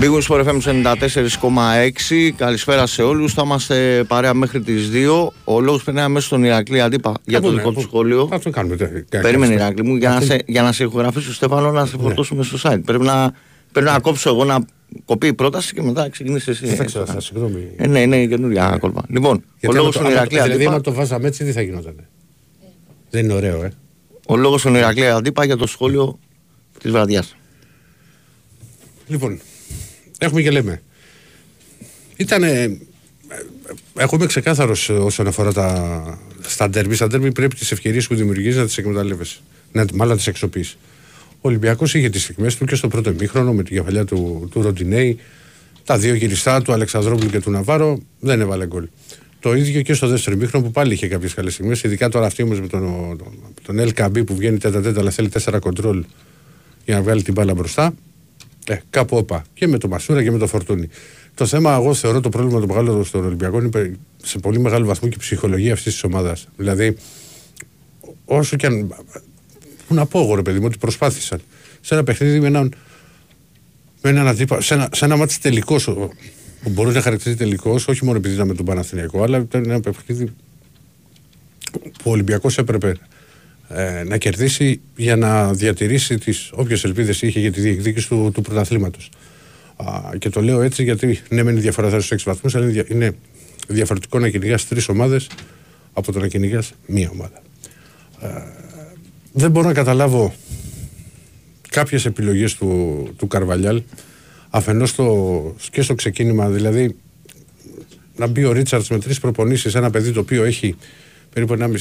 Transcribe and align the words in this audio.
Big 0.00 0.10
Wings 0.10 0.26
for 0.26 0.44
FM 0.44 0.60
94,6. 0.60 2.30
Καλησπέρα 2.36 2.86
σε 2.86 3.02
όλους. 3.02 3.32
Θα 3.32 3.42
είμαστε 3.44 4.04
παρέα 4.08 4.34
μέχρι 4.34 4.60
τις 4.60 4.90
2. 4.92 5.32
Ο 5.44 5.60
λόγος 5.60 5.82
περνάει 5.84 6.08
μέσα 6.08 6.26
στον 6.26 6.44
Ηρακλή 6.44 6.80
Αντίπα 6.80 7.14
για 7.24 7.40
το 7.40 7.52
δικό 7.52 7.72
του 7.72 7.80
σχόλιο. 7.80 8.26
Θα 8.30 8.38
το 8.38 8.50
κάνουμε. 8.50 8.76
Περίμενε, 9.08 9.54
Ηρακλή 9.54 9.84
μου, 9.84 9.96
για 9.96 10.10
να, 10.10 10.20
σε, 10.20 10.42
για 10.46 10.62
να 10.62 10.72
σε 10.72 10.84
ηχογραφήσει, 10.84 11.32
Στέφανο, 11.34 11.70
να 11.70 11.86
σε 11.86 11.96
φορτώσουμε 11.98 12.42
στο 12.42 12.58
site. 12.62 12.80
Πρέπει 12.84 13.04
να, 13.04 13.34
πρέπει 13.72 13.86
να 13.86 13.98
κόψω 13.98 14.28
εγώ 14.28 14.44
να 14.44 14.64
κοπεί 15.04 15.26
η 15.26 15.34
πρόταση 15.34 15.74
και 15.74 15.82
μετά 15.82 16.08
ξεκινήσει 16.08 16.50
εσύ. 16.50 16.66
Δεν 16.66 16.86
ξέρω, 16.86 17.06
θα 17.06 17.20
συγγνώμη. 17.20 17.68
Ε, 17.76 17.86
ναι, 17.86 18.00
είναι 18.00 18.26
καινούργια 18.26 18.76
κόλπα. 18.80 19.02
Λοιπόν, 19.08 19.44
ο 19.68 19.72
λόγος 19.72 19.94
στον 19.94 20.10
Ηρακλή 20.10 20.40
Δηλαδή, 20.42 20.66
αν 20.66 20.82
το 20.82 20.92
βάζαμε 20.92 21.26
έτσι, 21.26 21.44
τι 21.44 21.52
θα 21.52 21.62
γινόταν. 21.62 22.06
Δεν 23.10 23.24
είναι 23.24 23.34
ωραίο, 23.34 23.62
ε. 23.62 23.72
Ο 24.26 24.36
λόγος 24.36 24.60
στον 24.60 24.74
Ηρακλή 24.74 25.06
Αντίπα 25.06 25.44
για 25.44 25.56
το 25.56 25.66
σχόλιο 25.66 26.18
της 26.80 26.90
βραδιάς. 26.90 27.36
Λοιπόν, 29.06 29.40
έχουμε 30.18 30.42
και 30.42 30.50
λέμε. 30.50 30.82
Ήταν. 32.16 32.42
Εγώ 33.96 34.16
είμαι 34.16 34.26
ξεκάθαρος 34.26 34.88
όσον 34.88 35.26
αφορά 35.26 35.52
τα, 35.52 36.18
στα 36.40 36.68
ντέρμπι. 36.68 36.94
Στα 36.94 37.06
ντέρμπι 37.06 37.32
πρέπει 37.32 37.54
τις 37.54 37.72
ευκαιρίες 37.72 38.06
που 38.06 38.14
δημιουργείς 38.14 38.56
να 38.56 38.64
τις 38.64 38.78
εκμεταλλεύεσαι. 38.78 39.38
Να, 39.72 39.84
μάλλον 39.92 40.12
να 40.12 40.16
τις 40.16 40.28
αξιοποιείς. 40.28 40.78
Ο 41.30 41.48
Ολυμπιακός 41.48 41.94
είχε 41.94 42.08
τις 42.08 42.22
στιγμές 42.22 42.56
του 42.56 42.64
και 42.64 42.74
στο 42.74 42.88
πρώτο 42.88 43.10
εμίχρονο 43.10 43.52
με 43.52 43.62
την 43.62 43.76
κεφαλιά 43.76 44.04
του, 44.04 44.48
του 44.50 44.62
Ροντινέη. 44.62 45.18
Τα 45.84 45.98
δύο 45.98 46.14
γυριστά 46.14 46.62
του 46.62 46.72
Αλεξανδρόπουλου 46.72 47.30
και 47.30 47.40
του 47.40 47.50
Ναβάρο 47.50 47.98
δεν 48.20 48.40
έβαλε 48.40 48.66
γκολ. 48.66 48.88
Το 49.40 49.54
ίδιο 49.54 49.82
και 49.82 49.94
στο 49.94 50.06
δεύτερο 50.06 50.36
μήχρονο 50.36 50.64
που 50.64 50.70
πάλι 50.70 50.92
είχε 50.92 51.08
κάποιες 51.08 51.34
καλές 51.34 51.52
στιγμές. 51.52 51.82
Ειδικά 51.82 52.08
τώρα 52.08 52.26
αυτή 52.26 52.42
όμως 52.42 52.60
με 52.60 52.66
τον, 52.66 52.82
τον, 53.62 53.76
τον 53.76 53.88
LKB 53.90 54.26
που 54.26 54.36
βγαίνει 54.36 54.58
τέτα 54.58 54.80
τέτα 54.80 55.00
αλλά 55.00 55.10
θέλει 55.10 55.28
τέσσερα 55.28 55.58
κοντρόλ 55.58 56.04
για 56.84 56.94
να 56.94 57.02
βγάλει 57.02 57.22
την 57.22 57.32
μπάλα 57.32 57.54
μπροστά. 57.54 57.94
Ε, 58.68 58.80
κάπου 58.90 59.16
όπα. 59.16 59.44
Και 59.54 59.66
με 59.66 59.78
το 59.78 59.88
Μασούρα 59.88 60.22
και 60.22 60.30
με 60.30 60.38
το 60.38 60.46
Φορτούνι. 60.46 60.88
Το 61.34 61.46
θέμα, 61.46 61.74
εγώ 61.74 61.94
θεωρώ 61.94 62.20
το 62.20 62.28
πρόβλημα 62.28 62.60
το 62.60 62.66
μεγάλο 62.66 63.04
στον 63.04 63.24
Ολυμπιακό 63.24 63.62
είναι 63.62 63.96
σε 64.22 64.38
πολύ 64.38 64.58
μεγάλο 64.58 64.86
βαθμό 64.86 65.08
και 65.08 65.14
η 65.14 65.20
ψυχολογία 65.20 65.72
αυτής 65.72 65.92
της 65.92 66.04
ομάδας. 66.04 66.48
Δηλαδή, 66.56 66.96
όσο 68.24 68.56
και 68.56 68.66
αν. 68.66 68.94
Πού 69.88 69.94
να 69.94 70.06
πω 70.06 70.20
εγώ, 70.20 70.34
ρε 70.34 70.42
παιδί 70.42 70.58
μου, 70.58 70.64
ότι 70.66 70.78
προσπάθησαν 70.78 71.40
σε 71.80 71.94
ένα 71.94 72.04
παιχνίδι 72.04 72.40
με 72.40 72.46
έναν. 72.46 72.74
Με 74.02 74.10
έναν 74.10 74.26
αντίπα, 74.26 74.60
σε 74.60 74.74
ένα, 74.74 74.88
σε 74.92 75.04
ένα 75.04 75.16
μάτι 75.16 75.38
τελικός, 75.38 75.84
που 76.62 76.70
μπορεί 76.70 76.94
να 76.94 77.00
χαρακτηρίζει 77.00 77.38
τελικός, 77.38 77.88
όχι 77.88 78.04
μόνο 78.04 78.16
επειδή 78.16 78.34
ήταν 78.34 78.46
με 78.46 78.54
τον 78.54 78.64
Παναθηναϊκό, 78.64 79.22
αλλά 79.22 79.38
ήταν 79.38 79.64
ένα 79.64 79.80
παιχνίδι 79.80 80.24
που 81.80 82.04
ο 82.04 82.10
Ολυμπιακός 82.10 82.58
έπρεπε 82.58 82.96
ε, 83.68 84.02
να 84.04 84.16
κερδίσει 84.16 84.80
για 84.96 85.16
να 85.16 85.52
διατηρήσει 85.52 86.18
τις 86.18 86.50
όποιες 86.52 86.84
ελπίδες 86.84 87.22
είχε 87.22 87.40
για 87.40 87.52
τη 87.52 87.60
διεκδίκηση 87.60 88.08
του, 88.08 88.30
του 88.34 88.42
πρωταθλήματος. 88.42 89.10
και 90.18 90.28
το 90.28 90.42
λέω 90.42 90.62
έτσι 90.62 90.82
γιατί 90.82 91.20
ναι 91.28 91.42
μεν 91.42 91.52
είναι 91.52 91.60
διαφορά 91.60 92.00
στους 92.00 92.22
6 92.22 92.24
βαθμούς 92.24 92.54
αλλά 92.54 92.84
είναι 92.88 93.12
διαφορετικό 93.68 94.18
να 94.18 94.28
κυνηγάς 94.28 94.68
τρεις 94.68 94.88
ομάδες 94.88 95.26
από 95.92 96.12
το 96.12 96.18
να 96.18 96.26
κυνηγάς 96.26 96.72
μία 96.86 97.10
ομάδα. 97.12 97.42
Ε, 98.20 98.28
δεν 99.32 99.50
μπορώ 99.50 99.66
να 99.66 99.74
καταλάβω 99.74 100.34
κάποιες 101.68 102.04
επιλογές 102.04 102.54
του, 102.54 103.08
του 103.16 103.26
Καρβαλιάλ 103.26 103.82
αφενός 104.50 104.90
στο, 104.90 105.54
και 105.70 105.82
στο 105.82 105.94
ξεκίνημα 105.94 106.48
δηλαδή 106.48 106.96
να 108.16 108.26
μπει 108.26 108.44
ο 108.44 108.52
Ρίτσαρτς 108.52 108.90
με 108.90 108.98
τρεις 108.98 109.20
προπονήσεις 109.20 109.74
ένα 109.74 109.90
παιδί 109.90 110.12
το 110.12 110.20
οποίο 110.20 110.44
έχει 110.44 110.76
περίπου 111.32 111.56
1,5 111.58 111.76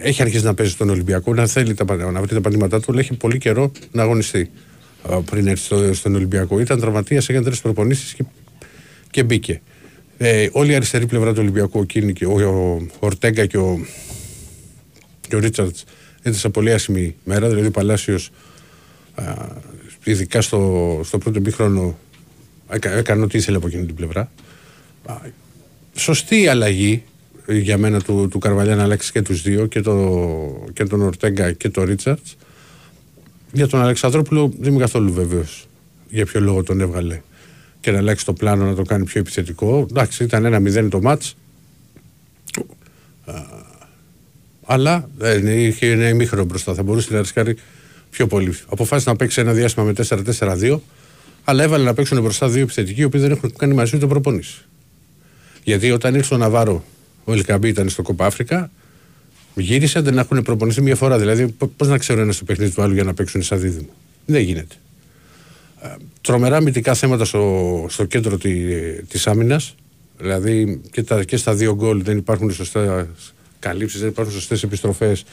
έχει 0.00 0.22
αρχίσει 0.22 0.44
να 0.44 0.54
παίζει 0.54 0.72
στον 0.72 0.88
Ολυμπιακό, 0.90 1.34
να 1.34 1.46
θέλει 1.46 1.74
τα, 1.74 1.96
να 1.96 2.20
βρει 2.20 2.34
τα 2.34 2.40
πατήματά 2.40 2.80
του, 2.80 2.86
αλλά 2.92 3.00
έχει 3.00 3.14
πολύ 3.14 3.38
καιρό 3.38 3.72
να 3.92 4.02
αγωνιστεί 4.02 4.50
πριν 5.24 5.46
έρθει 5.46 5.64
στο, 5.64 5.94
στον 5.94 6.14
Ολυμπιακό. 6.14 6.60
Ήταν 6.60 6.80
τραυματίας, 6.80 7.28
έκανε 7.28 7.44
τρεις 7.44 7.60
προπονήσεις 7.60 8.14
και, 8.14 8.24
και 9.10 9.22
μπήκε. 9.22 9.60
Ε, 10.18 10.48
όλη 10.52 10.72
η 10.72 10.74
αριστερή 10.74 11.06
πλευρά 11.06 11.32
του 11.32 11.38
Ολυμπιακού, 11.40 11.80
εκείνη 11.80 12.12
και 12.12 12.26
ο, 12.26 12.32
ο, 12.32 12.86
Ορτέγκα 12.98 13.46
και 13.46 13.58
ο, 13.58 13.86
και 15.28 15.36
ο 15.36 15.38
Ρίτσαρτς 15.38 15.84
έδωσαν 16.22 16.50
πολύ 16.50 16.72
άσχημη 16.72 17.16
μέρα. 17.24 17.48
Δηλαδή 17.48 17.66
ο 17.66 17.70
Παλάσιος, 17.70 18.30
ειδικά 20.04 20.40
στο, 20.40 21.00
στο 21.04 21.18
πρώτο 21.18 21.40
μήχρονο, 21.40 21.98
έκανε 22.70 23.22
ό,τι 23.22 23.38
ήθελε 23.38 23.56
από 23.56 23.66
εκείνη 23.66 23.86
την 23.86 23.94
πλευρά. 23.94 24.30
Σωστή 25.94 26.48
αλλαγή 26.48 27.02
για 27.48 27.78
μένα 27.78 28.00
του, 28.00 28.28
του 28.30 28.38
Καρβαλιά 28.38 28.76
να 28.76 28.82
αλλάξει 28.82 29.12
και 29.12 29.22
τους 29.22 29.42
δύο, 29.42 29.66
και, 29.66 29.80
το, 29.80 30.70
και 30.72 30.84
τον 30.84 31.02
Ορτέγκα 31.02 31.52
και 31.52 31.68
τον 31.68 31.84
Ρίτσαρτς. 31.84 32.36
Για 33.52 33.66
τον 33.66 33.80
Αλεξανδρόπουλο 33.80 34.52
δεν 34.58 34.70
είμαι 34.72 34.80
καθόλου 34.80 35.12
βέβαιος 35.12 35.68
για 36.08 36.26
ποιο 36.26 36.40
λόγο 36.40 36.62
τον 36.62 36.80
έβγαλε 36.80 37.20
και 37.80 37.90
να 37.90 37.98
αλλάξει 37.98 38.24
το 38.24 38.32
πλάνο 38.32 38.64
να 38.64 38.74
το 38.74 38.82
κάνει 38.82 39.04
πιο 39.04 39.20
επιθετικό. 39.20 39.86
Εντάξει, 39.90 40.24
ήταν 40.24 40.44
ένα 40.44 40.60
μηδέν 40.60 40.90
το 40.90 41.00
μάτς. 41.00 41.36
Αλλά 44.64 45.08
δεν 45.16 45.46
είχε 45.46 45.90
ένα 45.90 46.08
ημίχρονο 46.08 46.44
μπροστά. 46.44 46.74
Θα 46.74 46.82
μπορούσε 46.82 47.12
να 47.12 47.20
ρισκάρει 47.20 47.56
πιο 48.10 48.26
πολύ. 48.26 48.56
Αποφάσισε 48.68 49.10
να 49.10 49.16
παίξει 49.16 49.40
ένα 49.40 49.52
διάστημα 49.52 49.84
με 49.84 49.92
4-4-2, 50.38 50.78
αλλά 51.44 51.62
έβαλε 51.62 51.84
να 51.84 51.94
παίξουν 51.94 52.20
μπροστά 52.20 52.48
δύο 52.48 52.62
επιθετικοί 52.62 53.00
οι 53.00 53.04
οποίοι 53.04 53.20
δεν 53.20 53.30
έχουν 53.30 53.52
κάνει 53.56 53.74
μαζί 53.74 53.98
του 53.98 54.08
προπονήσει. 54.08 54.64
Γιατί 55.64 55.90
όταν 55.90 56.14
ήρθε 56.14 56.34
ο 56.34 56.38
Ναβάρο 56.38 56.84
ο 57.28 57.32
Ελκαμπή 57.32 57.68
ήταν 57.68 57.88
στο 57.88 58.02
Κοπά 58.02 58.26
Αφρικα. 58.26 58.70
Γύρισε, 59.54 60.00
δεν 60.00 60.18
έχουν 60.18 60.42
προπονηθεί 60.42 60.82
μία 60.82 60.96
φορά. 60.96 61.18
Δηλαδή, 61.18 61.54
πώς 61.76 61.88
να 61.88 61.98
ξέρω 61.98 62.20
ένα 62.20 62.32
στο 62.32 62.44
παιχνίδι 62.44 62.74
του 62.74 62.82
άλλου 62.82 62.94
για 62.94 63.04
να 63.04 63.14
παίξουν 63.14 63.42
σαν 63.42 63.60
δίδυμο. 63.60 63.88
Δεν 64.26 64.42
γίνεται. 64.42 64.74
Ε, 65.82 65.88
τρομερά 66.20 66.56
αμυντικά 66.56 66.94
θέματα 66.94 67.24
στο, 67.24 67.86
στο 67.88 68.04
κέντρο 68.04 68.38
τη 68.38 68.52
της 69.02 69.26
άμυνας. 69.26 69.74
Δηλαδή 70.18 70.80
και, 70.90 71.02
τα, 71.02 71.24
και 71.24 71.36
στα 71.36 71.54
δύο 71.54 71.74
γκολ 71.74 72.02
δεν 72.02 72.16
υπάρχουν 72.16 72.52
σωστέ 72.52 73.06
καλύψεις, 73.58 74.00
δεν 74.00 74.08
υπάρχουν 74.08 74.34
σωστές 74.34 74.62
επιστροφές. 74.62 75.24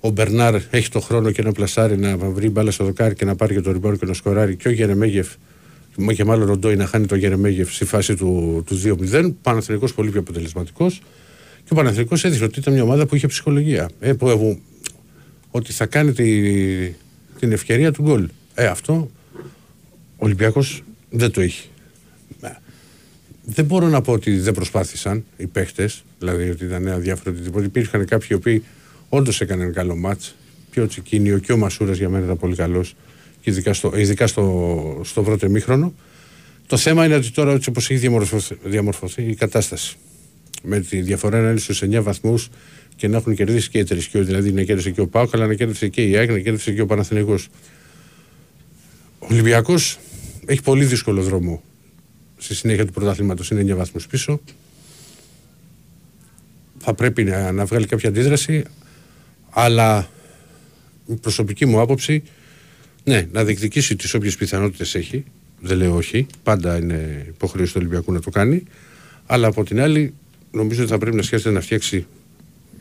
Ο 0.00 0.08
Μπερνάρ 0.08 0.54
έχει 0.70 0.88
το 0.88 1.00
χρόνο 1.00 1.30
και 1.30 1.42
να 1.42 1.52
πλασάρει 1.52 1.98
να 1.98 2.16
βρει 2.16 2.50
μπάλα 2.50 2.70
στο 2.70 2.84
δοκάρι 2.84 3.14
και 3.14 3.24
να 3.24 3.36
πάρει 3.36 3.54
και 3.54 3.60
το 3.60 3.72
ριμπάνο 3.72 3.96
και 3.96 4.06
να 4.06 4.14
σκοράρει. 4.14 4.56
Και 4.56 4.68
ο 4.68 4.70
Γερεμέγεφ 4.70 5.28
και 6.14 6.24
μάλλον 6.24 6.46
Ροντόι 6.46 6.76
να 6.76 6.86
χάνει 6.86 7.06
το 7.06 7.16
Γερεμέγεφ 7.16 7.74
στη 7.74 7.84
φάση 7.84 8.14
του, 8.14 8.62
του 8.66 8.80
2-0. 9.12 9.32
Παναθηνικό 9.42 9.92
πολύ 9.92 10.10
πιο 10.10 10.20
αποτελεσματικός. 10.20 11.00
Και 11.64 11.72
ο 11.72 11.74
Παναθηνικό 11.74 12.14
έδειξε 12.22 12.44
ότι 12.44 12.58
ήταν 12.58 12.72
μια 12.72 12.82
ομάδα 12.82 13.06
που 13.06 13.14
είχε 13.14 13.26
ψυχολογία. 13.26 13.90
Ε, 14.00 14.12
που, 14.12 14.28
ε, 14.28 14.58
ότι 15.50 15.72
θα 15.72 15.86
κάνει 15.86 16.12
τη, 16.12 16.90
την 17.38 17.52
ευκαιρία 17.52 17.92
του 17.92 18.02
γκολ. 18.02 18.28
Ε, 18.54 18.66
αυτό 18.66 19.10
ο 20.16 20.24
Ολυμπιακός 20.24 20.82
δεν 21.10 21.30
το 21.30 21.40
έχει. 21.40 21.68
Ε, 22.40 22.48
δεν 23.44 23.64
μπορώ 23.64 23.88
να 23.88 24.00
πω 24.00 24.12
ότι 24.12 24.38
δεν 24.38 24.54
προσπάθησαν 24.54 25.24
οι 25.36 25.46
παίχτες, 25.46 26.04
δηλαδή 26.18 26.50
ότι 26.50 26.64
ήταν 26.64 26.88
αδιάφορο 26.88 27.30
οτιδήποτε. 27.30 27.64
Υπήρχαν 27.64 28.06
κάποιοι 28.06 28.28
οι 28.30 28.34
οποίοι 28.34 28.64
όντως 29.08 29.40
έκαναν 29.40 29.72
καλό 29.72 29.96
μάτς. 29.96 30.34
Και 30.70 30.80
ο 30.80 30.86
Τσικίνιο 30.86 31.38
και 31.38 31.52
ο 31.52 31.56
Μασούρας 31.56 31.96
για 31.98 32.08
μένα 32.08 32.24
ήταν 32.24 32.36
πολύ 32.36 32.54
καλός 32.54 32.94
ειδικά 33.50 33.72
στο, 33.72 33.92
ειδικά 33.96 34.26
στο, 34.26 35.00
στο 35.04 35.22
πρώτο 35.22 35.46
εμίχρονο. 35.46 35.94
Το 36.66 36.76
θέμα 36.76 37.04
είναι 37.04 37.14
ότι 37.14 37.30
τώρα 37.30 37.52
έτσι 37.52 37.68
όπως 37.68 37.90
έχει 37.90 37.98
διαμορφωθεί, 37.98 38.56
διαμορφωθεί 38.64 39.22
η 39.22 39.34
κατάσταση 39.34 39.96
με 40.62 40.80
τη 40.80 41.00
διαφορά 41.00 41.40
να 41.40 41.50
είναι 41.50 41.58
στους 41.58 41.82
9 41.82 42.00
βαθμούς 42.02 42.48
και 42.96 43.08
να 43.08 43.16
έχουν 43.16 43.34
κερδίσει 43.34 43.68
και 43.68 43.78
οι 43.78 43.84
Τρισκιό, 43.84 44.24
δηλαδή 44.24 44.52
να 44.52 44.62
κέρδισε 44.62 44.90
και 44.90 45.00
ο 45.00 45.06
Πάοκ, 45.06 45.34
αλλά 45.34 45.46
να 45.46 45.54
κέρδισε 45.54 45.88
και 45.88 46.02
η 46.02 46.16
ΑΕΚ, 46.16 46.30
να 46.30 46.38
κέρδισε 46.38 46.72
και 46.72 46.80
ο 46.80 46.86
Παναθηναϊκός. 46.86 47.48
Ο 49.18 49.26
Ολυμπιακός 49.30 49.98
έχει 50.46 50.62
πολύ 50.62 50.84
δύσκολο 50.84 51.22
δρόμο 51.22 51.62
στη 52.36 52.54
συνέχεια 52.54 52.86
του 52.86 52.92
πρωταθλήματος, 52.92 53.50
είναι 53.50 53.72
9 53.72 53.76
βαθμούς 53.76 54.06
πίσω. 54.06 54.40
Θα 56.78 56.94
πρέπει 56.94 57.24
να, 57.24 57.52
να 57.52 57.64
βγάλει 57.64 57.86
κάποια 57.86 58.08
αντίδραση, 58.08 58.64
αλλά 59.50 60.08
η 61.06 61.14
προσωπική 61.14 61.66
μου 61.66 61.80
άποψη 61.80 62.22
ναι, 63.08 63.28
να 63.32 63.44
διεκδικήσει 63.44 63.96
τις 63.96 64.14
όποιες 64.14 64.36
πιθανότητες 64.36 64.94
έχει. 64.94 65.24
Δεν 65.60 65.76
λέω 65.76 65.94
όχι. 65.96 66.26
Πάντα 66.42 66.76
είναι 66.76 67.24
υποχρέωση 67.28 67.72
του 67.72 67.78
Ολυμπιακού 67.80 68.12
να 68.12 68.20
το 68.20 68.30
κάνει. 68.30 68.62
Αλλά 69.26 69.46
από 69.46 69.64
την 69.64 69.80
άλλη, 69.80 70.14
νομίζω 70.50 70.82
ότι 70.82 70.90
θα 70.90 70.98
πρέπει 70.98 71.16
να 71.16 71.22
σκέφτεται 71.22 71.54
να 71.54 71.60
φτιάξει 71.60 72.06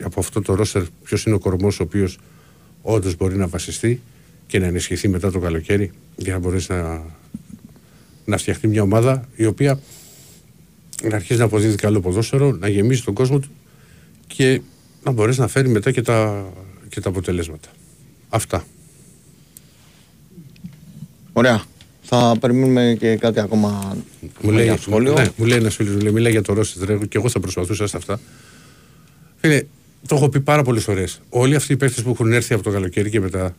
από 0.02 0.20
αυτό 0.20 0.42
το 0.42 0.54
ρόστερ 0.54 0.84
ποιος 1.04 1.26
είναι 1.26 1.36
ο 1.36 1.40
κορμός 1.40 1.80
ο 1.80 1.84
οποίος 1.84 2.20
όντως 2.82 3.16
μπορεί 3.16 3.36
να 3.36 3.48
βασιστεί 3.48 4.02
και 4.48 4.60
να 4.60 4.66
ενισχυθεί 4.66 5.08
μετά 5.08 5.32
το 5.32 5.40
καλοκαίρι 5.40 5.92
για 6.16 6.34
να 6.34 6.40
μπορέσει 6.40 6.72
να, 6.72 7.04
να 8.26 8.38
φτιαχτεί 8.38 8.68
μια 8.68 8.82
ομάδα 8.82 9.28
η 9.36 9.46
οποία 9.46 9.80
να 11.04 11.16
αρχίσει 11.16 11.40
να 11.40 11.46
αποδίδει 11.46 11.76
καλό 11.76 12.00
ποδόσφαιρο, 12.00 12.52
να 12.52 12.68
γεμίζει 12.68 13.02
τον 13.02 13.14
κόσμο 13.14 13.40
του 13.40 13.50
και 14.28 14.62
να 15.04 15.12
μπορέσει 15.12 15.40
να 15.40 15.48
φέρει 15.48 15.68
μετά 15.68 15.92
και 15.92 16.02
τα, 16.02 16.46
και 16.90 17.02
τα 17.02 17.10
αποτελέσματα. 17.10 17.70
Αυτά. 18.30 18.66
Ωραία. 21.38 21.64
Θα 22.02 22.36
περιμένουμε 22.40 22.96
και 23.00 23.16
κάτι 23.16 23.40
ακόμα 23.40 23.98
μου 24.42 24.52
λέει, 24.52 24.78
σχόλιο. 24.80 25.14
Ναι, 25.14 25.28
μου 25.36 25.46
λέει 25.46 25.58
ένας 25.58 25.76
φίλος, 25.76 25.94
μου 25.94 26.02
λέει, 26.02 26.12
μιλάει 26.12 26.32
για 26.32 26.42
το 26.42 26.54
Ρώσι 26.54 26.80
και 27.10 27.18
εγώ 27.18 27.30
θα 27.30 27.40
προσπαθούσα 27.40 27.88
σε 27.88 27.98
αυτά. 27.98 28.20
Φίλε, 29.36 29.64
το 30.08 30.16
έχω 30.16 30.30
πει 30.30 30.40
πάρα 30.40 30.64
πολλές 30.64 30.84
φορές. 30.84 31.22
Όλοι 31.30 31.56
αυτοί 31.56 31.74
οι 31.74 31.78
παίχτε 31.78 32.02
που 32.02 32.10
έχουν 32.10 32.32
έρθει 32.32 32.54
από 32.54 32.64
το 32.64 32.72
καλοκαίρι 32.72 33.10
και 33.10 33.20
μετά 33.20 33.56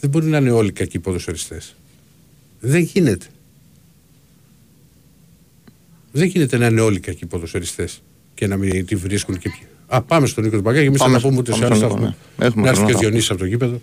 δεν 0.00 0.10
μπορεί 0.10 0.26
να 0.26 0.38
είναι 0.38 0.50
όλοι 0.50 0.72
κακοί 0.72 0.98
ποδοσφαιριστές. 0.98 1.74
Δεν 2.60 2.80
γίνεται. 2.80 3.26
Δεν 6.12 6.26
γίνεται 6.26 6.56
να 6.56 6.66
είναι 6.66 6.80
όλοι 6.80 7.00
κακοί 7.00 7.26
ποδοσφαιριστές 7.26 8.02
και 8.34 8.46
να 8.46 8.56
μην 8.56 8.86
τη 8.86 8.96
βρίσκουν 8.96 9.38
και 9.38 9.48
ποιοι. 9.48 9.66
Α, 9.86 10.02
πάμε 10.02 10.26
στον 10.26 10.44
Νίκο 10.44 10.60
Μπαγκάκη. 10.60 10.86
Εμείς 10.86 11.00
θα 11.00 11.08
να 11.08 11.20
πούμε 11.20 11.38
ούτε 11.38 11.52
σε 11.52 11.64
άλλο. 11.64 12.14
Να 12.54 12.68
έρθει 12.68 12.84
και 12.84 12.94
ο 12.94 12.98
Διονύσης 12.98 13.30
από 13.30 13.38
το 13.38 13.46
γήπεδο. 13.46 13.80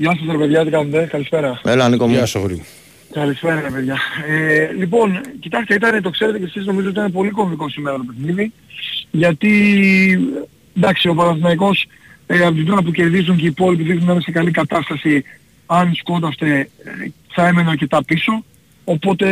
Γεια 0.00 0.16
σας, 0.18 0.26
ρε 0.30 0.38
παιδιά, 0.38 0.64
τι 0.64 0.70
κάνετε, 0.70 1.06
καλησπέρα. 1.10 1.60
Έλα, 1.64 1.88
Νίκο 1.88 2.06
μου. 2.06 2.14
Γεια 2.14 2.26
σα, 2.26 2.40
Γρήγορα. 2.40 2.64
Καλησπέρα, 3.12 3.60
ρε 3.60 3.70
παιδιά. 3.70 3.96
Ε, 4.28 4.72
λοιπόν, 4.72 5.20
κοιτάξτε, 5.40 5.74
ήταν, 5.74 6.02
το 6.02 6.10
ξέρετε 6.10 6.38
και 6.38 6.44
εσείς 6.44 6.66
νομίζω 6.66 6.88
ότι 6.88 6.98
ήταν 6.98 7.12
πολύ 7.12 7.30
κομβικό 7.30 7.68
σήμερα 7.68 7.96
το 7.96 8.04
παιχνίδι. 8.06 8.52
Γιατί, 9.10 9.52
εντάξει, 10.76 11.08
ο 11.08 11.14
Παναθηναϊκός 11.14 11.86
ε, 12.26 12.44
από 12.44 12.54
την 12.54 12.66
τώρα 12.66 12.82
που 12.82 12.90
κερδίζουν 12.90 13.36
και 13.36 13.44
οι 13.44 13.46
υπόλοιποι 13.46 13.82
δείχνουν 13.82 14.06
να 14.06 14.12
είναι 14.12 14.20
σε 14.20 14.30
καλή 14.30 14.50
κατάσταση 14.50 15.24
αν 15.66 15.94
σκόταστε 15.94 16.58
ε, 16.58 16.90
θα 17.28 17.46
έμεναν 17.46 17.70
αρκετά 17.70 18.04
πίσω. 18.04 18.44
Οπότε 18.84 19.26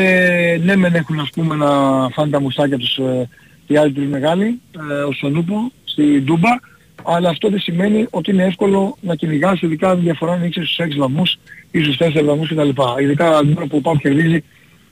ναι 0.65 0.77
μεν 0.77 0.95
έχουν 0.95 1.21
ας 1.21 1.31
πούμε 1.31 1.55
να 1.55 1.69
φάνε 2.09 2.31
τα 2.31 2.41
μουσάκια 2.41 2.79
τους 2.79 2.97
ε, 2.97 3.29
οι 3.67 3.77
άλλοι 3.77 3.93
τρεις 3.93 4.09
μεγάλοι, 4.09 4.61
ε, 4.91 4.95
ο 4.95 5.13
Σονούπο 5.13 5.73
στη 5.85 6.21
Ντούμπα, 6.21 6.51
αλλά 7.03 7.29
αυτό 7.29 7.49
δεν 7.49 7.61
σημαίνει 7.61 8.07
ότι 8.11 8.31
είναι 8.31 8.45
εύκολο 8.45 8.97
να 9.01 9.15
κυνηγάς 9.15 9.61
ειδικά 9.63 9.91
αν 9.91 10.01
διαφορά 10.01 10.37
είναι 10.37 10.49
στους 10.51 10.79
6 10.81 10.97
βαθμούς 10.97 11.39
ή 11.71 11.83
στους 11.83 11.97
4 12.01 12.25
βαθμούς 12.25 12.49
κτλ. 12.49 12.69
Ειδικά 13.01 13.41
την 13.41 13.55
ώρα 13.57 13.67
που 13.67 13.77
ο 13.77 13.81
Πάου 13.81 13.97
κερδίζεις 13.97 14.43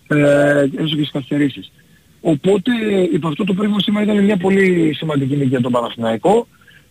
ε, 0.08 0.60
έστω 0.60 0.96
και 0.96 1.02
στις 1.02 1.10
καθυστερήσεις. 1.10 1.72
Οπότε 2.20 2.70
υπό 3.12 3.28
αυτό 3.28 3.44
το 3.44 3.54
πράγμα 3.54 3.80
σήμερα 3.80 4.12
ήταν 4.12 4.24
μια 4.24 4.36
πολύ 4.36 4.94
σημαντική 4.94 5.36
νίκη 5.36 5.48
για 5.48 5.60
τον 5.60 5.72
Παναθηναϊκό. 5.72 6.46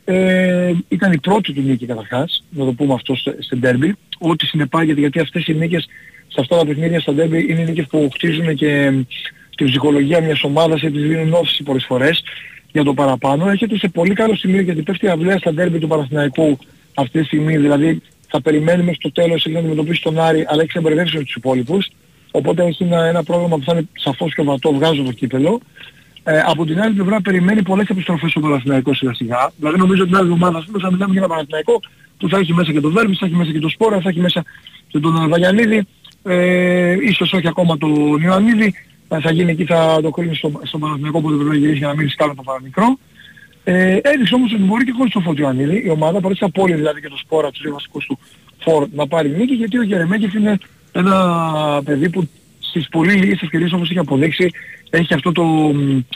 Ε, 0.05 0.73
ήταν 0.87 1.11
η 1.11 1.17
πρώτη 1.17 1.53
του 1.53 1.61
νίκη 1.61 1.85
καταρχάς, 1.85 2.43
να 2.49 2.65
το 2.65 2.71
πούμε 2.71 2.93
αυτό 2.93 3.15
στην 3.15 3.61
Derby, 3.63 3.91
ό,τι 4.19 4.45
συνεπάγεται 4.45 4.99
γιατί 4.99 5.19
αυτές 5.19 5.47
οι 5.47 5.53
νίκες 5.53 5.87
σε 6.27 6.37
αυτά 6.39 6.57
τα 6.57 6.65
παιχνίδια 6.65 6.99
στα 6.99 7.13
Derby 7.13 7.47
είναι 7.47 7.63
νίκες 7.63 7.85
που 7.87 8.09
χτίζουν 8.13 8.55
και 8.55 8.91
την 9.55 9.65
ψυχολογία 9.65 10.21
μιας 10.21 10.43
ομάδας 10.43 10.79
και 10.79 10.91
τις 10.91 11.01
δίνουν 11.01 11.33
όφηση 11.33 11.63
πολλές 11.63 11.85
φορές 11.85 12.23
για 12.73 12.83
το 12.83 12.93
παραπάνω. 12.93 13.49
Έχετε 13.49 13.77
σε 13.77 13.87
πολύ 13.87 14.13
καλό 14.13 14.35
σημείο 14.35 14.61
γιατί 14.61 14.81
πέφτει 14.81 15.05
η 15.05 15.09
αυλαία 15.09 15.37
στα 15.37 15.51
Derby 15.57 15.77
του 15.79 15.87
Παναθηναϊκού 15.87 16.57
αυτή 16.93 17.19
τη 17.19 17.25
στιγμή, 17.25 17.57
δηλαδή 17.57 18.01
θα 18.27 18.41
περιμένουμε 18.41 18.93
στο 18.93 19.11
τέλος 19.11 19.45
να 19.49 19.59
αντιμετωπίσει 19.59 20.01
τον 20.01 20.19
Άρη 20.19 20.45
αλλά 20.47 20.61
έχει 20.61 20.77
εμπερδεύσει 20.77 21.17
με 21.17 21.23
τους 21.23 21.35
υπόλοιπους. 21.35 21.89
Οπότε 22.31 22.65
έχει 22.65 22.83
ένα, 22.83 23.05
ένα 23.05 23.23
πρόγραμμα 23.23 23.57
που 23.57 23.63
θα 23.63 23.71
είναι 23.71 23.87
σαφώς 23.93 24.33
και 24.33 24.43
βατό, 24.43 24.73
βγάζω 24.73 25.03
το 25.03 25.11
κύπελο. 25.11 25.59
Ε, 26.23 26.39
από 26.45 26.65
την 26.65 26.81
άλλη 26.81 26.93
πλευρά 26.93 27.21
περιμένει 27.21 27.61
πολλές 27.63 27.87
επιστροφές 27.87 28.31
στο 28.31 28.39
Παναθηναϊκό 28.39 28.93
σιγά 28.93 29.13
σιγά. 29.13 29.51
Δηλαδή 29.57 29.77
νομίζω 29.77 30.01
ότι 30.01 30.11
την 30.11 30.19
άλλη 30.19 30.31
εβδομάδα 30.31 30.65
θα 30.81 30.91
μιλάμε 30.91 31.11
για 31.11 31.21
ένα 31.21 31.27
Παναθηναϊκό 31.27 31.79
που 32.17 32.29
θα 32.29 32.37
έχει 32.37 32.53
μέσα 32.53 32.71
και 32.71 32.79
τον 32.81 32.91
Βέρμπης, 32.91 33.17
θα 33.17 33.25
έχει 33.25 33.35
μέσα 33.35 33.51
και 33.51 33.59
τον 33.59 33.69
Σπόρα, 33.69 33.99
θα 34.01 34.09
έχει 34.09 34.19
μέσα 34.19 34.43
και 34.87 34.99
τον 34.99 35.29
Βαγιανίδη, 35.29 35.87
ε, 36.23 36.95
ίσως 37.01 37.33
όχι 37.33 37.47
ακόμα 37.47 37.77
τον 37.77 38.21
Ιωαννίδη, 38.21 38.73
θα 39.21 39.31
γίνει 39.31 39.51
εκεί 39.51 39.65
θα 39.65 39.99
το 40.01 40.09
κρίνει 40.09 40.35
στο, 40.35 40.51
στο 40.63 40.77
Παναθηναϊκό 40.77 41.21
που 41.21 41.29
δεν 41.29 41.37
πρέπει 41.37 41.51
να 41.51 41.57
γυρίσει 41.57 41.77
για 41.77 41.87
να 41.87 41.93
μην 41.93 42.05
ρισκάρει 42.05 42.35
το 42.35 42.43
παραμικρό. 42.43 42.97
Ε, 43.63 43.99
έδειξε 44.01 44.35
όμως 44.35 44.53
ότι 44.53 44.61
μπορεί 44.61 44.85
και 44.85 44.93
χωρίς 44.97 45.13
το 45.13 45.19
Φώτη 45.19 45.41
Ιωαννίδη, 45.41 45.83
η 45.85 45.89
ομάδα 45.89 46.19
παρότι 46.19 46.39
θα 46.39 46.49
πόλη 46.49 46.73
δηλαδή 46.73 47.01
και 47.01 47.07
το 47.07 47.17
Σπόρα, 47.17 47.51
τους 47.51 47.61
δύο 47.61 47.73
βασικούς 47.73 48.05
του 48.05 48.19
φόρ 48.63 48.87
να 48.91 49.07
πάρει 49.07 49.29
νίκη 49.29 49.53
γιατί 49.53 49.77
ο 49.77 49.83
Γερεμέκης 49.83 50.33
είναι 50.33 50.57
ένα 50.91 51.81
παιδί 51.85 52.09
που 52.09 52.29
στις 52.59 52.89
πολύ 52.89 53.13
λίγες 53.13 53.41
ευκαιρίες 53.41 53.71
όπως 53.73 53.89
έχει 53.89 53.99
αποδείξει 53.99 54.49
έχει 54.89 55.13
αυτό 55.13 55.31
το, 55.31 55.71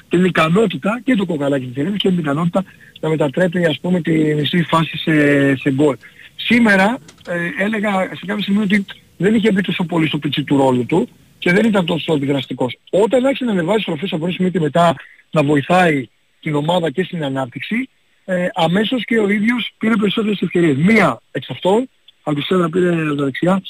την 0.10 0.26
ικανότητα 0.26 1.02
και 1.04 1.16
το 1.16 1.26
κοκαλάκι 1.26 1.66
της 1.66 1.78
Ελένης 1.78 2.02
και 2.02 2.10
την 2.10 2.18
ικανότητα 2.18 2.64
να 3.00 3.10
μετατρέπει 3.10 3.66
ας 3.66 3.80
πούμε 3.80 4.02
τη 4.02 4.12
μισή 4.12 4.64
φάση 4.64 4.98
σε, 4.98 5.56
σε 5.56 5.72
γκολ. 5.72 5.96
Σήμερα 6.36 6.98
ε, 7.28 7.64
έλεγα 7.64 7.92
σε 7.92 8.26
κάποια 8.26 8.44
σημείο 8.44 8.62
ότι 8.62 8.86
δεν 9.18 9.36
είχε 9.36 9.52
μπει 9.52 9.62
τόσο 9.62 9.84
πολύ 9.84 10.08
στο 10.08 10.18
πιτσί 10.18 10.44
του 10.44 10.58
ρόλου 10.58 10.86
του 10.86 11.10
και 11.40 11.52
δεν 11.52 11.66
ήταν 11.66 11.86
τόσο 11.86 12.14
επιδραστικός. 12.14 12.78
Όταν 12.90 13.26
άρχισε 13.26 13.46
να 13.46 13.52
ανεβάζει 13.52 13.82
στροφές 13.82 14.12
από 14.12 14.26
πρώτη 14.26 14.52
και 14.52 14.60
μετά 14.60 14.96
να 15.32 15.44
βοηθάει 15.44 16.08
την 16.42 16.56
ομάδα 16.56 16.90
και 16.90 17.04
στην 17.04 17.24
ανάπτυξη, 17.24 17.90
ε, 18.26 18.48
αμέσως 18.54 19.06
και 19.06 19.20
ο 19.20 19.30
ίδιος 19.30 19.74
πήρε 19.78 19.96
περισσότερες 19.96 20.42
ευκαιρίες. 20.42 20.76
Μία 20.78 21.22
εξ 21.32 21.50
αυτών, 21.50 21.90
από 22.24 22.36
τη 22.36 22.42
σέντρα 22.42 22.70
πήρε 22.70 23.16
τα 23.16 23.24
δεξιά, 23.24 23.62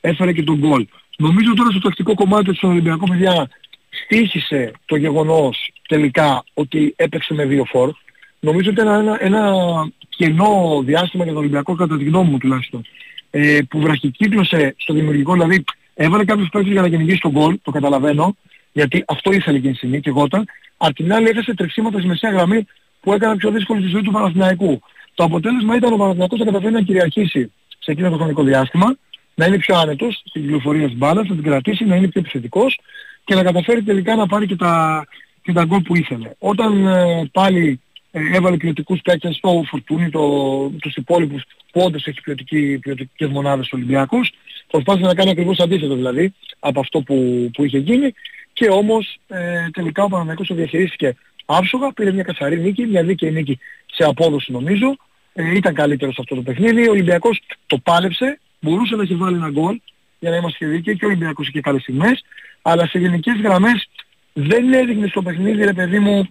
έφερε 0.00 0.32
και 0.32 0.42
τον 0.42 0.58
γκολ. 0.58 0.86
Νομίζω 1.18 1.54
τώρα 1.54 1.70
στο 1.70 1.80
τακτικό 1.80 2.14
κομμάτι 2.14 2.52
του 2.52 2.68
Ολυμπιακού 2.68 3.06
παιδιά 3.06 3.48
στήχησε 3.90 4.72
το 4.84 4.96
γεγονός 4.96 5.72
τελικά 5.88 6.44
ότι 6.54 6.94
έπαιξε 6.96 7.34
με 7.34 7.44
δύο 7.44 7.64
φορ. 7.64 7.90
Νομίζω 8.40 8.70
ότι 8.70 8.80
ήταν 8.80 9.00
ένα, 9.00 9.16
ένα 9.20 9.52
κενό 10.08 10.82
διάστημα 10.84 11.24
για 11.24 11.32
τον 11.32 11.42
Ολυμπιακό 11.42 11.74
κατά 11.74 11.96
τη 11.96 12.04
γνώμη 12.04 12.30
μου 12.30 12.38
τουλάχιστον. 12.38 12.82
Ε, 13.30 13.58
που 13.68 13.80
βραχικύκλωσε 13.80 14.74
στο 14.78 14.92
δημιουργικό, 14.92 15.32
δηλαδή 15.32 15.64
έβαλε 15.96 16.24
κάποιους 16.24 16.48
παίκτες 16.48 16.72
για 16.72 16.82
να 16.82 16.88
κυνηγήσει 16.88 17.20
τον 17.20 17.30
γκολ, 17.30 17.58
το 17.62 17.70
καταλαβαίνω, 17.70 18.36
γιατί 18.72 19.04
αυτό 19.06 19.32
ήθελε 19.32 19.56
εκείνη 19.56 19.72
τη 19.72 19.78
στιγμή 19.78 20.00
και 20.00 20.08
εγώ 20.08 20.26
Απ' 20.76 20.94
την 20.94 21.12
άλλη 21.12 21.28
έχασε 21.28 21.54
τρεξίματα 21.54 21.98
στη 21.98 22.06
μεσαία 22.06 22.30
γραμμή 22.30 22.66
που 23.00 23.12
έκανα 23.12 23.36
πιο 23.36 23.50
δύσκολη 23.50 23.82
τη 23.82 23.88
ζωή 23.88 24.02
του 24.02 24.10
Παναθηναϊκού. 24.10 24.80
Το 25.14 25.24
αποτέλεσμα 25.24 25.76
ήταν 25.76 25.92
ο 25.92 25.96
Παναθηναϊκός 25.96 26.38
να 26.38 26.44
καταφέρει 26.44 26.72
να 26.72 26.80
κυριαρχήσει 26.80 27.52
σε 27.78 27.90
εκείνο 27.90 28.10
το 28.10 28.16
χρονικό 28.16 28.42
διάστημα, 28.42 28.96
να 29.34 29.46
είναι 29.46 29.58
πιο 29.58 29.76
άνετος 29.76 30.22
στην 30.24 30.42
κυκλοφορία 30.42 30.86
της 30.86 30.96
μπάλας, 30.96 31.28
να 31.28 31.34
την 31.34 31.44
κρατήσει, 31.44 31.84
να 31.84 31.96
είναι 31.96 32.08
πιο 32.08 32.20
επιθετικός 32.20 32.78
και 33.24 33.34
να 33.34 33.42
καταφέρει 33.42 33.82
τελικά 33.82 34.16
να 34.16 34.26
πάρει 34.26 34.46
και 34.46 34.56
τα, 34.56 35.04
και 35.42 35.52
τα 35.52 35.64
γκολ 35.64 35.80
που 35.80 35.96
ήθελε. 35.96 36.30
Όταν 36.38 36.86
ε, 36.86 37.28
πάλι 37.32 37.80
ε, 38.10 38.36
έβαλε 38.36 38.56
ποιοτικούς 38.56 39.00
παίκτες 39.00 39.36
στο 39.36 39.62
Φορτούνι, 39.66 40.10
το, 40.10 40.22
τους 40.80 40.94
υπόλοιπους 40.94 41.42
που 41.72 41.80
όντως 41.80 42.06
έχει 42.06 42.20
ποιοτική, 42.20 42.78
ποιοτικές 42.78 43.28
μονάδες 43.28 43.72
Ολυμπιακούς, 43.72 44.32
προσπάθησε 44.70 45.06
να 45.06 45.14
κάνει 45.14 45.30
ακριβώς 45.30 45.58
αντίθετο 45.58 45.94
δηλαδή 45.94 46.32
από 46.58 46.80
αυτό 46.80 47.00
που, 47.00 47.50
που 47.52 47.64
είχε 47.64 47.78
γίνει. 47.78 48.14
Και 48.52 48.68
όμως 48.68 49.18
ε, 49.26 49.68
τελικά 49.72 50.04
ο 50.04 50.08
Παναμαϊκός 50.08 50.46
το 50.46 50.54
διαχειρίστηκε 50.54 51.16
άψογα, 51.46 51.92
πήρε 51.92 52.12
μια 52.12 52.22
καθαρή 52.22 52.60
νίκη, 52.60 52.86
μια 52.86 53.02
δίκαιη 53.02 53.30
νίκη 53.30 53.58
σε 53.86 54.04
απόδοση 54.04 54.52
νομίζω, 54.52 54.96
ε, 55.32 55.54
ήταν 55.54 55.74
καλύτερος 55.74 56.14
σε 56.14 56.20
αυτό 56.20 56.34
το 56.34 56.42
παιχνίδι, 56.42 56.88
ο 56.88 56.90
Ολυμπιακός 56.90 57.42
το 57.66 57.78
πάλεψε, 57.78 58.40
μπορούσε 58.60 58.96
να 58.96 59.02
έχει 59.02 59.14
βάλει 59.14 59.36
ένα 59.36 59.50
γκολ 59.50 59.80
για 60.18 60.30
να 60.30 60.36
είμαστε 60.36 60.66
δίκαιοι 60.66 60.96
και 60.96 61.04
ο 61.04 61.08
Ολυμπιακός 61.08 61.48
είχε 61.48 61.60
καλές 61.60 61.82
στιγμές, 61.82 62.24
αλλά 62.62 62.86
σε 62.86 62.98
γενικές 62.98 63.36
γραμμές 63.36 63.88
δεν 64.32 64.72
έδειχνε 64.72 65.06
στο 65.06 65.22
παιχνίδι 65.22 65.64
ρε 65.64 65.72
παιδί 65.72 65.98
μου 65.98 66.28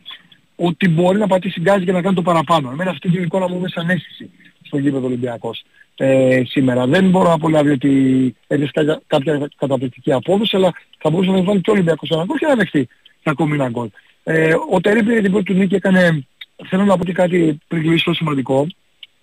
ότι 0.55 0.89
μπορεί 0.89 1.17
να 1.17 1.27
πατήσει 1.27 1.59
γκάζι 1.59 1.85
και 1.85 1.91
να 1.91 2.01
κάνει 2.01 2.15
το 2.15 2.21
παραπάνω. 2.21 2.71
Εμένα 2.71 2.89
αυτή 2.89 3.09
την 3.09 3.23
εικόνα 3.23 3.47
μου 3.47 3.55
είναι 3.57 3.67
σαν 3.67 3.89
αίσθηση 3.89 4.31
στο 4.75 4.83
γήπεδο 4.83 5.05
Ολυμπιακός 5.05 5.63
ε, 5.95 6.41
σήμερα. 6.45 6.87
Δεν 6.87 7.09
μπορώ 7.09 7.27
να 7.27 7.33
απολαύει 7.33 7.69
ότι 7.69 8.35
έχεις 8.47 8.71
κάποια 9.07 9.49
καταπληκτική 9.57 10.11
απόδοση, 10.11 10.55
αλλά 10.55 10.73
θα 10.97 11.09
μπορούσε 11.09 11.31
να 11.31 11.41
βάλει 11.41 11.61
και 11.61 11.69
ο 11.69 11.73
Ολυμπιακός 11.73 12.09
ένα 12.09 12.23
γκολ 12.23 12.37
και 12.37 12.45
να 12.45 12.55
δεχτεί 12.55 12.87
ακόμη 13.23 13.53
ένα 13.53 13.69
γκολ. 13.69 13.89
Ε, 14.23 14.53
ο 14.71 14.81
Τερή 14.81 15.03
πήρε 15.03 15.21
την 15.21 15.31
πρώτη 15.31 15.45
του 15.45 15.53
νίκη 15.53 15.75
έκανε, 15.75 16.27
θέλω 16.69 16.83
να 16.83 16.97
πω 16.97 17.05
και 17.05 17.13
κάτι 17.13 17.59
πριν 17.67 17.81
κλείσει 17.81 18.13
σημαντικό, 18.13 18.67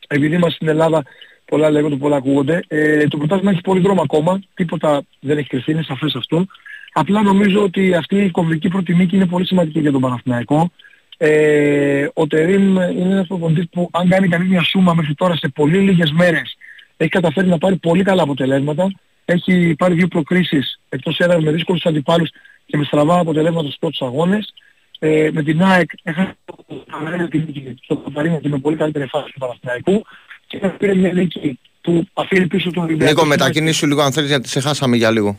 επειδή 0.09 0.35
είμαστε 0.35 0.55
στην 0.55 0.69
Ελλάδα 0.69 1.03
πολλά 1.45 1.71
λέγονται, 1.71 1.97
πολλά 1.97 2.17
ακούγονται. 2.17 2.61
Ε, 2.69 3.07
το 3.07 3.17
πρωτάθλημα 3.17 3.51
έχει 3.51 3.61
πολύ 3.61 3.81
δρόμο 3.81 4.03
ακόμα, 4.03 4.41
τίποτα 4.55 5.03
δεν 5.21 5.39
έχει 5.39 5.49
κρυφθεί, 5.49 5.73
είναι 5.73 5.83
σαφές 5.83 6.15
αυτό. 6.15 6.47
Απλά 6.93 7.23
νομίζω 7.23 7.63
ότι 7.63 7.95
αυτή 7.95 8.17
η 8.17 8.31
κομβική 8.31 8.69
πρώτη 8.69 8.95
νίκη 8.95 9.17
είναι 9.17 9.27
πολύ 9.27 9.47
σημαντική 9.47 9.81
για 9.81 9.93
τον 9.93 10.01
Παναθηναϊκό. 10.01 10.71
Ε, 11.17 12.09
ο 12.15 12.27
Τερίμ 12.27 12.77
είναι 12.77 13.13
ένας 13.13 13.27
προπονητής 13.27 13.69
που 13.71 13.89
αν 13.93 14.09
κάνει 14.09 14.29
καλή 14.29 14.49
μια 14.49 14.63
σούμα 14.63 14.95
μέχρι 14.95 15.15
τώρα 15.15 15.37
σε 15.37 15.49
πολύ 15.49 15.79
λίγες 15.79 16.11
μέρες 16.11 16.57
έχει 17.03 17.11
καταφέρει 17.11 17.49
να 17.49 17.59
πάρει 17.59 17.77
πολύ 17.77 18.03
καλά 18.03 18.23
αποτελέσματα. 18.23 18.93
Έχει 19.25 19.75
πάρει 19.79 19.95
δύο 19.95 20.09
προκρίσεις 20.09 20.81
εκτός 20.89 21.19
έδρας 21.19 21.43
με 21.43 21.51
δύσκολους 21.51 21.85
αντιπάλους 21.85 22.31
και 22.67 22.77
με 22.77 22.85
στραβά 22.85 23.19
αποτελέσματα 23.19 23.67
στους 23.67 23.79
πρώτους 23.79 24.01
αγώνες. 24.01 24.55
Ε, 24.99 25.31
με 25.33 25.43
την 25.43 25.63
ΑΕΚ 25.63 25.91
έχασε 26.03 26.37
την 27.31 27.45
νίκη 27.47 27.75
στο 27.83 27.97
Καπαρίνο 27.97 28.41
και 28.41 28.49
με 28.49 28.59
πολύ 28.59 28.77
καλύτερη 28.77 29.07
φάση 29.07 29.33
του 29.33 29.39
Παναθηναϊκού 29.39 30.03
και 30.47 30.59
πήρε 30.59 30.95
μια 30.95 31.13
νίκη 31.13 31.59
που 31.81 32.07
αφήνει 32.13 32.47
πίσω 32.47 32.71
τον 32.71 32.83
Ολυμπιακό. 32.83 33.13
Νίκο, 33.13 33.25
μετακινήσου 33.25 33.87
λίγο 33.87 34.03
αν 34.03 34.13
θέλεις 34.13 34.29
γιατί 34.29 34.49
σε 34.49 34.61
χάσαμε 34.61 34.97
για 34.97 35.11
λίγο. 35.11 35.39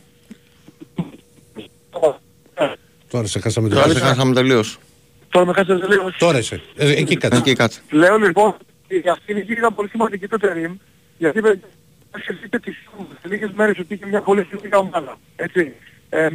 Τώρα 3.10 3.26
σε 3.26 3.40
χάσαμε 3.40 3.68
τελείως. 3.68 3.86
Τώρα 3.86 3.98
σε 3.98 4.04
χάσαμε 4.04 4.34
τελείως. 4.34 4.78
Τώρα 5.34 5.46
με 5.46 5.52
χάσαμε 5.52 5.80
τελείως. 5.80 6.16
Τώρα 6.18 6.38
είσαι. 6.38 6.60
Ε, 6.76 6.90
εκεί 6.90 7.16
κάτσε. 7.16 7.38
Εκεί 7.38 7.52
κάτσε. 7.52 7.80
Λέω 7.90 8.16
λοιπόν, 8.16 8.54
αυτή 9.12 9.32
η 9.32 9.34
νίκη 9.34 9.52
ήταν 9.52 9.74
πολύ 9.74 9.88
σημαντική 9.88 10.28
το 10.28 10.36
τερίμ, 10.36 10.76
γιατί 11.18 11.40
σκεφτείτε 12.22 12.58
τις 12.58 12.74
λίγες 13.22 13.50
μέρες 13.54 13.78
ότι 13.78 13.94
είχε 13.94 14.06
μια 14.06 14.20
πολύ 14.20 14.44
σημαντική 14.48 14.76
ομάδα. 14.76 15.18
Έτσι. 15.36 15.72
Ε, 16.08 16.28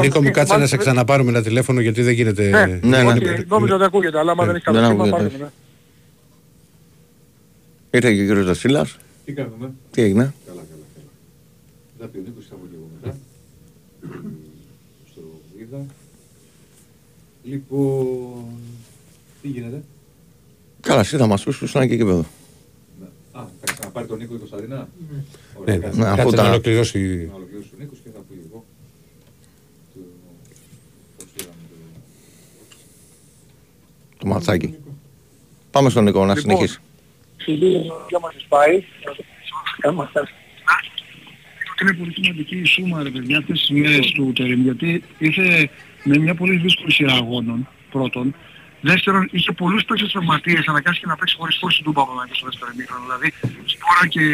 Νίκο 0.00 0.22
μου 0.22 0.30
κάτσε 0.30 0.56
να 0.56 0.66
σε 0.66 0.76
ξαναπάρουμε 0.76 1.30
ένα 1.30 1.42
τηλέφωνο 1.42 1.80
γιατί 1.80 2.02
δεν 2.02 2.12
γίνεται... 2.12 2.48
Ναι, 2.48 2.66
ναι, 2.66 3.02
ναι. 3.02 3.36
Νόμιζα 3.48 3.74
ότι 3.74 3.84
ακούγεται, 3.84 4.18
αλλά 4.18 4.32
άμα 4.32 4.44
δεν 4.44 4.54
έχει 4.54 4.64
καλό 4.64 4.84
σήμα 4.84 5.08
πάρουμε. 5.08 5.52
Ήρθε 7.90 8.14
και 8.14 8.22
ο 8.22 8.26
κύριος 8.26 8.46
Δασίλας. 8.46 8.96
Τι 9.24 9.32
κάνουμε; 9.32 9.72
Τι 9.90 10.02
έγινε; 10.02 10.34
Καλά, 10.46 10.62
καλά, 10.68 10.86
καλά. 10.94 11.06
Θα 11.98 12.06
πει 12.06 12.18
ο 12.18 12.20
Νίκος, 12.24 12.46
θα 12.48 12.54
πω 12.54 12.66
και 12.70 12.76
εγώ 12.76 12.88
μετά. 13.00 13.16
Στο 15.10 15.20
είδα. 15.60 15.86
Λοιπόν, 17.48 18.44
τι 19.42 19.48
γίνεται; 19.48 19.82
Καλά, 20.80 21.00
εσύ 21.00 21.16
θα 21.16 21.26
μας 21.26 21.44
πεις 21.44 21.56
που 21.56 21.64
ήσουν 21.64 21.88
και 21.88 21.94
εκεί 21.94 22.04
πέρα. 22.04 22.18
Α, 23.32 23.44
θα 23.60 23.72
ξαναπάρει 23.72 24.06
τον 24.06 24.18
Νίκο 24.18 24.34
η 24.34 24.38
Κωνσταντίνα. 24.38 24.88
Ναι, 25.64 25.76
ναι, 25.76 25.90
ναι, 25.94 26.06
αφού 26.06 26.30
τα 26.30 26.48
ολοκληρώσει. 26.48 26.98
Να 27.30 27.34
ολοκληρώσει 27.34 27.70
ο 27.74 27.76
Νίκος 27.78 27.98
και 28.04 28.10
θα 28.14 28.20
πει 28.28 28.34
εγώ. 28.48 28.64
το 34.18 34.26
ματσάκι. 34.26 34.74
Πάμε 35.70 35.90
στον 35.90 36.04
Νικό 36.04 36.24
να 36.24 36.34
Λοιπόν, 36.34 36.40
συνεχίσει. 36.42 36.78
Φιλί, 37.36 37.92
για 38.08 38.18
μας 38.20 38.46
πάει; 38.48 38.82
Είμαστε 39.90 40.20
είναι 41.82 41.92
πολύ 41.92 42.12
σημαντική 42.12 42.56
η 42.56 42.64
σούμα 42.64 43.02
ρε 43.02 43.10
παιδιά 43.10 43.38
αυτές 43.38 43.60
τις 43.60 43.70
μέρες 43.70 44.10
του 44.10 44.32
Τερίμ 44.32 44.62
γιατί 44.62 45.02
ήρθε 45.18 45.70
με 46.08 46.18
μια 46.18 46.34
πολύ 46.34 46.56
δύσκολη 46.56 46.92
σειρά 46.92 47.12
αγώνων 47.12 47.68
πρώτον. 47.90 48.34
Δεύτερον 48.80 49.28
είχε 49.30 49.52
πολλούς 49.52 49.84
παίκτες 49.84 50.12
τραυματίες 50.12 50.68
αναγκάστηκε 50.68 51.06
να 51.06 51.16
παίξει 51.16 51.36
χωρίς 51.36 51.56
φόρση 51.60 51.82
του 51.82 51.92
Παπαμάκη 51.92 52.34
στο 52.34 52.46
δεύτερο 52.48 52.70
ημίχρονο. 52.74 53.04
Δηλαδή 53.04 53.28
Σπόρα 53.72 54.06
και, 54.14 54.24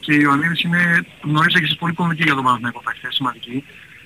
και 0.00 0.12
η 0.14 0.18
Ιωαννίδης 0.22 0.60
είναι 0.62 0.82
γνωρίζετε 1.22 1.58
και 1.58 1.64
εσείς 1.64 1.76
πολύ 1.82 1.94
κομβικοί 1.94 2.22
για 2.22 2.34
τον 2.34 2.44
Παναθηναϊκό 2.44 2.80
παίκτες, 2.84 3.14
σημαντική. 3.14 3.64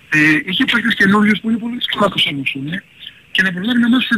Ε, 0.09 0.19
είχε 0.45 0.65
παίκτες 0.65 0.95
καινούριους 0.95 1.41
που 1.41 1.49
είναι 1.49 1.59
πολύ 1.59 1.75
δύσκολα 1.75 2.05
να 2.07 2.13
τους 2.15 2.25
ενώσουν 2.27 2.67
και 3.31 3.43
να 3.43 3.53
προλάβει 3.53 3.81
να 3.81 3.89
μάθει 3.89 4.05
σε 4.05 4.17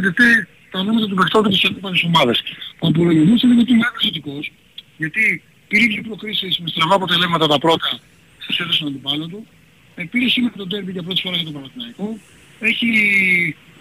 τα 0.71 0.79
ονόματα 0.79 1.07
των 1.07 1.17
παιχτών 1.17 1.43
της 1.49 1.65
αντίπαλης 1.65 2.03
ομάδας. 2.03 2.43
Ο 2.79 2.87
απολογισμός 2.87 3.41
είναι 3.41 3.61
ότι 3.61 3.71
είναι 3.71 3.87
θετικός 4.01 4.51
γιατί 4.97 5.43
πήρε 5.67 5.85
και 5.85 6.01
προκρίσεις 6.01 6.59
με 6.59 6.67
στραβά 6.67 6.95
αποτελέσματα 6.95 7.47
τα 7.47 7.57
πρώτα 7.59 7.99
στους 8.37 8.59
έδωσε 8.59 8.79
τον 8.79 8.87
αντιπάλο 8.87 9.27
του. 9.27 9.47
Ε, 9.95 10.03
πήρε 10.03 10.27
σήμερα 10.29 10.53
τον 10.57 10.69
τέρμι 10.69 10.91
για 10.91 11.03
πρώτη 11.03 11.21
φορά 11.21 11.35
για 11.35 11.45
τον 11.45 11.53
Παναθηναϊκό. 11.53 12.17
Έχει, 12.59 12.89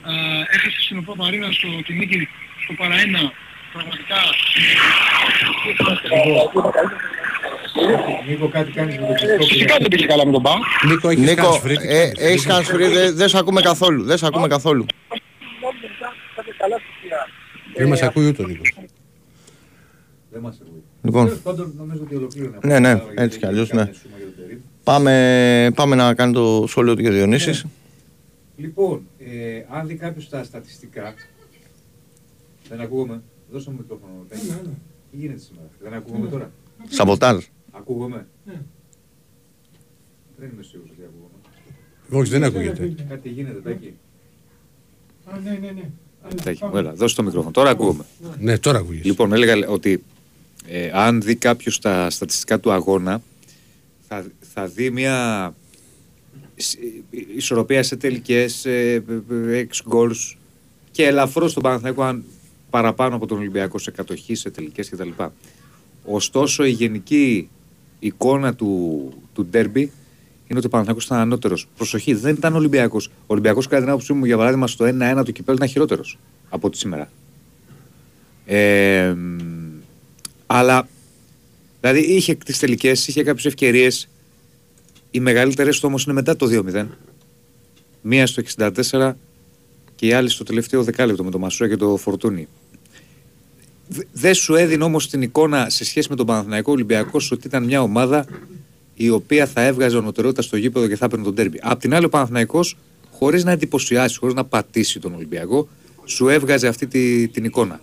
α, 0.03 0.13
έχασε 0.55 0.81
στην 0.81 0.99
ΟΠΑ 0.99 1.15
Παρίνα 1.17 1.51
στο 1.53 1.69
τη 1.87 1.93
νίκη 1.95 2.29
στο 2.65 2.73
παραένα 2.79 3.33
πραγματικά 3.73 4.17
Νίκο, 8.29 8.49
κάτι 8.49 8.71
κάνεις 8.71 8.99
με 8.99 9.07
το 9.07 9.13
πιστό 9.13 9.45
Φυσικά 9.47 9.77
δεν 9.79 9.89
πήγε 9.89 10.07
καλά 10.07 10.27
με 10.27 10.33
τον 10.33 10.43
Πάο. 10.43 10.55
Νίκο, 10.87 11.09
έχεις 11.09 11.25
Νίκο, 11.29 11.43
κάνει 11.43 11.59
φρύτη. 11.59 11.87
ε, 11.89 12.11
έχεις 12.17 12.47
κάνει 12.47 12.65
σφυρί, 12.65 12.87
δεν 12.87 13.17
δεν 13.17 13.29
σε 13.29 13.39
ακούμε 13.39 13.61
καθόλου. 13.63 14.03
Δεν 14.05 14.19
σε 14.19 14.27
ακούμε 14.27 14.49
καθόλου. 14.49 14.87
Δεν 17.77 17.89
μας 17.89 18.03
ακούει 18.03 18.27
ούτε 18.27 18.43
ο 18.43 18.47
Νίκος. 18.47 18.75
Δεν 20.31 20.41
μας 20.43 20.59
ακούει. 20.63 20.83
Λοιπόν. 21.03 21.25
Τέλος 21.27 21.41
πάντων, 21.41 21.73
νομίζω 21.77 22.03
ότι 22.03 22.15
ολοκλήρωνε. 22.17 22.59
Ναι, 22.63 22.79
ναι, 22.79 22.89
Γιατί 22.93 23.23
έτσι 23.23 23.39
κι 23.39 23.47
αλλιώς, 23.47 23.69
κάναμε 23.69 23.91
ναι. 23.91 23.97
σούμα 23.97 24.15
για 24.19 24.27
το 24.27 24.33
Τερίμ. 24.43 24.59
Πάμε, 24.85 25.71
πάμε 25.75 25.97
να 25.97 26.15
κάνει 26.15 26.33
το 26.33 26.65
σχόλιο 26.69 26.95
του 26.95 27.01
για 27.01 27.11
Διονύσης. 27.11 27.65
Λοιπόν, 28.57 29.07
ε, 29.19 29.63
αν 29.69 29.87
δει 29.87 29.95
κάποιος 29.95 30.29
τα 30.29 30.45
στατιστικά, 30.45 31.15
δεν 32.69 32.81
ακούγομαι. 32.81 33.23
Δώσε 33.51 33.71
μου 33.71 33.77
μικρόφωνο. 33.77 34.13
Τάκη. 34.29 34.47
Τι 35.11 35.17
γίνεται 35.17 35.39
σήμερα, 35.41 35.69
δεν 35.83 35.93
ακούγομαι 35.95 36.29
τώρα; 36.29 36.53
Σαμποτάζ. 36.89 37.45
Ακούγομαι; 37.71 38.27
Δεν 40.37 40.51
είμαι 40.53 40.63
σίγουρος 40.63 40.91
ότι 40.93 41.03
ακούγομαι. 41.05 42.21
Όχι, 42.23 42.31
δεν 42.31 42.45
ακούγεται. 42.45 42.95
Κάτι 43.09 43.29
γίνεται, 43.29 43.61
Τάκη. 43.61 43.95
Τάκη 46.45 46.65
μου, 46.65 46.77
έλα, 46.77 46.93
δώσε 46.95 47.15
το 47.15 47.23
μικρόφωνο. 47.23 47.51
Τώρα 47.53 47.71
ακούγομαι. 47.71 48.05
Ναι, 48.39 48.59
τώρα 48.59 48.79
ακούγεται. 48.79 49.09
Λοιπόν, 49.09 49.33
έλεγα 49.33 49.69
ότι 49.69 50.05
ε, 50.67 50.91
αν 50.95 51.23
δει 51.23 51.35
κάποιος 51.37 51.79
τα 51.81 52.11
στατιστικά 52.11 52.61
του 52.61 52.73
αγώνα, 52.73 53.23
θα, 54.09 54.27
θα 54.41 54.67
δει 54.67 54.91
μια 54.91 55.55
σ- 55.55 55.64
ισορροπία 57.37 57.83
σε 57.83 57.97
τελικές, 57.97 58.67
εξ 59.51 59.83
goals 59.91 60.37
και 60.91 61.07
ελαφρώς 61.07 61.51
στον 61.51 61.63
Παναθηναϊκό 61.63 62.03
αν 62.03 62.25
παραπάνω 62.71 63.17
από 63.17 63.27
τον 63.27 63.39
Ολυμπιακό 63.39 63.79
σε 63.79 63.91
κατοχή, 63.91 64.35
σε 64.35 64.51
τελικές 64.51 64.89
κτλ. 64.89 65.09
Ωστόσο, 66.05 66.65
η 66.65 66.71
γενική 66.71 67.49
εικόνα 67.99 68.55
του, 68.55 69.13
του 69.33 69.47
ντέρμπι 69.47 69.93
είναι 70.47 70.59
ότι 70.59 70.67
ο 70.67 70.69
Παναθηναϊκός 70.69 71.05
ήταν 71.05 71.19
ανώτερος. 71.19 71.69
Προσοχή, 71.77 72.15
δεν 72.15 72.35
ήταν 72.35 72.55
Ολυμπιακός. 72.55 73.07
Ο 73.07 73.11
Ολυμπιακός, 73.27 73.67
κατά 73.67 73.81
την 73.81 73.91
άποψή 73.91 74.13
μου, 74.13 74.25
για 74.25 74.37
παράδειγμα, 74.37 74.67
στο 74.67 74.85
1-1 74.85 75.25
του 75.25 75.33
κυπέλου 75.33 75.57
ήταν 75.57 75.69
χειρότερος 75.69 76.19
από 76.49 76.67
ό,τι 76.67 76.77
σήμερα. 76.77 77.11
Ε, 78.47 79.13
μ, 79.17 79.39
αλλά 80.47 80.89
δηλαδή 81.81 82.01
είχε 82.01 82.35
τις 82.35 82.59
τελικές, 82.59 83.09
είχε 83.09 83.23
κάποιες 83.23 83.45
ευκαιρίες. 83.45 84.09
Οι 85.15 85.21
μεγαλύτερες 85.21 85.77
του 85.81 85.85
όμως 85.89 86.05
είναι 86.05 86.15
μετά 86.15 86.37
το 86.37 86.47
2-0. 86.75 86.87
Μία 88.03 88.27
στο 88.27 88.43
64 88.57 89.13
και 89.95 90.07
η 90.07 90.13
άλλη 90.13 90.29
στο 90.29 90.45
τελευταίο 90.45 90.83
δεκάλεπτο 90.83 91.25
με 91.25 91.31
το 91.31 91.39
Μασούρα 91.39 91.69
και 91.69 91.77
το 91.77 91.97
Φορτούνι. 91.97 92.49
Δε- 93.89 94.03
Δεν 94.13 94.35
σου 94.35 94.55
έδινε 94.55 94.85
όμως 94.85 95.09
την 95.11 95.23
εικόνα 95.23 95.71
σε 95.71 95.85
σχέση 95.85 96.07
με 96.11 96.17
τον 96.17 96.27
Παναθηναϊκό 96.27 96.73
Ολυμπιακό 96.73 97.21
ότι 97.31 97.47
ήταν 97.47 97.65
μια 97.65 97.83
ομάδα 97.83 98.27
η 98.95 99.09
οποία 99.11 99.47
θα 99.47 99.63
έβγαζε 99.63 99.97
ονοτερότητα 99.97 100.43
στο 100.43 100.57
γήπεδο 100.57 100.89
και 100.89 100.97
θα 100.97 101.05
έπαιρνε 101.05 101.25
τον 101.25 101.35
τέρμπι. 101.35 101.59
Απ' 101.63 101.81
την 101.81 101.95
άλλη, 101.95 102.05
ο 102.05 102.09
Παναθηναϊκός 102.09 102.77
χωρίς 103.11 103.45
να 103.45 103.51
εντυπωσιάσει, 103.51 104.19
χωρίς 104.19 104.35
να 104.35 104.45
πατήσει 104.45 105.01
τον 105.01 105.15
Ολυμπιακό, 105.15 105.69
σου 106.05 106.29
έβγαζε 106.29 106.69
αυτή 106.69 106.87
τη, 106.87 107.29
την 107.29 107.45
εικόνα. 107.45 107.81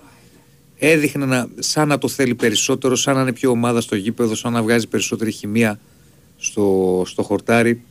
Έδειχνε 0.77 1.25
να, 1.25 1.47
σαν 1.59 1.87
να 1.87 1.97
το 1.97 2.07
θέλει 2.07 2.35
περισσότερο, 2.35 2.95
σαν 2.95 3.15
να 3.15 3.21
είναι 3.21 3.33
πιο 3.33 3.49
ομάδα 3.51 3.81
στο 3.81 3.95
γήπεδο, 3.95 4.35
σαν 4.35 4.53
να 4.53 4.61
βγάζει 4.63 4.87
περισσότερη 4.87 5.31
χημεία 5.31 5.79
στο, 6.41 7.03
στο 7.07 7.23
χορτάρι. 7.23 7.81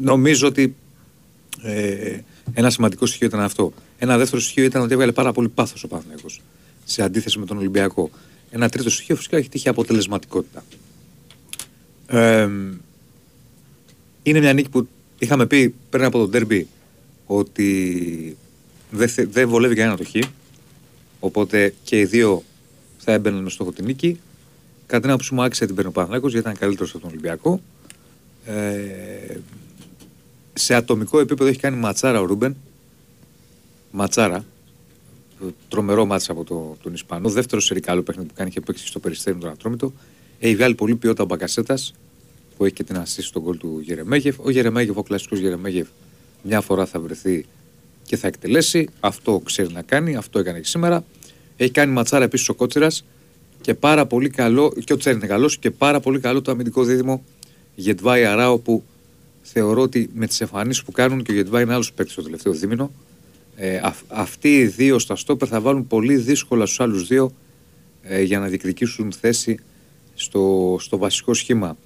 Νομίζω 0.00 0.46
ότι 0.46 0.74
ε, 1.62 2.18
ένα 2.52 2.70
σημαντικό 2.70 3.06
στοιχείο 3.06 3.26
ήταν 3.26 3.40
αυτό. 3.40 3.72
Ένα 3.98 4.18
δεύτερο 4.18 4.40
στοιχείο 4.40 4.64
ήταν 4.64 4.82
ότι 4.82 4.92
έβγαλε 4.92 5.12
πάρα 5.12 5.32
πολύ 5.32 5.48
πάθος 5.48 5.84
ο 5.84 5.88
Παναθηναϊκός 5.88 6.40
σε 6.84 7.02
αντίθεση 7.02 7.38
με 7.38 7.46
τον 7.46 7.56
Ολυμπιακό. 7.56 8.10
Ένα 8.50 8.68
τρίτο 8.68 8.90
στοιχείο 8.90 9.16
φυσικά 9.16 9.36
έχει 9.36 9.48
τύχει 9.48 9.68
αποτελεσματικότητα. 9.68 10.64
Ε, 12.06 12.48
είναι 14.22 14.38
μια 14.40 14.52
νίκη 14.52 14.68
που 14.68 14.88
είχαμε 15.18 15.46
πει 15.46 15.74
πριν 15.90 16.04
από 16.04 16.18
τον 16.18 16.30
τέρμπι 16.30 16.68
ότι 17.26 18.36
δεν, 18.90 19.08
θε- 19.08 19.28
δεν 19.32 19.48
βολεύει 19.48 19.74
κανένα 19.74 19.96
το 19.96 20.04
χ. 20.04 20.10
Οπότε 21.20 21.74
και 21.84 21.98
οι 21.98 22.04
δύο 22.04 22.42
θα 22.98 23.12
έμπαιναν 23.12 23.42
με 23.42 23.50
στόχο 23.50 23.72
την 23.72 23.84
νίκη. 23.84 24.20
Κατά 24.94 25.06
την 25.06 25.14
άποψή 25.14 25.34
μου 25.34 25.42
άξιζε 25.42 25.66
την 25.66 25.74
παίρνει 25.74 25.90
ο 25.90 25.92
Παναθηναϊκός 25.92 26.32
γιατί 26.32 26.46
ήταν 26.48 26.60
καλύτερος 26.60 26.90
από 26.90 27.00
τον 27.00 27.10
Ολυμπιακό. 27.10 27.60
Ε, 28.44 29.36
σε 30.52 30.74
ατομικό 30.74 31.20
επίπεδο 31.20 31.50
έχει 31.50 31.58
κάνει 31.58 31.76
ματσάρα 31.76 32.20
ο 32.20 32.24
Ρούμπεν. 32.24 32.56
Ματσάρα. 33.90 34.44
Τρομερό 35.68 36.04
μάτσα 36.04 36.32
από 36.32 36.44
το, 36.44 36.76
τον 36.82 36.92
Ισπανό. 36.94 37.28
Δεύτερο 37.28 37.60
σερικάλο 37.60 38.02
παιχνίδι 38.02 38.28
που 38.28 38.34
κάνει 38.36 38.50
και 38.50 38.60
παίξει 38.60 38.86
στο 38.86 38.98
περιστέρι 38.98 39.36
με 39.36 39.42
τον 39.42 39.50
Ατρόμητο. 39.50 39.92
Έχει 40.38 40.54
βγάλει 40.54 40.74
πολύ 40.74 40.94
ποιότητα 40.94 41.22
ο 41.22 41.26
Μπακασέτας 41.26 41.94
που 42.56 42.64
έχει 42.64 42.74
και 42.74 42.84
την 42.84 42.96
ασύση 42.96 43.28
στον 43.28 43.42
κόλ 43.42 43.56
του 43.56 43.80
Γερεμέγεφ. 43.82 44.36
Ο 44.38 44.50
Γερεμέγεφ, 44.50 44.96
ο 44.96 45.02
κλασικός 45.02 45.38
Γερεμέγεφ, 45.38 45.86
μια 46.42 46.60
φορά 46.60 46.86
θα 46.86 47.00
βρεθεί 47.00 47.46
και 48.04 48.16
θα 48.16 48.26
εκτελέσει. 48.26 48.88
Αυτό 49.00 49.40
ξέρει 49.44 49.72
να 49.72 49.82
κάνει, 49.82 50.16
αυτό 50.16 50.38
έκανε 50.38 50.60
και 50.60 50.66
σήμερα. 50.66 51.04
Έχει 51.56 51.70
κάνει 51.70 51.92
ματσάρα 51.92 52.24
επίσης 52.24 52.48
ο 52.48 52.54
Κότσιρας 52.54 53.04
και 53.64 53.74
πάρα 53.74 54.06
πολύ 54.06 54.30
καλό, 54.30 54.72
και 54.84 54.92
ο 54.92 54.96
Τσέρ 54.96 55.14
είναι 55.14 55.26
καλός 55.26 55.58
και 55.58 55.70
πάρα 55.70 56.00
πολύ 56.00 56.20
καλό 56.20 56.42
το 56.42 56.50
αμυντικό 56.50 56.84
δίδυμο 56.84 57.24
Γετβάη 57.74 58.24
Αράο 58.24 58.58
που 58.58 58.82
θεωρώ 59.42 59.82
ότι 59.82 60.10
με 60.14 60.26
τις 60.26 60.40
εμφανίσεις 60.40 60.82
που 60.82 60.92
κάνουν 60.92 61.22
και 61.22 61.32
ο 61.32 61.34
Γετβάη 61.34 61.62
είναι 61.62 61.72
άλλος 61.72 61.92
παίκτης 61.92 62.14
το 62.14 62.22
τελευταίο 62.22 62.52
δίμηνο. 62.52 62.92
Ε, 63.56 63.80
αυ- 63.82 64.04
αυτοί 64.08 64.56
οι 64.56 64.66
δύο 64.66 64.98
στα 64.98 65.16
στόπερ 65.16 65.48
θα 65.50 65.60
βάλουν 65.60 65.86
πολύ 65.86 66.16
δύσκολα 66.16 66.66
στους 66.66 66.80
άλλους 66.80 67.06
δύο 67.06 67.32
ε, 68.02 68.22
για 68.22 68.38
να 68.38 68.46
διεκδικήσουν 68.46 69.12
θέση 69.12 69.58
στο, 70.14 70.76
στο 70.80 70.98
βασικό 70.98 71.34
σχήμα. 71.34 71.76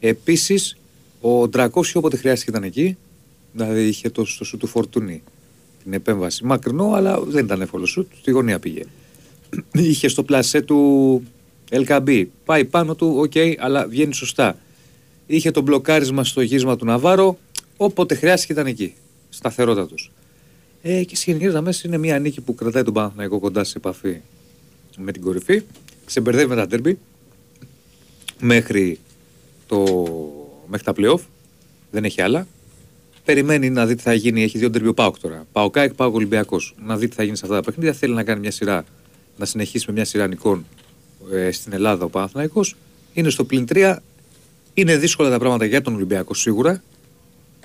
Επίσης, 0.00 0.76
ο 1.20 1.48
Ντρακόφσκι 1.48 1.96
όποτε 1.96 2.16
χρειάστηκε 2.16 2.50
ήταν 2.50 2.62
εκεί. 2.62 2.96
Δηλαδή 3.52 3.86
είχε 3.86 4.10
το 4.10 4.24
στο 4.24 4.44
σουτ 4.44 4.56
του 4.56 4.66
Φορτούνη 4.66 5.22
την 5.82 5.92
επέμβαση. 5.92 6.44
Μακρινό, 6.44 6.92
αλλά 6.92 7.20
δεν 7.20 7.44
ήταν 7.44 7.60
εύκολο 7.60 7.86
σουτ. 7.86 8.06
Στη 8.20 8.30
γωνία 8.30 8.58
πήγε. 8.58 8.82
Είχε 9.72 10.08
στο 10.08 10.22
πλασέ 10.22 10.60
του 10.60 11.22
Ελ 11.70 11.82
Κααμπί. 11.82 12.26
Πάει 12.44 12.64
πάνω 12.64 12.94
του, 12.94 13.14
οκ, 13.18 13.32
αλλά 13.58 13.86
βγαίνει 13.86 14.14
σωστά. 14.14 14.58
Είχε 15.26 15.50
το 15.50 15.60
μπλοκάρισμα 15.60 16.24
στο 16.24 16.40
γύρισμα 16.40 16.76
του 16.76 16.84
Ναβάρο. 16.84 17.38
Όποτε 17.76 18.14
χρειάστηκε 18.14 18.52
ήταν 18.52 18.66
εκεί. 18.66 18.94
Σταθερότατος. 19.28 20.10
Ε, 20.82 21.04
και 21.04 21.16
στις 21.16 21.30
γενικές 21.30 21.48
γραμμές 21.48 21.72
είναι 21.84 21.98
μια 21.98 22.18
νίκη 22.18 22.40
που 22.40 22.54
κρατάει 22.54 22.82
τον 22.82 22.92
Παναθηναϊκό 22.92 23.38
κοντά 23.38 23.64
σε 23.64 23.74
επαφή 23.76 24.20
με 24.96 25.12
την 25.12 25.22
κορυφή. 25.22 25.62
Ξεμπερδεύει 26.04 26.48
με 26.48 26.54
τα 26.54 26.66
ντέρμπι 26.66 26.98
μέχρι, 28.40 28.98
το, 29.66 29.84
μέχρι 30.66 30.84
τα 30.84 30.92
playoff. 30.96 31.20
Δεν 31.90 32.04
έχει 32.04 32.20
άλλα. 32.20 32.46
Περιμένει 33.24 33.70
να 33.70 33.86
δει 33.86 33.94
τι 33.94 34.02
θα 34.02 34.14
γίνει. 34.14 34.42
Έχει 34.42 34.58
δύο 34.58 34.70
τέρμπι 34.70 34.88
ο 34.88 34.94
Πάοκ 34.94 35.18
τώρα. 35.18 35.46
Παοκάκ, 35.52 35.94
Πάοκ 35.94 36.14
Ολυμπιακός. 36.14 36.74
Να 36.84 36.96
δει 36.96 37.08
τι 37.08 37.14
θα 37.14 37.22
γίνει 37.22 37.36
σε 37.36 37.42
αυτά 37.44 37.56
τα 37.56 37.62
παιχνίδια. 37.62 37.92
Θέλει 37.92 38.14
να 38.14 38.22
κάνει 38.22 38.40
μια 38.40 38.50
σειρά, 38.50 38.84
να 39.36 39.44
συνεχίσει 39.44 39.84
με 39.88 39.92
μια 39.92 40.04
σειρά 40.04 40.26
νικών 40.26 40.66
ε, 41.32 41.50
στην 41.50 41.72
Ελλάδα 41.72 42.04
ο 42.04 42.08
Παναθηναϊκός. 42.08 42.76
Είναι 43.14 43.30
στο 43.30 43.44
πλην 43.44 43.66
3. 43.72 43.96
Είναι 44.74 44.96
δύσκολα 44.96 45.30
τα 45.30 45.38
πράγματα 45.38 45.64
για 45.64 45.82
τον 45.82 45.94
Ολυμπιακό 45.94 46.34
σίγουρα. 46.34 46.82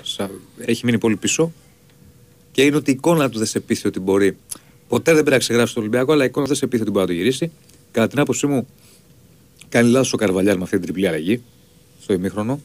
Σα- 0.04 0.30
Έχει 0.72 0.86
μείνει 0.86 0.98
πολύ 0.98 1.16
πίσω. 1.16 1.52
Και 2.52 2.62
είναι 2.64 2.76
ότι 2.76 2.92
η 2.92 2.94
εικόνα 2.94 3.30
του 3.30 3.38
δεν 3.38 3.48
σε 3.48 3.60
πείθει 3.60 3.88
ότι 3.88 4.00
μπορεί. 4.00 4.38
Ποτέ 4.88 5.04
δεν 5.12 5.14
πρέπει 5.20 5.32
να 5.32 5.38
ξεγράψει 5.38 5.74
τον 5.74 5.84
Ολυμπιακό, 5.84 6.12
αλλά 6.12 6.24
η 6.24 6.28
εικόνα 6.28 6.46
δεν 6.46 6.56
σε 6.56 6.68
πείθει 6.68 6.82
ότι 6.82 6.92
μπορεί 6.92 7.06
να 7.06 7.12
το 7.12 7.18
γυρίσει. 7.18 7.52
Κατά 7.92 8.08
την 8.08 8.20
άποψή 8.20 8.48
μου, 8.48 8.68
κάνει 9.70 9.90
λάθος 9.90 10.14
ο 10.14 10.18
Καρβαλιάλ 10.18 10.58
με 10.58 10.64
αυτή 10.64 10.76
την 10.76 10.86
τριπλή 10.86 11.08
αλλαγή 11.08 11.42
στο 12.02 12.14
ημίχρονο. 12.14 12.60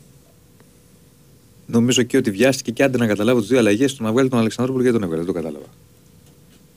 Νομίζω 1.66 2.02
και 2.02 2.16
ότι 2.16 2.30
βιάστηκε 2.30 2.70
και 2.70 2.82
άντε 2.82 2.98
να 2.98 3.06
καταλάβω 3.06 3.40
τις 3.40 3.48
δύο 3.48 3.58
αλλαγές 3.58 3.94
του 3.94 4.02
να 4.02 4.12
βγάλει 4.12 4.28
τον 4.28 4.38
Αλεξανδρόπουλο 4.38 4.84
γιατί 4.84 4.98
τον 4.98 5.08
έβγαλε. 5.08 5.24
Δεν 5.24 5.34
το 5.34 5.40
κατάλαβα. 5.40 5.66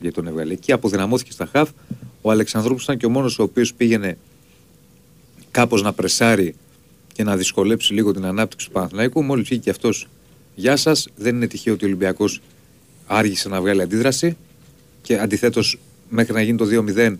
γιατί 0.00 0.14
τον 0.16 0.26
έβγαλε. 0.26 0.52
Εκεί 0.52 0.72
αποδυναμώθηκε 0.72 1.32
στα 1.32 1.46
χαφ. 1.52 1.70
Ο 2.22 2.30
Αλεξανδρόπουλο 2.30 2.82
ήταν 2.82 2.96
και 2.96 3.06
ο 3.06 3.10
μόνος 3.10 3.38
ο 3.38 3.42
οποίος 3.42 3.74
πήγαινε 3.74 4.18
κάπως 5.50 5.82
να 5.82 5.92
πρεσάρει 5.92 6.54
και 7.12 7.22
να 7.24 7.36
δυσκολέψει 7.36 7.92
λίγο 7.92 8.12
την 8.12 8.24
ανάπτυξη 8.24 8.66
του 8.66 8.72
Παναθηναϊκού. 8.72 9.22
Μόλις 9.22 9.48
βγήκε 9.48 9.60
και 9.62 9.70
αυτός, 9.70 10.08
Γεια 10.58 10.76
σας. 10.76 11.08
Δεν 11.16 11.36
είναι 11.36 11.46
τυχαίο 11.46 11.74
ότι 11.74 11.84
ο 11.84 11.86
Ολυμπιακός 11.88 12.40
άργησε 13.06 13.48
να 13.48 13.60
βγάλει 13.60 13.82
αντίδραση 13.82 14.36
και 15.02 15.18
αντιθέτως 15.18 15.78
μέχρι 16.08 16.32
να 16.32 16.42
γίνει 16.42 16.56
το 16.56 16.64
2-0 16.64 17.16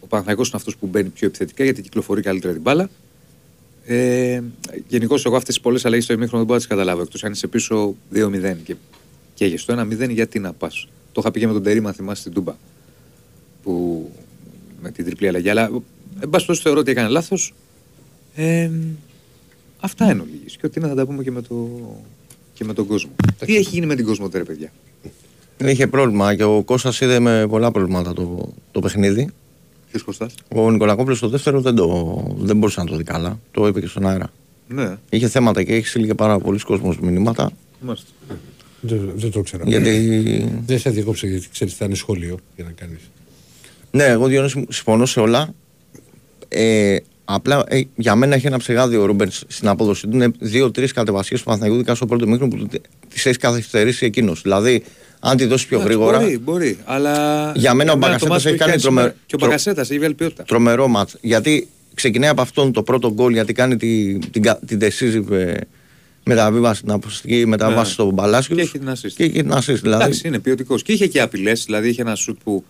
ο 0.00 0.06
Παναθηναϊκός 0.06 0.48
είναι 0.48 0.56
αυτός 0.56 0.76
που 0.76 0.86
μπαίνει 0.86 1.08
πιο 1.08 1.26
επιθετικά 1.26 1.64
γιατί 1.64 1.82
κυκλοφορεί 1.82 2.22
καλύτερα 2.22 2.52
την 2.52 2.62
μπάλα. 2.62 2.90
Ε, 3.84 4.42
Γενικώς, 4.88 5.24
εγώ 5.24 5.36
αυτές 5.36 5.54
τις 5.54 5.62
πολλές 5.62 5.84
αλλαγές 5.84 6.04
στο 6.04 6.12
ημίχρονο 6.12 6.38
δεν 6.38 6.46
μπορώ 6.46 6.58
να 6.60 6.66
τις 6.66 6.76
καταλάβω. 6.76 7.02
Εκτός 7.02 7.24
αν 7.24 7.32
είσαι 7.32 7.46
πίσω 7.46 7.94
2-0 8.12 8.56
και 8.64 8.76
καίγε 9.34 9.56
στο 9.56 9.74
1-0, 9.74 10.10
γιατί 10.10 10.38
να 10.38 10.52
πας. 10.52 10.88
Το 11.12 11.20
είχα 11.20 11.30
πει 11.30 11.40
και 11.40 11.46
με 11.46 11.52
τον 11.52 11.62
Τερήμα, 11.62 11.92
θυμάσαι 11.92 12.20
στην 12.20 12.32
Τούμπα. 12.32 12.54
Που 13.62 14.10
με 14.82 14.90
την 14.90 15.04
τριπλή 15.04 15.28
αλλαγή. 15.28 15.48
Αλλά 15.48 15.62
εν 15.64 15.70
πάση 15.70 16.28
περιπτώσει 16.30 16.60
θεωρώ 16.62 16.80
ότι 16.80 16.90
έκανε 16.90 17.08
λάθος. 17.08 17.54
Ε, 18.34 18.70
αυτά 19.80 20.04
είναι 20.10 20.20
ολίγη. 20.20 20.44
Και 20.44 20.66
ότι 20.66 20.78
είναι 20.78 20.88
θα 20.88 20.94
τα 20.94 21.06
πούμε 21.06 21.22
και 21.22 21.30
με, 21.30 21.42
το, 21.42 21.68
και 22.54 22.64
με 22.64 22.72
τον 22.72 22.86
κόσμο. 22.86 23.10
Τι 23.46 23.56
έχει 23.56 23.68
γίνει 23.68 23.86
με 23.86 23.94
την 23.94 24.04
κόσμο 24.04 24.28
τώρα, 24.28 24.44
παιδιά; 24.44 24.72
Είχε 25.64 25.86
πρόβλημα 25.86 26.34
και 26.34 26.44
ο 26.44 26.62
Κώστας 26.62 27.00
είδε 27.00 27.18
με 27.18 27.46
πολλά 27.48 27.70
προβλήματα 27.70 28.12
το, 28.12 28.52
το 28.70 28.80
παιχνίδι. 28.80 29.28
Ποιος 29.90 30.02
Κωστά. 30.04 30.30
Ο 30.48 30.70
Νικολακόπουλος 30.70 31.16
στο 31.18 31.28
δεύτερο 31.28 31.60
δεν, 31.60 31.74
το, 31.74 32.36
δεν 32.38 32.56
μπορούσε 32.56 32.80
να 32.80 32.86
το 32.86 32.96
δει 32.96 33.04
καλά. 33.04 33.40
Το 33.50 33.66
είπε 33.66 33.80
και 33.80 33.86
στον 33.86 34.06
αέρα. 34.06 34.32
Ναι, 34.68 34.96
Είχε 35.10 35.28
θέματα 35.28 35.62
και 35.62 35.74
έχει 35.74 35.86
στείλει 35.86 36.06
και 36.06 36.14
πάρα 36.14 36.38
πολλοί 36.38 36.58
κόσμος 36.58 36.98
μηνύματα. 36.98 37.50
μάλιστα. 37.80 38.08
Δεν, 38.80 39.12
δεν 39.14 39.30
το 39.30 39.40
ξέρω. 39.40 39.64
Γιατί 39.66 40.62
Δεν 40.66 40.78
σε 40.78 40.90
διεκόψε 40.90 41.26
γιατί 41.26 41.48
ξέρεις 41.52 41.74
θα 41.74 41.84
είναι 41.84 41.94
σχόλιο 41.94 42.38
για 42.56 42.64
να 42.64 42.70
κάνεις. 42.70 43.00
Ναι, 43.94 44.04
εγώ 44.04 44.26
Διονύση 44.26 44.58
μου 44.58 44.66
συμφωνώ 44.68 45.06
σε 45.06 45.20
όλα. 45.20 45.54
Ε, 46.48 46.96
απλά 47.24 47.64
ε, 47.68 47.80
για 47.96 48.14
μένα 48.14 48.34
έχει 48.34 48.46
ένα 48.46 48.58
ψεγάδι 48.58 48.96
ο 48.96 49.04
Ρούμπερς 49.04 49.44
στην 49.48 49.68
απόδοση 49.68 50.06
του. 50.06 50.14
Είναι 50.16 50.30
δύο-τρει 50.38 50.86
κατεβασίες 50.86 51.38
του 51.38 51.44
Παναθηναϊκού, 51.44 51.76
ειδικά 51.78 51.94
στο 51.94 52.06
πρώτο 52.06 52.26
μήκρο 52.26 52.48
που 52.48 52.68
τις 53.08 53.26
έχει 53.26 53.38
καθυστερήσει 53.38 54.06
εκείνος. 54.06 54.42
Δηλαδή, 54.42 54.82
αν 55.20 55.36
τη 55.36 55.44
δώσει 55.44 55.66
πιο 55.66 55.76
Εντάξει, 55.80 55.94
γρήγορα, 55.96 56.18
Μπορεί, 56.18 56.38
μπορεί. 56.38 56.78
Αλλά 56.84 57.12
Για 57.56 57.74
μένα 57.74 57.92
ο 57.92 57.94
εμένα 57.96 58.18
το 58.18 58.26
Μπακασέτας 58.26 58.28
μάτς 58.28 58.42
που 58.42 58.48
έχει 58.48 58.58
κάνει 58.58 58.80
σήμερα- 58.80 59.00
τρομε- 59.06 59.16
Και 59.26 59.34
ο 59.34 59.38
τρο- 59.38 59.48
Μπακασέτα 59.50 59.80
έχει 59.80 59.98
βγάλει 59.98 60.14
ποιότητα. 60.14 60.42
τρομερό 60.42 60.88
μάτς. 60.88 61.16
Γιατί 61.20 61.68
ξεκινάει 61.94 62.28
από 62.30 62.40
αυτόν 62.40 62.72
το 62.72 62.82
πρώτο 62.82 63.12
γκολ, 63.12 63.32
γιατί 63.32 63.52
κάνει 63.52 63.76
τη, 63.76 64.18
την, 64.18 64.42
κα- 64.42 64.58
την 64.66 64.78
decisive 64.82 65.30
ε, 65.30 65.54
μεταβίβαση, 66.24 66.82
την 66.82 66.90
αποστική 66.90 67.46
μεταβίβαση 67.46 67.86
Ναι. 67.88 67.92
στο 67.92 68.10
μπαλάσιος. 68.10 68.56
Και 68.58 68.62
έχει 68.64 68.78
την 68.78 68.88
assist. 68.90 69.10
Και 69.16 69.22
έχει 69.24 69.32
την 69.32 69.52
assist. 69.52 69.78
Δηλαδή, 69.82 70.02
Εντάξει, 70.02 70.28
είναι 70.28 70.38
ποιοτικός. 70.38 70.82
Και 70.82 70.92
είχε 70.92 71.06
και 71.06 71.20
απειλές. 71.20 71.64
Δηλαδή 71.64 71.88
είχε 71.88 72.00
ένα 72.02 72.14
σουτ 72.14 72.38
που 72.44 72.64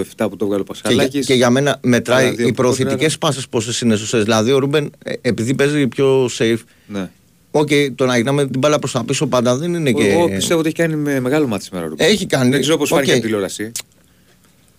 στο 0.00 0.24
7 0.24 0.28
που 0.30 0.36
το 0.36 0.46
βγάλε 0.46 0.60
ο 0.60 0.64
Και, 0.64 0.72
για- 0.74 0.82
Πασχαλάκης. 0.90 1.26
και 1.26 1.34
για 1.34 1.50
μένα 1.50 1.78
μετράει 1.82 2.24
Άλλα 2.26 2.34
δύο 2.34 2.46
οι 2.46 2.48
που 2.48 2.54
προωθητικές 2.54 3.12
κόντρα. 3.12 3.18
πάσες 3.18 3.48
πόσες 3.48 3.80
είναι 3.80 3.96
σωστέ. 3.96 4.18
Δηλαδή 4.22 4.52
ο 4.52 4.58
Ρούμπεν, 4.58 4.90
ε, 5.04 5.12
επειδή 5.20 5.54
παίζει 5.54 5.86
πιο 5.88 6.28
safe, 6.38 6.58
Ναι. 6.86 7.10
Οκ, 7.50 7.68
το 7.94 8.06
να 8.06 8.16
γυρνάμε 8.16 8.46
την 8.46 8.58
μπάλα 8.58 8.78
προς 8.78 8.92
τα 8.92 9.04
πίσω 9.04 9.26
πάντα 9.26 9.56
δεν 9.56 9.74
είναι 9.74 9.92
και. 9.92 10.06
Εγώ 10.08 10.28
πιστεύω 10.28 10.58
ότι 10.58 10.68
έχει 10.68 10.76
κάνει 10.76 10.96
με 10.96 11.20
μεγάλο 11.20 11.46
μάτι 11.46 11.64
σήμερα. 11.64 11.84
ο 11.84 11.88
Ρούμπεν. 11.88 12.06
Έχει 12.08 12.26
κάνει. 12.26 12.50
Δεν 12.50 12.60
ξέρω 12.60 12.76
πώς 12.76 12.90
Οκ. 12.90 12.94
φάνηκε 12.96 13.12
από 13.12 13.22
τηλεόραση. 13.22 13.72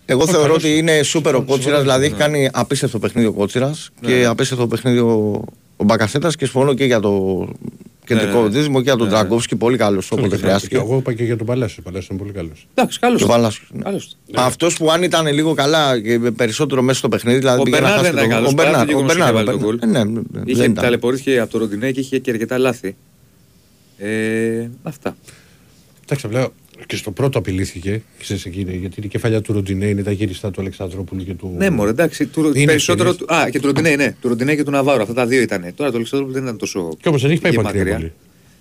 Εγώ 0.05 0.25
θεωρώ 0.27 0.41
καλός. 0.41 0.57
ότι 0.63 0.77
είναι 0.77 1.03
σούπερ 1.03 1.33
ο 1.33 1.37
Συμφωνώ, 1.37 1.57
Κότσιρα, 1.57 1.81
δηλαδή 1.81 2.03
έχει 2.05 2.13
ναι. 2.13 2.19
κάνει 2.19 2.49
απίστευτο 2.53 2.99
παιχνίδι 2.99 3.27
ο 3.27 3.31
Κότσιρας 3.33 3.89
Ναι. 4.01 4.07
και 4.11 4.25
απίστευτο 4.25 4.67
παιχνίδι 4.67 4.97
ο, 4.99 5.43
ο 5.77 5.83
Μπακασέτας 5.83 6.35
και 6.35 6.45
συμφωνώ 6.45 6.73
και 6.73 6.85
για 6.85 6.99
το 6.99 7.47
κεντρικό 8.05 8.37
Ναι, 8.37 8.43
ναι. 8.43 8.49
δίδυμο 8.49 8.77
και 8.77 8.83
για 8.83 8.95
τον 8.95 9.07
Ναι, 9.07 9.13
Τραγκόφσκι. 9.13 9.55
Πολύ 9.55 9.77
καλός 9.77 10.11
όποτε 10.11 10.37
χρειάστηκε. 10.37 10.75
Εγώ 10.75 10.97
είπα 10.97 11.13
και 11.13 11.23
για 11.23 11.37
τον 11.37 11.45
Παλάσιος. 11.47 11.77
Ο 11.77 11.81
Παλάσιος 11.81 12.09
είναι 12.09 12.19
πολύ 12.19 12.31
καλός. 12.31 12.67
Εντάξει, 12.73 12.99
καλός. 12.99 13.17
Και 13.17 13.23
ο 13.23 13.27
Παλάσιος, 13.27 13.69
ναι. 13.73 13.91
Αυτός 14.35 14.77
που 14.77 14.91
αν 14.91 15.03
ήταν 15.03 15.27
λίγο 15.33 15.53
καλά 15.53 15.99
και 16.01 16.19
περισσότερο 16.19 16.81
μέσα 16.81 16.97
στο 16.99 17.09
παιχνίδι, 17.09 17.37
δηλαδή 17.39 17.59
Ο 17.59 17.63
πήγε 17.63 17.75
να 17.79 17.81
Μπερνάρ 17.81 17.99
χάσει 17.99 18.11
δεν 18.11 18.17
ήταν 18.25 18.29
το- 18.29 18.35
καλός. 18.35 18.51
Ο 18.51 18.53
Μπερνάρ, 18.53 18.95
ο 18.95 19.01
Μπερνάρ, 19.05 19.29
ο 19.31 19.33
βάλει 19.33 19.45
τον 19.47 19.57
γκολ. 19.59 19.77
Μπερνάρ. 19.77 20.01
Ε, 20.01 20.09
ναι, 20.09 20.13
ναι, 20.31 20.41
Είχε 20.45 20.61
δεν 20.61 20.71
ήταν. 20.71 20.83
ταλαιπωρήθηκε 20.83 21.39
από 21.39 21.51
το 21.51 21.57
Ροντινέ 21.57 21.91
και 21.91 21.99
είχε 21.99 22.19
και 22.19 22.31
αρκετά 22.31 22.57
λάθη. 22.57 22.95
Ε, 23.97 24.69
αυτά. 24.83 25.15
Εντάξει, 26.03 26.25
απλά 26.25 26.47
και 26.85 26.95
στο 26.95 27.11
πρώτο 27.11 27.37
απειλήθηκε. 27.37 28.01
Ξέρεις 28.19 28.45
εκείνη, 28.45 28.75
γιατί 28.77 29.01
η 29.03 29.07
κεφαλιά 29.07 29.41
του 29.41 29.53
Ροντινέ 29.53 29.85
είναι 29.85 30.03
τα 30.03 30.11
γύριστα 30.11 30.51
του 30.51 30.61
Αλεξανδρόπουλου 30.61 31.23
και 31.23 31.33
του. 31.33 31.53
Ναι, 31.57 31.69
μωρέ, 31.69 31.89
εντάξει. 31.89 32.25
Του, 32.25 32.51
Είναι 32.55 32.65
περισσότερο. 32.65 33.09
ευκαιρίες. 33.09 33.27
Του, 33.37 33.43
α, 33.45 33.49
και 33.49 33.59
του 33.59 33.65
Ροντινέ, 33.67 33.95
ναι. 33.95 34.15
Του 34.21 34.27
Ροντινέ 34.27 34.55
και 34.55 34.63
του 34.63 34.71
Ναβάρο. 34.71 35.01
Αυτά 35.01 35.13
τα 35.13 35.25
δύο 35.25 35.41
ήταν. 35.41 35.73
Τώρα 35.75 35.89
το 35.91 35.95
Αλεξάνδρου 35.97 36.31
δεν 36.31 36.43
ήταν 36.43 36.57
τόσο. 36.57 36.89
Κι 37.01 37.07
όμως 37.07 37.21
δεν 37.21 37.31
έχει 37.31 37.41
πάει 37.41 37.51
πήγε 37.51 37.63
μακριά 37.63 37.95
πολύ. 37.95 38.11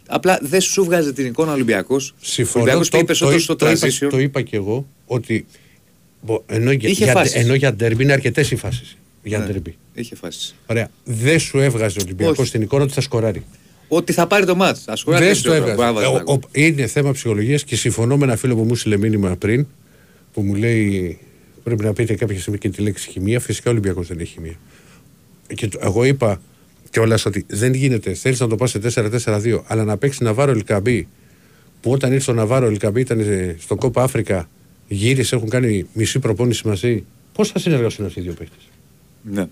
Απλά 0.07 0.39
δεν 0.43 0.61
σου 0.61 0.85
βγάζει 0.85 1.13
την 1.13 1.27
εικόνα 1.27 1.51
ο 1.51 1.55
Ολυμπιακός. 1.55 2.11
Ο 2.11 2.15
Συμφωνώ. 2.21 2.65
Ολυμπιακό 2.65 2.89
πήγε 2.91 3.05
περισσότερο 3.05 3.39
στο 3.39 3.57
το, 3.57 3.71
είπα, 3.71 3.87
transition. 3.89 4.09
το 4.11 4.19
είπα 4.19 4.43
και 4.43 4.57
εγώ 4.57 4.87
ότι. 5.07 5.47
μπο- 6.21 6.43
Ενώ 6.47 6.71
για, 6.73 6.89
Είχε 6.89 7.05
για, 7.05 7.13
φάσεις. 7.13 7.35
ενώ 7.35 7.55
για 7.55 7.75
ντέρμπι 7.75 8.03
είναι 8.03 8.13
αρκετές 8.13 8.51
οι 8.51 8.57
φάσεις. 8.57 8.97
Για 9.23 9.39
Ναι, 9.39 9.45
ντέρμπι. 9.47 9.77
Είχε 9.95 10.15
φάσεις. 10.15 10.55
Ωραία. 10.67 10.91
Δεν 11.05 11.39
σου 11.39 11.59
έβγαζε 11.59 11.99
ο 11.99 12.03
Ολυμπιακός 12.05 12.39
Όχι. 12.39 12.49
στην 12.49 12.63
εικόνα 12.63 12.83
ότι 12.83 12.93
θα 12.93 13.01
σκοράρει. 13.01 13.43
Ότι 13.89 14.13
θα 14.13 14.27
πάρει 14.27 14.47
το 14.47 14.55
μάτς. 14.57 14.89
Α 14.89 14.95
Δεν 15.07 15.35
στο 15.35 15.53
έβγαζε. 15.53 15.83
Ε, 15.83 16.07
ο- 16.07 16.33
ο- 16.33 16.39
είναι 16.53 16.87
θέμα 16.87 17.13
ψυχολογίας 17.13 17.65
και 17.65 17.77
συμφωνώ 17.77 18.17
με 18.17 18.25
ένα 18.25 18.37
φίλο 18.37 18.57
που 18.57 18.63
μου 18.63 18.75
στείλε 18.75 18.97
μήνυμα 18.97 19.37
πριν 19.37 19.67
που 20.33 20.43
μου 20.43 20.55
λέει 20.55 21.19
πρέπει 21.63 21.85
να 21.85 21.93
πείτε 21.93 22.15
κάποια 22.15 22.41
στιγμή 22.41 22.59
και 22.59 22.69
τη 22.69 22.83
λέξη 22.83 23.11
χημεία. 23.11 23.41
Φυσικά 23.41 23.69
ο 23.71 23.73
Ολυμπιακός 23.73 24.07
δεν 24.07 24.19
έχει 24.19 24.33
χημεία. 24.33 24.55
Και 25.55 25.69
το- 25.69 25.79
εγώ 25.83 26.05
είπα 26.05 26.41
κιόλας 26.91 27.27
ότι 27.27 27.45
δεν 27.49 27.75
γίνεται. 27.75 28.15
Θέλεις 28.15 28.41
να 28.41 28.47
το 28.49 28.57
πας 28.57 28.71
σε 28.71 28.79
4-4-2, 28.79 29.63
αλλά 29.67 29.85
να 29.85 29.97
παίξει 29.97 30.23
Ναβάρο 30.23 30.51
Ελκαμπή 30.51 31.09
που 31.81 31.91
όταν 31.91 32.13
ήρθε 32.13 32.31
ο 32.31 32.35
Ναβάρο 32.35 32.67
Ελκαμπή 32.67 33.01
ήταν 33.01 33.21
ε, 33.21 33.57
στο 33.61 33.75
Κόπα 33.77 34.03
Αφρικα, 34.03 34.49
γύρισε, 34.89 35.37
έχουν 35.37 35.49
κάνει 35.49 35.87
μισή 35.93 36.19
προπόνηση 36.19 36.67
μαζί. 36.69 37.05
Πώς 37.33 37.49
θα 37.49 37.59
συνεργαστούν 37.59 38.07
αυτοί 38.07 38.21
οι 38.21 38.23
δύο 38.23 38.33
παίχτε. 38.33 38.55
Ναι. 39.23 39.47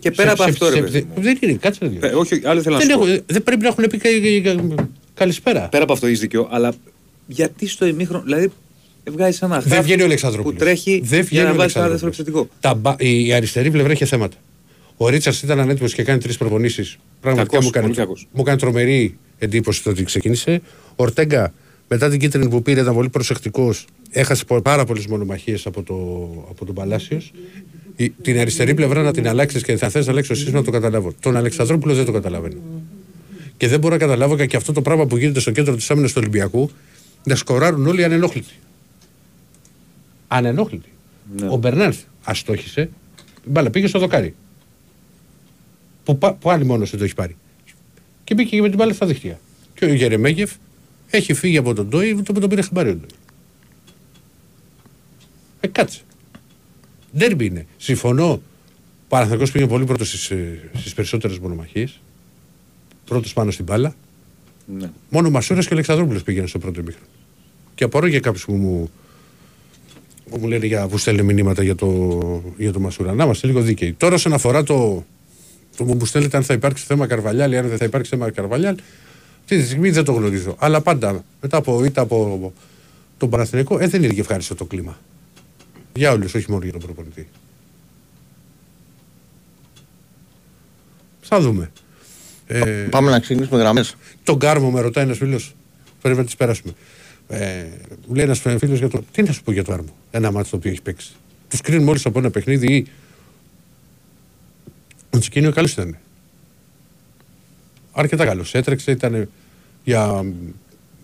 Και 0.00 0.10
πέρα 0.10 0.32
από 0.32 0.42
αυτό, 0.42 0.68
ρε 0.68 0.80
παιδί 0.80 1.06
μου. 1.16 1.22
Δεν 1.22 1.38
είναι, 1.40 1.52
κάτσε 1.52 1.78
να 1.84 1.88
δεις. 1.90 2.02
Ε, 2.02 2.06
Όχι, 2.06 2.40
άλλο 2.44 2.62
θέλω 2.62 2.74
να 2.76 2.80
Δεν, 2.80 2.90
σου 2.90 2.98
πω. 2.98 3.06
έχω- 3.06 3.22
δεν 3.26 3.42
πρέπει 3.42 3.62
να 3.62 3.68
έχουν 3.68 3.84
πει 3.90 3.98
κα- 3.98 4.08
κα- 4.54 4.62
κα- 4.74 4.88
καλησπέρα. 5.14 5.68
Πέρα 5.68 5.82
από 5.82 5.92
αυτό 5.92 6.06
έχεις 6.06 6.20
δίκιο, 6.20 6.48
αλλά 6.50 6.72
γιατί 7.26 7.66
στο 7.68 7.86
ημίχρονο. 7.86 8.22
Δηλαδή, 8.24 8.50
βγάζεις 9.10 9.42
ένα 9.42 9.60
Δεν 9.60 9.72
χαφ 9.72 9.84
βγαίνει 9.84 10.02
ο 10.02 10.04
Αλεξανδρόπουλος. 10.04 10.58
που 10.58 10.64
τρέχει 10.64 11.00
δεν 11.04 11.18
για 11.20 11.22
βγαίνει 11.22 11.44
να 11.46 11.50
ο 11.52 11.56
βάλει 11.56 11.72
ένα 11.74 11.88
δεύτερο 11.88 12.10
Αλεξανδρόπουλος. 12.10 12.18
επιθετικό. 12.18 12.48
Τα, 12.60 12.74
μπα- 12.74 12.96
η, 12.98 13.26
η 13.26 13.32
αριστερή 13.32 13.70
πλευρά 13.70 13.92
είχε 13.92 14.04
θέματα. 14.04 14.36
Ο 14.96 15.08
Ρίτσαρτς 15.08 15.42
ήταν 15.42 15.60
ανέτοιμος 15.60 15.94
και 15.94 16.02
κάνει 16.02 16.20
τρεις 16.20 16.36
προπονήσεις. 16.36 16.96
Πραγματικά 17.20 17.50
Κακός, 17.50 17.64
μου 17.64 17.70
έκανε, 17.74 17.86
πολύ 17.94 17.98
κακός. 18.06 18.26
μου 18.32 18.40
έκανε 18.42 18.58
τρομερή 18.58 19.16
εντύπωση 19.38 19.82
το 19.82 19.90
ότι 19.90 20.04
ξεκίνησε. 20.04 20.60
Ο 20.88 20.94
Ορτέγκα 20.96 21.52
μετά 21.88 22.08
την 22.10 22.18
κίτρινη 22.18 22.48
που 22.48 22.62
πήρε 22.62 22.80
ήταν 22.80 22.94
πολύ 22.94 23.08
προσεκτικός. 23.08 23.84
Έχασε 24.10 24.44
πο- 24.44 24.60
πάρα 24.62 24.84
πολλές 24.84 25.06
μονομαχίες 25.06 25.66
από, 25.66 25.82
το, 25.82 25.94
από 26.50 26.64
τον 26.64 26.74
Παλάσιος. 26.74 27.32
Την 28.22 28.38
αριστερή 28.38 28.74
πλευρά 28.74 29.02
να 29.02 29.12
την 29.12 29.28
αλλάξεις 29.28 29.62
και 29.62 29.76
θα 29.76 29.88
θες 29.88 30.04
να 30.06 30.12
αλλάξει 30.12 30.28
το 30.30 30.34
σύστημα 30.34 30.58
να 30.58 30.64
το 30.64 30.70
καταλάβω. 30.70 31.12
Τον 31.20 31.36
Αλεξανδρόπουλο 31.36 31.94
δεν 31.94 32.04
το 32.04 32.12
καταλαβαίνω. 32.12 32.60
Και 33.56 33.68
δεν 33.68 33.78
μπορώ 33.80 33.94
να 33.94 34.00
καταλάβω 34.00 34.46
και 34.46 34.56
αυτό 34.56 34.72
το 34.72 34.82
πράγμα 34.82 35.06
που 35.06 35.16
γίνεται 35.16 35.40
στο 35.40 35.50
κέντρο 35.50 35.74
της 35.74 35.90
άμυνας 35.90 36.10
του 36.12 36.18
Ολυμπιακού 36.20 36.70
να 37.24 37.34
σκοράρουν 37.34 37.86
όλοι 37.86 38.04
ανενόχλητοι. 38.04 38.54
Ανενόχλητοι. 40.28 40.88
Ναι. 41.36 41.48
Ο 41.50 41.56
Μπερνάρ 41.56 41.92
αστόχησε. 42.24 42.90
Η 43.44 43.48
μπάλα 43.50 43.70
πήγε 43.70 43.86
στο 43.86 43.98
δοκάρι. 43.98 44.34
Που, 46.04 46.18
πα- 46.18 46.32
που 46.32 46.50
άλλη 46.50 46.64
μόνος 46.64 46.90
δεν 46.90 46.98
το 46.98 47.04
έχει 47.04 47.14
πάρει. 47.14 47.36
Και 48.24 48.34
μπήκε 48.34 48.56
και 48.56 48.62
με 48.62 48.68
την 48.68 48.76
μπάλα 48.78 48.92
στα 48.92 49.06
δίχτυα. 49.06 49.40
Και 49.74 49.84
ο 49.84 49.94
Γερεμέγεφ 49.94 50.52
έχει 51.10 51.34
φύγει 51.34 51.56
από 51.56 51.74
τον 51.74 51.88
Ντόι 51.88 52.14
που 52.14 52.32
τον 52.40 52.48
πήρε 52.48 52.62
χαμπάρι 52.62 52.88
ο 52.88 52.94
Ντόι. 52.94 53.08
Ε, 55.60 55.66
κάτσε. 55.68 56.00
Ντέρμπι 57.16 57.44
είναι. 57.44 57.66
Συμφωνώ. 57.76 58.30
Ο 58.30 58.40
Παναθηναϊκός 59.08 59.50
πήγε 59.50 59.66
πολύ 59.66 59.84
πρώτος 59.84 60.08
στις, 60.08 60.30
ε, 60.30 60.70
στις 60.74 60.94
περισσότερες 60.94 61.38
μονομαχίες. 61.38 62.00
Πρώτος 63.04 63.32
πάνω 63.32 63.50
στην 63.50 63.64
μπάλα. 63.64 63.94
Ναι. 64.78 64.90
Μόνο 65.08 65.28
ο 65.28 65.30
Μασούρας 65.30 65.64
και 65.64 65.72
ο 65.72 65.76
Αλεξανδρόπουλο 65.76 66.20
πήγαιναν 66.24 66.48
στο 66.48 66.58
πρώτο 66.58 66.82
μήχρονο. 66.82 67.06
Και 67.74 67.84
απορώ 67.84 68.06
για 68.06 68.20
κάποιους 68.20 68.44
που 68.44 68.52
μου, 68.52 68.90
που 70.30 70.38
μου 70.38 70.46
λένε 70.46 70.66
για, 70.66 70.88
που 70.88 70.98
στέλνουν 70.98 71.24
μηνύματα 71.24 71.62
για 71.62 71.74
το, 71.74 72.10
για 72.56 72.72
το 72.72 72.80
Μασούρα. 72.80 73.12
Να 73.14 73.24
είμαστε 73.24 73.46
λίγο 73.46 73.60
δίκαιοι. 73.60 73.92
Τώρα, 73.92 74.14
όσον 74.14 74.32
αφορά 74.32 74.62
το, 74.62 75.04
το 75.76 75.84
που 75.84 75.94
μου 75.94 76.04
στέλνετε 76.04 76.36
αν 76.36 76.42
θα 76.42 76.54
υπάρξει 76.54 76.84
θέμα 76.84 77.06
Καρβαλιάλ 77.06 77.52
ή 77.52 77.56
αν 77.56 77.68
δεν 77.68 77.78
θα 77.78 77.84
υπάρξει 77.84 78.10
θέμα 78.10 78.30
Καρβαλιάλ, 78.30 78.76
αυτή 79.40 79.58
τη 79.58 79.64
στιγμή 79.64 79.90
δεν 79.90 80.04
το 80.04 80.12
γνωρίζω. 80.12 80.54
Αλλά 80.58 80.80
πάντα 80.80 81.24
μετά 81.40 81.56
από 81.56 81.84
ήττα 81.84 82.00
από 82.00 82.52
τον 83.18 83.30
Παναθηναϊκό, 83.30 83.78
ε, 83.78 83.86
δεν 83.86 84.02
είναι 84.02 84.12
και 84.12 84.20
ευχάριστο 84.20 84.54
το 84.54 84.64
κλίμα. 84.64 84.98
Για 85.94 86.12
όλους, 86.12 86.34
όχι 86.34 86.50
μόνο 86.50 86.62
για 86.62 86.72
τον 86.72 86.80
προπονητή. 86.80 87.28
Θα 91.20 91.40
δούμε. 91.40 91.70
Ε, 92.46 92.60
Πάμε 92.90 93.10
να 93.10 93.20
ξεκινήσουμε 93.20 93.60
γραμμές. 93.60 93.96
τον 94.22 94.38
Κάρμο 94.38 94.70
με 94.70 94.80
ρωτάει 94.80 95.04
ένας 95.04 95.16
φίλος. 95.18 95.54
Πρέπει 96.02 96.18
να 96.18 96.24
τις 96.24 96.36
περάσουμε. 96.36 96.72
Ε, 97.28 97.64
μου 98.06 98.14
λέει 98.14 98.24
ένας 98.24 98.40
φίλος 98.40 98.78
για 98.78 98.88
το. 98.88 99.02
Τι 99.12 99.22
να 99.22 99.32
σου 99.32 99.42
πω 99.42 99.52
για 99.52 99.64
το 99.64 99.70
Κάρμο, 99.70 99.94
ένα 100.10 100.30
μάτι 100.32 100.50
το 100.50 100.56
οποίο 100.56 100.70
έχεις 100.70 100.82
παίξει. 100.82 101.12
Τους 101.48 101.60
κρίνουμε 101.60 101.90
όλους 101.90 102.06
από 102.06 102.18
ένα 102.18 102.30
παιχνίδι 102.30 102.74
ή. 102.74 102.86
Ο 105.10 105.18
Τσικίνιο 105.18 105.52
καλός 105.52 105.72
ήταν. 105.72 105.96
Αρκετά 107.92 108.24
καλός. 108.24 108.54
Έτρεξε, 108.54 108.90
ήταν 108.90 109.28
για, 109.84 110.24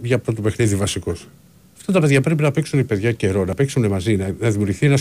για 0.03 0.19
πρώτο 0.19 0.43
παιχνίδι 0.43 0.77
βασικός. 0.77 1.27
Αυτά 1.91 2.01
τα 2.01 2.07
παιδιά 2.07 2.21
πρέπει 2.23 2.43
να 2.43 2.51
παίξουν 2.51 2.79
οι 2.79 2.85
παιδιά 2.85 3.13
καιρό, 3.13 3.45
να 3.45 3.55
παίξουν 3.55 3.87
μαζί, 3.87 4.17
να, 4.17 4.35
να 4.41 4.51
δημιουργηθεί 4.51 4.87
ένας. 4.87 5.01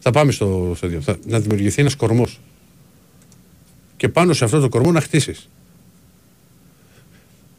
Θα 0.00 0.10
πάμε 0.10 0.32
στο, 0.32 0.72
στο 0.76 0.86
δύο. 0.86 1.00
Θα, 1.00 1.18
να 1.26 1.40
δημιουργηθεί 1.40 1.80
ένας 1.80 1.94
κορμός. 1.94 2.40
Και 3.96 4.08
πάνω 4.08 4.32
σε 4.32 4.44
αυτό 4.44 4.60
το 4.60 4.68
κορμό 4.68 4.92
να 4.92 5.00
χτίσεις. 5.00 5.48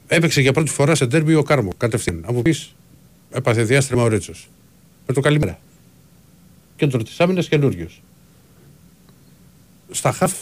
Έπαιξε 0.07 0.41
για 0.41 0.53
πρώτη 0.53 0.71
φορά 0.71 0.95
σε 0.95 1.07
τέρμπι 1.07 1.35
ο 1.35 1.43
Κάρμο 1.43 1.73
κατευθείαν. 1.77 2.23
Από 2.25 2.41
πεις 2.41 2.75
έπαθε 3.31 3.63
διάστρεμα 3.63 4.03
ο 4.03 4.07
Ρέτσος. 4.07 4.49
Με 5.07 5.13
το 5.13 5.21
καλημέρα. 5.21 5.59
Κέντρο 6.75 7.03
της 7.03 7.19
άμυνας 7.19 7.47
καινούριο. 7.47 7.89
Στα 9.91 10.11
χαφ, 10.11 10.33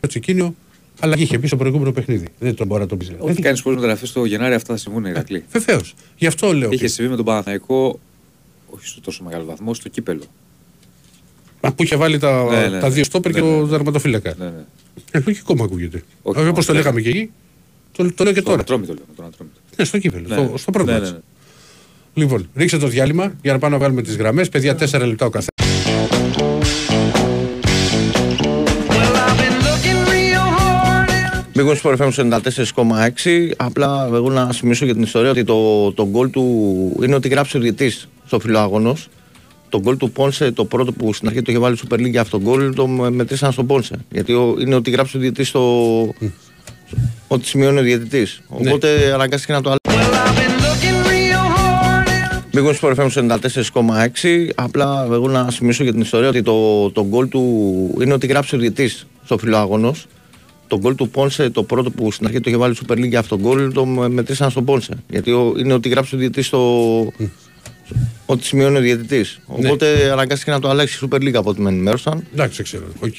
το 0.00 0.08
τσικίνιο, 0.08 0.54
αλλαγή 1.00 1.22
είχε 1.22 1.38
πει 1.38 1.46
στο 1.46 1.56
προηγούμενο 1.56 1.92
παιχνίδι. 1.92 2.26
Δεν 2.38 2.54
τον 2.54 2.66
μπορεί 2.66 2.80
να 2.80 2.86
τον 2.86 2.98
πει. 2.98 3.06
Ό,τι 3.18 3.42
κάνεις 3.42 3.62
πώ 3.62 3.70
μεταγραφέ 3.70 4.06
το 4.12 4.24
Γενάρη, 4.24 4.54
αυτά 4.54 4.72
θα 4.74 4.78
συμβούν, 4.80 5.04
Ηρακλή. 5.04 5.44
Βεβαίως. 5.52 5.94
Γι' 6.16 6.26
αυτό 6.26 6.52
λέω. 6.52 6.70
Είχε 6.72 6.84
ότι- 6.84 6.92
συμβεί 6.92 7.10
με 7.10 7.16
τον 7.16 7.24
Παναθηναϊκό, 7.24 8.00
όχι 8.70 8.86
στο 8.86 9.00
τόσο 9.00 9.22
μεγάλο 9.24 9.44
βαθμό, 9.44 9.74
στο 9.74 9.88
κύπελο. 9.88 10.22
Α, 11.60 11.72
που 11.72 11.82
είχε 11.82 11.96
βάλει 11.96 12.18
τα, 12.18 12.44
Ναι, 12.44 12.68
ναι, 12.68 12.80
τα 12.80 12.88
ναι. 12.88 12.94
δύο 12.94 13.04
στόπερ 13.04 13.32
και 13.32 13.40
Ναι, 13.40 13.46
ναι. 13.50 13.56
το 13.58 13.64
δερματοφύλακα. 13.66 14.34
Ναι, 14.38 14.44
ναι. 14.44 14.64
Ε, 15.10 15.22
λογικό 15.26 15.56
μου 15.56 15.62
ακούγεται. 15.64 16.02
Όχι, 16.22 16.46
Όπως 16.48 16.66
το 16.66 16.72
όχι, 16.72 16.80
λέγαμε 16.80 17.00
και 17.00 17.08
εκεί, 17.08 17.30
το, 17.92 18.12
το 18.12 18.24
λέω 18.24 18.32
και 18.32 18.42
Το 18.42 18.48
τώρα. 18.50 18.60
Ατρόμητο 18.60 18.92
λέω. 18.94 19.02
Το 19.16 19.22
Ατρόμητο. 19.24 19.56
Ναι, 19.76 19.84
στο 19.84 19.98
κύπελο, 19.98 20.28
Ναι, 20.28 20.34
στο, 20.46 20.56
στο 20.56 20.70
πρώτο 20.70 20.90
ναι, 20.92 20.98
μάτς. 20.98 21.10
ναι, 21.10 21.16
ναι. 21.16 21.22
Λοιπόν, 22.14 22.48
ρίξε 22.54 22.78
το 22.78 22.86
διάλειμμα 22.86 23.32
για 23.42 23.52
να 23.52 23.58
πάμε 23.58 23.72
να 23.72 23.78
βγάλουμε 23.78 24.02
τις 24.02 24.16
γραμμές. 24.16 24.48
Παιδιά, 24.48 24.74
τέσσερα 24.74 25.06
λεπτά 25.06 25.26
ο 25.26 25.30
καθένας. 25.30 25.67
Μπήκαν 31.58 31.76
στο 31.76 31.92
FM 31.98 32.10
94,6. 33.24 33.50
Απλά 33.56 34.08
εγώ 34.12 34.30
να 34.30 34.52
σημειώσω 34.52 34.84
για 34.84 34.94
την 34.94 35.02
ιστορία 35.02 35.30
ότι 35.30 35.44
το, 35.44 35.92
το 35.92 36.06
γκολ 36.08 36.30
του 36.30 36.44
είναι 37.02 37.14
ότι 37.14 37.28
γράψει 37.28 37.56
ο 37.56 37.60
διαιτής 37.60 38.08
στο 38.26 38.38
φιλοάγωνος. 38.40 39.08
Το 39.68 39.80
γκολ 39.80 39.96
του 39.96 40.10
Πόνσε, 40.10 40.50
το 40.52 40.64
πρώτο 40.64 40.92
που 40.92 41.12
στην 41.12 41.28
αρχή 41.28 41.42
το 41.42 41.50
είχε 41.52 41.60
βάλει 41.60 41.76
Super 41.88 41.94
League 41.94 42.10
για 42.10 42.20
αυτό 42.20 42.38
το 42.38 42.44
γκολ, 42.44 42.74
το 42.74 42.86
με- 42.86 43.10
μετρήσαν 43.10 43.52
στον 43.52 43.66
Πόνσε. 43.66 43.94
Γιατί 44.10 44.32
ο- 44.32 44.56
είναι 44.60 44.74
ότι 44.74 44.90
γράψει 44.90 45.16
ο 45.16 45.20
διαιτής 45.20 45.48
στο. 45.48 46.14
Ότι 47.28 47.46
σημειώνει 47.46 47.78
ο 47.78 47.82
διαιτητής. 47.82 48.40
Οπότε 48.48 49.12
αναγκάστηκε 49.14 49.52
να 49.52 49.60
το 49.60 49.68
αλλάξει. 49.84 50.08
Μπήκαν 52.52 52.74
στο 52.74 52.92
FM 52.96 53.08
94,6. 53.10 54.50
Απλά 54.54 55.08
εγώ 55.12 55.28
να 55.28 55.50
σημειώσω 55.50 55.82
για 55.82 55.92
την 55.92 56.00
ιστορία 56.00 56.28
ότι 56.28 56.42
το, 56.42 56.90
το 56.90 57.06
γκολ 57.06 57.28
του 57.28 57.44
είναι 58.02 58.12
ότι 58.14 58.26
γράψει 58.26 58.56
ο 58.56 58.58
διαιτής 58.58 59.06
στο 59.24 59.38
φύλλο 59.38 59.69
αγώνος. 59.69 60.06
Το 60.68 60.78
γκολ 60.78 60.94
του 60.94 61.08
Πόνσε, 61.08 61.50
το 61.50 61.62
πρώτο 61.62 61.90
που 61.90 62.12
στην 62.12 62.26
αρχή 62.26 62.40
το 62.40 62.50
είχε 62.50 62.58
βάλει 62.58 62.76
Super 62.86 62.92
League 62.92 63.08
για 63.08 63.18
αυτό 63.18 63.36
το 63.36 63.42
γκολ, 63.42 63.72
το 63.72 63.86
με- 63.86 64.08
μετρήσαν 64.08 64.50
στον 64.50 64.64
Πόνσε. 64.64 64.92
Γιατί 65.08 65.30
ο- 65.32 65.54
είναι 65.58 65.72
ότι 65.72 65.88
γράψει 65.88 66.14
ο 66.14 66.18
διαιτητής 66.18 66.46
στο. 66.46 67.12
Ότι 68.26 68.44
σημειώνει 68.44 68.76
ο 68.76 68.80
διαιτητής. 68.80 69.40
Οπότε 69.46 70.10
αναγκάστηκε 70.12 70.50
να 70.50 70.60
το 70.60 70.68
αλλάξει 70.68 71.04
η 71.04 71.08
Super 71.10 71.16
League 71.16 71.34
από 71.34 71.50
ό,τι 71.50 71.60
με 71.60 71.70
ενημέρωσαν. 71.70 72.24
Εντάξει, 72.32 72.62
ξέρω. 72.62 72.84
Οκ. 73.00 73.14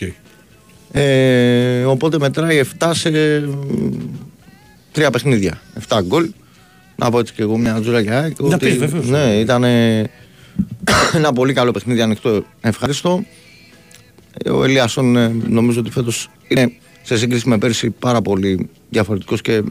Ε, 0.92 1.84
οπότε 1.84 2.20
μετράει 2.20 2.58
7 2.80 2.92
σε 2.94 3.10
μ, 3.10 3.94
τρία 4.92 5.10
παιχνίδια. 5.12 5.62
7 5.90 6.02
γκολ. 6.04 6.30
Να 6.96 7.10
πω 7.12 7.20
έτσι 7.20 7.34
και 7.34 7.42
εγώ 7.42 7.58
μια 7.58 7.80
τζούρα 7.82 8.00
για 8.00 8.20
ΑΕΚ, 8.20 8.40
Να 8.40 8.58
πεις, 8.58 8.78
βεβαίως. 8.78 9.08
Ναι, 9.10 9.34
ήταν 9.40 9.64
ένα 11.14 11.34
πολύ 11.34 11.54
καλό 11.54 11.72
παιχνίδι, 11.72 12.02
ανοιχτό, 12.02 12.44
ευχάριστο. 12.62 13.24
Ε, 14.34 14.50
Ο 14.50 14.64
Ελίασον 14.64 15.16
ε, 15.16 15.28
νομίζω 15.48 15.80
ότι 15.80 15.92
φέτος 15.92 16.30
είναι 16.48 16.72
σε 17.04 17.18
σύγκριση 17.18 17.50
με 17.50 17.58
πέρσι 17.58 17.90
πάρα 17.90 18.22
πολύ 18.22 18.70
διαφορετικός 18.90 19.42
και 19.42 19.64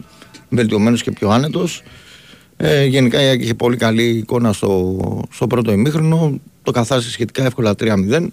βελτιωμένος 0.49 1.03
και 1.03 1.11
πιο 1.11 1.29
άνετος. 1.29 1.83
Ε, 2.57 2.85
γενικά 2.85 3.23
η 3.23 3.25
ΑΕΚ 3.25 3.43
είχε 3.43 3.55
πολύ 3.55 3.77
καλή 3.77 4.09
εικόνα 4.09 4.53
στο, 4.53 4.97
στο 5.31 5.47
πρώτο 5.47 5.73
ημίχρονο. 5.73 6.41
Το 6.63 6.71
καθάρισε 6.71 7.11
σχετικά 7.11 7.45
εύκολα 7.45 7.75
3-0. 7.79 8.27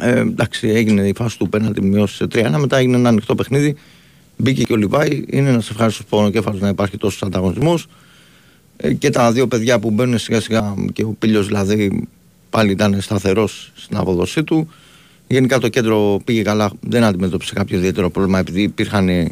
Ε, 0.00 0.18
εντάξει, 0.18 0.68
έγινε 0.68 1.08
η 1.08 1.12
φάση 1.16 1.38
του 1.38 1.48
πέναντι 1.48 1.82
μειώσει 1.82 2.14
σε 2.14 2.26
3-1. 2.32 2.54
Μετά 2.58 2.76
έγινε 2.76 2.96
ένα 2.96 3.08
ανοιχτό 3.08 3.34
παιχνίδι. 3.34 3.76
Μπήκε 4.36 4.62
και 4.62 4.72
ο 4.72 4.76
Λιβάη. 4.76 5.24
Είναι 5.26 5.48
ένας 5.48 5.70
ευχάριστος 5.70 6.06
πονοκέφαλος 6.06 6.60
να 6.60 6.68
υπάρχει 6.68 6.96
τόσος 6.96 7.22
ανταγωνισμός. 7.22 7.86
Ε, 8.76 8.92
και 8.92 9.10
τα 9.10 9.32
δύο 9.32 9.48
παιδιά 9.48 9.78
που 9.78 9.90
μπαίνουν 9.90 10.18
σιγά 10.18 10.40
σιγά 10.40 10.74
και 10.92 11.02
ο 11.02 11.16
Πίλιο 11.18 11.42
δηλαδή 11.42 12.08
πάλι 12.50 12.70
ήταν 12.70 13.00
σταθερός 13.00 13.72
στην 13.74 13.96
αποδοσή 13.96 14.44
του. 14.44 14.68
Γενικά 15.28 15.58
το 15.58 15.68
κέντρο 15.68 16.20
πήγε 16.24 16.42
καλά, 16.42 16.72
δεν 16.80 17.04
αντιμετώπισε 17.04 17.54
κάποιο 17.54 17.78
ιδιαίτερο 17.78 18.10
πρόβλημα 18.10 18.38
επειδή 18.38 18.62
υπήρχαν, 18.62 19.08
ε, 19.08 19.28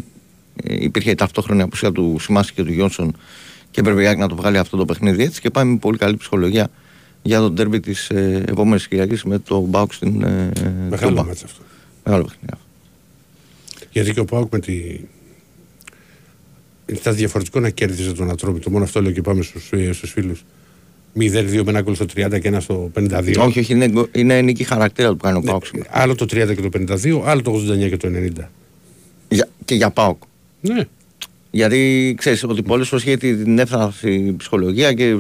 υπήρχε 0.65 1.11
η 1.11 1.15
ταυτόχρονη 1.15 1.63
απουσία 1.63 1.93
του 1.93 2.17
Σιμάση 2.21 2.53
και 2.53 2.63
του 2.63 2.73
Γιόνσον 2.73 3.17
και 3.71 3.81
έπρεπε 3.81 4.03
η 4.03 4.07
ΑΕΚ 4.07 4.19
να 4.19 4.29
το 4.29 4.37
βγάλει 4.37 4.59
αυτό 4.59 4.77
το 4.77 4.85
παιχνίδι 4.85 5.23
έτσι 5.23 5.41
και 5.41 5.51
πάμε 5.51 5.71
με 5.71 5.79
πολύ 5.79 5.99
καλή 5.99 6.17
ψυχολογία 6.17 6.71
για 7.23 7.39
τον 7.39 7.55
τέρμπι 7.55 7.81
της 7.81 8.11
ε, 8.11 8.45
επόμενης 8.49 8.89
Κυριακής 8.89 9.25
με 9.25 9.39
το 9.39 9.61
Μπάουκ 9.61 9.93
στην 9.93 10.23
ε, 10.23 10.51
Μεγάλο 10.89 11.09
Τούμπα. 11.09 11.25
μάτς 11.25 11.45
αυτό. 11.45 11.63
Μεγάλο 12.05 12.25
παιχνίδι. 12.25 12.53
αυτό. 12.53 12.65
Γιατί 13.91 14.13
και 14.13 14.21
ο 14.21 14.25
Πάουκ 14.25 14.53
με 14.53 14.59
τη. 14.59 15.01
Ήταν 16.87 17.15
διαφορετικό 17.15 17.61
να 17.61 17.71
κέρδιζε 17.71 18.13
τον 18.13 18.31
Ατρόμητο. 18.31 18.71
Μόνο 18.71 18.85
αυτό 18.85 19.03
λέω 19.03 19.13
και 19.13 19.23
πάμε 19.23 19.43
στους 19.43 19.71
στους 19.93 20.11
φίλους. 20.11 20.45
0-2 21.21 21.23
με 21.23 21.63
ένα 21.67 21.81
γκολ 21.81 21.95
στο 21.95 22.05
30 22.17 22.41
και 22.41 22.49
ένα 22.49 22.61
στο 22.61 22.91
52. 22.99 23.35
Όχι, 23.39 23.59
όχι, 23.59 23.73
είναι, 23.73 23.93
είναι 24.13 24.41
νίκη 24.41 24.65
χαρακτήρα 24.65 25.09
του 25.09 25.17
που 25.17 25.23
κάνει 25.25 25.37
ο 25.37 25.41
Ναι, 25.41 25.51
Πάουκ 25.51 25.67
σήμερα. 25.67 25.89
άλλο 25.93 26.15
το 26.15 26.25
30 26.25 26.55
και 26.55 26.69
το 26.69 26.69
52, 26.73 27.21
άλλο 27.25 27.43
το 27.43 27.53
89 27.55 27.89
και 27.89 27.97
το 27.97 28.09
90. 28.39 28.45
Για, 29.29 29.49
και 29.65 29.75
για 29.75 29.91
Πάουκ. 29.91 30.23
Ναι. 30.61 30.85
Γιατί 31.51 32.15
ξέρεις 32.19 32.45
ότι 32.45 32.63
πολλέ 32.63 32.85
φορέ 32.85 33.03
έχει 33.07 33.17
την 33.17 33.59
έφταση 33.59 34.35
ψυχολογία 34.37 34.93
και 34.93 35.17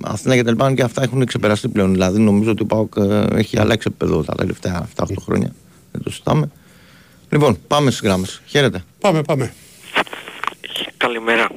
Αθήνα 0.00 0.34
και 0.36 0.42
τα 0.42 0.50
λοιπά 0.50 0.74
και 0.74 0.82
αυτά 0.82 1.02
έχουν 1.02 1.24
ξεπεραστεί 1.24 1.68
πλέον. 1.68 1.92
Δηλαδή 1.92 2.20
νομίζω 2.20 2.50
ότι 2.50 2.62
ο 2.62 2.66
Πάουκ 2.66 2.92
ε, 2.96 3.26
έχει 3.34 3.58
αλλάξει 3.58 3.86
επίπεδο 3.90 4.22
τα 4.22 4.34
τελευταία 4.34 4.88
7-8 4.96 5.04
χρόνια. 5.20 5.54
Δεν 5.92 6.02
το 6.02 6.10
συζητάμε. 6.10 6.50
Λοιπόν, 7.30 7.56
πάμε 7.66 7.90
στις 7.90 8.02
γράμμες. 8.02 8.42
Χαίρετε. 8.46 8.82
Πάμε, 9.00 9.22
πάμε. 9.22 9.52
Καλημέρα. 10.96 11.48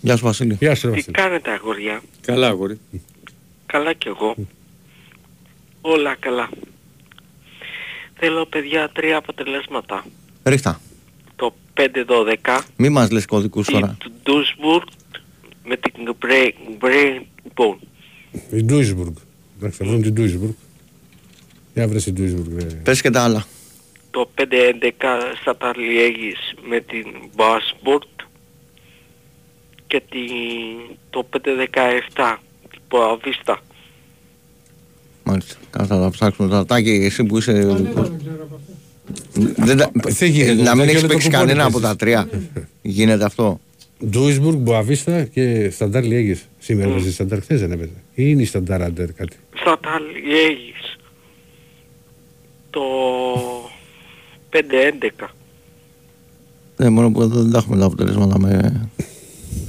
Γεια 0.00 0.16
σου, 0.16 0.24
Βασίλη. 0.24 0.56
Γεια 0.60 0.74
σου, 0.74 0.86
ρε 0.86 0.92
Τι 0.92 0.96
Βασίλη. 0.98 1.14
κάνετε 1.14 1.50
αγόρια; 1.50 2.02
Καλά, 2.20 2.46
αγόρι. 2.48 2.78
Καλά 3.74 3.92
κι 3.92 4.08
εγώ. 4.08 4.34
Όλα 5.80 6.14
καλά. 6.14 6.48
Θέλω 8.14 8.46
παιδιά 8.46 8.88
τρία 8.88 9.16
αποτελέσματα. 9.16 10.04
Ρίχτα. 10.42 10.80
Το 11.36 11.54
5-12 11.74 12.60
Μη 12.76 12.88
μας 12.88 13.10
λες 13.10 13.26
κωδικούς 13.26 13.66
τώρα. 13.66 13.96
η 14.04 14.10
Duisburg 14.26 14.82
με 15.64 15.76
την 15.76 16.14
Brainbone. 16.22 17.76
Η 18.50 18.62
Ντούισμπουργκ. 18.62 19.14
Εντάξει, 19.56 19.78
θα 19.78 19.84
βρουν 19.84 20.02
την 20.02 20.12
Ντούισμπουργκ. 20.12 20.52
Για 21.74 21.88
βρες 21.88 22.04
την 22.04 22.14
Ντούισμπουργκ. 22.14 22.58
ρε. 22.58 22.64
Πες 22.64 23.00
και 23.00 23.10
τα 23.10 23.22
άλλα. 23.22 23.46
Το 24.10 24.30
5-11 24.34 25.34
στα 25.40 25.56
Ταρλιέγης 25.56 26.54
με 26.68 26.80
την 26.80 27.06
Basbord 27.36 28.24
και 29.86 30.02
τη, 30.10 30.20
το 31.10 31.28
5-17 32.14 32.36
την 32.98 33.00
Ποαβίστα. 33.00 33.58
Μάλιστα. 35.24 35.54
Κάτσε 35.70 35.94
να 35.94 36.00
τα 36.00 36.10
ψάξουμε 36.10 36.48
τώρα. 36.48 36.64
Τάκη, 36.64 36.90
εσύ 36.90 37.24
που 37.24 37.38
είσαι. 37.38 37.52
Δεν 39.56 39.76
τα- 39.76 39.90
Δεν 39.92 40.28
γίνεται, 40.30 40.54
να 40.54 40.62
δεν 40.62 40.76
μην 40.76 40.80
έχεις 40.80 40.92
γίνεται 40.94 41.06
παίξει 41.06 41.30
το 41.30 41.36
κανένα 41.36 41.64
κουπόνι 41.64 41.84
από 41.84 41.86
τα 41.86 41.96
τρία. 41.96 42.28
Γίνεται 42.82 43.24
αυτό. 43.24 43.60
Ντούισμπουργκ, 44.06 44.56
Μποαβίστα 44.58 45.24
και 45.24 45.70
Σταντάρ 45.70 46.04
Λιέγης. 46.04 46.48
Σήμερα 46.58 46.90
έπαιζε 46.90 47.08
η 47.08 47.12
Σταντάρ, 47.12 47.40
χθες 47.40 47.60
δεν 47.60 47.72
έπαιζε. 47.72 47.90
Ή 48.14 48.22
είναι 48.26 48.42
η 48.42 48.44
Σταντάρ 48.44 48.82
Αντέρ 48.82 49.12
κάτι; 49.12 49.36
στα 49.60 49.78
Ταρλιέγης 49.80 50.96
το 52.70 52.80
5-11 54.50 55.30
Ναι, 56.76 56.88
μόνο 56.88 57.10
που 57.10 57.22
εδώ 57.22 57.42
δεν 57.42 57.50
τα 57.52 57.58
έχουμε 57.58 57.78
τα 57.78 57.84
αποτελέσματα 57.84 58.38
με. 58.38 58.80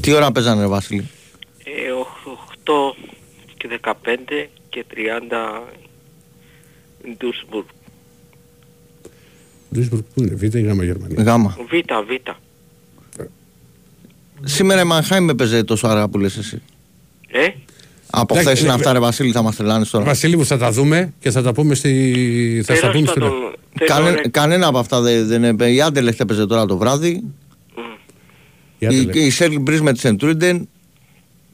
Τι 0.01 0.13
ώρα 0.13 0.31
παίζανε, 0.31 0.61
ρε 0.61 0.67
Βασίλη; 0.67 1.07
ε, 1.63 1.71
8 1.93 2.95
και 3.67 3.79
15 3.83 4.47
και 4.69 4.85
30 4.95 4.97
Duisburg. 7.03 7.65
Ντούισμπουργκ 9.73 10.03
πού 10.13 10.21
είναι, 10.21 10.35
Β' 10.35 10.43
ή 10.43 10.47
Γ' 10.47 10.83
Γερμανία; 10.83 11.23
Γάμα. 11.23 11.57
Β, 11.69 11.73
Β. 12.05 12.29
Σήμερα 14.43 14.81
η 14.81 14.83
Μανχάιμ 14.83 15.29
έπαιζε 15.29 15.63
τόσο 15.63 15.87
αργά 15.87 16.07
που 16.07 16.17
λες 16.17 16.37
εσύ. 16.37 16.61
Ε, 17.27 17.47
Από 18.09 18.33
Εντάξει, 18.33 18.49
χθες 18.49 18.59
είναι 18.59 18.69
ε, 18.69 18.73
αυτά, 18.73 18.93
ρε 18.93 18.99
Βασίλη, 18.99 19.31
θα 19.31 19.41
μας 19.41 19.55
τρελάνεις 19.55 19.89
τώρα. 19.89 20.05
Βασίλη 20.05 20.37
μου 20.37 20.45
θα 20.45 20.57
τα 20.57 20.71
δούμε 20.71 21.13
και 21.19 21.31
θα 21.31 21.41
τα 21.41 21.53
πούμε 21.53 21.75
στη... 21.75 22.61
θα 22.65 22.75
στα 22.75 22.89
τέλος 22.89 22.95
πούμε 22.95 23.07
στην... 23.07 23.21
πάντων, 23.21 23.53
θέλω 23.73 23.87
Κάνε, 23.87 24.09
ρε- 24.09 24.27
κανένα 24.29 24.67
από 24.67 24.77
αυτά 24.77 25.01
δεν, 25.01 25.27
δεν 25.27 25.43
έπαιζε. 25.43 25.71
Η 25.71 25.81
Άντελεχτ 25.81 26.19
έπαιζε 26.19 26.45
τώρα 26.45 26.65
το 26.65 26.77
βράδυ. 26.77 27.23
Μμ. 27.75 27.81
Για 28.79 28.89
η, 28.89 29.05
τέλε. 29.05 29.25
η 29.25 29.29
Σέρλ 29.29 29.55
Μπρίζ 29.59 29.79
με 29.79 29.93
τη 29.93 29.99
Σεντρούντεν. 29.99 30.69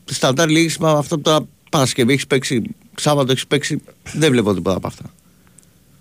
Τη 0.05 0.13
Σταντάρ 0.13 0.49
Λίγη, 0.49 0.75
μα 0.79 0.91
αυτό 0.91 1.19
τώρα 1.19 1.47
Παρασκευή 1.71 2.13
έχεις 2.13 2.27
παίξει. 2.27 2.61
Σάββατο 2.95 3.31
έχεις 3.31 3.47
παίξει. 3.47 3.81
Δεν 4.13 4.31
βλέπω 4.31 4.53
τίποτα 4.53 4.75
από 4.77 4.87
αυτά. 4.87 5.03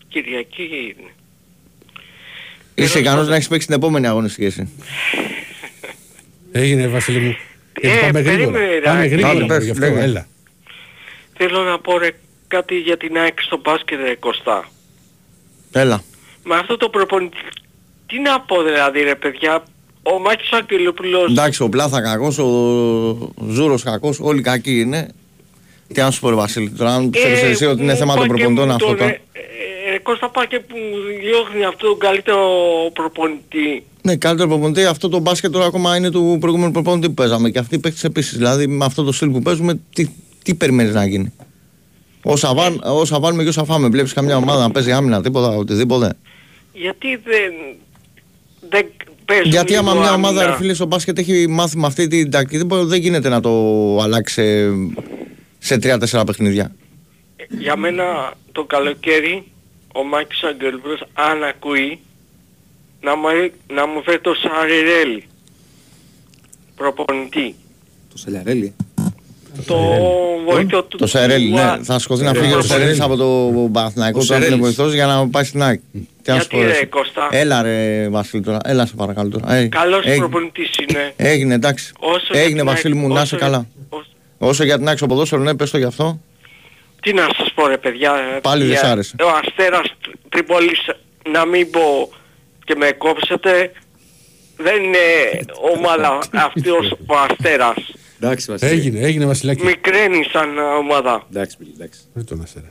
Κυριακή 0.09 0.63
είναι. 0.63 1.11
Είσαι 2.75 2.89
Τέλος 2.89 2.95
ικανός 2.95 3.15
πάντων. 3.15 3.29
να 3.29 3.35
έχεις 3.35 3.49
παίξει 3.49 3.67
την 3.67 3.77
επόμενη 3.77 4.07
αγωνιστική 4.07 4.45
εσύ; 4.45 4.69
Έγινε 6.53 6.87
Βασίλη 6.89 7.19
μου. 7.19 7.37
Ε, 7.81 7.89
Γιατί 7.89 8.01
πάμε 8.01 8.21
γρήγορα. 8.21 8.51
περίμενε, 8.59 8.81
Πάμε 8.81 9.01
ρε, 9.01 9.07
γρήγορα. 9.07 9.47
Πες, 9.47 9.65
γι' 9.65 9.71
αυτό, 9.71 9.87
λέγε. 9.87 10.01
έλα. 10.01 10.27
θέλω 11.37 11.63
να 11.63 11.79
πω 11.79 11.99
ρε 11.99 12.11
κάτι 12.49 12.75
για 12.79 12.97
την 12.97 13.17
ΑΕΚ 13.19 13.41
στο 13.41 13.61
μπάσκετ 13.65 13.99
ρε 14.01 14.15
Κωστά. 14.15 14.69
Έλα. 15.73 16.03
Με 16.45 16.55
αυτό 16.57 16.77
το 16.77 16.89
προπονητή, 16.89 17.37
τι 18.07 18.19
να 18.21 18.41
πω 18.41 18.63
δηλαδή 18.63 19.01
ρε 19.03 19.15
παιδιά, 19.15 19.65
ο 20.03 20.19
Μάκης 20.19 20.53
Αγγελοπούλος 20.53 21.31
Εντάξει, 21.31 21.63
ο 21.63 21.69
Πλάθα 21.69 22.01
κακός, 22.03 22.39
ο 22.39 23.33
Ζούρος 23.49 23.83
κακός, 23.83 24.19
όλοι 24.21 24.43
κακοί 24.43 24.81
είναι. 24.81 25.09
Τι 25.95 26.01
να 26.01 26.11
σου 26.11 26.21
πω, 26.21 26.29
ρε 26.29 26.35
Βασίλη, 26.35 26.71
τώρα 26.71 26.95
αν 26.95 27.11
πιστεύεις 27.11 27.43
εσύ 27.43 27.65
ότι 27.65 27.83
είναι 27.83 27.93
μου 27.93 27.99
θέμα 27.99 28.15
των 28.15 28.25
είπα 28.25 28.35
και 28.35 28.41
προπονητών 28.43 28.67
μου 28.69 28.73
αυτό 28.75 28.87
τον, 28.87 28.97
τώρα. 28.97 29.11
ε, 29.11 29.21
ε, 29.95 29.99
Κώστα 30.03 30.31
πάει 30.31 30.47
και 30.47 30.59
που 30.61 30.75
διώχνει 31.21 31.65
αυτό 31.65 31.87
τον 31.89 31.99
καλύτερο 31.99 32.41
προπονητή. 32.93 33.85
Ναι, 34.03 34.17
καλύτερο 34.17 34.49
προπονητή. 34.49 34.85
Αυτό 34.85 35.09
το 35.09 35.19
μπάσκετ 35.19 35.53
τώρα 35.53 35.65
ακόμα 35.65 35.97
είναι 35.97 36.11
του 36.11 36.37
προηγούμενου 36.41 36.73
προπονητή 36.73 37.07
που 37.09 37.15
παίζαμε. 37.15 37.51
Και 37.51 37.59
αυτοί 37.59 37.75
οι 37.75 37.79
παίκτες 37.79 38.05
επίσης. 38.05 38.37
Δηλαδή 38.37 38.67
με 38.67 38.85
αυτό 38.85 39.03
το 39.03 39.13
στυλ 39.13 39.29
που 39.31 39.43
παίζουμε, 39.43 39.81
τι, 39.95 40.07
τι 40.43 40.55
περιμένεις 40.55 40.95
να 40.95 41.07
γίνει; 41.07 41.33
Όσα, 42.23 42.55
βάν, 42.55 42.81
όσα 42.85 43.21
βάλουμε 43.21 43.43
και 43.43 43.49
όσα 43.49 43.65
φάμε. 43.65 43.89
Βλέπεις 43.89 44.13
καμιά 44.13 44.37
ομάδα 44.37 44.61
να 44.61 44.71
παίζει 44.71 44.93
άμυνα, 44.93 45.23
τίποτα, 45.23 45.49
οτιδήποτε; 45.49 46.13
Γιατί 46.73 47.09
δεν, 47.17 47.53
δεν 48.71 48.87
παίζουν 49.25 49.51
Γιατί 49.51 49.77
άμα 49.77 49.91
λίγο 49.93 50.05
μια 50.05 50.15
ομάδα 50.15 50.39
άμυνα. 50.39 50.51
ρε 50.53 50.57
φίλε 50.63 50.75
στο 50.75 50.87
μπάσκετ 50.87 51.19
έχει 51.19 51.47
μάθει 51.49 51.77
με 51.79 51.87
αυτή 51.87 52.07
την 52.09 52.31
τακτική, 52.31 52.57
δεν, 52.57 52.67
μπορεί- 52.67 52.87
δεν 52.89 53.01
γίνεται 53.01 53.29
να 53.29 53.41
το 53.41 53.51
αλλάξει 54.03 54.69
σε, 55.61 55.79
σε 55.81 55.97
3-4 56.21 56.27
παιχνίδια. 56.27 56.73
Για 57.49 57.77
μένα 57.77 58.33
το 58.53 58.65
καλοκαίρι 58.65 59.45
ο 59.95 60.03
Μάκης 60.05 60.43
Αγγελοπούλος 60.43 61.01
αν 61.13 61.45
ακούει 61.45 61.99
να 63.01 63.17
μου, 63.17 63.27
να 63.73 63.87
μου 63.87 64.03
φέρει 64.03 64.21
το 64.21 64.35
Σαρερέλη 64.35 65.25
προπονητή. 66.77 67.55
Το 68.13 68.19
Σαλιαρέλη; 68.19 68.75
Το 69.67 69.77
βοηθό 70.51 70.83
του. 70.83 70.97
Το 70.99 71.07
Σερέλ, 71.07 71.49
του- 71.49 71.55
ναι. 71.55 71.79
Θα 71.83 71.99
σκοθεί 71.99 72.25
να 72.25 72.35
φύγει 72.35 72.53
ο 72.55 72.63
Σερέλ 72.63 73.03
από 73.03 73.17
το 73.17 73.69
Παναθηναϊκό 73.73 74.19
Ο 74.23 74.25
τώρα 74.25 74.39
που 74.41 74.45
είναι 74.45 74.55
Σερέλης. 74.57 74.77
βοηθός 74.77 74.93
για 74.95 75.07
να 75.07 75.29
πάει 75.29 75.45
στην 75.45 75.63
ΑΕΚ. 75.63 75.81
Τι 75.93 76.31
να 76.33 76.41
σου 76.41 76.47
Γιατί 76.51 76.57
πω, 76.57 76.63
ρε 76.63 76.71
εσύ. 76.71 76.87
Κώστα, 76.87 77.29
Έλα 77.31 77.63
ρε 77.63 78.09
Βασίλη 78.09 78.43
τώρα, 78.43 78.59
έλα 78.65 78.87
σε 78.87 78.95
παρακαλώ 78.95 79.29
τώρα. 79.29 79.55
Ε, 79.55 79.67
καλός 79.67 80.01
έγινε. 80.05 80.17
προπονητής 80.17 80.71
είναι. 80.89 81.13
Έγινε 81.17 81.55
εντάξει. 81.55 81.93
Όσο 81.99 82.27
για 82.31 82.41
Έγινε 82.41 82.59
την 82.59 82.69
ΑΕΚ- 82.69 82.77
Βασίλη 82.77 82.95
μου, 82.95 83.09
να 83.09 83.15
είσαι 83.23 83.35
όσο- 83.35 83.45
καλά. 83.45 83.67
Όσο- 84.41 84.51
Όσο 84.51 84.65
για 84.65 84.77
την 84.79 84.89
ΑΕΚ 84.89 84.97
στο 84.97 85.07
ποδόσφαιρο, 85.07 85.43
ναι, 85.43 85.55
πες 85.57 85.71
το 85.71 85.79
γι' 85.79 85.85
αυτό. 85.85 86.21
Τι 87.03 87.13
να 87.13 87.27
σας 87.37 87.53
πω 87.55 87.67
ρε 87.67 87.77
παιδιά. 87.79 88.39
Πάλι 88.43 88.61
δεν 88.63 88.71
για- 88.71 88.81
σ' 88.81 88.85
άρεσε. 88.85 89.15
Ο 89.23 89.29
Αστέρας 89.45 89.95
Τρίπολης 90.29 90.81
να 91.33 91.45
μην 91.47 91.71
πω 91.71 92.13
και 92.65 92.75
με 92.77 92.91
κόψετε. 92.93 93.73
Δεν 94.57 94.83
είναι 94.83 94.99
ομάδα 95.75 96.19
αυτός 96.33 96.91
ο 97.07 97.15
Αστέρας. 97.31 97.77
Εντάξει, 98.21 98.51
Βασίλη. 98.51 98.71
Έγινε, 98.71 99.01
έγινε 99.01 99.27
Βασιλάκη. 99.27 99.65
Μικραίνει 99.65 100.25
σαν 100.33 100.59
ομάδα. 100.59 101.27
Εντάξει, 101.31 101.57
Μπιλ, 101.61 101.69
εντάξει. 101.75 102.01
Δεν 102.15 102.25
τον 102.25 102.41
αστέρα. 102.43 102.69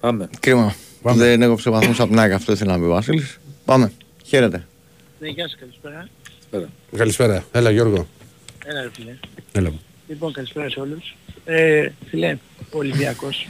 Πάμε. 0.00 0.28
Κρίμα. 0.40 0.74
Πάμε. 1.02 1.24
Δεν 1.24 1.42
έκοψε 1.42 1.70
βαθμούς 1.70 2.00
από 2.00 2.08
την 2.08 2.18
ΑΕΚ, 2.18 2.32
αυτό 2.32 2.52
ήθελα 2.52 2.72
να 2.72 2.78
πει 2.78 2.84
ο 2.84 2.88
Βασίλης. 2.88 3.38
Πάμε. 3.64 3.92
Χαίρετε. 4.24 4.66
Ναι, 5.18 5.28
γεια 5.28 5.48
σας, 5.48 5.56
καλησπέρα. 5.60 6.08
Πέρα. 6.50 6.68
Καλησπέρα. 6.96 7.44
Έλα 7.52 7.70
Γιώργο. 7.70 8.06
Έλα 8.64 8.80
ρε 8.82 8.90
φίλε. 8.94 9.14
Έλα 9.52 9.70
μου. 9.70 9.80
Λοιπόν, 10.08 10.32
καλησπέρα 10.32 10.70
σε 10.70 10.80
όλους. 10.80 11.14
Ε, 11.44 11.88
φίλε, 12.08 12.36
ο 12.72 12.78
Ολυμπιακός 12.78 13.48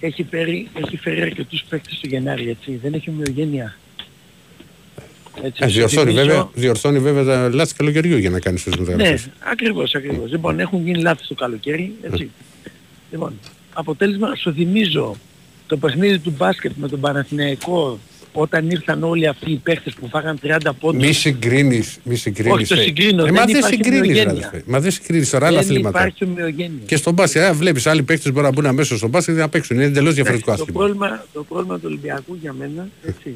έχει 0.00 0.22
φέρει, 0.30 0.68
έχει 0.84 0.96
φέρει 0.96 1.20
αρκετούς 1.22 1.64
παίκτες 1.68 1.98
το 2.00 2.06
Γενάρη, 2.08 2.48
έτσι. 2.50 2.76
Δεν 2.82 2.92
έχει 2.94 3.10
ομοιογένεια. 3.10 3.76
Έτσι, 5.42 5.62
Ε, 5.64 5.66
σου 5.68 5.72
διορθώνει, 5.74 6.10
θυμίζω- 6.10 6.26
βέβαια, 6.28 6.48
διορθώνει 6.54 6.98
βέβαια 6.98 7.24
τα 7.24 7.48
λάθη 7.54 7.74
καλοκαιριού 7.74 8.16
για 8.16 8.30
να 8.30 8.40
κάνεις 8.40 8.62
τις 8.62 8.76
Ναι, 8.76 8.80
μεταγραφές. 8.84 9.28
ακριβώς, 9.38 9.94
ακριβώς. 9.94 10.30
Λοιπόν, 10.30 10.60
έχουν 10.60 10.84
γίνει 10.84 11.00
λάθη 11.02 11.26
το 11.26 11.34
καλοκαίρι, 11.34 11.94
έτσι. 12.02 12.30
Λοιπόν, 13.10 13.38
αποτέλεσμα, 13.72 14.34
σου 14.36 14.52
θυμίζω 14.52 15.16
το 15.66 15.76
παιχνίδι 15.76 16.18
του 16.18 16.34
μπάσκετ 16.36 16.72
με 16.76 16.88
τον 16.88 17.00
Παναθηναϊκό 17.00 17.98
όταν 18.32 18.70
ήρθαν 18.70 19.02
όλοι 19.02 19.26
αυτοί 19.26 19.50
οι 19.50 19.56
παίκτες 19.56 19.94
που 19.94 20.08
φάγαν 20.08 20.38
30 20.42 20.56
πόντους. 20.80 21.06
Μη 21.06 21.12
συγκρίνεις, 21.12 21.98
μη 22.02 22.16
συγκρίνεις. 22.16 22.52
Όχι, 22.54 22.66
το 22.66 22.74
ε. 22.80 22.82
συγκρίνω, 22.82 23.22
Ε, 23.22 23.24
δεν 23.24 23.34
μα 23.36 23.44
δεν 23.44 23.56
υπάρχει 23.56 23.74
συγκρίνεις, 23.74 24.00
ρε 24.00 24.06
ομοιογένεια. 24.20 24.46
αδερφέ. 24.46 24.62
Μα 24.66 24.80
δεν 24.80 24.90
συγκρίνεις 24.90 25.30
τώρα 25.30 25.46
άλλα 25.46 25.56
δεν 25.60 25.66
αθλήματα. 25.70 25.98
υπάρχει 25.98 26.24
ομοιογένεια. 26.24 26.82
Και 26.86 26.96
στον 26.96 27.14
μπάσκετ, 27.14 27.42
ε, 27.42 27.52
βλέπεις 27.52 27.86
άλλοι 27.86 28.02
παίκτες 28.02 28.32
μπορεί 28.32 28.44
να 28.46 28.52
μπουν 28.52 28.66
αμέσως 28.66 28.98
στον 28.98 29.10
μπάσκετ 29.10 29.34
και 29.34 29.40
να 29.40 29.48
παίξουν. 29.48 29.76
Είναι 29.76 29.84
εντελώς 29.84 30.14
διαφορετικό 30.14 30.54
το, 30.56 30.62
άθλημα. 30.62 30.78
πρόβλημα, 30.78 31.26
το 31.32 31.44
πρόβλημα 31.44 31.74
του 31.76 31.84
Ολυμπιακού 31.86 32.38
για 32.40 32.52
μένα 32.52 32.88
έτσι, 33.04 33.34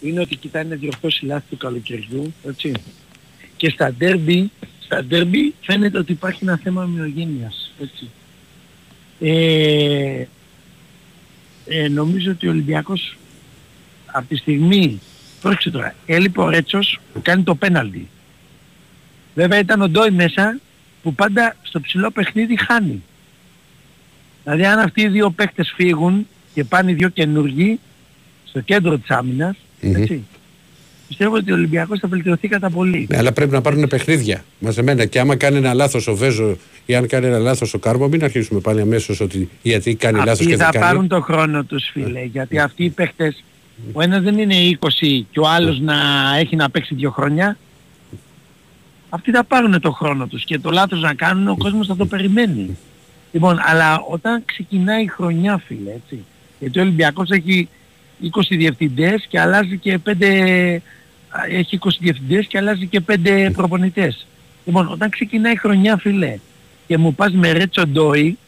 είναι 0.00 0.20
ότι 0.20 0.36
κοιτάει 0.36 0.64
να 0.64 0.76
διορθώσει 0.76 1.24
λάθη 1.26 1.44
του 1.50 1.56
καλοκαιριού 1.56 2.34
έτσι. 2.48 2.72
και 3.56 3.70
στα 3.70 3.92
ντέρμπι, 3.98 4.50
στα 4.80 5.04
ντέρμπι 5.04 5.54
φαίνεται 5.60 5.98
ότι 5.98 6.12
υπάρχει 6.12 6.38
ένα 6.42 6.60
θέμα 6.62 6.82
ομοιογένειας. 6.82 7.72
Έτσι. 7.82 8.10
Ε, 9.20 10.26
ε, 11.66 11.88
νομίζω 11.88 12.30
ότι 12.30 12.46
ο 12.46 12.50
Ολυμπιακός 12.50 13.16
από 14.12 14.28
τη 14.28 14.36
στιγμή, 14.36 15.00
πρόσεξε 15.40 15.70
τώρα, 15.70 15.94
έλειπε 16.06 16.40
ο 16.40 16.48
Ρέτσος 16.48 16.98
που 17.12 17.20
κάνει 17.22 17.42
το 17.42 17.54
πέναλτι. 17.54 18.08
Βέβαια 19.34 19.58
ήταν 19.58 19.80
ο 19.82 19.88
Ντόι 19.88 20.10
μέσα 20.10 20.58
που 21.02 21.14
πάντα 21.14 21.56
στο 21.62 21.80
ψηλό 21.80 22.10
παιχνίδι 22.10 22.58
χάνει. 22.66 23.02
Δηλαδή 24.44 24.64
αν 24.64 24.78
αυτοί 24.78 25.00
οι 25.02 25.08
δύο 25.08 25.30
παίκτες 25.30 25.72
φύγουν 25.76 26.26
και 26.54 26.64
πάνε 26.64 26.90
οι 26.90 26.94
δύο 26.94 27.08
καινούργοι 27.08 27.78
στο 28.44 28.60
κέντρο 28.60 28.98
της 28.98 29.10
άμυνας, 29.10 29.56
Μμμ. 29.80 29.94
έτσι, 29.96 30.24
πιστεύω 31.08 31.34
ότι 31.34 31.50
ο 31.52 31.54
Ολυμπιακός 31.54 31.98
θα 31.98 32.08
βελτιωθεί 32.08 32.48
κατά 32.48 32.70
πολύ. 32.70 33.06
Ναι, 33.10 33.16
αλλά 33.16 33.32
πρέπει 33.32 33.52
να 33.52 33.60
πάρουν 33.60 33.88
παιχνίδια 33.88 34.44
μαζεμένα. 34.58 35.04
Και 35.04 35.20
άμα 35.20 35.36
κάνει 35.36 35.56
ένα 35.56 35.74
λάθος 35.74 36.06
ο 36.06 36.14
Βέζο 36.16 36.56
ή 36.86 36.94
αν 36.94 37.06
κάνει 37.06 37.26
ένα 37.26 37.38
λάθος 37.38 37.74
ο 37.74 37.78
Κάρμο, 37.78 38.08
μην 38.08 38.24
αρχίσουμε 38.24 38.60
πάλι 38.60 38.80
αμέσως 38.80 39.20
ότι 39.20 39.48
γιατί 39.62 39.94
κάνει 39.94 40.16
λάθος 40.16 40.32
Αυτοί 40.32 40.46
και 40.46 40.56
θα 40.56 40.64
δεν 40.64 40.72
κάνει. 40.80 40.84
πάρουν 40.84 41.08
το 41.08 41.20
χρόνο 41.20 41.64
τους 41.64 41.88
φίλε, 41.92 42.22
γιατί 42.24 42.58
αυτοί 42.58 42.84
οι 42.84 42.90
παίχτες, 42.90 43.44
ο 43.92 44.02
ένας 44.02 44.22
δεν 44.22 44.38
είναι 44.38 44.78
20 44.80 45.24
και 45.30 45.40
ο 45.40 45.48
άλλος 45.48 45.80
να 45.80 45.94
έχει 46.38 46.56
να 46.56 46.70
παίξει 46.70 46.94
δύο 46.94 47.10
χρόνια. 47.10 47.56
Αυτοί 49.08 49.30
θα 49.30 49.44
πάρουν 49.44 49.80
το 49.80 49.90
χρόνο 49.90 50.26
τους 50.26 50.44
και 50.44 50.58
το 50.58 50.70
λάθος 50.70 51.00
να 51.00 51.14
κάνουν 51.14 51.48
ο 51.48 51.56
κόσμος 51.56 51.86
θα 51.86 51.96
το 51.96 52.06
περιμένει. 52.06 52.78
Λοιπόν, 53.32 53.58
αλλά 53.62 54.00
όταν 54.10 54.44
ξεκινάει 54.44 55.02
η 55.02 55.06
χρονιά 55.06 55.58
φίλε, 55.58 55.90
έτσι, 55.90 56.24
γιατί 56.58 56.78
ο 56.78 56.82
Ολυμπιακός 56.82 57.30
έχει 57.30 57.68
20 58.22 58.28
διευθυντές 58.48 59.26
και 59.28 59.40
αλλάζει 59.40 59.78
και 59.78 59.98
5, 60.06 60.80
έχει 61.48 61.78
20 61.82 61.88
διευθυντές 62.00 62.46
και 62.46 62.58
αλλάζει 62.58 62.86
και 62.86 63.00
5 63.00 63.50
προπονητές. 63.52 64.26
Λοιπόν, 64.64 64.88
όταν 64.92 65.10
ξεκινάει 65.10 65.52
η 65.52 65.56
χρονιά 65.56 65.96
φίλε 65.96 66.38
και 66.86 66.98
μου 66.98 67.14
πας 67.14 67.32
με 67.32 67.52
Ρέτσο 67.52 67.86
Ντόι, 67.86 68.38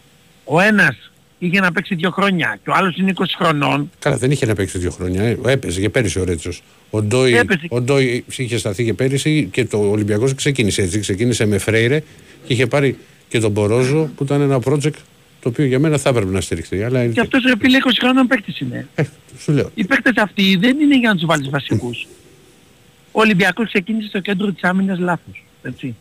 ο 0.45 0.61
ένας 0.61 1.12
είχε 1.47 1.61
να 1.61 1.73
παίξει 1.73 1.95
δύο 1.95 2.11
χρόνια 2.11 2.59
και 2.65 2.71
ο 2.71 2.73
άλλος 2.77 2.97
είναι 2.97 3.13
20 3.15 3.23
χρονών, 3.39 3.91
Καλά, 3.99 4.17
δεν 4.17 4.31
είχε 4.31 4.47
να 4.47 4.55
παίξει 4.55 4.79
δύο 4.79 4.91
χρόνια. 4.91 5.23
Ε. 5.23 5.39
Έπαιζε 5.47 5.81
και 5.81 5.89
πέρυσι 5.91 6.19
ο 6.21 6.25
Ρέτσος. 6.25 6.63
Ο 6.91 7.03
Ντόι, 7.03 7.37
Έπαιζε. 7.37 7.67
ο 7.69 7.81
Ντόι 7.81 8.25
είχε 8.37 8.59
σταθεί 8.59 8.85
και 8.85 8.95
πέρυσι 8.95 9.49
και 9.53 9.65
το 9.65 9.79
Ολυμπιακός 9.91 10.35
ξεκίνησε 10.35 10.83
έτσι. 10.83 10.99
Ξεκίνησε 11.01 11.47
με 11.47 11.59
Φρέιρε 11.59 12.01
και 12.47 12.53
είχε 12.53 12.67
πάρει 12.67 12.99
και 13.29 13.39
τον 13.41 13.51
Μπορόζο 13.51 14.11
που 14.17 14.25
ήταν 14.25 14.41
ένα 14.41 14.59
project 14.65 14.93
το 15.41 15.49
οποίο 15.49 15.65
για 15.65 15.79
μένα 15.79 15.99
θα 15.99 16.09
έπρεπε 16.09 16.31
να 16.31 16.41
στηριχθεί. 16.41 16.83
Αλλά 16.83 17.07
και 17.07 17.21
αυτός 17.21 17.43
ρε 17.45 17.53
φίλε 17.61 17.79
20 17.85 17.91
χρονών 18.01 18.27
παίκτης 18.27 18.61
είναι. 18.61 18.89
ε, 18.95 19.03
σου 19.39 19.53
λέω. 19.53 19.71
Οι 19.75 19.85
παίκτες 19.85 20.13
αυτοί 20.17 20.57
δεν 20.61 20.81
είναι 20.81 20.99
για 20.99 21.09
να 21.09 21.15
τους 21.15 21.25
βάλεις 21.27 21.51
βασικούς. 21.51 22.07
Ο 23.15 23.21
Ολυμπιακός 23.21 23.67
ξεκίνησε 23.69 24.09
στο 24.09 24.21
κέντρο 24.21 24.53
της 24.53 24.63
άμυνας 24.63 24.99
λάθος. 24.99 25.45
Έτσι. 25.63 25.95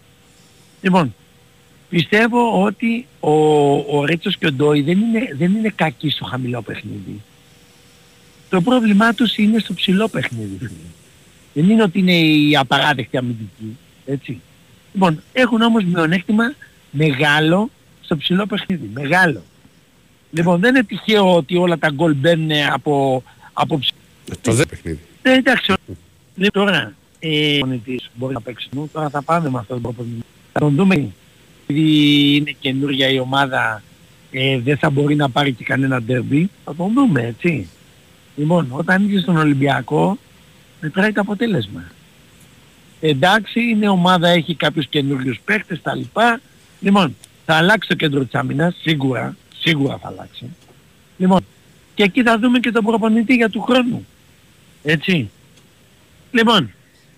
Λοιπόν, 0.81 1.15
πιστεύω 1.91 2.63
ότι 2.63 3.05
ο, 3.19 3.31
ο 3.97 4.05
Ρέτσος 4.05 4.37
και 4.37 4.47
ο 4.47 4.51
Ντόι 4.51 4.81
δεν 4.81 4.99
είναι, 4.99 5.35
δεν 5.37 5.55
είναι 5.55 5.73
κακοί 5.75 6.09
στο 6.09 6.25
χαμηλό 6.25 6.61
παιχνίδι. 6.61 7.21
Το 8.49 8.61
πρόβλημά 8.61 9.13
τους 9.13 9.37
είναι 9.37 9.59
στο 9.59 9.73
ψηλό 9.73 10.07
παιχνίδι. 10.07 10.57
φίλε. 10.57 10.71
Δεν 11.53 11.69
είναι 11.69 11.83
ότι 11.83 11.99
είναι 11.99 12.19
η 12.19 12.57
απαράδεκτη 12.57 13.17
αμυντική. 13.17 13.77
Έτσι. 14.05 14.41
Λοιπόν, 14.93 15.21
έχουν 15.33 15.61
όμως 15.61 15.83
μειονέκτημα 15.83 16.53
μεγάλο 16.91 17.69
στο 18.01 18.17
ψηλό 18.17 18.45
παιχνίδι. 18.45 18.89
Μεγάλο. 18.93 19.43
Λοιπόν, 20.31 20.59
δεν 20.59 20.75
είναι 20.75 20.83
τυχαίο 20.83 21.35
ότι 21.35 21.57
όλα 21.57 21.77
τα 21.77 21.89
γκολ 21.89 22.13
μπαίνουν 22.13 22.51
από, 22.73 23.23
από 23.53 23.79
ψηλό. 23.79 24.37
Το 24.41 24.53
δε 24.53 24.65
παιχνίδι. 24.65 24.99
Ναι, 25.23 25.31
εντάξει. 25.33 25.73
Λοιπόν, 26.35 26.65
τώρα, 26.65 26.93
ε, 27.19 27.55
ο 27.55 27.59
προπονητής 27.59 28.09
μπορεί 28.13 28.33
να 28.33 28.41
παίξει. 28.41 28.69
νου. 28.71 28.89
Τώρα 28.93 29.09
θα 29.09 29.21
πάμε 29.21 29.49
με 29.49 29.59
αυτόν 29.59 29.81
τον 29.81 29.93
προπονητή. 29.93 30.25
Θα 30.53 30.59
τον 30.59 30.75
δούμε. 30.75 31.11
Επειδή 31.71 32.35
είναι 32.35 32.55
καινούργια 32.59 33.09
η 33.09 33.19
ομάδα, 33.19 33.83
ε, 34.31 34.59
δεν 34.59 34.77
θα 34.77 34.89
μπορεί 34.89 35.15
να 35.15 35.29
πάρει 35.29 35.53
και 35.53 35.63
κανένα 35.63 36.01
ντέρμπι. 36.01 36.49
Θα 36.65 36.75
τον 36.75 36.93
δούμε, 36.93 37.21
έτσι. 37.21 37.69
Λοιπόν, 38.35 38.67
όταν 38.69 39.09
είσαι 39.09 39.19
στον 39.19 39.37
Ολυμπιακό, 39.37 40.17
μετράει 40.81 41.11
το 41.11 41.21
αποτέλεσμα. 41.21 41.83
Εντάξει, 42.99 43.59
είναι 43.61 43.89
ομάδα, 43.89 44.27
έχει 44.27 44.55
κάποιους 44.55 44.87
καινούριους 44.87 45.39
παίκτες, 45.45 45.81
τα 45.81 45.95
λοιπά. 45.95 46.41
Λοιπόν, 46.79 47.15
θα 47.45 47.55
αλλάξει 47.55 47.87
το 47.87 47.95
κέντρο 47.95 48.23
της 48.23 48.33
άμυνας, 48.33 48.75
σίγουρα, 48.81 49.35
σίγουρα 49.59 49.97
θα 49.97 50.07
αλλάξει. 50.07 50.45
Λοιπόν, 51.17 51.39
και 51.93 52.03
εκεί 52.03 52.23
θα 52.23 52.39
δούμε 52.39 52.59
και 52.59 52.71
τον 52.71 52.83
προπονητή 52.83 53.33
για 53.33 53.49
του 53.49 53.61
χρόνου. 53.61 54.05
Έτσι. 54.83 55.29
Λοιπόν, 56.31 56.71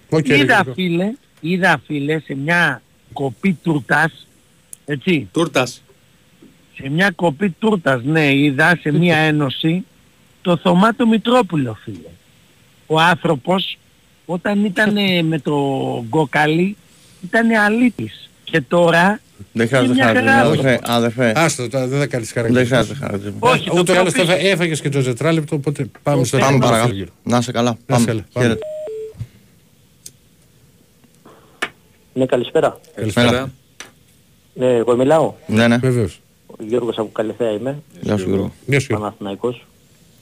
Οκ, 0.09 0.27
ρε, 0.27 0.37
είδα 0.37 0.53
Γιώργο. 0.53 0.73
φίλε, 0.73 1.11
είδα 1.39 1.81
φίλε 1.85 2.19
σε 2.19 2.35
μια 2.35 2.81
κοπή 3.13 3.57
τουρτάς, 3.63 4.27
έτσι, 4.85 5.27
Τούρτας. 5.31 5.81
Σε 6.81 6.89
μια 6.89 7.11
κοπή 7.15 7.49
τούρτας, 7.49 8.01
ναι, 8.03 8.33
είδα 8.35 8.77
σε 8.81 8.91
μια 8.91 9.17
ένωση 9.17 9.85
το 10.41 10.57
Θωμάτο 10.57 11.07
Μητρόπουλο, 11.07 11.77
φίλε. 11.83 12.07
Ο 12.87 12.99
άνθρωπος 12.99 13.77
όταν 14.25 14.65
ήταν 14.65 14.93
με 15.25 15.39
το 15.39 15.55
γκοκαλί 16.07 16.75
ήταν 17.23 17.51
αλήτης. 17.51 18.29
Και 18.43 18.61
τώρα 18.61 19.19
Δεν 19.51 19.67
χρειάζεται 19.67 19.93
μια 19.93 20.03
χάρτη. 20.05 20.19
χαρά. 20.19 20.41
Αδερφέ, 20.41 20.79
αδερφέ. 20.83 21.33
Άστο, 21.35 21.69
τώρα 21.69 21.87
δεν 21.87 21.99
θα 21.99 22.07
κάνεις 22.07 22.33
Δεν 22.33 22.43
χαρακτήρα. 22.43 22.65
χρειάζεται 22.65 22.95
χάρτη. 23.05 23.33
Όχι, 23.39 23.69
το 23.69 23.77
Ούτε 23.79 23.97
άλλο 23.97 24.11
πιο 24.11 24.23
πίσω. 24.25 24.35
έφαγες 24.39 24.81
και 24.81 24.89
το 24.89 25.03
τετράλεπτο, 25.03 25.55
οπότε 25.55 25.89
πάμε 26.03 26.23
στο 26.23 26.37
Πάμε 26.37 26.49
επόμενο 26.49 26.71
παρακάτω. 26.71 26.93
γύρο. 26.95 27.11
Να 27.23 27.37
είσαι 27.37 27.51
καλά. 27.51 27.77
Να 27.85 27.95
είσαι 27.95 28.05
Πάμε. 28.05 28.05
καλά, 28.05 28.25
πάμε. 28.33 28.45
Χαίρετε. 28.47 28.65
Ναι, 32.13 32.25
καλησπέρα. 32.25 32.79
Καλησπέρα. 32.95 33.51
Ναι, 34.53 34.75
εγώ 34.75 34.95
μιλάω. 34.95 35.33
Ναι, 35.47 35.67
ναι. 35.67 35.77
Βεβαίως. 35.77 36.19
Ο 36.47 36.63
Γιώργος 36.67 36.97
από 36.97 37.09
Καλυθέα 37.11 37.51
είμαι. 37.51 37.81
Γεια 38.01 38.17
σου 38.17 38.27
Γιώργο. 38.27 38.51
Γεια 38.65 38.79
σου, 38.79 38.85
Γιώργο. 38.89 39.05
Παναθηναϊκός. 39.05 39.65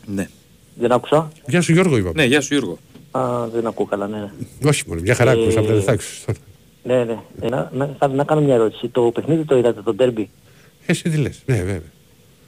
Ναι. 0.05 0.27
Δεν 0.75 0.91
άκουσα. 0.91 1.31
Γεια 1.47 1.61
σου 1.61 1.71
Γιώργο, 1.73 1.97
είπαμε. 1.97 2.13
Ναι, 2.15 2.23
γεια 2.25 2.41
σου 2.41 2.53
Γιώργο. 2.53 2.77
Α, 3.11 3.47
δεν 3.53 3.67
ακούω 3.67 3.85
καλά, 3.85 4.07
ναι. 4.07 4.17
ναι. 4.59 4.69
Όχι 4.69 4.83
μόνο, 4.87 5.01
μια 5.01 5.15
χαρά 5.15 5.31
ακούσα, 5.31 5.59
απλά 5.59 5.73
δεν 5.73 5.83
θα 5.83 5.91
άκουσες 5.91 6.23
τώρα. 6.25 6.37
Ναι, 6.83 7.03
ναι. 7.03 7.19
Ε, 7.41 7.49
να, 7.49 7.69
να, 7.73 7.95
θα- 7.99 8.07
να 8.07 8.23
κάνω 8.23 8.41
μια 8.41 8.53
ερώτηση. 8.53 8.87
Το 8.87 9.01
παιχνίδι 9.01 9.43
το 9.43 9.57
είδατε, 9.57 9.81
το 9.81 9.93
ντέρμπι; 9.93 10.29
Εσύ 10.85 11.09
τι 11.09 11.17
λες, 11.17 11.41
ναι 11.45 11.55
βέβαια. 11.55 11.81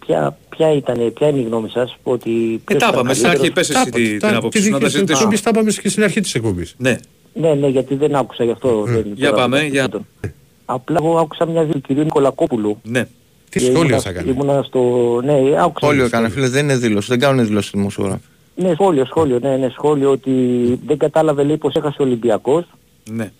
Ποια, 0.05 0.37
ποια, 0.49 0.71
ήταν, 0.73 1.13
ποια 1.13 1.27
είναι 1.27 1.39
η 1.39 1.43
γνώμη 1.43 1.69
σας 1.69 1.95
ότι... 2.03 2.31
Ε, 2.31 2.57
ποιος 2.65 2.79
τα 2.81 2.87
ήταν 2.87 2.89
είπαμε 2.89 3.13
στην 3.13 3.27
αρχή, 3.27 3.39
καλύτερος; 3.51 3.67
πες 3.67 3.75
εσύ 3.77 3.91
Τα- 3.91 3.97
τη- 3.97 4.17
τα- 4.17 4.27
την 4.27 4.37
άποψη 4.37 4.59
τη 4.59 4.65
σου 4.65 4.71
να 4.71 4.79
τα 4.79 4.85
δική 4.85 4.89
σου 4.91 4.97
συζητήσουμε. 4.97 5.19
εκπομπής 5.35 5.41
τα 5.41 5.49
είπαμε 5.53 5.71
και 5.81 5.89
στην 5.89 6.03
αρχή 6.03 6.21
της 6.21 6.35
εκπομπής. 6.35 6.75
Ναι. 6.77 6.97
Ναι, 7.33 7.53
ναι, 7.53 7.67
γιατί 7.67 7.95
δεν 7.95 8.15
άκουσα 8.15 8.43
γι' 8.43 8.51
αυτό. 8.51 8.83
δεν, 8.87 9.05
Για 9.15 9.29
τώρα 9.29 9.41
πάμε, 9.41 9.57
δεν 9.57 9.67
για- 9.67 9.89
το- 9.89 10.01
Απλά 10.65 10.97
εγώ 11.01 11.17
άκουσα 11.17 11.45
μια 11.45 11.59
δήλωση 11.61 11.79
του 11.79 11.87
κυρίου 11.87 12.03
Νικολακόπουλου. 12.03 12.77
Ναι. 12.83 13.03
Τι 13.49 13.59
Και 13.59 13.65
σχόλιο 13.65 13.81
ήμουνα- 13.81 13.99
θα 13.99 14.11
κάνει. 14.11 14.29
Ήμουνα 14.29 14.63
στο... 14.63 14.79
Ναι, 15.23 15.33
άκουσα. 15.33 15.73
Σχόλιο 15.85 16.05
έκανε 16.05 16.29
φίλε, 16.29 16.47
δεν 16.47 16.63
είναι 16.63 16.77
δήλωση. 16.77 17.07
Δεν 17.09 17.19
κάνουν 17.19 17.45
δήλωση 17.45 17.71
οι 17.73 17.77
δημοσιογράφοι. 17.77 18.21
Ναι, 18.55 18.71
σχόλιο, 18.73 19.05
σχόλιο, 19.05 19.39
ναι, 19.41 19.57
ναι, 19.57 19.69
σχόλιο 19.69 20.11
ότι 20.11 20.31
δεν 20.87 20.97
κατάλαβε 20.97 21.43
λέει 21.43 21.57
πως 21.57 21.73
έχασε 21.75 22.01
ο 22.01 22.03
Ολυμπιακός 22.05 22.63
Ναι. 23.11 23.31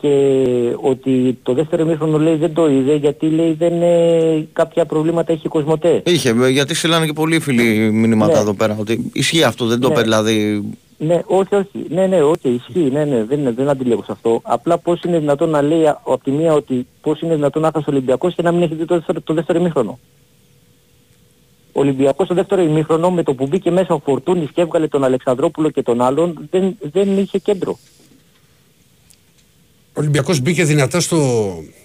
και 0.00 0.34
ότι 0.80 1.38
το 1.42 1.52
δεύτερο 1.54 1.82
ημίχρονο 1.82 2.18
λέει 2.18 2.34
δεν 2.36 2.52
το 2.54 2.70
είδε 2.70 2.94
γιατί 2.94 3.26
λέει 3.28 3.52
δεν 3.52 3.82
ε, 3.82 4.46
κάποια 4.52 4.84
προβλήματα 4.86 5.32
έχει 5.32 5.42
η 5.44 5.48
Κοσμοτέ. 5.48 6.02
Είχε, 6.06 6.34
ε, 6.42 6.48
γιατί 6.48 6.74
στείλανε 6.74 7.06
και 7.06 7.12
πολλοί 7.12 7.40
φίλοι 7.40 7.90
μηνύματα 7.92 8.32
Ναι. 8.32 8.38
εδώ 8.38 8.54
πέρα. 8.54 8.76
Ότι 8.80 9.10
ισχύει 9.12 9.42
αυτό, 9.42 9.66
δεν 9.66 9.80
το 9.80 9.86
Ναι. 9.88 9.92
είπε 9.94 10.02
δηλαδή. 10.02 10.62
Ναι, 10.98 11.20
όχι, 11.26 11.54
όχι. 11.54 11.86
Ναι, 11.88 12.06
ναι, 12.06 12.22
όχι, 12.22 12.48
ισχύει. 12.48 12.90
Ναι, 12.92 13.04
ναι, 13.04 13.24
δεν, 13.24 13.54
δεν 13.54 13.68
αντιλέγω 13.68 14.02
σε 14.04 14.12
αυτό. 14.12 14.40
Απλά 14.44 14.78
πώς 14.78 15.02
είναι 15.02 15.18
δυνατόν 15.18 15.48
να 15.50 15.62
λέει 15.62 15.86
α- 15.86 16.00
από 16.04 16.20
τη 16.24 16.30
μία 16.30 16.52
ότι 16.52 16.86
πώς 17.00 17.20
είναι 17.20 17.34
δυνατόν 17.34 17.62
να 17.62 17.70
χάσει 17.74 17.84
ο 17.88 17.92
Ολυμπιακός 17.92 18.34
και 18.34 18.42
να 18.42 18.52
μην 18.52 18.62
έχει 18.62 18.74
δει 18.74 18.84
το 18.84 18.94
δεύτερο, 18.94 19.20
το 19.20 19.34
δεύτερο 19.34 19.58
ημίχρονο. 19.58 19.98
Ο 21.72 21.80
Ολυμπιακός 21.80 22.28
το 22.28 22.34
δεύτερο 22.34 22.62
ημίχρονο 22.62 23.10
με 23.10 23.22
το 23.22 23.34
που 23.34 23.46
μπήκε 23.46 23.70
μέσα 23.70 23.94
ο 23.94 23.98
Φορτούνης 24.04 24.50
και 24.54 24.60
έβγαλε 24.60 24.88
τον 24.88 25.04
Αλεξανδρόπουλο 25.04 25.70
και 25.70 25.82
τον 25.82 26.00
άλλον 26.00 26.48
δεν, 26.50 26.76
δεν 26.92 27.18
είχε 27.18 27.38
κέντρο. 27.38 27.78
Ο 29.92 30.00
Ολυμπιακός 30.00 30.40
μπήκε 30.40 30.64
δυνατά 30.64 31.00
στο... 31.00 31.16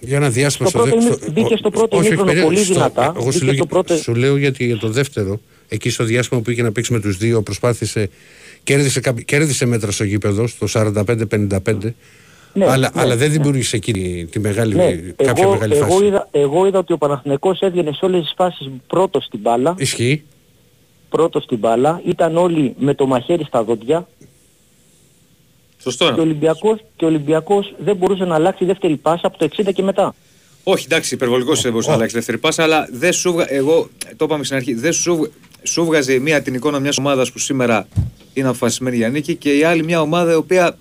για 0.00 0.16
ένα 0.16 0.30
διάστημα 0.30 0.68
Στο 0.68 0.78
πρώτο 0.78 0.96
ημί- 1.00 1.30
μπήκε 1.32 1.56
στο 1.56 1.70
πρώτο 1.70 1.96
όχι, 1.96 2.06
ημίχρονο 2.06 2.30
περίμενε, 2.30 2.54
πολύ 2.54 2.64
στο- 2.64 2.74
δυνατά. 2.74 3.12
Εγώ 3.16 3.30
σου 3.30 3.38
Μπήκε 3.38 3.44
λέω, 3.44 3.54
στο 3.54 3.66
πρώτο- 3.66 3.96
σου 3.96 4.14
λέω 4.14 4.36
γιατί 4.36 4.64
για 4.64 4.78
το 4.78 4.88
δεύτερο, 4.88 5.40
εκεί 5.68 5.90
στο 5.90 6.04
διάστημα 6.04 6.40
που 6.40 6.50
είχε 6.50 6.62
να 6.62 6.72
παίξει 6.72 6.92
με 6.92 7.00
τους 7.00 7.16
δύο, 7.16 7.42
προσπάθησε, 7.42 8.10
κέρδισε, 8.64 9.00
κάποι- 9.00 9.24
κέρδισε 9.24 9.64
μέτρα 9.66 9.90
στο 9.90 10.04
γήπεδο, 10.04 10.46
στο 10.46 10.66
45-55, 10.66 11.94
Ναι, 12.54 12.64
αλλά, 12.70 12.90
ναι, 12.94 13.00
αλλά 13.00 13.16
δεν 13.16 13.28
ναι. 13.28 13.34
δημιούργησε 13.36 13.76
εκείνη 13.76 14.26
τη 14.30 14.38
μεγάλη, 14.40 14.74
Ναι, 14.74 14.92
κάποια 15.16 15.42
εγώ, 15.42 15.52
μεγάλη 15.52 15.74
εγώ, 15.76 15.86
φάση. 15.86 16.04
είδα, 16.04 16.28
εγώ 16.30 16.66
είδα 16.66 16.78
ότι 16.78 16.92
ο 16.92 16.98
Παναθηναϊκός 16.98 17.60
έβγαινε 17.60 17.92
σε 17.92 18.04
όλες 18.04 18.20
τις 18.22 18.32
φάσεις 18.36 18.70
πρώτος 18.86 19.24
στην 19.24 19.40
μπάλα, 19.40 19.74
Ισχύει. 19.78 20.22
πρώτος 21.08 21.42
στην 21.42 21.58
μπάλα, 21.58 22.00
ήταν 22.06 22.36
όλοι 22.36 22.74
με 22.78 22.94
το 22.94 23.06
μαχαίρι 23.06 23.44
στα 23.44 23.62
δόντια 23.64 24.08
Σωστό 25.78 26.04
και 26.04 26.10
ο 26.10 26.14
είναι. 26.14 26.22
Ολυμπιακός, 26.22 26.80
και 26.96 27.04
ο 27.04 27.08
Ολυμπιακός 27.08 27.74
δεν 27.78 27.96
μπορούσε 27.96 28.24
να 28.24 28.34
αλλάξει 28.34 28.64
δεύτερη 28.64 28.96
πάσα 28.96 29.26
από 29.26 29.38
το 29.38 29.44
60 29.56 29.72
και 29.72 29.82
μετά. 29.82 30.14
Όχι, 30.64 30.84
εντάξει, 30.84 31.14
υπερβολικός 31.14 31.60
δεν 31.62 31.70
μπορούσε 31.70 31.88
να 31.90 31.94
αλλάξει 31.96 32.14
δεύτερη 32.14 32.38
πάσα, 32.38 32.62
αλλά 32.62 32.88
δεν 32.92 33.12
σου 33.12 33.32
βγα... 33.32 33.46
εγώ 33.52 33.88
το 34.16 34.24
είπαμε 34.24 34.44
στην 34.44 34.56
αρχή, 34.56 34.74
δεν 34.74 34.92
σου, 34.92 35.16
βγ- 35.16 35.30
σου 35.62 35.84
βγάζει 35.84 36.18
μια 36.18 36.42
την 36.42 36.54
εικόνα 36.54 36.78
μιας 36.78 36.98
ομάδας 36.98 37.32
που 37.32 37.38
σήμερα 37.38 37.86
είναι 38.34 38.48
αποφασισμένη 38.48 38.96
για 38.96 39.08
νίκη 39.08 39.34
και 39.34 39.56
η 39.56 39.64
άλλη 39.64 39.84
μια 39.84 40.00
ομάδα 40.00 40.32
η 40.32 40.34
οποία 40.34 40.76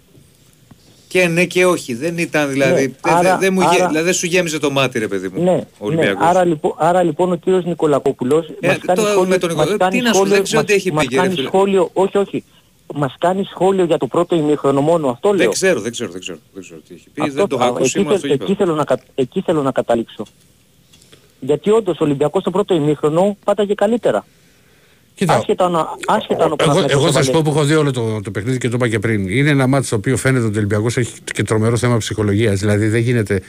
και 1.08 1.28
ναι 1.28 1.46
και 1.46 1.66
όχι. 1.66 1.94
Δεν 1.96 2.18
ήταν 2.18 2.50
δηλαδή. 2.50 2.82
Ναι, 2.88 2.94
δεν 3.02 3.14
άρα- 3.14 3.38
δεν 3.38 3.54
μου 3.54 3.60
γε- 3.62 3.70
άρα- 3.74 3.88
δηλαδή 3.88 4.06
δεν 4.06 4.14
σου 4.14 4.26
γέμιζε 4.26 4.60
το 4.60 4.72
μάτι, 4.72 5.00
ρε 5.00 5.08
παιδί 5.08 5.28
μου. 5.34 5.44
Ναι, 5.44 5.52
ο 5.52 5.56
ναι. 5.56 5.64
Ολυμπιακός. 5.80 6.26
Άρα, 6.28 6.44
λοιπόν, 6.46 6.74
άρα 6.78 7.04
λοιπόν 7.04 7.32
ο 7.32 7.36
κύριος 7.36 7.66
Νικολακόπουλος 7.66 8.48
Ε, 8.60 8.68
μας 8.68 8.78
κάνει 8.86 9.00
το- 9.02 9.06
σχόλιο, 9.08 9.30
με 9.30 9.38
τον 9.38 9.50
Νικο- 9.50 9.62
μας 9.64 9.72
ε, 9.72 9.78
κάνει 9.78 9.98
τι 9.98 10.02
να 10.02 10.08
σου- 10.08 10.14
σχόλιο, 10.16 10.34
δεν 10.34 10.44
ξέρω 10.44 10.60
μας- 10.62 10.70
τι 10.70 10.74
έχει 10.78 10.92
μας 10.92 11.02
πει, 11.02 11.08
κύριε 11.08 11.24
κάνει 11.24 11.36
φίλε. 11.36 11.48
σχόλιο, 11.48 11.90
όχι 11.94 12.18
όχι, 12.18 12.44
μας 12.94 13.16
κάνει 13.20 13.44
σχόλιο 13.44 13.84
για 13.84 13.98
το 13.98 14.08
πρώτο 14.08 14.36
ημίχρονο 14.36 14.82
μόνο, 14.82 15.10
αυτό 15.10 15.30
λέω. 15.30 15.38
δεν 15.38 15.50
ξέρω, 15.52 15.80
δεν 15.80 15.92
ξέρω, 15.92 16.12
δεν 16.12 16.22
ξέρω, 16.22 16.38
δεν 16.54 16.64
ξέρω 16.64 16.80
τι 16.88 16.94
έχει 16.94 17.10
πει. 17.14 17.22
Αυτό- 17.22 17.34
δεν 17.34 17.48
το 17.48 17.56
έχω 17.56 17.66
α, 17.66 17.68
ακούσει, 17.68 17.84
εκεί, 17.96 18.00
ήμουν 18.00 18.12
θε- 18.12 18.18
στο 18.20 18.28
εκεί, 18.34 18.44
γήπεδο. 18.46 18.66
θέλω 18.66 18.76
να, 18.78 18.84
κα- 18.84 19.04
εκεί 19.16 19.42
θέλω 19.42 19.62
να 19.62 19.72
καταλήξω. 19.72 20.26
Γιατί 21.40 21.70
όντως 21.72 22.00
ο 22.00 22.04
Ολυμπιακός 22.04 22.42
στο 22.42 22.52
πρώτο 22.52 22.74
ημίχρονο 22.76 23.38
πάταγε 23.44 23.74
καλύτερα. 23.74 24.26
Κοίτα, 25.14 25.34
Άσχετα, 25.36 25.70
να, 25.70 25.88
άσχετα 26.08 26.44
αν 26.44 26.52
ο 26.52 26.56
εγώ, 26.56 26.56
Παναθηναϊκός 26.56 26.92
εγώ 26.92 27.12
θα 27.12 27.24
σου 27.24 27.30
έβαλε- 27.30 27.32
πω 27.44 27.52
που 27.52 27.58
έχω 27.58 27.66
δει 27.68 27.74
όλο 27.76 27.92
το, 27.92 28.22
το 28.22 28.32
παιχνίδι 28.32 28.58
και 28.58 28.68
το 28.70 28.76
είπα 28.76 28.88
και 28.88 29.00
πριν. 29.00 29.28
Είναι 29.30 29.50
ένα 29.50 29.68
μάτι 29.68 29.86
στο 29.86 29.96
οποίο 29.96 30.18
φαίνεται 30.18 30.46
ότι 30.46 30.54
ο 30.56 30.58
Ολυμπιακός 30.58 30.98
έχει 30.98 31.14
και 31.34 31.44
τρομερό 31.44 31.78
θέμα 31.78 31.98
ψυχολογίας. 31.98 32.60
Δηλαδή 32.60 32.88
δεν 32.88 33.02
γίνεται. 33.02 33.42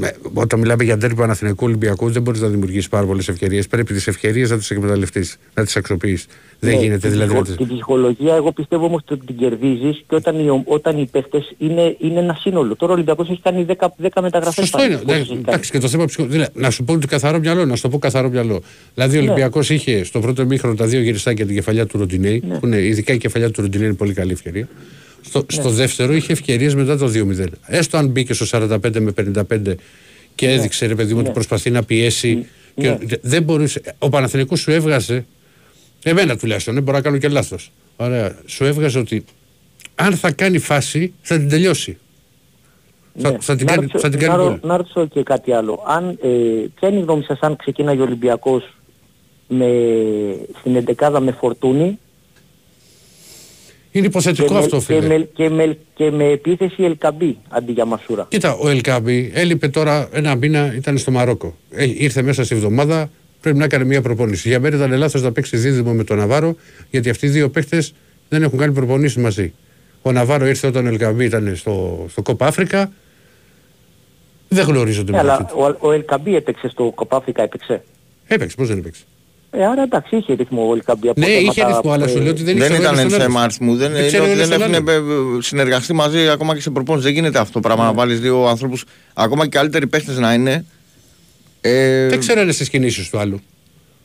Με- 0.00 0.16
όταν 0.34 0.58
μιλάμε 0.60 0.84
για 0.84 0.98
τέρπι 0.98 1.14
Παναθηναϊκού 1.16 1.64
Ολυμπιακούς, 1.66 2.12
δεν 2.12 2.22
μπορείς 2.22 2.40
να 2.40 2.48
δημιουργήσεις 2.48 2.88
πάρα 2.88 3.06
πολλές 3.06 3.28
ευκαιρίες. 3.28 3.66
Πρέπει 3.66 3.94
τις 3.94 4.06
ευκαιρίες 4.06 4.50
να 4.50 4.56
τις 4.58 4.70
εκμεταλλευτείς, 4.70 5.36
να 5.54 5.64
τις 5.64 5.76
αξιοποιείς. 5.76 6.26
Δεν 6.60 6.74
Ναι, 6.74 6.80
γίνεται 6.80 6.98
την 6.98 7.10
δηλαδή. 7.10 7.28
ψυχο- 7.30 7.40
να 7.48 7.56
τις- 7.56 7.66
Την 7.66 7.74
ψυχολογία 7.76 8.34
εγώ 8.34 8.52
πιστεύω 8.52 8.84
όμως 8.84 9.02
ότι 9.08 9.26
την 9.26 9.36
κερδίζεις 9.36 10.04
και 10.08 10.14
όταν 10.14 10.38
οι, 10.44 10.48
ο- 10.48 10.62
όταν 10.66 10.98
οι 10.98 11.06
παίχτες 11.06 11.54
είναι, 11.58 11.96
είναι 11.98 12.18
ένα 12.20 12.36
σύνολο. 12.40 12.76
Τώρα 12.76 12.92
ο 12.92 12.94
Ολυμπιακός 12.94 13.30
έχει 13.30 13.40
κάνει 13.42 13.64
10, 13.64 13.94
10 13.96 14.20
μεταγραφές. 14.22 14.54
Σωστό 14.54 14.78
πάλι. 14.78 14.92
είναι. 14.92 15.00
Πόσες 15.02 15.16
Ναι, 15.16 15.22
έχει 15.22 15.28
κάνει. 15.28 15.40
εντάξει, 15.46 15.70
και 15.70 15.78
το 15.78 15.88
θέμα 15.88 16.04
ψυχο... 16.04 16.26
δηλαδή, 16.26 16.50
να 16.54 16.70
σου 16.70 16.84
πω 16.84 16.92
ότι 16.92 17.06
καθαρό 17.06 17.38
μυαλό, 17.38 17.64
να 17.64 17.76
σου 17.76 17.82
το 17.82 17.88
πω 17.88 17.98
καθαρό 17.98 18.28
μυαλό. 18.30 18.62
Δηλαδή 18.94 19.16
Ναι. 19.16 19.22
ο 19.22 19.24
Ολυμπιακός 19.24 19.70
είχε 19.70 20.04
στο 20.04 20.20
πρώτο 20.20 20.44
μήχρονο 20.46 20.74
τα 20.74 20.86
δύο 20.86 21.00
γυριστάκια 21.00 21.46
την 21.46 21.54
κεφαλιά 21.54 21.86
του 21.86 21.98
Ροντινέη, 21.98 22.42
Ναι. 22.48 22.58
που 22.58 22.66
είναι, 22.66 22.76
ειδικά 22.80 23.12
η 23.12 23.18
κεφαλιά 23.18 23.50
του 23.50 23.60
Ροντινέη 23.62 23.86
είναι 23.86 23.96
πολύ 23.96 24.12
καλή 24.12 24.32
ευκαιρία. 24.32 24.68
Στο, 25.22 25.44
στο 25.48 25.70
δεύτερο 25.70 26.14
είχε 26.14 26.32
ευκαιρίες 26.32 26.74
μετά 26.74 26.96
το 26.98 27.06
2-0. 27.14 27.46
Έστω 27.66 27.96
αν 27.96 28.06
μπήκε 28.08 28.32
στο 28.34 28.46
45 28.50 29.00
με 29.00 29.12
55 29.50 29.74
και 30.34 30.48
έδειξε 30.50 30.86
ρε 30.86 30.94
παιδί 30.94 31.14
μου 31.14 31.20
ότι 31.20 31.30
προσπαθεί 31.30 31.70
να 31.70 31.82
πιέσει. 31.82 32.46
Και 32.74 32.88
Ναι. 32.88 32.98
δεν 33.20 33.42
μπορούσε. 33.42 33.80
Ο 33.98 34.08
Παναθηναϊκός 34.08 34.60
σου 34.60 34.70
έβγαζε. 34.70 35.26
Εμένα 36.02 36.36
τουλάχιστον, 36.36 36.74
δεν 36.74 36.82
μπορώ 36.82 36.96
να 36.96 37.02
κάνω 37.02 37.18
και 37.18 37.28
λάθος. 37.28 37.70
Ωραία. 37.96 38.38
Σου 38.46 38.64
έβγαζε 38.64 38.98
ότι 38.98 39.24
αν 39.94 40.14
θα 40.14 40.30
κάνει 40.32 40.58
φάση 40.58 41.12
θα 41.22 41.38
την 41.38 41.48
τελειώσει. 41.48 41.98
Θα, 43.20 43.30
Ναι. 43.30 43.36
θα 43.40 43.56
την 43.56 43.66
Να 43.66 43.72
κάνει, 43.72 43.82
ρωτήσω- 43.86 44.00
θα 44.00 44.08
την 44.08 44.20
να 44.20 44.26
κάνει 44.26 44.38
ρω- 44.42 44.48
γκολ. 44.58 44.68
Να 44.70 44.76
ρωτήσω 44.76 45.06
και 45.06 45.22
κάτι 45.22 45.52
άλλο. 45.52 45.82
Αν, 45.86 46.08
ε, 46.22 46.28
ποια 46.74 46.88
είναι 46.88 46.98
η 46.98 47.02
γνώμη 47.02 47.22
σας 47.22 47.38
αν 47.40 47.56
ξεκίναγε 47.56 48.00
ο 48.00 48.04
Ολυμπιακός 48.04 48.74
με, 49.48 49.66
στην 50.60 50.76
εντεκάδα 50.76 51.20
με 51.20 51.32
φορτούνη 51.32 51.98
Είναι 53.92 54.06
υποθετικό 54.06 54.46
και, 54.46 54.52
με, 54.52 54.58
αυτό, 54.58 54.76
και, 54.76 54.82
φίλε. 54.82 55.06
με, 55.18 55.28
και, 55.34 55.48
με, 55.50 55.78
και 55.94 56.10
με 56.10 56.24
επίθεση 56.24 56.82
Ελκαμπή 56.82 57.38
αντί 57.48 57.72
για 57.72 57.84
Μασούρα. 57.84 58.26
Κοίτα, 58.30 58.54
ο 58.54 58.68
Ελκάμπη 58.68 59.30
έλειπε 59.34 59.68
τώρα 59.68 60.08
ένα 60.12 60.34
μήνα, 60.34 60.74
ήταν 60.74 60.98
στο 60.98 61.10
Μαρόκο. 61.10 61.56
Ε, 61.70 61.84
ήρθε 61.96 62.22
μέσα 62.22 62.44
στη 62.44 62.54
εβδομάδα, 62.54 63.10
πρέπει 63.40 63.58
να 63.58 63.64
έκανε 63.64 63.84
μια 63.84 64.02
προπόνηση. 64.02 64.48
Για 64.48 64.60
μένα 64.60 64.76
ήταν 64.76 64.92
λάθο 64.98 65.18
να 65.20 65.32
παίξει 65.32 65.56
δίδυμο 65.56 65.92
με 65.92 66.04
τον 66.04 66.16
Ναβάρο, 66.16 66.56
γιατί 66.90 67.10
αυτοί 67.10 67.26
οι 67.26 67.28
δύο 67.28 67.48
παίχτε 67.50 67.84
δεν 68.28 68.42
έχουν 68.42 68.58
κάνει 68.58 68.72
προπονήσεις 68.72 69.22
μαζί. 69.22 69.52
Ο 70.02 70.12
Ναβάρο 70.12 70.46
ήρθε 70.46 70.66
όταν 70.66 70.86
ο 70.86 70.88
Ελκαμπή 70.88 71.24
ήταν 71.24 71.56
στο, 71.56 72.06
στο 72.08 72.22
Κόπα 72.22 72.46
Αφρικα. 72.46 72.92
Δεν 74.48 74.66
γνωρίζονται 74.66 75.10
Ναι, 75.12 75.22
μεταξύ 75.22 75.44
αλλά 75.56 75.66
του. 75.68 75.76
ο, 75.82 75.88
ο 75.88 75.92
Ελκαμπή 75.92 76.36
έπαιξε 76.36 76.68
στο 76.68 76.92
Κοπάφρικα, 76.94 77.42
έπαιξε; 77.42 77.82
Έπαιξε, 78.26 78.56
πώς 78.56 78.68
δεν 78.68 78.78
έπαιξε; 78.78 79.02
Ε, 79.50 79.64
άρα 79.66 79.82
εντάξει, 79.82 80.16
είχε 80.16 80.32
ρυθμό 80.32 80.68
ο 80.68 80.72
Ελκαμπή. 80.74 81.08
από 81.08 81.20
Ναι, 81.20 81.26
θέματα 81.26 81.50
είχε 81.50 81.64
ρυθμό, 81.66 81.90
αλλά 81.92 82.04
που, 82.04 82.10
σου 82.10 82.18
ε, 82.18 82.20
λέω 82.20 82.30
ότι 82.30 82.42
δεν, 82.42 82.56
Δεν 82.58 82.66
ήξερε 82.70 82.86
ο 82.86 82.88
ένας 82.88 82.98
ήταν 82.98 83.10
τον 83.10 83.20
θέμα 83.20 83.24
άλλον. 83.32 83.42
αριθμού. 83.42 83.76
Δεν, 83.76 83.90
Δεν 83.90 83.98
είναι 83.98 84.06
ξέρει 84.06 84.22
ο 84.22 84.24
ότι 84.26 84.32
ένας 84.34 84.48
δεν 84.48 84.58
τον 84.60 84.72
έχουν 84.74 84.88
άλλον. 84.88 85.38
ε, 85.38 85.42
συνεργαστεί 85.42 85.92
μαζί 85.92 86.28
ακόμα 86.28 86.54
και 86.54 86.60
σε 86.60 86.70
προπόνηση. 86.70 87.04
Δεν 87.06 87.14
γίνεται 87.14 87.38
αυτό 87.38 87.52
το 87.52 87.60
πράγμα 87.60 87.84
να 87.84 87.92
βάλεις 87.92 88.20
δύο 88.20 88.46
ανθρώπου, 88.46 88.76
ακόμα 89.14 89.42
και 89.42 89.48
καλύτεροι 89.58 89.86
παίχτες 89.86 90.18
να 90.18 90.34
είναι. 90.34 90.64
Ε, 91.60 92.08
Δεν 92.08 92.18
ξέρανε 92.18 92.52
τις 92.52 92.68
κινήσεις 92.68 93.10
του 93.10 93.18
άλλου. 93.18 93.40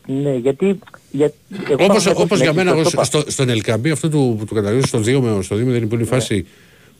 Ναι, 0.05 0.35
γιατί... 0.35 0.79
Για, 1.11 1.31
εγώ 1.69 1.83
Όπως, 1.83 2.03
πάνω 2.03 2.19
όπως 2.19 2.41
έχω 2.41 2.43
για 2.43 2.53
μένα, 2.53 2.69
συνέχεια, 2.71 2.71
εγώ 2.71 2.83
το 2.83 2.89
είπα. 2.93 3.03
στο, 3.03 3.23
στον 3.31 3.49
Ελκαμπή, 3.49 3.89
αυτό 3.89 4.09
του, 4.09 4.35
που 4.39 4.45
του 4.45 4.53
καταγγέλνει 4.55 4.87
στο 4.87 4.99
2 4.99 5.19
με 5.35 5.41
στο 5.43 5.55
2 5.55 5.59
δεν 5.59 5.83
είναι 5.91 6.01
η 6.01 6.05
φάση 6.05 6.45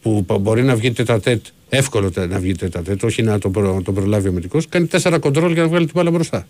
που 0.01 0.25
πα- 0.25 0.37
μπορεί 0.37 0.63
να 0.63 0.75
βγει 0.75 0.91
τετατέτ, 0.91 1.45
εύκολο 1.69 2.11
τε- 2.11 2.29
να 2.31 2.39
βγει 2.39 2.55
τετατέτ, 2.55 3.03
όχι 3.03 3.23
να 3.23 3.39
τον, 3.39 3.51
προ, 3.51 3.81
τον 3.85 3.93
προλάβει 3.93 4.27
ο 4.27 4.31
μετικός, 4.31 4.67
κάνει 4.69 4.85
τέσσερα 4.85 5.19
κοντρόλ 5.19 5.53
για 5.53 5.61
να 5.61 5.67
βγάλει 5.67 5.85
την 5.85 5.93
μπάλα 5.97 6.11
μπροστά. 6.11 6.47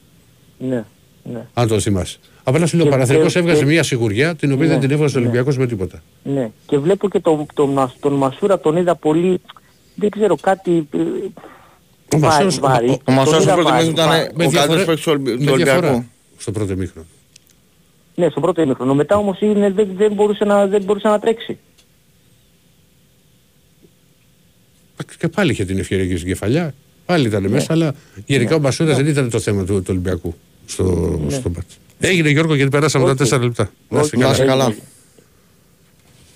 Ναι, 0.57 0.83
ναι. 1.23 1.45
Αν 1.53 1.67
το 1.67 1.79
θυμάσαι. 1.79 2.17
Απλά 2.43 2.65
σου 2.65 2.75
λέω, 2.75 2.85
ο 2.85 2.89
Και- 2.89 2.93
Παναθηναϊκός 2.95 3.33
και- 3.33 3.39
έβγαζε 3.39 3.59
και- 3.59 3.65
μια 3.65 3.83
σιγουριά 3.83 4.35
την 4.35 4.51
οποία 4.51 4.65
Ναι, 4.65 4.71
δεν 4.71 4.79
την 4.81 4.91
έβγαζε 4.91 5.17
ο 5.17 5.19
ναι. 5.19 5.25
Ολυμπιακός 5.25 5.57
με 5.57 5.67
τίποτα. 5.67 6.01
Ναι, 6.23 6.51
και 6.65 6.77
βλέπω 6.77 7.09
και 7.09 7.19
τον, 7.19 7.45
τον, 7.53 7.69
Μα- 7.69 7.93
τον 7.99 8.13
Μασούρα 8.13 8.59
τον 8.59 8.75
είδα 8.77 8.95
πολύ, 8.95 9.41
δεν 9.95 10.09
ξέρω 10.09 10.35
κάτι, 10.35 10.87
ε, 10.93 10.97
Ο 12.15 12.19
βα- 12.19 12.27
Μασούρας- 12.27 12.59
βαρύ. 12.59 12.89
ο- 12.89 12.97
Ο 13.05 13.11
Μασόρας 13.11 13.29
τον 13.29 13.41
στο 13.41 13.43
είδα 13.43 13.53
πρώτος 13.53 13.71
βαρύ, 13.71 13.87
μήχρονο 13.87 14.13
ήταν 14.13 14.31
βα- 14.37 14.45
ο 14.45 14.49
καλύτερος 14.51 14.85
παίκτης 14.85 15.03
του 15.03 15.11
Ολυμπι- 15.11 15.39
με 15.43 15.51
του 15.51 15.55
διαφορά 15.57 15.77
Ολυμπιακού. 15.87 16.05
στο 16.37 16.51
πρώτο 16.51 16.75
μήχρονο. 16.75 17.07
Ναι, 18.15 18.29
στο 18.29 18.39
πρώτο 18.39 18.61
ημίχρονο. 18.61 18.93
Μετά 18.93 19.17
όμως 19.17 19.41
είναι, 19.41 19.71
δεν, 19.71 19.87
δεν, 19.97 20.13
μπορούσε 20.13 20.43
να, 20.45 20.67
δεν 20.67 20.83
μπορούσε 20.83 21.07
να 21.07 21.19
τρέξει. 21.19 21.57
Και 25.17 25.27
πάλι 25.27 25.51
είχε 25.51 25.65
την 25.65 25.77
ευκαιρία 25.79 26.05
και 26.07 26.15
στην 26.15 26.27
κεφαλιά. 26.27 26.73
Πάλι 27.05 27.27
ήταν 27.27 27.41
Ναι. 27.41 27.47
μέσα, 27.47 27.73
αλλά 27.73 27.93
γενικά 28.25 28.55
ο 28.55 28.59
Μασούρας 28.59 28.95
δεν 28.97 29.07
ήταν 29.07 29.29
το 29.29 29.39
θέμα 29.39 29.63
του, 29.65 29.77
του 29.77 29.85
Ολυμπιακού 29.89 30.35
στο, 30.65 30.83
Ναι. 31.25 31.31
στο 31.35 31.49
μπάτς. 31.49 31.77
Έγινε 31.99 32.29
Γιώργο 32.29 32.55
γιατί 32.55 32.69
περάσαμε 32.71 33.03
τα 33.03 33.09
Όχι. 33.09 33.19
τέσσερα 33.19 33.43
λεπτά. 33.43 33.71
Να 33.89 33.99
είστε 33.99 34.17
Να 34.17 34.21
καλά. 34.21 34.33
είστε 34.33 34.45
καλά. 34.45 34.75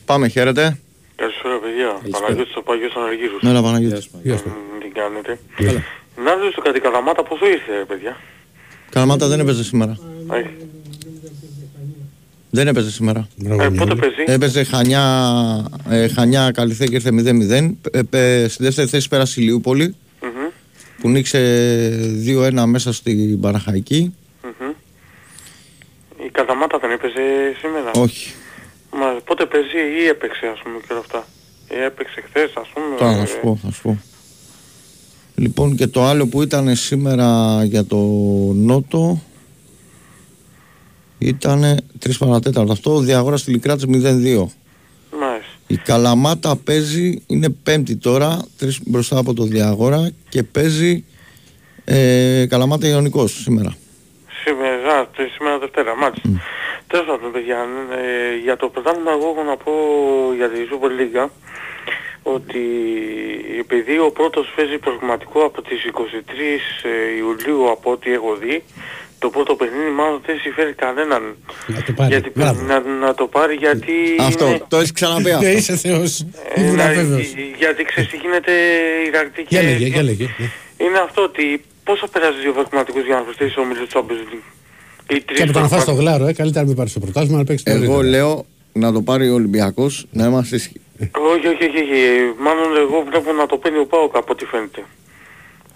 Πάμε, 0.06 0.28
χαίρετε. 0.28 0.78
Καλησπέρα 1.16 1.60
παιδιά. 1.60 2.20
Παναγιώτης 2.20 2.56
ο 2.56 2.62
Παγιός 2.62 2.94
Αναργύρους. 2.96 3.42
Έλα 3.44 3.62
Παναγιώτη. 3.62 4.08
Γεια 4.24 4.38
σου. 4.38 4.48
Μ, 4.48 4.80
Τι 4.82 4.88
κάνετε. 5.00 5.40
Καλά. 5.56 5.84
Να 6.26 6.34
ρωτήσω 6.36 6.62
κάτι 6.62 6.80
καλαμάτα 6.80 7.24
πόσο 7.24 7.46
ήρθε 7.48 7.72
ρε 7.78 7.86
παιδιά; 7.86 8.18
Καλαμάτα 8.90 9.28
δεν 9.28 9.40
έπαιζε 9.40 9.64
σήμερα. 9.64 9.98
Ε, 10.34 10.44
Δεν 12.50 12.68
έπαιζε 12.68 12.92
σήμερα. 12.92 13.28
Μπράβο, 13.36 13.62
ε, 13.62 13.66
πότε 13.70 13.84
Νικόλα. 13.84 13.96
παίζει; 13.96 14.24
Έπαιζε 14.26 14.64
Χανιά, 14.64 15.04
ε, 15.90 16.08
Χανιά 16.08 16.52
Καλυθέ 16.52 16.86
και 16.88 16.96
ήρθε 16.96 17.12
0-0. 17.12 17.78
Ε, 17.92 18.02
ε, 18.10 18.48
στη 18.48 18.64
δεύτερη 18.64 18.88
θέση 18.88 19.08
πέρασε 19.08 19.42
η 19.42 19.44
Λιούπολη 19.44 19.84
Μμμ, 19.86 19.94
που 21.00 21.10
νίξε 21.10 21.39
2-1 22.26 22.64
μέσα 22.66 22.93
στην 22.93 23.39
Παναχαϊκή. 23.39 24.14
μμμ. 24.43 24.72
Η 26.26 26.30
Καλαμάτα 26.30 26.78
δεν 26.78 26.91
έπαιζε 26.91 27.22
σήμερα. 27.60 27.91
Όχι. 27.95 28.34
Μα 28.91 29.22
πότε 29.26 29.45
παίζει 29.45 30.04
ή 30.04 30.08
έπαιξε 30.08 30.48
ας 30.48 30.60
πούμε 30.64 30.78
και 30.80 30.93
όλα 30.93 31.00
αυτά. 31.00 31.26
Ή 31.70 31.84
έπαιξε 31.84 32.22
χθες 32.28 32.54
ας 32.56 32.68
πούμε. 32.74 32.95
Τώρα 32.98 33.12
ε, 33.12 33.16
θα 33.16 33.26
σου 33.26 33.39
πω, 33.41 33.60
θα 33.64 33.72
σου 33.72 33.82
πω. 33.82 34.02
Λοιπόν 35.36 35.76
και 35.76 35.88
το 35.88 36.04
άλλο 36.04 36.28
που 36.28 36.41
ήταν 36.41 36.76
σήμερα 36.76 37.64
για 37.64 37.86
το 37.86 37.98
Νότο 38.54 39.22
ήταν 41.18 41.80
3 42.06 42.10
παρατέταρτο. 42.20 42.72
Αυτό 42.72 42.95
ο 42.95 43.00
Διαγόρας 43.00 43.39
στη 43.39 43.52
Λικράτης 43.52 43.86
0-2. 43.88 44.45
Μάλιστα. 45.68 45.74
Η 45.74 45.78
Καλαμάτα 45.78 46.55
παίζει, 46.55 47.24
είναι 47.28 47.49
πέμπτη 47.63 47.95
τώρα, 47.95 48.45
τρεις 48.57 48.80
μπροστά 48.86 49.18
από 49.18 49.34
το 49.34 49.43
Διαγόρα 49.43 50.11
και 50.30 50.43
παίζει 50.43 51.05
ε, 51.86 52.45
Καλαμάτα 52.49 52.88
Ιωνικός 52.88 53.32
σήμερα. 53.43 53.76
Σήμερα, 54.45 54.93
α, 54.99 55.07
τε- 55.15 55.30
σήμερα 55.32 55.57
Δευτέρα, 55.59 55.95
μάλιστα. 55.95 56.30
Τέλος 56.88 57.05
πάντων, 57.05 57.32
παιδιά, 57.32 57.57
ε, 57.91 58.38
για 58.43 58.57
το 58.57 58.70
πρωτάθλημα 58.70 59.11
εγώ 59.11 59.28
έχω 59.30 59.43
να 59.43 59.57
πω 59.57 59.72
για 60.36 60.49
τη 60.49 60.57
Super 60.72 60.91
League 60.99 61.30
ότι 62.24 62.59
επειδή 63.59 63.97
ο 63.99 64.11
πρώτος 64.11 64.53
παίζει 64.55 64.78
προγραμματικό 64.78 65.39
από 65.45 65.61
τις 65.61 65.80
23 65.86 66.61
ε, 66.84 67.18
Ιουλίου 67.18 67.70
από 67.72 67.91
ό,τι 67.91 68.11
έχω 68.13 68.36
δει, 68.36 68.63
το 69.20 69.30
πρώτο 69.30 69.55
παιχνίδι 69.55 69.89
μάλλον 69.99 70.22
δεν 70.26 70.38
συμφέρει 70.39 70.74
κανέναν. 70.74 71.36
Να 71.68 71.82
το 71.84 71.91
πάρει. 71.91 72.09
Γιατί, 72.11 72.32
Μπράβο. 72.36 72.61
να, 72.61 72.80
να 72.80 73.13
το 73.13 73.28
πάρει 73.28 73.55
γιατί... 73.55 73.93
Αυτό, 74.20 74.47
είναι- 74.47 74.61
το 74.68 74.78
έχεις 74.78 74.91
ξαναπεί 74.91 75.30
Ε, 75.30 75.34
αυτό. 75.34 75.47
είσαι 75.47 75.76
Θεός. 75.76 76.22
ε, 76.55 76.61
Ήμουν 76.61 76.76
να- 76.76 76.88
βέβαιος. 76.88 77.34
γιατί 77.57 77.84
ξέρεις 77.84 78.09
τι 78.09 78.18
γίνεται 78.18 78.51
η 79.07 79.09
Ρακτή 79.13 79.45
Για 79.47 79.61
λέγε, 79.61 79.86
για 79.86 80.03
λέγε. 80.03 80.24
ναι. 80.38 80.45
είναι 80.86 80.99
αυτό 80.99 81.22
ότι 81.24 81.61
πώς 81.84 81.99
θα 81.99 82.07
περάσει 82.07 82.39
δύο 82.39 82.53
βαθματικούς 82.53 83.05
για 83.05 83.15
να 83.15 83.22
προσθέσεις 83.22 83.57
ο 83.57 83.63
Μίλος 83.63 83.88
Champions 83.93 84.24
League; 84.32 84.45
Ή 85.15 85.22
τρεις 85.22 85.38
Και 85.38 85.43
από 85.43 85.51
το 85.53 85.59
να 85.59 85.68
φας 85.68 85.86
το 85.86 85.91
βαθματικούς. 85.95 86.03
γλάρο, 86.03 86.26
ε, 86.28 86.34
καλύτερα 86.34 86.61
να 86.61 86.68
μην 86.68 86.78
πάρεις 86.78 86.93
το 86.93 86.99
πρωτάθλημα 86.99 87.38
να 87.38 87.43
παίξεις 87.43 87.65
το 87.65 87.72
Εγώ 87.72 87.80
νωρίτερα. 87.93 88.09
λέω 88.09 88.45
να 88.74 88.91
το 88.91 89.01
πάρει 89.01 89.30
ο 89.30 89.34
Ολυμπιακός 89.34 90.05
να 90.11 90.26
είμαστε 90.26 90.55
ισχυ- 90.55 90.78
Όχι, 91.34 91.47
όχι, 91.47 91.63
όχι, 91.70 91.78
όχι. 91.84 91.99
Μάλλον 92.39 92.78
εγώ 92.78 93.03
βλέπω 93.09 93.32
να 93.32 93.45
το 93.45 93.57
παίρνει 93.57 93.78
ο 93.80 93.86
Πάοκ 93.86 94.15
από 94.15 94.32
ό,τι 94.32 94.45
φαίνεται. 94.45 94.82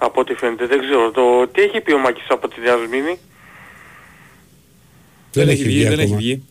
Από 0.03 0.19
ό,τι 0.21 0.33
φαίνεται, 0.33 0.65
δεν 0.65 0.79
ξέρω. 0.79 1.11
Το... 1.11 1.47
Τι 1.47 1.61
έχει 1.61 1.81
πει 1.81 1.93
ο 1.93 1.97
Μάκης 1.97 2.25
από 2.29 2.47
τη 2.47 2.61
Διασμήνη. 2.61 3.19
Δεν 5.33 5.49
έχει 5.49 5.63
βγει 5.63 5.83
δεν 5.83 5.91
έχει 5.91 6.01
ακόμα. 6.01 6.17
βγει. 6.17 6.43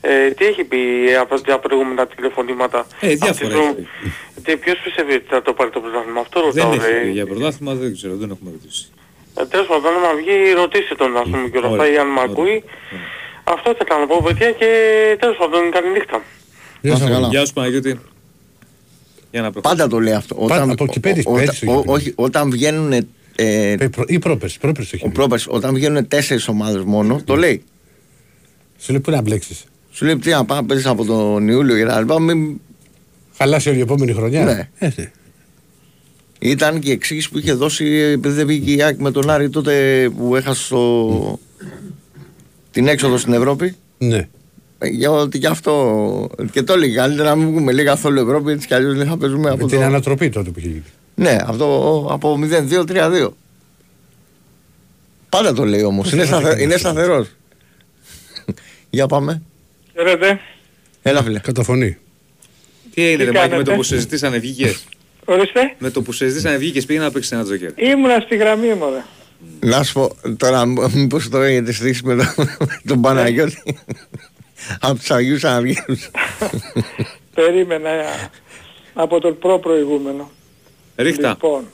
Ε, 0.00 0.30
τι 0.30 0.44
έχει 0.44 0.64
πει 0.64 0.78
από 1.20 1.40
τα 1.40 1.58
προηγούμενα 1.58 2.06
τηλεφωνήματα; 2.06 2.86
Ε, 3.00 3.06
διάφορα 3.08 3.30
Αυτής 3.30 3.48
έχει 3.48 3.74
του- 3.74 4.42
Τι, 4.44 4.56
ποιος 4.56 4.78
πιστεύει 4.84 5.12
ότι 5.14 5.24
θα 5.28 5.42
το 5.42 5.52
πάρει 5.52 5.70
το 5.70 5.80
πρωτάθλημα; 5.80 6.20
Αυτό 6.20 6.50
Δεν 6.52 6.64
ρωτάω. 6.64 6.72
έχει 6.84 6.92
ρε. 6.92 7.00
βγει 7.02 7.10
για 7.10 7.26
πρωτάθλημα, 7.26 7.74
δεν 7.74 7.92
ξέρω, 7.94 8.14
δεν 8.16 8.30
έχουμε 8.30 8.50
ρωτήσει. 8.50 8.84
Ε, 9.40 9.44
τέλος 9.46 9.66
πάντων, 9.66 9.92
άμα 9.98 10.10
βγει, 10.20 10.52
ρωτήστε 10.62 10.94
τον, 10.94 11.16
ας 11.16 11.28
πούμε, 11.30 11.48
και 11.48 11.58
όλα 11.58 11.66
αυτά, 11.66 11.80
Ωραία, 11.82 11.92
ή 11.94 11.96
αν 11.98 12.06
με 12.06 12.20
ωραία. 12.20 12.32
ακούει. 12.32 12.64
Αυτό 13.44 13.70
ήθελα 13.70 13.98
να 14.00 14.06
πω, 14.06 14.22
παιδιά, 14.26 14.50
και 14.52 14.68
τέλος 15.20 15.36
πάντων, 15.36 15.70
καλή 15.70 15.90
νύχτα. 15.90 16.22
Γεια 16.80 16.90
Να 16.92 16.96
σας. 16.96 17.00
είστε 17.00 17.12
καλά. 17.14 17.28
Γεια 17.28 17.44
σου 17.46 17.52
Παναγιώτη. 17.52 18.00
Για 19.30 19.40
να 19.42 19.50
προχωρήσουμε. 19.50 19.60
Πάντα 19.60 19.86
το 19.96 20.00
λέει 20.00 20.12
αυτό. 20.14 20.34
Πάντα, 20.34 20.72
από 20.72 20.84
εκεί 20.84 21.00
πέρυσι, 21.00 21.24
ο- 21.28 21.32
όταν- 21.32 21.44
πέρυσι 21.44 21.66
το 21.66 21.72
ο- 21.72 21.74
είχε 21.74 21.82
πει. 21.84 21.90
όχι, 21.90 22.12
όταν 22.14 22.50
βγαίνουν 22.50 22.92
ε, 22.92 23.06
Ε, 23.36 23.76
προ- 23.76 24.10
Ή 24.10 24.18
πρόπερση, 24.18 24.58
πρόπερση 24.58 24.90
το 24.90 24.96
ο 24.96 24.98
έχει 25.00 25.08
πει. 25.08 25.14
πρόπερς, 25.14 25.46
όταν 25.48 25.74
βγαίνουν 25.74 26.08
τέσσερις 26.08 26.48
ομάδες 26.48 26.82
μόνο, 26.84 27.20
το 27.24 27.36
λέει. 27.36 27.62
Σου 28.78 28.90
λέει 28.92 29.00
πού 29.00 29.10
να 29.10 29.20
μπλέξεις; 29.20 29.64
Σου 29.90 30.04
λέει 30.04 30.16
τι 30.16 30.30
να 30.30 30.44
πάμε 30.44 30.66
παίζεις 30.66 30.86
από 30.86 31.04
τον 31.04 31.48
Ιούλιο 31.48 31.76
και 31.76 31.84
τα 31.84 32.00
λοιπά. 32.00 32.20
Μην... 32.20 32.60
Χαλάσει 33.36 33.68
όλη 33.68 33.78
η 33.78 33.80
επόμενη 33.80 34.12
χρονιά. 34.12 34.44
Ναι. 34.44 34.68
Ε, 34.78 34.90
ναι. 34.96 35.10
Ήταν 36.38 36.80
και 36.80 36.88
η 36.88 36.92
εξήγηση 36.92 37.30
που 37.30 37.38
είχε 37.38 37.52
δώσει 37.52 37.84
επειδή 37.86 38.34
δεν 38.34 38.46
βγήκε 38.46 38.72
η 38.72 38.82
Άκη 38.82 39.02
με 39.02 39.10
τον 39.10 39.30
Άρη 39.30 39.50
τότε 39.50 40.08
που 40.16 40.36
έχασε 40.36 40.68
το... 40.68 41.38
την 42.70 42.88
έξοδο 42.88 43.16
στην 43.16 43.32
Ευρώπη. 43.32 43.74
Ναι. 43.98 44.28
Ε, 44.82 44.88
Για 44.88 45.10
ότι 45.10 45.38
γι' 45.38 45.46
αυτό 45.46 46.30
και 46.52 46.62
το 46.62 46.72
έλεγε 46.72 46.94
καλύτερα 46.94 47.28
να 47.28 47.36
μην 47.36 47.48
βγούμε 47.50 47.72
λίγα 47.72 47.90
καθόλου 47.90 48.20
Ευρώπη 48.20 48.52
έτσι 48.52 48.66
κι 48.66 48.74
αλλιώς 48.74 48.96
δεν 48.96 49.06
θα 49.06 49.16
παίζουμε 49.16 49.50
από 49.50 49.62
Με 49.62 49.68
την 49.68 49.78
το... 49.78 49.84
ανατροπή 49.84 50.28
τότε 50.28 50.50
που 50.50 50.58
είχε 50.58 50.68
γίνει. 50.68 50.84
Ναι, 51.14 51.36
αυτό 51.46 52.06
από 52.10 52.38
0-2-3-2. 52.88 53.28
Πάντα 55.28 55.52
το 55.52 55.64
λέει 55.64 55.82
όμως, 55.82 56.12
είναι, 56.12 56.24
σταθε... 56.24 56.62
είναι 56.62 56.76
σταθερός. 56.76 57.28
Για 58.90 59.06
πάμε. 59.06 59.42
Χαίρετε. 59.92 60.40
Έλα 61.02 61.22
φίλε. 61.22 61.38
Καταφωνεί. 61.38 61.96
Τι 62.94 63.04
έγινε 63.04 63.24
Τι 63.24 63.24
ρε 63.24 63.38
Μάκη 63.38 63.42
με 63.44 63.50
κάνετε; 63.50 63.70
το 63.70 63.76
που 63.76 63.82
συζητήσανε 63.82 64.38
βγήκες; 64.38 64.84
Ορίστε. 65.24 65.74
Με 65.78 65.90
το 65.90 66.02
που 66.02 66.12
συζητήσανε 66.12 66.56
βγήκες 66.56 66.84
πήγαινε 66.84 67.04
να 67.04 67.10
παίξεις 67.10 67.32
ένα 67.32 67.44
τζοκέρ. 67.44 67.70
Ήμουνα 67.76 68.20
στη 68.20 68.36
γραμμή 68.36 68.74
μου, 68.74 68.84
ρε. 68.90 69.04
Να 69.60 69.82
σου 69.82 69.92
πω 69.92 70.16
τώρα 70.36 70.66
μήπως 70.94 71.28
το 71.28 71.38
έχετε 71.38 71.72
στήσει 71.72 72.04
με, 72.04 72.16
το, 72.16 72.24
με 72.36 72.80
τον 72.86 73.00
Παναγιώτη 73.00 73.62
από 74.80 74.94
τους 74.98 75.10
Αγίους 75.10 75.44
Αναργύρους. 75.44 76.10
Περίμενα 77.34 77.88
ε, 77.88 78.30
από 78.94 79.20
τον 79.20 79.38
προ 79.38 79.58
προηγούμενο. 79.58 80.30
Ρίχτα. 80.96 81.28
Λοιπόν, 81.28 81.64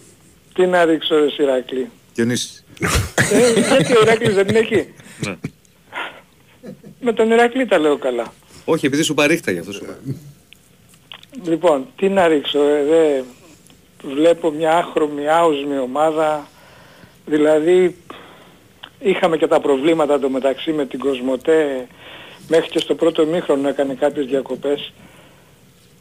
τι 0.54 0.66
να 0.66 0.84
ρίξω 0.84 1.18
ρε 1.18 1.30
Σιράκλη; 1.30 1.90
Διονύσης. 2.14 2.64
ε, 3.32 3.52
γιατί 3.52 3.96
ο 3.96 4.00
Ηράκλης 4.02 4.34
δεν 4.34 4.48
είναι 4.48 4.58
εκεί; 4.58 4.86
Ναι. 5.26 5.36
Με 7.00 7.12
τον 7.12 7.30
Ηρακλή 7.30 7.66
τα 7.66 7.78
λέω 7.78 7.96
καλά. 7.98 8.32
Όχι, 8.64 8.86
επειδή 8.86 9.02
σου 9.02 9.14
παρήχτα 9.14 9.50
γι' 9.50 9.58
αυτό 9.58 9.72
σου 9.72 9.84
είπα. 9.84 9.96
Λοιπόν, 11.44 11.86
τι 11.96 12.08
να 12.08 12.26
ρίξω, 12.26 12.62
ε, 12.62 12.84
δε, 12.84 13.22
βλέπω 14.14 14.50
μια 14.50 14.76
άχρωμη, 14.76 15.28
άοσμη 15.28 15.78
ομάδα, 15.78 16.48
δηλαδή 17.26 17.96
είχαμε 18.98 19.36
και 19.36 19.46
τα 19.46 19.60
προβλήματα 19.60 20.18
το 20.18 20.28
μεταξύ 20.30 20.72
με 20.72 20.86
την 20.86 20.98
Κοσμοτέ, 20.98 21.86
μέχρι 22.48 22.68
και 22.68 22.78
στο 22.78 22.94
πρώτο 22.94 23.26
μήχρονο 23.26 23.68
έκανε 23.68 23.94
κάποιες 23.94 24.26
διακοπές 24.26 24.92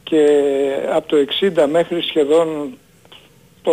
και 0.02 0.26
από 0.92 1.08
το 1.08 1.16
60 1.40 1.66
μέχρι 1.70 2.02
σχεδόν 2.02 2.78
το 3.62 3.72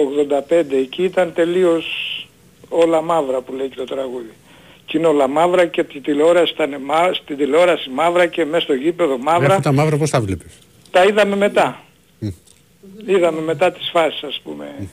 85 0.49 0.65
εκεί 0.71 1.03
ήταν 1.03 1.34
τελείως 1.34 1.86
όλα 2.69 3.01
μαύρα 3.01 3.41
που 3.41 3.53
λέει 3.53 3.67
και 3.69 3.76
το 3.76 3.84
τραγούδι. 3.84 4.34
Και 4.86 4.97
είναι 4.97 5.07
όλα 5.07 5.28
μαύρα 5.28 5.65
και 5.65 5.84
τη 5.84 5.99
τηλεόραση 5.99 6.53
ήταν 6.53 6.82
μα... 6.86 7.13
στην 7.13 7.38
τηλεόραση 7.38 7.89
μαύρα 7.89 8.26
και 8.26 8.45
μέσα 8.45 8.63
στο 8.63 8.74
γήπεδο 8.74 9.17
μαύρα. 9.17 9.55
Αυτά 9.55 9.61
τα 9.61 9.71
μαύρα 9.71 9.97
πώς 9.97 10.09
τα 10.09 10.21
βλέπεις; 10.21 10.59
Τα 10.91 11.03
είδαμε 11.03 11.36
μετά. 11.36 11.84
Είδαμε 13.05 13.41
μετά 13.41 13.71
τις 13.71 13.89
φάσεις 13.89 14.24
ας 14.24 14.41
πούμε. 14.43 14.89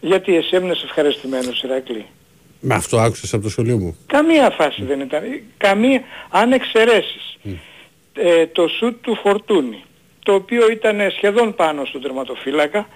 Γιατί 0.00 0.36
εσύ 0.36 0.56
έμεινες 0.56 0.82
ευχαριστημένος 0.82 1.62
Ηρακλή; 1.62 2.06
Με 2.60 2.74
αυτό 2.74 2.98
άκουσες 3.00 3.34
από 3.34 3.42
το 3.42 3.48
σχολείο 3.50 3.78
μου; 3.78 3.96
Καμία 4.06 4.50
φάση 4.50 4.84
δεν 4.84 5.00
ήταν. 5.00 5.22
Καμία, 5.56 6.02
αν 6.30 6.52
εξαιρέσεις 6.52 7.38
ε, 8.14 8.46
το 8.46 8.68
σουτ 8.68 8.96
του 9.00 9.18
Φορτούνη, 9.22 9.84
το 10.22 10.34
οποίο 10.34 10.70
ήταν 10.70 10.98
σχεδόν 11.16 11.54
πάνω 11.54 11.84
στον 11.84 12.02
τερματοφύλακα 12.02 12.88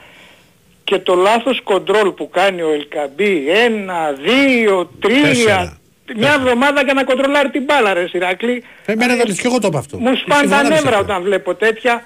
και 0.84 0.98
το 0.98 1.14
λάθος 1.14 1.60
κοντρόλ 1.62 2.10
που 2.10 2.28
κάνει 2.30 2.62
ο 2.62 2.72
Ελκαμπή, 2.72 3.50
ένα, 3.50 4.12
δύο, 4.12 4.90
τρία, 5.00 5.22
Τέσσερα. 5.22 5.78
μια 6.16 6.32
εβδομάδα 6.32 6.82
για 6.82 6.94
να 6.94 7.04
κοντρολάρει 7.04 7.50
την 7.50 7.62
μπάλα 7.64 7.92
ρε 7.94 8.04
Ηρακλή. 8.12 8.64
Εμένα 8.86 9.16
δεν 9.16 9.26
και 9.26 9.42
εγώ 9.44 9.58
το 9.58 9.66
είπα 9.66 9.78
αυτό. 9.78 9.98
Μου 9.98 10.16
σπάνε 10.16 10.26
τα 10.28 10.36
Συμφωνάμε 10.38 10.64
σε 10.64 10.82
νεύρα 10.82 10.98
αυτό. 10.98 11.12
όταν 11.12 11.22
βλέπω 11.22 11.54
τέτοια. 11.54 12.04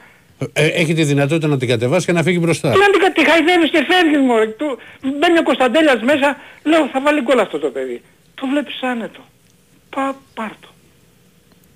Ε, 0.52 0.66
έχει 0.66 0.94
τη 0.94 1.04
δυνατότητα 1.04 1.46
να 1.48 1.58
την 1.58 1.68
κατεβάσει 1.68 2.06
και 2.06 2.12
να 2.12 2.22
φύγει 2.22 2.38
μπροστά. 2.40 2.70
Τι 2.72 2.78
να 2.78 2.90
την 2.90 3.00
κα- 3.00 3.12
τη 3.12 3.24
χαϊδεύεις 3.30 3.70
και 3.70 3.84
φεύγεις 3.88 4.18
μωρέ. 4.18 4.46
Του, 4.46 4.78
μπαίνει 5.18 5.38
ο 5.38 5.42
Κωνσταντέλιας 5.42 6.00
μέσα, 6.02 6.36
λέω 6.64 6.86
θα 6.92 7.00
βάλει 7.00 7.20
γκολ 7.22 7.38
αυτό 7.38 7.58
το 7.58 7.68
παιδί. 7.68 8.02
Το 8.34 8.46
βλέπεις 8.46 8.82
άνετο. 8.82 9.20
Πα, 9.90 10.16
πάρ' 10.34 10.50
το. 10.60 10.68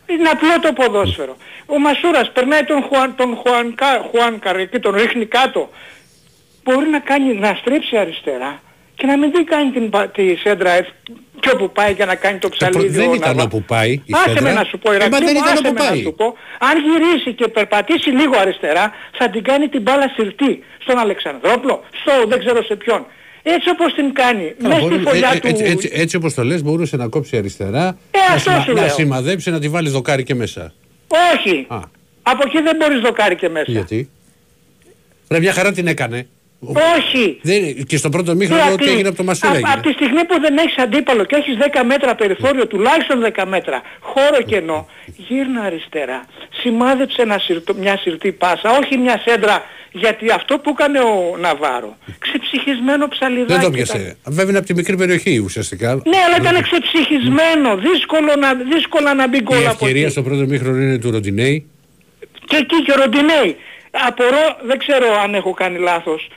Είναι 0.06 0.28
απλό 0.28 0.60
το 0.60 0.72
ποδόσφαιρο. 0.72 1.36
Ο 1.66 1.78
Μασούρας 1.78 2.30
περνάει 2.32 2.64
τον 2.64 2.82
Χουάν, 2.82 3.14
τον 3.16 3.36
Χουάν, 3.36 3.74
Κα- 3.74 4.04
Χουάνκαρ 4.10 4.56
εκεί, 4.56 4.78
τον 4.78 4.94
ρίχνει 4.94 5.26
κάτω. 5.26 5.70
μπορεί 6.64 6.88
να, 6.88 6.98
κάνει, 6.98 7.34
να 7.34 7.54
στρέψει 7.60 7.96
αριστερά 7.96 8.62
και 8.94 9.06
να 9.06 9.18
μην 9.18 9.30
δει 9.34 9.44
κάνει 9.44 9.70
την, 9.70 9.90
πα- 9.90 10.08
τη 10.08 10.34
σέντρα 10.36 10.70
ε, 10.70 10.86
και 11.40 11.50
όπου 11.54 11.70
πάει 11.72 11.92
για 11.92 12.06
να 12.06 12.14
κάνει 12.14 12.38
το 12.38 12.48
Ε, 12.52 12.56
προ- 12.56 12.70
ψαλίδι. 12.70 12.96
δεν 12.98 13.08
ο 13.10 13.14
ήταν 13.14 13.28
Ναβά. 13.30 13.42
όπου 13.42 13.62
πάει 13.62 13.90
η 13.92 14.02
Άσε 14.12 14.28
σέντρα. 14.28 14.42
με 14.42 14.52
να 14.52 14.64
σου 14.64 14.78
πω, 14.78 14.92
Ε, 14.92 14.96
μα 14.98 15.04
Ηρακλή 15.04 15.24
δεν 15.26 15.34
μου, 15.34 15.40
ήταν 15.42 15.52
άσε 15.52 15.62
όπου 15.66 15.74
με 15.74 15.80
να 15.84 15.88
πάει. 15.90 16.02
σου 16.02 16.14
πω. 16.14 16.26
Αν 16.58 16.74
γυρίσει 16.86 17.32
και 17.34 17.48
περπατήσει 17.48 18.10
λίγο 18.10 18.34
αριστερά, 18.38 18.92
θα 19.18 19.28
την 19.30 19.42
κάνει 19.42 19.68
την 19.68 19.82
μπάλα 19.82 20.08
συρτή. 20.16 20.62
Στον 20.78 20.98
Αλεξανδρόπλο, 20.98 21.82
στο 22.00 22.12
δεν 22.28 22.38
ξέρω 22.38 22.62
σε 22.62 22.76
ποιον. 22.76 23.06
Έτσι 23.42 23.68
όπως 23.70 23.94
την 23.94 24.12
κάνει, 24.12 24.44
Α, 24.44 24.54
μέσα 24.58 24.74
στη 24.74 24.88
μπορεί- 24.88 25.02
φωλιά 25.08 25.30
ε, 25.32 25.36
ε, 25.36 25.40
του... 25.40 25.46
έτσι, 25.46 25.64
έτσι, 25.64 25.90
έτσι 25.92 26.16
όπως 26.16 26.34
το 26.34 26.44
λες 26.44 26.62
μπορούσε 26.62 26.96
να 26.96 27.08
κόψει 27.08 27.36
αριστερά, 27.36 27.96
Ε, 28.10 28.18
να, 28.28 28.34
αυτό 28.34 28.50
σημα- 28.50 28.62
σου 28.64 28.72
να 28.74 28.80
λέω. 28.80 28.88
σημαδέψει, 28.90 29.50
να 29.50 29.58
τη 29.60 29.68
βάλει 29.68 29.88
δοκάρι 29.88 30.22
και 30.22 30.34
μέσα. 30.34 30.72
Όχι. 31.34 31.66
Α, 31.68 31.78
Από 32.22 32.42
εκεί 32.46 32.60
δεν 32.62 32.76
μπορείς 32.76 33.00
δοκάρι 33.00 33.36
και 33.36 33.48
μέσα. 33.48 33.70
γιατί; 33.72 34.10
Ρε 35.28 35.38
μια 35.38 35.52
χαρά 35.52 35.72
την 35.72 35.86
έκανε. 35.86 36.26
Ο- 36.64 36.72
Όχι. 36.96 37.38
Δεν, 37.42 37.84
και 37.84 37.96
στο 37.96 38.08
πρώτο 38.08 38.34
μήχρονο 38.34 38.60
Ηρακλή, 38.60 38.82
ό,τι 38.84 38.92
έγινε 38.92 39.08
από 39.08 39.16
το 39.16 39.24
Μασούρα 39.24 39.48
απ' 39.50 39.56
έγινε. 39.56 39.72
Από 39.72 39.82
τη 39.88 39.92
στιγμή 39.92 40.24
που 40.24 40.40
δεν 40.40 40.56
έχεις 40.56 40.76
αντίπαλο 40.78 41.24
και 41.24 41.36
έχεις 41.36 41.56
10 41.58 41.82
μέτρα 41.86 42.14
περιθώριο, 42.14 42.66
τουλάχιστον 42.66 43.20
10 43.36 43.44
μέτρα, 43.46 43.82
χώρο 44.00 44.42
κενό, 44.42 44.88
γύρνα 45.28 45.60
αριστερά. 45.62 46.24
Σημάδεψε 46.60 47.22
ένα 47.22 47.38
συρτο- 47.38 47.74
μια 47.74 47.96
συρτή 47.96 48.32
πάσα, 48.32 48.70
όχι 48.80 48.96
μια 48.98 49.22
σέντρα, 49.26 49.62
γιατί 49.92 50.30
αυτό 50.30 50.58
που 50.58 50.70
έκανε 50.78 50.98
ο 50.98 51.36
Ναβάρο, 51.40 51.96
ξεψυχισμένο 52.18 53.08
ψαλιδάκι. 53.08 53.52
Δεν 53.52 53.60
το 53.60 53.66
ήταν. 53.66 53.72
πιασε. 53.72 54.16
Βέβαια 54.26 54.48
είναι 54.48 54.58
από 54.58 54.66
τη 54.66 54.74
μικρή 54.74 54.96
περιοχή 54.96 55.38
ουσιαστικά. 55.38 55.94
Ναι, 55.94 56.16
αλλά 56.26 56.36
ήταν 56.40 56.62
ξεψυχισμένο, 56.62 57.76
δύσκολο 57.76 58.32
να, 58.38 58.54
δύσκολα 58.54 59.14
να 59.14 59.28
μπει 59.28 59.36
Η 59.36 59.40
γκολ 59.42 59.58
από 59.58 59.68
ευκαιρία 59.70 60.02
εκεί. 60.02 60.10
στο 60.10 60.22
πρώτο 60.22 60.44
μήχρονο 60.46 60.76
είναι 60.82 60.98
του 60.98 61.10
Ροντινέη. 61.10 61.66
Και 62.46 62.56
εκεί 62.56 62.82
και 62.82 62.92
ο 62.92 62.94
Ροντινέη. 63.02 63.56
Απορώ, 64.06 64.56
δεν 64.66 64.78
ξέρω 64.78 65.06
αν 65.22 65.34
έχω 65.34 65.52
κάνει 65.54 65.78
λάθος. 65.78 66.28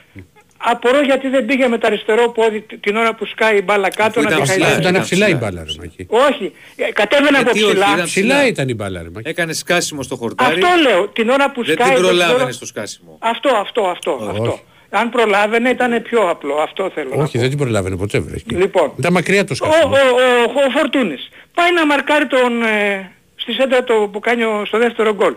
Απορώ 0.58 1.00
γιατί 1.00 1.28
δεν 1.28 1.44
πήγε 1.46 1.68
με 1.68 1.78
το 1.78 1.86
αριστερό 1.86 2.28
πόδι 2.30 2.60
τ- 2.60 2.80
την 2.80 2.96
ώρα 2.96 3.14
που 3.14 3.26
σκάει 3.26 3.56
η 3.56 3.62
μπάλα 3.64 3.88
κάτω 3.88 4.20
Αφού 4.20 4.22
να 4.22 4.28
ήταν 4.28 4.42
τη 4.42 4.48
ψηλά, 4.48 4.64
χαϊδεύει. 4.64 4.80
Ήταν 4.80 4.92
ήταν 4.94 5.04
ψηλά 5.04 5.28
η 5.28 5.32
ψηλά. 5.34 5.50
μπάλα 5.50 5.64
ρε 5.66 5.72
Μάκη. 5.78 6.06
Όχι, 6.10 6.52
ε, 6.76 6.92
κατέβαινε 6.92 7.36
Ε, 7.36 7.40
από 7.40 7.50
τι 7.52 7.62
όχι, 7.62 7.70
ψηλά. 7.72 7.86
ήταν 7.94 8.04
Ψηλά 8.04 8.34
ψηλά. 8.34 8.46
ήταν 8.46 8.68
η 8.68 8.74
μπάλα 8.74 9.02
ρε 9.02 9.08
Μάκη. 9.14 9.28
Έκανε 9.28 9.52
σκάσιμο 9.52 10.02
στο 10.02 10.16
χορτάρι. 10.16 10.62
Αυτό 10.62 10.66
λέω, 10.82 11.08
την 11.08 11.28
ώρα 11.28 11.50
που 11.50 11.64
Δεν 11.64 11.74
σκάει... 11.74 11.86
την 11.88 11.96
δεν 11.96 12.04
προλάβαινε 12.06 12.36
ξέρω- 12.38 12.52
στο 12.52 12.66
σκάσιμο. 12.66 13.18
Αυτό, 13.20 13.48
αυτό, 13.56 13.82
αυτό, 13.82 14.12
Όχι. 14.20 14.28
αυτό. 14.30 14.58
Αν 14.90 15.10
προλάβαινε 15.10 15.68
ήταν 15.70 16.02
πιο 16.02 16.28
απλό, 16.30 16.54
αυτό 16.54 16.90
θέλω 16.94 17.08
να 17.14 17.22
Όχι, 17.22 17.32
πω. 17.32 17.38
δεν 17.40 17.48
την 17.48 17.58
προλάβαινε 17.58 17.96
ποτέ 17.96 18.18
βρέχει. 18.18 18.44
Λοιπόν. 18.48 18.92
Ήταν 18.98 19.12
μακριά 19.12 19.44
το 19.44 19.52
Ο, 19.52 19.54
σκάσιμο. 19.54 19.94
ο, 19.94 19.98
ο, 19.98 20.60
ο 20.66 20.70
Φορτούνης 20.70 21.28
πάει 21.54 21.72
να 21.72 21.86
μαρκάρει 21.86 22.26
τον, 22.26 22.62
ε, 22.62 23.10
στη 23.36 23.52
σέντρα 23.52 23.84
το, 23.84 23.94
που 24.12 24.20
κάνει 24.20 24.42
ο- 24.44 24.62
στο 24.66 24.78
δεύτερο 24.78 25.14
γκολ. 25.14 25.34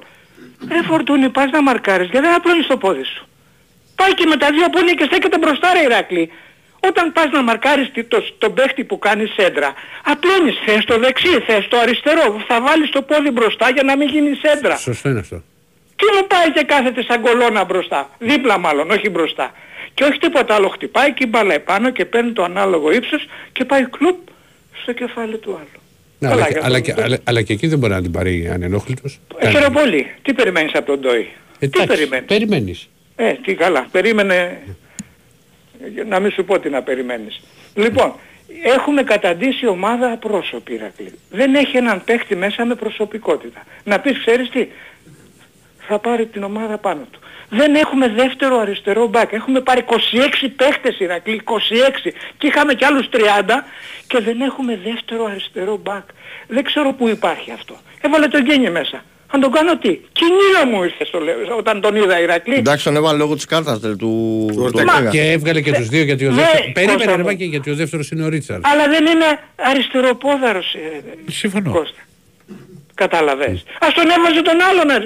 Ρε 0.72 0.84
Φορτούνη 0.84 1.30
πας 1.30 1.50
να 1.52 1.62
μαρκάρεις 1.62 2.10
γιατί 2.10 2.26
δεν 2.26 2.36
απλώνεις 2.36 2.68
το 2.68 2.78
πόδι 2.78 3.04
σου. 3.04 3.28
Πάει 3.96 4.14
και 4.14 4.26
με 4.26 4.38
τα 4.38 4.50
δύο 4.52 4.70
πόδια 4.70 4.94
και 4.94 5.04
στέκεται 5.04 5.38
μπροστά 5.38 5.74
ρε 5.74 5.84
Ηράκλη. 5.84 6.32
Όταν 6.88 7.12
πας 7.12 7.26
να 7.32 7.42
μαρκάρεις 7.44 7.92
τι- 7.92 8.04
το, 8.04 8.24
τον 8.38 8.54
παίχτη 8.54 8.84
που 8.84 9.00
κάνει 9.00 9.26
σέντρα, 9.26 9.74
απλώνεις, 10.04 10.56
θες 10.66 10.86
το 10.86 10.98
δεξί, 11.00 11.28
θες 11.48 11.68
το 11.68 11.78
αριστερό, 11.78 12.44
θα 12.48 12.62
βάλεις 12.62 12.90
το 12.90 13.02
πόδι 13.02 13.32
μπροστά 13.32 13.70
για 13.70 13.84
να 13.84 13.98
μην 13.98 14.08
γίνει 14.10 14.36
σέντρα. 14.36 14.78
Σωστό 14.78 15.10
είναι 15.10 15.20
αυτό. 15.20 15.44
Τι 15.96 16.06
μου 16.18 16.28
πάει 16.28 16.52
και 16.52 16.64
κάθεται 16.64 17.04
σαν 17.04 17.22
κολόνα 17.22 17.64
μπροστά. 17.64 18.10
Δίπλα 18.20 18.58
μάλλον, 18.60 18.92
όχι 18.92 19.10
μπροστά. 19.10 19.52
Και 19.94 20.04
όχι 20.04 20.18
τίποτα 20.20 20.56
άλλο. 20.56 20.68
Χτυπάει 20.68 21.14
και 21.14 21.24
η 21.24 21.28
μπάλα 21.30 21.54
επάνω 21.54 21.90
και 21.90 22.06
παίρνει 22.06 22.32
το 22.32 22.44
ανάλογο 22.44 22.92
ύψος 22.92 23.26
και 23.52 23.66
πάει 23.66 23.86
κλουπ 23.90 24.18
στο 24.82 24.94
κεφάλι 24.94 25.38
του 25.38 25.52
άλλου. 25.56 25.79
Ναι, 26.20 26.30
Καλά, 26.30 26.44
αλλά, 26.44 26.50
και, 26.52 26.52
για 26.52 26.62
αλλά, 26.66 26.74
τον 26.76 26.82
και, 26.84 26.94
Ντόι. 26.94 27.04
αλλά, 27.04 27.18
αλλά 27.24 27.42
και 27.42 27.54
εκεί 27.54 27.68
δεν 27.68 27.80
μπορεί 27.80 27.94
να 27.94 28.02
την 28.02 28.12
πάρει 28.12 28.50
ανενόχλητος. 28.54 29.20
Ε, 29.38 29.50
Χαίρομαι 29.50 29.80
πολύ. 29.82 30.08
Τι 30.22 30.34
περιμένεις 30.34 30.74
από 30.76 30.86
τον 30.86 31.00
Ντόι; 31.00 31.28
Τι 31.60 31.66
Εντάξει, 31.66 31.88
περιμένεις; 31.88 32.26
Περιμένεις. 32.28 32.90
Ε, 33.16 33.34
τι 33.34 33.54
καλά. 33.54 33.88
Περίμενε... 33.92 34.60
ε, 35.98 36.04
Να 36.04 36.20
μην 36.20 36.32
σου 36.32 36.46
πω 36.46 36.60
τι 36.60 36.70
να 36.70 36.82
περιμένεις. 36.82 37.42
Λοιπόν, 37.76 38.14
έχουμε 38.64 39.04
καταντήσει 39.04 39.68
ομάδα 39.68 40.12
απρόσωπη, 40.12 40.74
Ηρακλή. 40.74 41.12
Δεν 41.30 41.56
έχει 41.56 41.78
έναν 41.78 42.04
παίχτη 42.06 42.36
μέσα 42.36 42.66
με 42.66 42.76
προσωπικότητα. 42.76 43.64
Να 43.84 44.00
πεις, 44.00 44.20
ξέρεις 44.20 44.50
τι, 44.50 44.68
θα 45.90 46.00
πάρει 46.00 46.26
την 46.26 46.44
ομάδα 46.44 46.78
πάνω 46.78 47.02
του. 47.12 47.20
Δεν 47.50 47.76
έχουμε 47.76 48.08
δεύτερο 48.08 48.60
αριστερό 48.60 49.08
μπακ. 49.08 49.32
Έχουμε 49.32 49.60
πάρει 49.62 49.86
26 49.88 49.94
παίχτες 50.56 51.00
Ηρακλή, 51.00 51.42
26 51.44 52.12
και 52.38 52.48
είχαμε 52.48 52.74
κι 52.74 52.86
άλλους 52.86 53.06
30 53.12 53.18
και 54.08 54.20
δεν 54.20 54.42
έχουμε 54.42 54.80
δεύτερο 54.84 55.26
αριστερό 55.26 55.78
μπακ. 55.84 56.04
Δεν 56.48 56.64
ξέρω 56.64 56.94
πού 56.94 57.08
υπάρχει 57.08 57.52
αυτό. 57.52 57.76
Έβαλε 58.02 58.28
τον 58.28 58.42
Γκένι 58.42 58.70
μέσα. 58.70 59.04
Αν 59.32 59.42
τον 59.42 59.52
κάνω 59.52 59.78
τι; 59.78 60.00
Κοινία 60.12 60.66
μου 60.72 60.84
ήρθε 60.84 61.06
στο 61.06 61.20
λέω, 61.20 61.58
όταν 61.58 61.82
τον 61.82 61.96
είδα 61.96 62.22
Ηρακλή. 62.22 62.56
Εντάξει, 62.56 62.84
τον 62.84 62.96
έβαλε 62.96 63.18
λόγω 63.18 63.36
της 63.36 63.46
κάρτας 63.46 63.80
ρε, 63.84 63.96
του, 63.96 64.46
του 64.54 64.62
Ορτέγα. 64.64 64.94
Ορτέγα. 64.94 65.10
Και 65.10 65.22
έβγαλε 65.22 65.62
και 65.62 65.72
τους 65.72 65.88
δύο 65.88 66.04
γιατί 66.04 66.26
ο 66.26 66.30
Ναι, 66.30 66.36
δεύτερος... 66.36 66.72
Περίμενε 66.74 66.98
Κώστα 66.98 67.16
ρε 67.16 67.22
μου. 67.22 67.28
Μάκη 67.28 67.44
γιατί 67.46 67.70
ο 67.72 67.76
δεύτερος 67.76 68.12
είναι 68.12 68.24
ο 68.24 68.28
Ρίτσαρντ. 68.28 68.66
Αλλά 68.66 68.88
δεν 68.88 69.06
είναι 69.06 69.40
αριστεροπόδαρος 69.56 70.74
ε, 70.74 71.32
Συμφωνώ. 71.32 71.72
Κώστα. 71.72 72.02
Κατάλαβες. 72.94 73.64
Ας 73.80 73.94
τον 73.94 74.10
έβαζε 74.10 74.42
τον 74.42 74.62
άλλον 74.62 74.90
ε, 74.90 75.04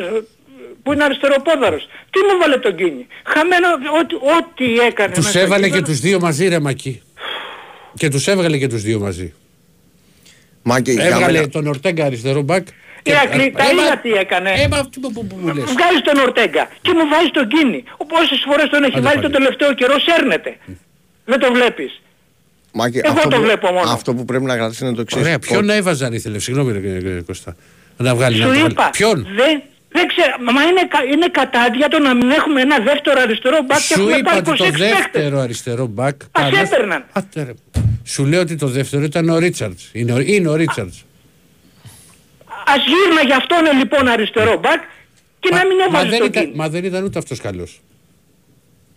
που 0.84 0.94
είναι 0.94 1.04
αριστεροπόδαρος. 1.04 1.88
Τι 2.10 2.20
μου 2.20 2.40
βάλε 2.42 2.58
τον 2.58 2.76
Κίνη; 2.76 3.08
Χαμένο 3.26 3.68
ό,τι, 4.00 4.16
ό,τι 4.16 4.80
έκανε. 4.86 5.14
Τους 5.14 5.26
μέσα 5.26 5.40
έβαλε 5.40 5.66
εκεί. 5.66 5.76
και 5.76 5.82
τους 5.82 6.00
δύο 6.00 6.20
μαζί 6.20 6.48
ρε 6.48 6.60
Μάκη. 6.60 7.02
Και 7.98 8.10
τους 8.10 8.28
έβγαλε 8.28 8.58
και 8.58 8.68
τους 8.68 8.82
δύο 8.82 9.00
μαζί. 9.00 9.34
Μάκη, 10.64 10.92
για 10.92 11.04
Έβγαλε 11.06 11.32
μένα- 11.38 11.50
τον 11.50 11.68
Ορτέγκα 11.68 12.06
αριστερό 12.06 12.42
μπακ. 12.42 12.68
Ηρακλή, 13.04 13.52
τα 13.58 13.64
Ε, 13.64 13.74
μα- 13.74 13.84
είδα 13.84 13.98
τι 13.98 14.12
έκανε. 14.12 14.50
Ε, 14.52 14.68
μα 14.68 14.78
αυτό 14.78 15.00
που, 15.00 15.12
που, 15.14 15.26
που 15.28 15.36
μου 15.42 15.48
λες. 15.54 15.64
Βγάζει 15.64 16.02
τον 16.04 16.18
Ορτέγκα 16.26 16.70
και 16.82 16.92
μου 16.94 17.08
βάζεις 17.12 17.32
τον 17.32 17.48
Κίνη. 17.48 17.84
Πόσες 18.08 18.44
φορές 18.48 18.70
τον 18.70 18.84
έχει 18.84 18.92
Άντε 18.98 19.02
βάλει 19.08 19.16
πάλι. 19.22 19.32
το 19.32 19.38
τελευταίο 19.38 19.74
καιρό 19.74 19.96
σέρνεται. 20.00 20.58
Δεν 21.26 21.40
το 21.40 21.52
βλέπεις. 21.54 22.02
Μάκη, 22.74 22.98
Εγώ 23.04 23.14
αυτό 23.14 23.30
το 23.30 23.36
που- 23.36 23.42
βλέπω 23.42 23.68
μόνο. 23.72 23.90
Αυτό 23.92 24.14
που 24.14 24.26
πρέπει 24.26 24.44
να 24.44 24.56
κρατήσεις 24.56 24.82
είναι 24.82 24.94
το 24.94 25.02
εξής. 25.02 25.22
Ωραία, 25.22 25.40
ποιον 25.40 25.66
να 25.66 25.74
έβαζε 25.74 26.06
αν 26.06 26.14
ήθελε. 26.14 26.40
Συγγνώμη 26.40 26.72
ρε, 26.72 27.00
ρε, 27.14 27.22
Κώστα. 27.22 27.56
Να 27.98 28.16
βγάλει 28.16 28.38
να 28.40 28.46
Σου 28.46 28.52
το 28.54 28.60
βάλει. 28.60 28.72
είπα. 28.72 28.90
Ποιον; 28.90 29.28
Δεν, 29.36 29.62
δεν 29.96 30.06
ξέρω. 30.12 30.34
Μα 30.56 30.62
είναι, 30.70 30.84
κα- 30.94 31.04
είναι 31.14 31.28
κατάντια 31.39 31.88
το 31.88 32.00
να 32.00 32.14
μην 32.16 32.30
έχουμε 32.30 32.62
ένα 32.62 32.78
δεύτερο 32.80 33.22
αριστερό 33.22 33.58
μπακ 33.68 33.78
και 33.78 33.84
Σου 33.94 34.00
έχουμε 34.02 34.18
είπα 34.18 34.30
πάρει 34.32 34.39
ότι 34.39 34.50
26 34.52 34.58
το 34.58 34.64
παίχτες. 34.64 34.89
δεύτερο 34.98 35.39
αριστερό 35.39 35.86
μπακ. 35.86 36.22
Ας 36.22 36.30
Πανάς- 36.52 36.72
έπαιρναν. 36.72 37.06
Άτε, 37.12 37.44
ρε. 37.44 37.54
Σου 38.04 38.26
λέω 38.26 38.41
ότι 38.41 38.56
το 38.56 38.68
δεύτερο 38.68 39.04
ήταν 39.04 39.30
ο 39.30 39.38
Ρίτσαρτς. 39.38 39.89
Είναι, 39.94 40.14
ο- 40.14 40.20
είναι 40.20 40.50
ο 40.50 40.56
Ρίτσαρτς. 40.56 41.06
Ας 42.66 42.82
γύρνα 42.86 43.22
για 43.26 43.36
αυτόν 43.36 43.78
λοιπόν 43.78 44.08
αριστερό 44.08 44.58
μπακ 44.60 44.82
και 45.39 45.50
να 45.52 45.66
μην 45.68 45.78
μα, 45.80 45.84
έβαζε 45.86 46.10
δεν 46.10 46.20
τον 46.20 46.28
ήταν, 46.28 46.44
Κίνη. 46.44 46.56
μα 46.56 46.70
δεν 46.70 46.84
ήταν 46.84 47.04
ούτε 47.04 47.18
αυτός 47.20 47.39
καλός. 47.39 47.82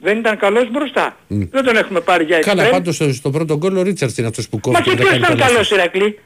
Δεν 0.01 0.19
ήταν 0.19 0.37
καλός 0.39 0.71
μπροστά. 0.71 1.17
Δεν 1.29 1.65
τον 1.65 1.77
έχουμε 1.77 2.01
πάρει 2.01 2.25
για 2.25 2.39
Καλά, 2.39 2.63
εξτρέμ. 2.63 2.71
πάντως 2.71 2.95
στο, 2.95 3.13
στο 3.13 3.31
πρώτο 3.31 3.57
γκολ 3.57 3.77
ο 3.77 3.83
Ρίτσαρτς 3.83 4.19
είναι 4.19 4.27
αυτός 4.27 4.49
που 4.49 4.57
Μα 4.57 4.61
κόβει 4.61 4.83
και 4.83 4.91
και 4.91 4.97
ποιος 4.97 5.09
δεν 5.09 5.19
ήταν 5.19 5.29
κάνει 5.29 5.41
τα 5.41 5.47
καλός 5.47 5.71
λάθη. 5.71 5.75
Ηρακλή; 5.83 6.19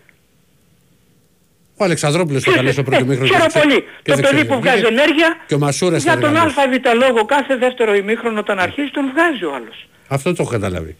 Ο 1.81 1.85
Αλεξανδρόπουλος 1.85 2.43
ήταν 2.43 2.55
καλός 2.55 2.73
στο 2.73 2.83
πρώτο 2.83 3.03
Ε, 3.05 3.07
μήχρονο. 3.07 3.31
Ξέρω 3.31 3.47
και 3.47 3.53
δεν 3.53 3.63
πολύ. 3.63 3.75
ξε- 3.81 3.89
και 4.03 4.11
Το 4.11 4.17
δεν 4.17 4.25
παιδί 4.25 4.35
ξεφεύγει. 4.37 4.55
που 4.55 4.61
βγάζει 4.61 4.85
ενέργεια 4.95 5.29
Και 5.47 5.55
ο 5.55 5.59
Μασούρας 5.59 6.03
για 6.03 6.13
ήταν 6.13 6.25
τον 6.25 6.35
καλός. 6.35 6.57
ΑΒ 6.57 7.03
λόγο 7.05 7.25
κάθε 7.25 7.57
δεύτερο 7.57 7.95
ημίχρονο 7.95 8.39
όταν 8.39 8.59
αρχίζει 8.59 8.91
τον 8.91 9.05
βγάζει 9.13 9.45
ο 9.45 9.55
άλλος. 9.55 9.89
Αυτό 10.09 10.29
το 10.35 10.43
έχω 10.43 10.51
καταλάβει. 10.51 10.97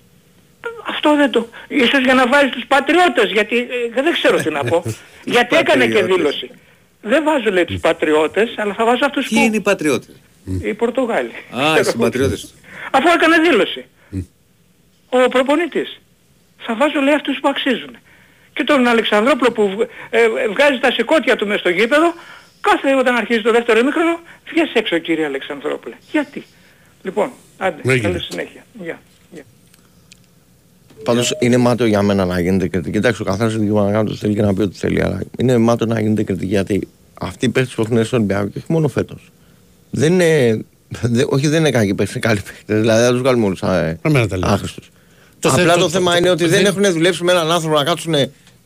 Αυτό 0.89 1.17
δεν 1.17 1.31
το... 1.31 1.49
Ίσως 1.69 2.01
για 2.05 2.15
να 2.15 2.27
βάζει 2.27 2.49
τους 2.49 2.65
πατριώτες, 2.69 3.31
γιατί 3.33 3.57
ε, 3.59 4.03
δεν 4.03 4.13
ξέρω 4.13 4.37
τι 4.37 4.51
να 4.51 4.65
πω. 4.65 4.83
γιατί 5.37 5.57
έκανε 5.57 5.87
και 5.87 5.93
πατριώτες. 5.93 6.17
δήλωση. 6.17 6.51
Δεν 7.03 7.25
βάζω 7.25 7.51
λέει 7.51 7.65
τους 7.65 7.81
πατριώτες, 7.81 8.55
αλλά 8.57 8.75
θα 8.75 8.85
βάζω 8.85 9.05
αυτούς 9.05 9.29
Ποιοι 9.29 9.39
που... 9.39 9.45
είναι 9.45 9.57
οι 9.57 9.61
πατριώτες; 9.61 10.15
Οι 10.63 10.75
Πορτογάλοι. 10.75 11.31
Α, 11.51 11.79
οι 11.81 11.85
συμπατριώτες 11.85 12.41
του. 12.41 12.49
Αφού 12.91 13.09
έκανε 13.17 13.37
δήλωση. 13.49 13.85
Ο 15.09 15.29
προπονητής. 15.29 16.01
Θα 16.67 16.75
βάζω 16.77 17.01
λέει 17.01 17.15
αυτούς 17.15 17.39
που 17.41 17.49
αξίζουν. 17.49 17.97
Και 18.53 18.65
τον 18.65 18.87
Αλεξανδρόπουλο 18.87 19.51
που 19.53 19.69
βγ- 19.69 19.89
ε, 20.11 20.19
ε, 20.21 20.49
βγάζει 20.49 20.79
τα 20.81 20.91
σηκώτια 20.93 21.37
του 21.37 21.47
μες 21.47 21.61
στο 21.61 21.69
γήπεδο, 21.69 22.15
κάθε 22.61 22.95
όταν 22.95 23.15
αρχίζει 23.17 23.41
το 23.43 23.53
δεύτερο 23.53 23.79
ημίχρονο, 23.79 24.19
βγες 24.51 24.71
έξω 24.75 24.99
κύριε 24.99 25.25
Αλεξανδρόπουλε. 25.25 25.95
Γιατί; 26.11 26.45
Λοιπόν, 27.03 27.31
άντε, 27.59 27.81
Έγινε. 27.85 28.09
καλή 28.09 28.21
συνέχεια. 28.23 28.65
Γεια. 28.83 29.01
Γεια. 29.33 29.43
Πάντως 31.05 31.37
είναι 31.39 31.57
μάτιο 31.57 31.87
για 31.87 32.03
μένα 32.03 32.25
να 32.25 32.41
γίνεται 32.41 32.69
κριτική. 32.69 32.97
Εντάξει, 32.97 33.23
ο 33.23 33.25
καθένας 33.25 33.53
είναι 33.53 33.63
δικαίωμα 33.63 33.85
να 33.85 33.93
κάνει 33.93 34.09
ό,τι 34.11 34.19
θέλει 34.19 34.35
και 34.35 34.43
να 34.43 34.55
πει 34.55 34.63
ό,τι 34.63 34.79
θέλει. 34.79 35.03
Αλλά 35.03 35.21
είναι 35.39 35.59
μάτιο 35.59 35.87
να 35.87 36.01
γίνεται 36.01 36.23
κριτική 36.23 36.47
γιατί 36.47 36.89
αυτοί 37.21 37.45
οι 37.47 37.49
παίχτες 37.49 37.75
που 37.75 37.81
έχουν 37.83 37.95
έρθει 37.97 38.07
στον 38.07 38.19
Ολυμπιακό 38.19 38.47
και 38.49 38.59
όχι 38.59 38.73
μόνο 38.73 38.89
φέτος. 38.89 39.31
Δεν 39.91 40.13
είναι. 40.13 40.65
δε- 41.03 41.25
όχι, 41.29 41.49
δεν 41.49 41.61
είναι 41.61 41.71
κακοί 41.71 41.95
παίχτες, 41.95 42.15
είναι 42.17 42.27
καλοί 42.27 42.41
παίχτες. 42.41 42.81
Δηλαδή 42.81 43.03
δεν 43.03 43.11
τους 43.11 43.21
βγάλουμε 43.21 43.47
όλους 43.47 43.63
ε, 43.63 43.99
Εμένα 44.03 44.27
τα 44.29 44.37
λέω. 44.37 44.51
άχρηστους. 44.51 44.91
Το 45.41 45.49
Απλά 45.49 45.63
θε- 45.63 45.75
το, 45.75 45.81
το- 45.81 45.89
θέμα 45.89 46.11
το- 46.13 46.17
είναι 46.19 46.31
ότι 46.31 46.43
το- 46.43 46.49
δεν 46.49 46.63
δεν- 46.63 46.73
έχουν 46.79 46.93
δουλέψει 46.93 47.25
με 47.25 47.33
έναν 47.33 47.51
άνθρωπο 47.53 47.75
να 47.77 47.85
κάτσουν 47.85 48.15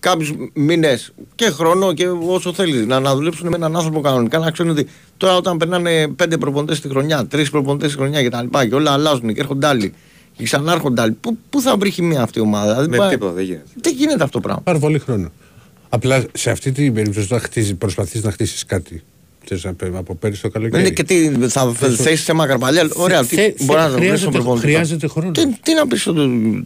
κάποιους 0.01 0.33
μήνες 0.53 1.13
και 1.35 1.45
χρόνο 1.51 1.93
και 1.93 2.09
όσο 2.09 2.53
θέλεις 2.53 2.87
να, 2.87 3.01
να 3.01 3.15
δουλέψουν 3.15 3.49
με 3.49 3.57
έναν 3.57 3.77
άνθρωπο 3.77 4.01
κανονικά 4.01 4.39
να 4.39 4.51
ξέρουν 4.51 4.73
ότι 4.73 4.87
τώρα 5.17 5.37
όταν 5.37 5.57
περνάνε 5.57 6.09
πέντε 6.09 6.39
προπονητές 6.39 6.81
τη 6.81 6.89
χρονιά, 6.89 7.27
τρεις 7.27 7.51
προπονητές 7.51 7.91
τη 7.91 7.97
χρονιά 7.97 8.23
και 8.23 8.29
τα 8.29 8.43
λοιπά 8.43 8.67
και 8.67 8.75
όλα 8.75 8.93
αλλάζουν 8.93 9.35
και 9.35 9.41
έρχονται 9.41 9.67
άλλοι 9.67 9.95
και 10.37 10.45
ξανάρχονται 10.45 11.01
άλλοι, 11.01 11.13
πού, 11.13 11.39
πού 11.51 11.61
θα 11.61 11.77
βρει 11.77 11.91
χημία 11.91 12.23
αυτή 12.23 12.39
η 12.39 12.43
ομάδα; 12.43 12.73
Δηλαδή, 12.73 12.89
Με 12.91 12.97
πάει- 12.97 13.11
τίποτα 13.11 13.33
δεν 13.33 13.45
γίνεται. 13.45 13.65
δεν 13.81 13.95
γίνεται 13.97 14.23
αυτό 14.25 14.39
το 14.39 14.41
πράγμα. 14.41 14.63
Πάρα 14.63 14.79
πολύ 14.79 14.99
χρόνο. 14.99 15.31
Απλά 15.89 16.25
σε 16.33 16.51
αυτή 16.51 16.73
την 16.73 16.95
περίπτωση 16.95 17.27
όταν 17.27 17.41
χτίζει, 17.41 17.75
προσπαθείς 17.75 18.23
να 18.23 18.31
χτίσεις 18.31 18.65
κάτι 18.65 18.89
Θες 18.89 19.01
να 19.01 19.01
πει, 19.01 19.14
από 19.95 20.15
πέρυσι 20.15 20.43
το 20.43 20.49
Δεν 20.49 20.61
καλοκαίρι. 20.61 20.83
είναι 20.83 20.91
και 20.91 21.03
τι 21.03 21.49
θα 21.49 21.73
θέσει 21.73 22.23
θέμα 22.23 22.47
καρπαλιά. 22.47 22.89
Ωραία, 22.95 23.25
τι 23.27 23.35
Θε- 23.37 23.63
μπορεί 23.65 23.79
να 23.81 23.85
θε- 23.89 23.93
το 23.95 23.99
βρει 23.99 24.07
στον 24.07 24.17
χρειάζεται- 24.19 24.31
προπονητή. 24.33 24.67
χρειάζεται 24.67 25.07
χρόνο. 25.09 25.31
Τι, 25.31 25.47
τι 25.63 25.75
να 25.75 25.87
πεις 25.87 26.03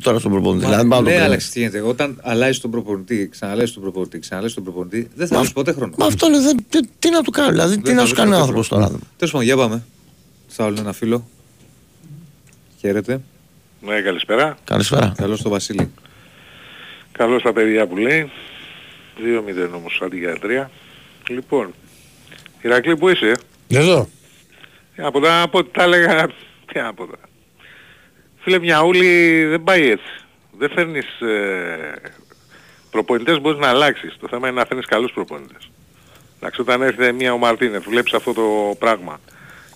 τώρα 0.02 0.18
στον 0.18 0.30
προπονητή. 0.32 0.64
Μα, 0.64 0.70
Δηλαδή, 0.70 0.76
δεν 0.76 0.88
πάω 0.88 0.98
να 0.98 1.04
το 1.04 1.10
ναι, 1.10 1.10
κρίνω. 1.10 1.24
άλλαξε 1.24 1.50
τι 1.50 1.58
γίνεται. 1.58 1.80
Όταν 1.80 2.18
αλλάζει 2.22 2.60
τον 2.60 2.70
προπονητή, 2.70 3.28
ξαναλάζει 3.30 3.72
τον 3.72 3.82
προπονητή, 3.82 4.18
ξαναλάζει 4.18 4.54
τον 4.54 4.64
προπονητή, 4.64 5.08
δεν 5.14 5.26
θα 5.26 5.34
Μα- 5.34 5.40
βρει 5.42 5.52
ποτέ 5.52 5.72
χρόνο. 5.72 5.94
Μα 5.98 6.06
αυτό 6.06 6.28
λέει, 6.28 6.40
δεν- 6.40 6.64
τι, 6.68 6.78
τι 6.98 7.10
να 7.10 7.22
του 7.22 7.30
κάνει, 7.30 7.50
δηλαδή 7.50 7.74
τι 7.76 7.82
Δεν 7.82 7.94
να 7.94 8.00
θα 8.00 8.06
σου 8.06 8.14
βρεις 8.14 8.24
κάνει 8.24 8.28
ο 8.28 8.38
ποτέ 8.38 8.40
άνθρωπος 8.42 8.68
χρόνο. 8.68 8.86
τώρα. 8.86 8.98
Τέλος 9.16 9.32
πάντων, 9.32 9.46
για 9.46 9.56
πάμε. 9.56 9.82
Θα 10.48 10.64
όλο 10.64 10.76
ένα 10.80 10.92
φίλο. 10.92 11.28
Χαίρετε. 12.80 13.20
Ναι, 13.86 14.00
καλησπέρα. 14.00 14.58
Καλησπέρα. 14.64 15.12
Καλώς 15.16 15.42
το 15.42 15.48
Βασίλη. 15.48 15.90
Καλώς 17.12 17.42
τα 17.42 17.52
παιδιά 17.52 17.86
που 17.86 17.96
λέει. 17.96 18.30
2-0 19.18 19.74
όμως 19.76 20.00
αντί 20.04 20.18
για 20.18 20.38
3. 20.42 20.70
Λοιπόν, 21.28 21.70
Ηρακλή 22.62 22.96
που 22.96 23.08
είσαι; 23.08 23.32
Εδώ. 23.68 24.08
Τι 24.96 25.02
Από 25.02 25.20
τα, 25.20 25.42
από 25.42 25.58
ό,τι 25.58 25.70
τα 25.70 25.82
έλεγα, 25.82 26.26
τι 26.72 26.80
από 26.80 27.06
τα. 27.06 27.18
Φίλε 28.38 28.58
Μιαούλη 28.58 29.44
δεν 29.44 29.64
πάει 29.64 29.90
έτσι. 29.90 30.12
Δεν 30.58 30.70
φέρνεις 30.70 31.20
ε, 31.20 31.94
προπονητές 32.90 33.40
μπορείς 33.40 33.58
να 33.58 33.68
αλλάξεις. 33.68 34.16
Το 34.20 34.28
θέμα 34.28 34.48
είναι 34.48 34.60
να 34.60 34.66
φέρνεις 34.66 34.86
καλούς 34.86 35.12
προπονητές. 35.12 35.70
Εντάξει, 36.36 36.60
όταν 36.60 36.82
έρχεται 36.82 37.12
μια 37.12 37.32
ο 37.32 37.38
Μαρτίνεφ, 37.38 37.84
βλέπεις 37.84 38.12
αυτό 38.12 38.32
το 38.32 38.76
πράγμα 38.78 39.20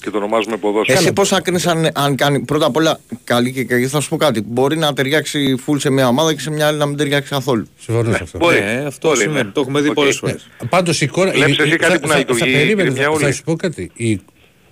και 0.03 0.11
το 0.11 0.17
ονομάζουμε 0.19 0.57
ποδόσφαιρο. 0.57 0.99
Εσύ 0.99 1.13
πώς 1.13 1.29
θα 1.29 1.41
κρίνεις 1.41 1.67
αν, 1.67 1.89
αν 1.95 2.17
κάνει 2.17 2.41
πρώτα 2.41 2.67
απ' 2.67 2.77
όλα 2.77 2.99
καλή 3.25 3.53
και 3.53 3.65
κακή. 3.65 3.87
Θα 3.87 4.01
σου 4.01 4.09
πω 4.09 4.17
κάτι. 4.17 4.43
Μπορεί 4.47 4.77
να 4.77 4.93
ταιριάξει 4.93 5.57
full 5.67 5.75
σε 5.79 5.91
μια 5.91 6.09
ομάδα 6.09 6.35
και 6.35 6.41
σε 6.41 6.51
μια 6.51 6.67
άλλη 6.67 6.79
να 6.79 6.87
μην 6.87 6.97
ταιριάξει 6.97 7.31
καθόλου. 7.31 7.67
Συμφωνώ 7.79 8.13
σε 8.17 8.23
αυτό. 8.23 8.39
Μπορεί. 8.39 8.61
Ναι, 8.61 8.85
αυτό 8.87 9.09
Μπορεί, 9.09 9.21
σημαίνει. 9.21 9.43
ναι. 9.47 9.51
Το 9.53 9.61
έχουμε 9.61 9.81
δει 9.81 9.89
Οκ. 9.89 9.95
πολλές 9.95 10.17
φορές. 10.19 10.49
Πάντως 10.69 11.01
η 11.01 11.07
κόρα. 11.07 11.31
Βλέπεις 11.31 11.57
η- 11.59 11.63
εσύ 11.63 11.75
η- 11.75 11.77
κάτι 11.77 11.93
θα- 11.93 12.01
που 12.01 12.07
να 12.07 12.13
θα- 12.13 12.19
λειτουργεί, 12.19 12.41
Θα 12.41 12.47
περίμενε, 12.59 12.89
κύριε 12.89 13.05
θα- 13.05 13.11
θα 13.13 13.17
Μιαούλη. 13.19 13.35
σου 13.35 13.43
πω 13.45 13.57
κάτι. 13.57 13.91
Η- 13.95 14.21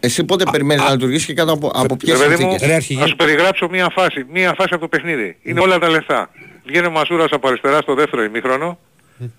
Εσύ 0.03 0.24
πότε 0.24 0.45
περιμένεις 0.51 0.85
να 0.85 0.91
λειτουργήσει 0.91 1.26
και 1.26 1.35
κάτω 1.35 1.53
από, 1.53 1.70
από 1.74 1.97
ποιες 1.97 2.18
Ρε 2.20 2.24
παιδί 2.26 2.35
μου, 2.35 2.41
συνθήκες; 2.51 2.68
Ρε, 2.68 2.74
αρχηγέ. 2.74 3.01
να 3.01 3.07
σου 3.07 3.16
περιγράψω 3.16 3.68
μία 3.70 3.89
φάση, 3.95 4.26
μία 4.33 4.55
φάση 4.57 4.68
από 4.72 4.81
το 4.81 4.89
παιχνίδι. 4.89 5.37
Είναι 5.43 5.61
όλα 5.61 5.78
τα 5.78 5.89
λεφτά. 5.89 6.31
Βγαίνει 6.66 6.87
ο 6.87 6.91
Μασούρας 6.91 7.31
από 7.31 7.49
αριστερά 7.49 7.81
στο 7.81 7.95
δεύτερο 7.95 8.22
ημίχρονο, 8.22 8.78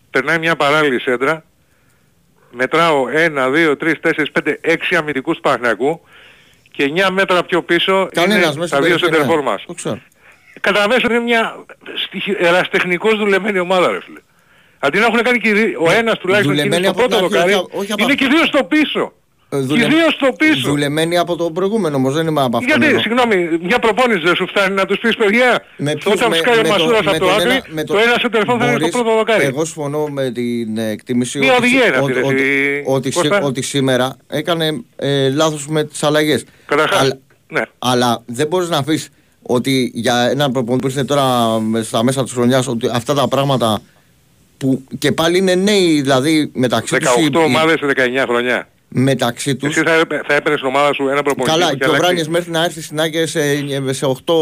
περνάει 0.09 0.39
μια 0.39 0.55
παράλληλη 0.55 0.99
σέντρα, 1.01 1.43
μετράω 2.51 3.05
1, 3.35 3.49
2, 3.51 3.75
3, 3.77 3.99
4, 4.01 4.31
5, 4.31 4.59
6 4.61 4.95
αμυντικούς 4.97 5.35
του 5.35 5.41
Παναθηναϊκού 5.41 6.01
και 6.71 6.91
9 6.95 7.09
μέτρα 7.11 7.43
πιο 7.43 7.63
πίσω 7.63 8.09
Κανένας 8.13 8.45
είναι 8.51 8.59
μέσα 8.59 8.75
τα 8.75 8.81
δύο 8.81 8.97
στην 8.97 9.09
σεντερφόρ 9.13 9.41
μας. 9.41 9.63
Το 9.67 9.73
ξέρω. 9.73 9.99
Κατά 10.61 10.87
μέσο 10.87 11.07
είναι 11.09 11.19
μια 11.19 11.55
στοιχη- 12.05 12.35
εραστεχνικώς 12.39 13.17
δουλεμένη 13.17 13.59
ομάδα 13.59 13.91
ρε 13.91 13.99
φίλε. 14.01 14.19
Αντί 14.79 14.99
να 14.99 15.05
έχουν 15.05 15.21
κάνει 15.23 15.39
και 15.39 15.47
οι 15.49 15.53
δύ- 15.53 15.75
ο 15.79 15.91
ένας 15.91 16.17
τουλάχιστον 16.19 16.55
και 16.55 16.61
είναι 16.61 16.69
δουλεμένη 16.69 16.93
στο 16.95 17.03
από 17.03 17.09
την 17.09 17.09
πρώτο 17.09 17.25
αρχή, 17.25 17.33
δοκάρι, 17.35 17.53
όχι- 17.53 17.77
όχι 17.77 17.91
από 17.91 18.03
είναι 18.03 18.11
αυτό. 18.13 18.25
και 18.25 18.33
οι 18.33 18.37
δύο 18.37 18.45
στο 18.45 18.63
πίσω. 18.63 19.13
Ε, 19.53 19.57
Και 19.57 19.63
δουλε- 19.63 19.87
οι 19.87 19.89
δύο 19.95 20.09
στο 20.11 20.33
πίσω. 20.37 20.69
Δουλεμένη 20.69 21.17
από 21.17 21.35
το 21.35 21.51
προηγούμενο 21.51 21.95
όμως, 21.95 22.13
δεν 22.13 22.27
είμαι 22.27 22.41
από 22.41 22.57
αυτό. 22.57 22.77
Γιατί, 22.77 22.99
συγγνώμη, 23.01 23.59
μια 23.61 23.79
προπόνηση 23.79 24.19
δεν 24.25 24.35
σου 24.35 24.47
φτάνει 24.47 24.75
να 24.75 24.85
τους 24.85 24.99
πεις 24.99 25.15
παιδιά, 25.15 25.63
Με 25.77 25.93
ποιους- 25.93 26.13
όταν 26.15 26.29
με- 26.29 26.35
σκάει 26.35 26.53
ο 26.57 26.61
με 26.61 26.63
το- 26.63 26.69
Μασούρας 26.69 27.03
με 27.05 27.09
από 27.11 27.19
το 27.19 27.25
τον 27.25 27.35
άκρη, 27.35 27.49
ένα- 27.49 27.63
με 27.69 27.83
το 27.83 27.97
ένα 27.97 28.15
σε 28.19 28.29
τελεφόν 28.29 28.59
θα 28.59 28.65
είναι 28.65 28.73
στο 28.73 28.79
Μπορείς- 28.79 28.95
πρώτο 28.95 29.15
δοκάρι. 29.17 29.43
Εγώ 29.45 29.65
συμφωνώ 29.65 30.07
με 30.07 30.31
την 30.31 30.77
ε, 30.77 30.89
εκτίμηση 30.89 31.39
Μια 31.39 31.51
ότι, 31.51 31.57
οδηγία 31.59 31.85
είναι 31.85 31.97
αυτή, 31.97 32.11
ότι, 32.11 32.13
ρε, 32.13 32.25
ότι, 32.27 32.41
εσύ, 32.41 32.83
ότι, 32.85 33.11
σή- 33.11 33.19
Κώστα. 33.29 33.41
ότι 33.41 33.61
σήμερα 33.61 34.15
έκανε 34.27 34.81
ε, 34.95 35.29
λάθος 35.29 35.67
με 35.67 35.83
τις 35.83 36.03
αλλαγές. 36.03 36.43
Καταρχάς, 36.65 36.99
Αλλά, 37.01 37.17
ναι. 37.47 37.61
αλλά 37.79 38.23
δεν 38.25 38.47
μπορείς 38.47 38.69
να 38.69 38.83
πεις 38.83 39.09
ότι 39.41 39.91
για 39.93 40.29
έναν 40.29 40.51
προπονητή 40.51 40.81
που 40.81 40.87
ήρθε 40.87 41.03
τώρα 41.03 41.59
με- 41.59 41.81
στα 41.81 42.03
μέσα 42.03 42.23
της 42.23 42.31
χρονιάς 42.33 42.67
ότι 42.67 42.89
αυτά 42.93 43.13
τα 43.13 43.27
πράγματα 43.27 43.81
που 44.57 44.81
και 44.99 45.11
πάλι 45.11 45.37
είναι 45.37 45.55
νέοι 45.55 46.01
δηλαδή 46.01 46.51
μεταξύ 46.53 46.97
τους 46.97 47.07
18 47.09 47.39
οι- 47.39 47.41
οι- 47.41 47.45
ομάδες 47.45 47.79
σε 47.79 47.85
19 47.85 48.25
χρονιά. 48.27 48.67
Μεταξύ 48.93 49.55
τους 49.55 49.69
Εσύ 49.75 49.81
θα, 49.85 49.93
έπαι- 49.93 50.21
θα 50.27 50.33
έπαιρνες 50.33 50.59
την 50.59 50.69
ομάδα 50.69 50.93
σου 50.93 51.07
ένα 51.07 51.21
προπονητή 51.23 51.49
Καλά, 51.57 51.69
που 51.71 51.77
και 51.77 51.83
έχει 51.83 51.91
ο 51.91 51.93
αλλάξει. 51.95 52.05
Βράνιες 52.05 52.27
μέχρι 52.27 52.51
να 52.51 52.63
έρθει 52.63 52.81
στην 52.81 52.99
Άγκε 53.01 53.25
σε, 53.25 53.41
σε 53.93 54.05
8 54.05 54.33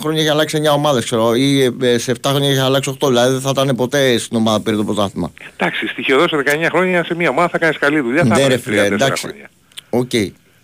χρόνια 0.00 0.20
για 0.20 0.28
να 0.28 0.32
αλλάξει 0.34 0.60
9 0.64 0.74
ομάδες 0.74 1.04
ξέρω 1.04 1.34
ή 1.34 1.62
ε, 1.82 1.98
σε 1.98 2.12
7 2.12 2.16
χρόνια 2.26 2.50
για 2.50 2.60
να 2.60 2.66
αλλάξει 2.66 2.96
8 3.04 3.08
δηλαδή 3.08 3.32
δεν 3.32 3.40
θα 3.40 3.50
ήταν 3.52 3.76
ποτέ 3.76 4.18
στην 4.18 4.36
ομάδα 4.36 4.60
περί 4.60 4.76
το 4.76 4.84
πρωτάθλημα. 4.84 5.32
Εντάξει, 5.56 5.86
στοιχειοδός 5.86 6.28
σε 6.30 6.36
19 6.46 6.66
χρόνια 6.70 7.04
σε 7.04 7.14
μια 7.14 7.28
ομάδα 7.28 7.48
θα 7.48 7.58
κάνεις 7.58 7.78
καλή 7.78 8.00
δουλειά, 8.00 8.24
θα 8.24 8.36
Ναι, 8.36 8.46
ρε 8.46 8.52
έρθεις 8.52 8.62
φίλε, 8.62 8.86
34 8.88 8.92
εντάξει. 8.92 9.26
χρόνια. 9.26 9.50
Οκ. 9.90 10.10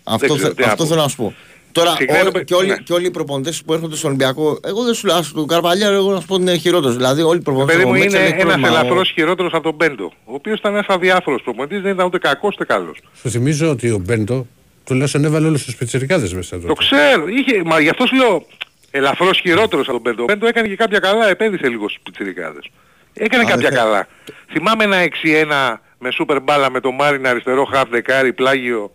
Αυτό, 0.03 0.33
ξέρω 0.35 0.47
θε- 0.47 0.55
τι 0.55 0.61
να 0.61 0.67
αυτό 0.71 0.83
πω. 0.83 0.89
θέλω 0.89 1.01
να 1.01 1.07
σου 1.07 1.15
πω. 1.15 1.33
Τώρα, 1.77 1.93
Ξεκινάει 1.93 2.21
όλοι, 2.21 2.31
το 2.31 2.37
παι- 2.37 2.45
και, 2.47 2.53
όλοι, 2.55 2.67
ναι. 2.67 2.75
και 2.77 2.93
όλοι 2.93 3.05
οι 3.05 3.11
προπονητές 3.11 3.63
που 3.63 3.73
έρχονται 3.73 3.95
στον 3.95 4.09
Ολυμπιακό, 4.09 4.59
εγώ 4.63 4.83
δεν 4.83 4.93
σου 4.93 5.07
λέω, 5.07 5.15
άσ' 5.15 5.31
τον 5.31 5.45
Καρβαλιάλ, 5.45 5.87
εγώ 5.87 6.11
να 6.11 6.19
σου 6.19 6.25
πω 6.27 6.33
ότι 6.33 6.43
είναι 6.43 6.55
χειρότερος. 6.57 6.95
Δηλαδή, 6.95 7.21
όλοι 7.21 7.39
οι 7.39 7.41
προπονητές 7.41 7.75
Παιδί 7.75 7.87
μου 7.87 7.93
ο 7.95 7.99
Μέτσελ 7.99 8.19
είναι 8.19 8.29
έχει 8.29 8.39
ένας 8.41 8.53
πρόβλημα. 8.55 8.79
ελαφρώς 8.79 9.09
χειρότερος 9.09 9.53
από 9.53 9.63
τον 9.63 9.73
Μπέντο, 9.73 10.05
ο 10.25 10.33
οποίος 10.33 10.59
ήταν 10.59 10.73
ένας 10.73 10.85
αδιάφορος 10.87 11.41
προπονητής, 11.41 11.81
δεν 11.81 11.91
ήταν 11.93 12.05
ούτε 12.05 12.17
κακός 12.17 12.53
ούτε 12.55 12.65
καλός. 12.65 12.99
Σου 13.21 13.29
θυμίζω 13.29 13.69
ότι 13.69 13.89
ο 13.91 13.97
Μπέντο 13.97 14.47
τουλάχιστον 14.85 15.25
έβαλε 15.25 15.47
όλους 15.47 15.63
τους 15.63 15.75
πιτσιρικάδες 15.75 16.33
μέσα 16.33 16.59
Το 16.59 16.67
τότε. 16.67 16.83
ξέρω, 16.85 17.27
είχε, 17.27 17.61
μα 17.65 17.79
γι' 17.79 17.89
αυτό 17.89 18.05
σου 18.05 18.15
λέω 18.15 18.45
ελαφρώς 18.91 19.39
χειρότερος 19.39 19.85
από 19.87 19.93
τον 19.93 20.01
Μπέντο. 20.01 20.21
Ο 20.21 20.25
Μπέντο 20.25 20.47
έκανε 20.47 20.67
και 20.67 20.75
κάποια 20.75 20.99
καλά, 20.99 21.29
επένδυσε 21.29 21.67
λίγο 21.67 21.89
στους 21.89 22.01
πιτσιρικάδες. 22.03 22.69
Έκανε 23.13 23.43
Α, 23.43 23.45
κάποια 23.45 23.69
δεν- 23.69 23.77
καλά. 23.77 24.07
Θυμάμαι 24.51 24.83
ένα 24.83 24.95
6-1 24.97 25.81
με 25.99 26.11
σούπερ 26.11 26.41
μπάλα 26.41 26.71
με 26.71 26.79
τον 26.79 26.95
Μάριν 26.95 27.27
αριστερό, 27.27 27.65
χαφ 27.65 27.89
δεκάρι, 27.89 28.33
πλάγιο 28.33 28.91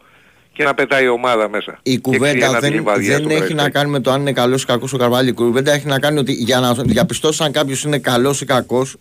και 0.60 0.66
να 0.66 0.74
πετάει 0.74 1.04
η 1.04 1.08
ομάδα 1.08 1.48
μέσα. 1.48 1.78
Η 1.82 1.90
Και 1.92 1.98
κουβέντα 1.98 2.56
6-1 2.58 2.60
δεν, 2.60 2.72
τη 2.72 2.80
βαδιά 2.80 3.16
δεν 3.16 3.24
στο 3.24 3.28
έχει 3.30 3.38
να 3.40 3.44
Καραϊσκάκι. 3.46 3.70
κάνει 3.72 3.90
με 3.90 4.00
το 4.00 4.10
αν 4.10 4.20
είναι 4.20 4.32
καλός 4.32 4.62
ή 4.62 4.66
κακός 4.66 4.92
ο 4.92 4.96
Καρβάλη. 4.96 5.28
Η 5.28 5.32
κουβέντα 5.32 5.72
έχει 5.72 5.86
να 5.86 5.98
κάνει 5.98 6.18
ότι 6.18 6.32
για 6.32 6.60
να 6.60 6.74
διαπιστώσει 6.74 7.42
αν 7.44 7.52
κάποιος 7.52 7.82
είναι 7.84 7.98
καλός 7.98 8.40
ή 8.40 8.44
κακός 8.44 8.96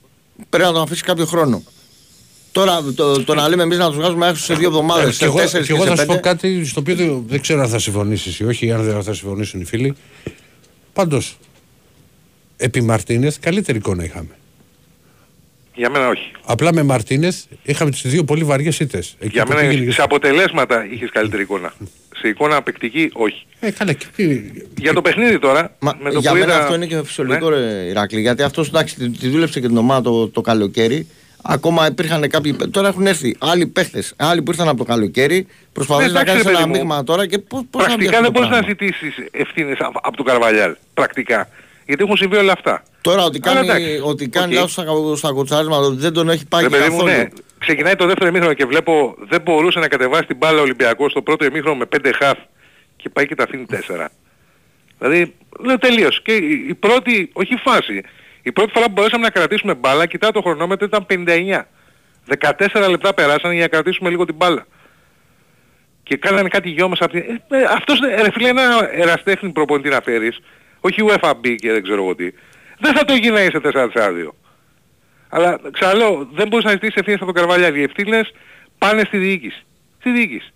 πρέπει 0.49 0.63
να 0.65 0.71
τον 0.73 0.81
αφήσει 0.81 1.03
κάποιο 1.03 1.25
χρόνο. 1.25 1.63
Τώρα 2.51 2.81
το, 2.95 3.23
το 3.23 3.33
να 3.35 3.47
λέμε 3.49 3.63
εμείς 3.63 3.77
να 3.77 3.87
τους 3.87 3.95
βγάζουμε 3.95 4.27
έξω 4.27 4.43
σε 4.43 4.53
δύο 4.53 4.67
εβδομάδες, 4.67 5.05
Ε, 5.05 5.07
Και 5.09 5.13
σε 5.15 5.25
εγώ, 5.25 5.37
τέσσερις 5.37 5.67
και 5.67 5.73
και, 5.73 5.79
εγώ 5.79 5.87
σε 5.89 5.95
θα 5.95 6.01
σου 6.01 6.07
πω 6.07 6.13
πέντε. 6.15 6.29
κάτι 6.29 6.65
στο 6.65 6.79
οποίο 6.79 6.95
δεν- 6.95 7.23
δεν 7.27 7.41
ξέρω 7.41 7.61
αν 7.61 7.67
θα 7.69 7.79
συμφωνήσεις 7.79 8.39
ή 8.39 8.45
όχι, 8.45 8.65
ή 8.65 8.71
αν 8.71 8.83
δεν 8.83 9.03
θα 9.03 9.13
συμφωνήσουν 9.13 9.61
οι 9.61 9.65
φίλοι. 9.65 9.95
Πάντως, 10.93 11.37
επί 12.57 12.81
Μαρτίνεθ 12.81 13.37
καλύτερη 13.39 13.77
εικόνα 13.77 14.03
είχαμε. 14.03 14.29
Για 15.79 15.89
μένα 15.89 16.07
όχι. 16.07 16.31
Απλά 16.45 16.73
με 16.73 16.83
Μαρτίνεθ 16.83 17.35
είχαμε 17.63 17.91
τις 17.91 18.01
δύο 18.01 18.23
πολύ 18.23 18.43
βαριές 18.43 18.79
ήττες. 18.79 19.15
Εκεί 19.19 19.29
Για 19.33 19.45
που 19.45 19.53
μένα 19.53 19.69
πήγαινε- 19.69 19.93
σε 19.93 20.01
αποτελέσματα 20.01 20.87
είχες 20.91 21.09
καλύτερη 21.11 21.41
εικόνα. 21.41 21.73
Σε 22.15 22.27
εικόνα 22.27 22.61
παικτική 22.61 23.09
όχι. 23.13 23.45
Ε, 23.59 23.71
καλά, 23.71 23.93
και 23.93 24.05
πει- 24.15 24.67
Για 24.77 24.93
το 24.93 25.01
παιχνίδι 25.01 25.39
τώρα, 25.39 25.75
Μα, 25.79 25.97
με 26.01 26.11
το 26.11 26.19
για 26.19 26.31
που 26.31 26.37
μένα 26.37 26.51
είδα- 26.53 26.61
αυτό 26.61 26.75
είναι 26.75 26.85
και 26.85 27.01
φυσιολογικό 27.03 27.49
Ναι. 27.49 27.55
ρε 27.57 27.63
Ηράκλη, 27.89 28.21
γιατί 28.21 28.43
αυτός 28.43 28.67
εντάξει 28.67 28.95
τη, 28.95 29.09
τη 29.09 29.27
δούλεψε 29.27 29.59
και 29.59 29.67
την 29.67 29.77
ομάδα 29.77 30.01
το, 30.01 30.27
το 30.27 30.41
καλοκαίρι. 30.41 31.07
Ακόμα 31.43 31.87
υπήρχαν 31.87 32.29
κάποιοι. 32.29 32.55
Τώρα 32.71 32.87
έχουν 32.87 33.07
έρθει 33.07 33.35
άλλοι 33.39 33.67
παίχτες, 33.67 34.13
άλλοι 34.17 34.41
που 34.41 34.51
ήρθαν 34.51 34.67
από 34.67 34.77
το 34.77 34.83
καλοκαίρι. 34.83 35.47
Προσπαθείς 35.73 36.05
Ναι, 36.07 36.11
να 36.13 36.19
εντάξει, 36.19 36.43
κάνεις 36.43 36.43
ρε 36.43 36.49
ένα 36.49 36.67
παιδί 36.67 36.69
μου. 36.79 36.85
μείγμα 36.87 37.03
τώρα 37.03 37.27
και 37.27 37.37
πώς, 37.39 37.61
πώς 37.71 37.83
Πρακτικά 37.85 37.97
βγει 37.97 38.05
δεν 38.09 38.19
αυτό 38.19 38.25
το 38.25 38.31
μπορείς 38.31 38.49
να 38.49 38.57
πράγμα; 38.57 38.67
ζητήσεις 38.69 39.13
ευθύνες 39.31 39.77
από, 39.79 39.99
από 40.03 40.17
τον 40.17 40.25
Καρβαλιάλ. 40.25 40.75
Πρακτικά. 40.93 41.49
Γιατί 41.89 42.03
έχουν 42.03 42.17
συμβεί 42.17 42.37
όλα 42.37 42.51
αυτά. 42.51 42.83
Τώρα 43.01 43.23
ότι 43.23 43.39
Αλλά 43.43 43.53
κάνει, 43.53 43.67
εντάξει, 43.67 44.01
ότι 44.03 44.29
κάνει 44.29 44.53
οκ. 44.53 44.59
λάθος 44.59 44.71
στα, 44.71 45.15
στα 45.15 45.31
κοουτσαρίσματα, 45.31 45.85
ότι 45.85 45.97
δεν 45.97 46.13
τον 46.13 46.29
έχει 46.29 46.47
πάει 46.47 46.63
Ρε 46.63 46.69
παιδί 46.69 46.89
μου, 46.89 46.97
καθόλου. 46.97 47.11
ναι. 47.11 47.27
Ξεκινάει 47.57 47.95
το 47.95 48.05
δεύτερο 48.05 48.29
ημίχρονο 48.29 48.53
και 48.53 48.65
βλέπω 48.65 49.15
δεν 49.19 49.41
μπορούσε 49.41 49.79
να 49.79 49.87
κατεβάσει 49.87 50.25
την 50.25 50.37
μπάλα 50.37 50.59
ο 50.59 50.61
Ολυμπιακός 50.61 51.11
στο 51.11 51.21
πρώτο 51.21 51.45
ημίχρονο 51.45 51.75
με 51.75 51.85
5 52.07 52.11
χαφ 52.19 52.37
και 52.95 53.09
πάει 53.09 53.27
και 53.27 53.35
τα 53.35 53.43
αφήνει 53.43 53.65
4. 53.71 54.05
Δηλαδή, 54.97 55.35
λέω 55.59 55.77
τελείως. 55.77 56.21
Και 56.21 56.35
η, 56.35 56.65
η 56.67 56.73
πρώτη, 56.73 57.29
όχι 57.33 57.55
φάση, 57.55 58.01
η 58.41 58.51
πρώτη 58.51 58.71
φορά 58.73 58.85
που 58.85 58.91
μπορέσαμε 58.91 59.23
να 59.23 59.29
κρατήσουμε 59.29 59.73
μπάλα, 59.73 60.05
κοιτάω 60.05 60.31
το 60.31 60.41
χρονόμετρο 60.41 60.85
ήταν 60.85 61.05
59. 61.09 61.61
14 62.83 62.89
λεπτά 62.89 63.13
περάσαν 63.13 63.51
για 63.51 63.61
να 63.61 63.67
κρατήσουμε 63.67 64.09
λίγο 64.09 64.25
την 64.25 64.35
μπάλα. 64.35 64.67
Και 66.03 66.17
κάνανε 66.17 66.49
κάτι 66.49 66.69
γιο 66.69 66.87
μας 66.89 66.99
από 66.99 67.11
την... 67.11 67.21
Ε, 67.49 67.57
ε, 67.57 67.63
αυτός, 67.63 67.99
ε, 68.01 68.21
ρε 68.21 68.31
φίλε, 68.31 68.47
ένα 68.49 68.89
εραστέχνη 68.91 69.49
προπονητή 69.49 69.89
να 69.89 70.01
φέρεις, 70.01 70.39
όχι 70.79 71.05
UFAB 71.07 71.55
και 71.55 71.71
δεν 71.71 71.83
ξέρω 71.83 72.03
εγώ 72.03 72.15
τι, 72.15 72.31
δεν 72.79 72.93
θα 72.93 73.05
το 73.05 73.13
γίνει 73.13 73.37
σε 73.37 73.61
4-4-2. 73.63 74.29
Αλλά 75.29 75.59
ξαναλέω, 75.71 76.27
δεν 76.33 76.47
μπορείς 76.47 76.65
να 76.65 76.71
ζητήσεις 76.71 76.95
ευθύνες 76.95 77.21
από 77.21 77.33
τον 77.33 77.41
Καρβαλιάλ. 77.41 77.75
Οι 77.75 77.81
ευθύνες 77.81 78.33
πάνε 78.77 79.03
στη 79.03 79.17
διοίκηση. 79.17 79.63
Στη 79.99 80.11
διοίκηση. 80.11 80.53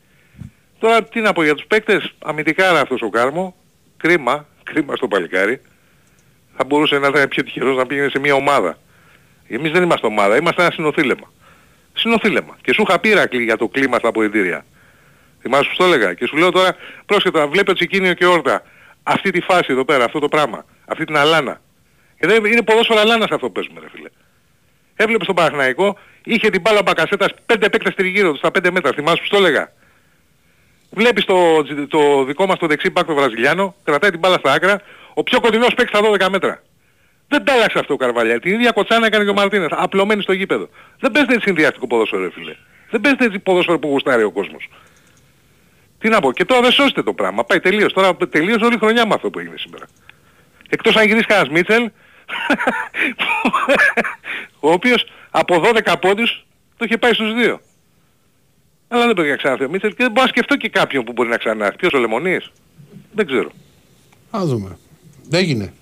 Τώρα 0.80 1.04
τι 1.04 1.20
να 1.20 1.34
πω 1.34 1.44
για 1.44 1.56
τους 1.56 1.66
παίκτες, 1.66 2.14
αμυντικά 2.24 2.70
είναι 2.70 2.80
αυτός 2.80 3.02
ο 3.02 3.10
Κάρμο, 3.10 3.56
κρίμα, 3.98 4.48
κρίμα 4.64 4.96
στο 4.96 5.08
παλικάρι. 5.08 5.62
Θα 6.58 6.64
μπορούσε 6.64 6.98
να 6.98 7.08
ήταν 7.08 7.28
πιο 7.28 7.44
τυχερός 7.44 7.78
να 7.78 7.86
πήγαινε 7.86 8.10
σε 8.10 8.20
μια 8.20 8.34
ομάδα. 8.34 8.78
Εμείς 9.48 9.72
δεν 9.72 9.84
είμαστε 9.84 10.08
ομάδα, 10.08 10.38
είμαστε 10.38 10.62
ένα 10.62 10.72
συνοθήλεμα. 10.72 11.32
Συνοθήλεμα. 11.94 12.58
Και 12.62 12.74
σου 12.74 12.84
είχα 12.88 13.00
πει 13.00 13.14
Ρακλή 13.14 13.44
για 13.44 13.58
το 13.58 13.68
κλίμα 13.68 13.98
στα 13.98 14.08
αποδητήρια. 14.08 14.66
Θυμάσαι 15.42 15.70
που 15.70 15.76
το 15.78 15.84
έλεγα. 15.84 16.14
Και 16.14 16.28
σου 16.28 16.38
λέω 16.38 16.52
τώρα, 16.52 16.76
πρόσχετα, 17.06 17.48
βλέπει 17.48 17.72
ο 17.72 17.74
Τσικίνιο 17.74 18.14
και 18.14 18.26
Όρτα. 18.26 18.64
Αυτή 19.04 19.32
τη 19.32 19.42
φάση 19.42 19.66
εδώ 19.70 19.86
πέρα, 19.86 20.04
αυτό 20.04 20.20
το 20.20 20.28
πράγμα. 20.28 20.66
Αυτή 20.86 21.06
την 21.06 21.18
αλάνα. 21.18 21.62
Και 22.20 22.28
δεν 22.28 22.46
είναι 22.46 22.62
ποδόσφαιρο 22.62 23.00
αλάνας 23.00 23.30
αυτό 23.32 23.46
που 23.46 23.52
παίζουμε 23.52 23.80
ρε 23.80 23.90
φίλε. 23.90 24.10
Έβλεπες 24.96 25.24
στον 25.24 25.36
Παναθηναϊκό, 25.36 25.98
είχε 26.24 26.50
την 26.50 26.62
μπάλα 26.62 26.82
μπακασέτας 26.82 27.34
πέντε 27.46 27.70
παίκτες 27.70 27.96
τριγύρω 27.96 28.32
του 28.32 28.38
στα 28.38 28.52
πέντε 28.52 28.72
μέτρα. 28.72 28.92
Θυμάσαι 28.94 29.22
που 29.22 29.30
το 29.30 29.38
έλεγα. 29.38 29.72
Βλέπεις 30.90 31.26
το, 31.26 31.64
το 31.88 32.24
δικό 32.24 32.46
μας 32.46 32.60
το 32.60 32.68
δεξί 32.68 32.90
μπακ 32.90 33.06
το 33.06 33.14
Βραζιλιάνο, 33.14 33.76
κρατάει 33.84 34.10
την 34.10 34.20
μπάλα 34.20 34.38
στα 34.38 34.52
άκρα, 34.52 34.82
ο 35.14 35.24
πιο 35.24 35.40
κοντινός 35.40 35.74
παίκτης 35.74 36.00
στα 36.00 36.28
12 36.28 36.30
μέτρα. 36.32 36.62
Δεν 37.28 37.44
τα 37.44 37.54
άλλαξε 37.54 37.80
αυτό 37.80 37.94
ο 37.94 37.98
Καρβαλιά. 37.98 38.40
Την 38.40 38.54
ίδια 38.54 38.72
κοτσάνα 38.72 39.06
έκανε 39.06 39.24
και 39.24 39.30
ο 39.30 39.34
Μαρτίνες, 39.34 39.70
απλωμένη 39.72 40.22
στο 40.22 40.34
γήπεδο. 40.34 40.70
Δεν 41.00 41.12
παίζεται 41.12 41.40
συνδυαστικό 41.40 41.88
ποδόσφαιρο 41.88 42.22
ρε 42.22 42.32
φίλε. 42.32 42.56
Δεν 42.90 43.02
παίζεται 43.02 43.26
έτσι 43.26 43.40
ποδόσφαιρο 43.40 43.80
που 43.80 43.88
γουστάρει 43.88 44.24
ο 44.24 44.32
κόσμος. 44.32 44.70
Τι 46.04 46.10
να 46.10 46.20
πω, 46.20 46.32
και 46.32 46.46
τώρα 46.46 46.62
δεν 46.62 46.72
σώζεται 46.72 47.04
το 47.04 47.14
πράγμα. 47.14 47.44
Πάει 47.44 47.60
τελείως. 47.60 47.94
Τώρα 47.94 48.16
τελείως 48.16 48.62
όλη 48.62 48.76
η 48.76 48.78
χρονιά 48.78 49.08
με 49.08 49.14
αυτό 49.14 49.30
που 49.30 49.40
έγινε 49.40 49.58
σήμερα. 49.58 49.86
Εκτός 50.70 50.96
αν 50.96 51.06
γυρίσει 51.06 51.26
κανένας 51.26 51.50
Μίτσελ, 51.52 51.84
ο 54.68 54.72
οποίος 54.72 55.06
από 55.32 55.62
12 55.86 55.96
πόντους 56.02 56.46
το 56.78 56.86
είχε 56.86 56.98
πάει 56.98 57.14
στους 57.14 57.32
2. 57.46 57.58
Αλλά 58.88 59.06
δεν 59.06 59.14
πρέπει 59.14 59.30
να 59.30 59.36
ξανάρθει 59.36 59.64
ο 59.66 59.70
Μίτσελ 59.70 59.90
και 59.90 59.96
δεν 59.98 60.12
μπορώ 60.12 60.22
να 60.22 60.28
σκεφτώ 60.28 60.56
και 60.56 60.70
κάποιον 60.70 61.04
που 61.04 61.12
μπορεί 61.12 61.30
να 61.30 61.38
ξανάρθει. 61.38 61.78
Ποιος 61.78 61.94
ο 61.94 61.98
Λεμονής. 61.98 62.52
Δεν 63.12 63.26
ξέρω. 63.26 63.52
Α 64.32 64.40
δούμε. 64.46 64.78
Δεν 65.30 65.40
έγινε. 65.40 65.74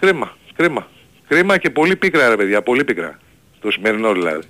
Κρίμα, 0.00 0.36
κρίμα. 0.54 0.88
Κρίμα 1.28 1.58
και 1.58 1.70
πολύ 1.70 1.96
πίκρα 1.96 2.28
ρε 2.28 2.36
παιδιά, 2.36 2.62
πολύ 2.62 2.84
πίκρα. 2.84 3.18
Το 3.60 3.70
σημερινό 3.70 4.12
δηλαδή. 4.12 4.46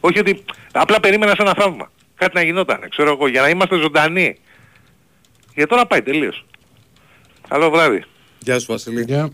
Όχι 0.00 0.18
ότι 0.18 0.44
απλά 0.72 1.00
περίμενα 1.00 1.34
σαν 1.36 1.46
ένα 1.46 1.54
θαύμα. 1.62 1.90
Κάτι 2.14 2.34
να 2.34 2.42
γινόταν, 2.42 2.88
ξέρω 2.88 3.10
εγώ, 3.10 3.26
για 3.26 3.40
να 3.40 3.48
είμαστε 3.48 3.76
ζωντανοί. 3.76 4.38
Για 5.54 5.66
τώρα 5.66 5.86
πάει 5.86 6.02
τελείως. 6.02 6.44
Καλό 7.48 7.70
βράδυ. 7.70 8.04
Γεια 8.38 8.58
σου 8.58 8.66
Βασίλη. 8.66 9.02
Για. 9.02 9.30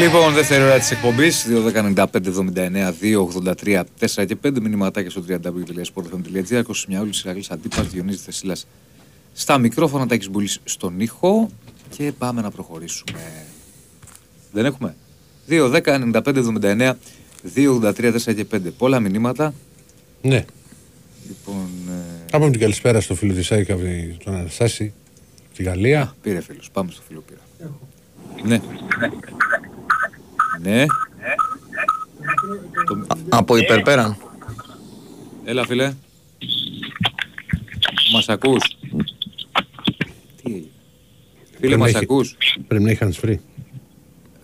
Λοιπόν, 0.00 0.32
δεύτερη 0.32 0.62
ώρα 0.62 0.78
της 0.78 0.90
εκπομπής 0.90 1.46
2.195.79, 1.74 2.92
2.83, 3.00 3.82
4 4.00 4.26
και 4.26 4.36
5 4.42 4.60
μηνυματάκια 4.60 5.10
στο 5.10 5.24
www.sportfm.gr 5.28 6.62
μια 6.88 7.00
όλη 7.00 7.14
Σιραγλής 7.14 7.50
Αντίπας, 7.50 7.86
Διονύσης 7.86 8.22
Θεσίλας 8.22 8.66
στα 9.32 9.58
μικρόφωνα, 9.58 10.06
Τάκης 10.06 10.30
Μπουλής 10.30 10.60
στον 10.64 11.00
ήχο 11.00 11.50
και 11.96 12.12
πάμε 12.18 12.40
να 12.40 12.50
προχωρήσουμε. 12.50 13.18
Δεν 14.52 14.64
έχουμε; 14.64 14.94
2.10.95.79, 15.48 16.92
2.83, 17.54 18.12
4 18.12 18.34
και 18.34 18.46
5. 18.52 18.58
Πολλά 18.78 19.00
μηνύματα. 19.00 19.54
Ναι. 20.22 20.44
Λοιπόν, 21.28 21.68
ε, 22.30 22.32
Θα 22.32 22.38
πούμε 22.38 22.50
την 22.50 22.60
καλησπέρα 22.60 23.00
στο 23.00 23.14
φίλο 23.14 23.34
της 23.34 23.52
ΑΕΚ, 23.52 23.66
τον 24.24 24.34
Αναστάση, 24.34 24.92
στη 25.52 25.62
Γαλλία. 25.62 26.14
πήρε 26.22 26.40
φίλος, 26.40 26.70
πάμε 26.72 26.90
στο 26.90 27.02
φίλο 27.08 27.24
πήρα. 27.26 27.40
Ναι. 28.44 28.60
Ναι. 30.62 30.84
Το- 32.86 33.06
Από 33.28 33.56
υπερπέραν. 33.56 34.16
Έλα 35.44 35.66
φίλε. 35.66 35.92
Μας 38.12 38.28
ακούς; 38.28 38.62
Τι 40.42 40.52
έγινε; 40.52 40.64
Φίλε 41.42 41.58
Πρέπει 41.60 41.76
μας 41.76 41.92
να 41.92 41.96
έχει- 41.98 42.04
ακούς; 42.04 42.36
Πρέπει 42.68 42.82
να 42.84 42.90
έχει 42.90 42.98
hands 43.02 43.26
free. 43.28 43.36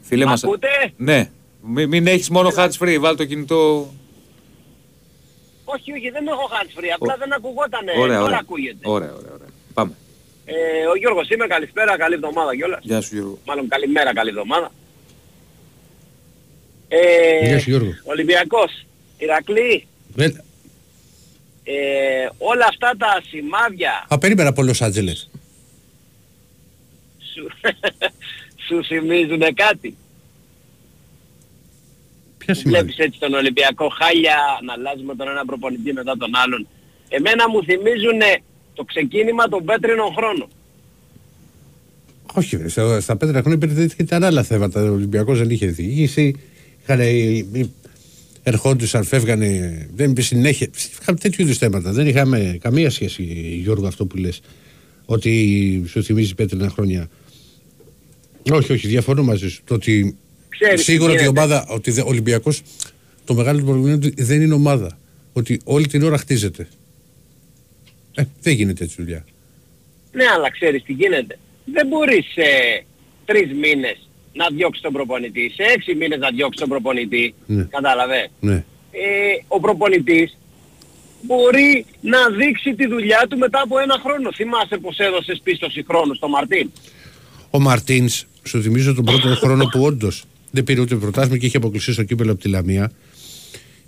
Φίλε 0.02 0.24
μας 0.24 0.44
Ακούτε; 0.44 0.68
Ναι. 0.96 1.30
Μην, 1.66 1.88
μην 1.88 2.06
έχεις 2.06 2.30
μόνο 2.30 2.50
hands 2.56 2.70
free. 2.78 2.96
Βάλ 3.00 3.16
το 3.16 3.24
κινητό. 3.24 3.92
Όχι, 5.68 5.92
όχι, 5.92 6.10
δεν 6.10 6.26
έχω 6.26 6.48
hands 6.54 6.72
free, 6.80 6.90
απλά 6.94 7.16
δεν 7.18 7.32
ακουγότανε. 7.32 7.92
Ωραία, 7.96 8.16
Τώρα 8.18 8.22
ωραία. 8.22 8.38
ακούγεται. 8.40 8.78
Ωραία, 8.82 9.12
ωραία, 9.12 9.32
ωραία. 9.34 9.48
Πάμε. 9.74 9.92
Ε, 10.44 10.86
ο 10.92 10.96
Γιώργος 10.96 11.28
είμαι, 11.28 11.46
καλησπέρα, 11.46 11.96
καλή 11.96 12.14
εβδομάδα 12.14 12.56
κιόλας. 12.56 12.80
Γεια 12.82 13.00
σου 13.00 13.14
Γιώργο. 13.14 13.38
Μάλλον 13.46 13.68
καλημέρα, 13.68 14.12
καλή 14.14 14.28
εβδομάδα. 14.28 14.72
Ε, 16.88 17.46
Γεια 17.46 17.58
σου 17.60 17.70
Γιώργο. 17.70 17.90
Ολυμπιακός, 18.04 18.86
Ηρακλή, 19.18 19.86
Ε, 20.16 20.24
ε, 21.64 22.28
όλα 22.38 22.66
αυτά 22.68 22.92
τα 22.98 23.22
σημάδια 23.28 24.06
Α, 24.08 24.18
περίμενα 24.18 24.48
από 24.48 24.62
Λος 24.62 24.82
Άντζελες. 24.82 25.30
σου, 27.34 27.48
σου 28.68 28.84
θυμίζουν 28.84 29.54
κάτι; 29.54 29.96
Ποια 32.46 32.54
σημαίνει; 32.54 32.82
Βλέπεις 32.82 32.98
έτσι 33.04 33.18
τον 33.18 33.34
Ολυμπιακό 33.34 33.88
χάλια 33.88 34.36
να 34.66 34.72
αλλάζει 34.72 35.02
με 35.02 35.14
τον 35.14 35.28
ένα 35.28 35.44
προπονητή 35.44 35.92
μετά 35.92 36.16
τον 36.16 36.30
άλλον. 36.34 36.66
Εμένα 37.08 37.48
μου 37.48 37.64
θυμίζουν 37.64 38.20
το 38.74 38.84
ξεκίνημα 38.84 39.48
των 39.48 39.64
πέτρινων 39.64 40.12
χρόνων. 40.16 40.48
Όχι, 42.34 42.56
ρε, 42.56 42.68
στα, 42.68 43.00
στα 43.00 43.16
πέτρα 43.16 43.40
χρόνια 43.42 43.68
υπήρχε 43.68 43.94
ήταν 43.96 44.24
άλλα 44.24 44.42
θέματα. 44.42 44.82
Ο 44.82 44.92
Ολυμπιακός 44.92 45.38
δεν 45.38 45.50
είχε 45.50 45.66
διοίκηση. 45.66 46.34
Είχαν, 46.82 47.00
ε, 47.00 47.06
ε, 47.52 47.66
ερχόντουσαν, 48.42 49.04
φεύγανε. 49.04 49.88
Δεν 49.94 50.10
είπε 50.10 50.20
συνέχεια. 50.20 50.68
Είχαμε 51.00 51.18
τέτοιου 51.18 51.42
είδους 51.42 51.58
θέματα. 51.58 51.92
Δεν 51.92 52.06
είχαμε 52.06 52.58
καμία 52.60 52.90
σχέση, 52.90 53.22
Γιώργο, 53.62 53.86
αυτό 53.86 54.06
που 54.06 54.16
λες. 54.16 54.40
Ότι 55.04 55.84
σου 55.88 56.02
θυμίζει 56.02 56.34
πέτρινα 56.34 56.68
χρόνια. 56.68 57.08
Όχι, 58.50 58.72
όχι, 58.72 58.88
διαφωνώ 58.88 59.22
μαζί 59.22 59.48
σου. 59.48 59.62
Το 59.64 59.74
ότι 59.74 60.16
Ξέρεις 60.60 60.84
τι 60.84 60.90
σίγουρα 60.92 61.12
ότι 61.12 61.20
η 61.20 61.24
γίνεται. 61.24 61.40
ομάδα, 61.40 61.66
ότι 61.68 61.90
δε- 61.90 62.00
ο 62.02 62.06
Ολυμπιακός, 62.08 62.62
το 63.24 63.34
μεγάλο 63.34 63.58
του 63.58 63.64
πρόβλημα 63.64 63.88
είναι 63.88 64.06
ότι 64.06 64.22
δεν 64.22 64.42
είναι 64.42 64.54
ομάδα. 64.54 64.98
Ότι 65.32 65.60
όλη 65.64 65.86
την 65.86 66.02
ώρα 66.02 66.18
χτίζεται. 66.18 66.68
Ε, 68.14 68.22
δεν 68.40 68.54
γίνεται 68.54 68.84
έτσι 68.84 68.96
δουλειά. 68.98 69.24
Ναι, 70.12 70.24
αλλά 70.34 70.50
ξέρεις 70.50 70.82
τι 70.82 70.92
γίνεται. 70.92 71.38
Δεν 71.64 71.86
μπορείς 71.86 72.24
σε 72.32 72.42
τρεις 73.24 73.52
μήνες 73.52 74.08
να 74.32 74.46
διώξεις 74.54 74.82
τον 74.82 74.92
προπονητή, 74.92 75.50
σε 75.54 75.62
έξι 75.62 75.94
μήνες 75.94 76.18
να 76.18 76.30
διώξεις 76.30 76.60
τον 76.60 76.68
προπονητή. 76.68 77.34
Ναι. 77.46 77.62
Κατάλαβες; 77.62 78.30
Ναι. 78.40 78.54
Ε, 78.90 79.42
ο 79.48 79.60
προπονητής 79.60 80.38
μπορεί 81.22 81.84
να 82.00 82.18
δείξει 82.30 82.74
τη 82.74 82.86
δουλειά 82.86 83.26
του 83.28 83.38
μετά 83.38 83.60
από 83.60 83.78
ένα 83.78 84.00
χρόνο. 84.04 84.32
Θυμάσαι 84.32 84.76
πως 84.76 84.98
έδωσες 84.98 85.40
πίστοση 85.42 85.84
χρόνου 85.88 86.14
στο 86.14 86.28
Μαρτίν; 86.28 86.70
Ο 87.50 87.60
Μαρτίνς, 87.60 88.24
σου 88.42 88.62
θυμίζω 88.62 88.94
τον 88.94 89.04
πρώτο 89.04 89.28
χρόνο 89.34 89.64
που 89.64 89.82
όντως 89.82 90.24
δεν 90.56 90.64
πήρε 90.64 90.80
ούτε 90.80 90.94
πρωτάθλημα 90.96 91.36
και 91.38 91.46
είχε 91.46 91.56
αποκλειστεί 91.56 91.92
στο 91.92 92.02
κύπελο 92.02 92.32
από 92.32 92.40
τη 92.40 92.48
Λαμία. 92.48 92.92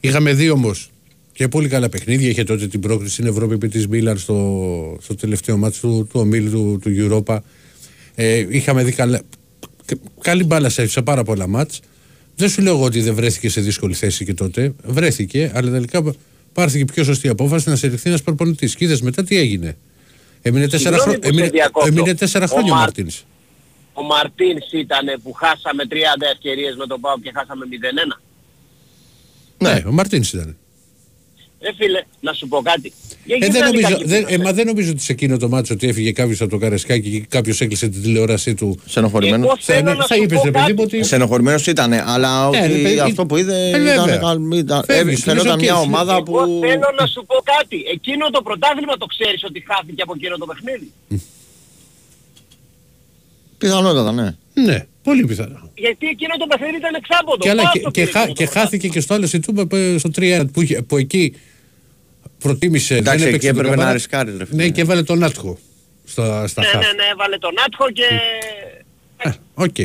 Είχαμε 0.01 0.33
δει 0.35 0.51
όμως 0.51 0.91
και 1.33 1.49
πολύ 1.49 1.69
καλά 1.69 1.89
παιχνίδια. 1.89 2.29
Είχε 2.29 2.45
τότε 2.45 2.67
την 2.67 2.81
πρόκριση 2.81 3.13
στην 3.13 3.27
Ευρώπη 3.27 3.55
επί 3.55 3.69
της 3.69 3.89
Μίλαν 3.89 4.19
στο, 4.19 4.99
στο 5.03 5.15
τελευταίο 5.15 5.57
μάτι 5.57 5.79
του, 5.81 6.07
του 6.13 6.21
ομίλου 6.21 6.51
του, 6.51 6.79
του 6.83 7.25
Europa. 7.27 7.39
Ε, 8.15 8.47
είχαμε 8.49 8.85
δει 8.85 8.93
καλά, 8.93 9.21
κα- 9.85 9.97
καλή 10.21 10.45
μπάλα 10.45 10.69
σε, 10.69 10.87
σε 10.87 11.03
πάρα 11.03 11.23
πολλά 11.25 11.47
μάτς. 11.47 11.81
Δεν 12.37 12.49
σου 12.49 12.63
λέω 12.63 12.75
εγώ 12.75 12.85
ότι 12.85 13.01
δεν 13.01 13.15
βρέθηκε 13.15 13.49
σε 13.49 13.61
δύσκολη 13.61 13.95
θέση 13.95 14.25
και 14.25 14.35
τότε. 14.35 14.73
Βρέθηκε, 14.85 15.51
αλλά 15.55 15.71
τελικά 15.71 16.15
πάρθηκε 16.53 16.85
πιο 16.85 17.05
σωστή 17.05 17.29
απόφαση 17.29 17.69
να 17.69 17.77
σε 17.77 17.87
ρηχθεί 17.87 18.09
ένας 18.09 18.23
προπονητής. 18.23 18.75
Και 18.75 18.85
είδες 18.85 19.01
μετά 19.01 19.25
τι 19.25 19.37
έγινε. 19.37 19.77
Έμεινε 20.43 20.69
τέσσερα, 20.69 20.97
Συγγνώμη 20.97 21.19
χρο... 21.21 21.21
που 21.21 21.27
σε 21.27 21.33
έμεινε, 21.33 21.49
διακόπτω. 21.51 21.89
έμεινε 21.89 22.15
τέσσερα 22.15 22.45
Ο 22.45 22.49
χρόνια 22.49 22.73
ο 22.73 22.75
Μαρ- 22.75 22.85
Μαρτίνς. 22.85 23.25
Ο 24.01 24.03
Μαρτίνς 24.03 24.67
ήταν 24.73 25.07
που 25.23 25.33
χάσαμε 25.33 25.83
30 25.91 25.95
ευκαιρίες 26.33 26.75
με 26.77 26.87
τον 26.87 27.01
Πάο 27.01 27.19
και 27.19 27.31
χάσαμε 27.35 27.65
0-1. 27.71 28.21
Ναι, 29.59 29.83
ο 29.89 29.93
Μαρτίνς 29.93 30.33
ήταν. 30.33 30.57
Ρε 31.63 31.73
φίλε, 31.79 32.01
να 32.21 32.33
σου 32.33 32.49
πω 32.49 32.63
κάτι. 32.63 32.93
Για 33.25 33.37
Ε, 33.37 33.39
δεν 33.39 33.51
γυρνάνε 33.51 33.67
νομίζω, 33.73 33.89
κάποιοι 33.91 34.07
δεν, 34.07 34.23
που 34.23 34.29
ε, 34.31 34.35
είναι. 34.35 34.45
μα 34.45 34.53
δεν 34.53 34.67
νομίζω 34.67 34.91
ότι 34.91 35.01
σε 35.03 35.13
εκείνο 35.13 35.37
το 35.37 35.49
μάτσο 35.49 35.75
ότι 35.75 35.89
έφυγε 35.89 36.13
κάποιος 36.13 36.41
από 36.41 36.51
το 36.51 36.59
Καρεσκάκι 36.59 37.11
και 37.11 37.27
κάποιος 37.29 37.61
έκλεισε 37.61 37.89
την 37.89 38.03
τηλεόρασή 38.03 38.55
του. 38.55 38.81
Στενοχωρημένος. 38.87 39.47
Εγώ 39.47 39.57
Θα, 39.61 39.75
θέλω 39.75 39.95
να 39.95 40.07
θα 40.07 40.15
σου 40.15 40.23
είπες 40.23 40.39
πω 40.39 40.45
ρε 40.45 40.51
παιδί 40.51 40.65
κάτι. 40.65 40.75
μου 40.75 40.83
ότι. 40.87 41.03
Στενοχωρημένος 41.03 41.67
ήταν, 41.67 41.93
αλλά 41.93 42.51
Ναι, 42.51 42.59
ότι 42.59 42.67
ρε 42.73 42.83
παιδί, 42.83 42.99
αυτό 43.01 43.27
που 43.27 43.37
είδε 43.37 43.65
ε, 43.65 43.69
ήταν, 43.69 43.83
βέβαια. 43.85 44.17
καλ- 44.17 44.55
ήταν, 44.55 44.85
Φεύγεις, 44.85 45.19
ε, 45.21 45.23
φαινόταν 45.23 45.47
νομίζω 45.47 45.73
μια 45.73 45.81
και- 45.83 45.87
ομάδα 45.89 46.13
Εγώ 46.13 46.23
που. 46.23 46.59
θέλω 46.63 46.89
να 47.01 47.07
σου 47.07 47.25
πω 47.27 47.35
κάτι. 47.59 47.85
Εκείνο 47.93 48.31
το 48.31 48.43
πρωτάθλημα 48.43 48.97
το 48.97 49.07
ξέρεις 49.07 49.45
ότι 49.45 49.65
χάθηκε 49.69 50.03
από 50.03 50.13
εκείνο 50.17 50.37
το 50.37 50.47
παιχνίδι. 50.47 50.93
Πιθανότατα, 53.59 54.13
ναι. 54.13 54.37
Ναι, 54.65 54.87
πολύ 55.03 55.25
πιθανό. 55.25 55.71
Γιατί 55.75 56.07
εκείνο 56.07 56.35
το 56.39 56.47
παιχνίδι 56.47 56.77
ήταν 56.77 56.95
εξάποντο. 56.95 57.39
Και, 57.39 57.51
άλλα, 57.51 57.63
Πάω 57.63 57.73
και, 57.73 57.79
στο 57.81 57.91
και, 57.91 58.01
πήρε 58.01 58.13
χά- 58.13 58.23
εκείνο 58.23 58.35
και 58.37 58.45
το 58.45 58.51
χάθηκε 58.61 58.89
και 58.89 59.01
στο 59.01 59.15
άλλο 59.15 59.27
σε 59.27 59.39
τούμπα 59.39 59.63
στο 59.99 60.11
3 60.17 60.45
που, 60.53 60.63
είχε- 60.63 60.83
που 60.83 60.97
εκεί 60.97 61.35
προτίμησε. 62.39 62.97
Εντάξει, 62.97 63.19
δεν 63.25 63.35
εκεί 63.35 63.35
έπαιξε 63.35 63.47
τον 63.49 63.57
έπρεπε 63.57 63.71
να 63.71 63.77
Καμαρά. 63.77 63.93
ρισκάρεις, 63.97 64.37
ρε 64.39 64.45
φίλε. 64.47 64.63
Ναι, 64.63 64.69
και 64.71 64.81
έβαλε 64.81 65.03
τον 65.03 65.23
Άτχο 65.23 65.59
στα, 66.05 66.47
στα 66.47 66.61
Ναι, 66.63 66.67
χαφ. 66.69 66.81
ναι, 66.85 66.93
ναι, 66.93 67.03
έβαλε 67.13 67.39
τον 67.39 67.53
Άτχο 67.67 67.91
και... 67.91 68.05
Ε, 69.17 69.31
Οκ. 69.55 69.79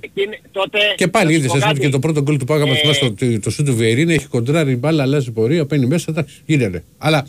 Εκείνη, 0.00 0.40
τότε... 0.52 0.78
Και 0.96 1.08
πάλι 1.08 1.24
να 1.24 1.30
σου 1.32 1.36
είδες, 1.38 1.50
πω 1.50 1.56
έσαι 1.56 1.66
κάτι. 1.66 1.80
και 1.80 1.88
το 1.88 1.98
πρώτο 1.98 2.22
γκολ 2.22 2.36
του 2.36 2.44
Πάγα 2.44 2.62
Ε, 2.64 2.66
μα 2.86 2.92
το, 2.92 3.12
το, 3.12 3.40
το 3.40 3.50
σου 3.50 3.62
του 3.62 3.74
Βιερίνη 3.76 4.14
έχει 4.14 4.26
κοντράρει 4.26 4.72
η 4.72 4.76
μπάλα, 4.76 5.02
αλλάζει 5.02 5.30
πορεία, 5.30 5.66
παίρνει 5.66 5.86
μέσα. 5.86 6.06
Εντάξει, 6.10 6.42
γίνεται. 6.46 6.84
Αλλά 6.98 7.26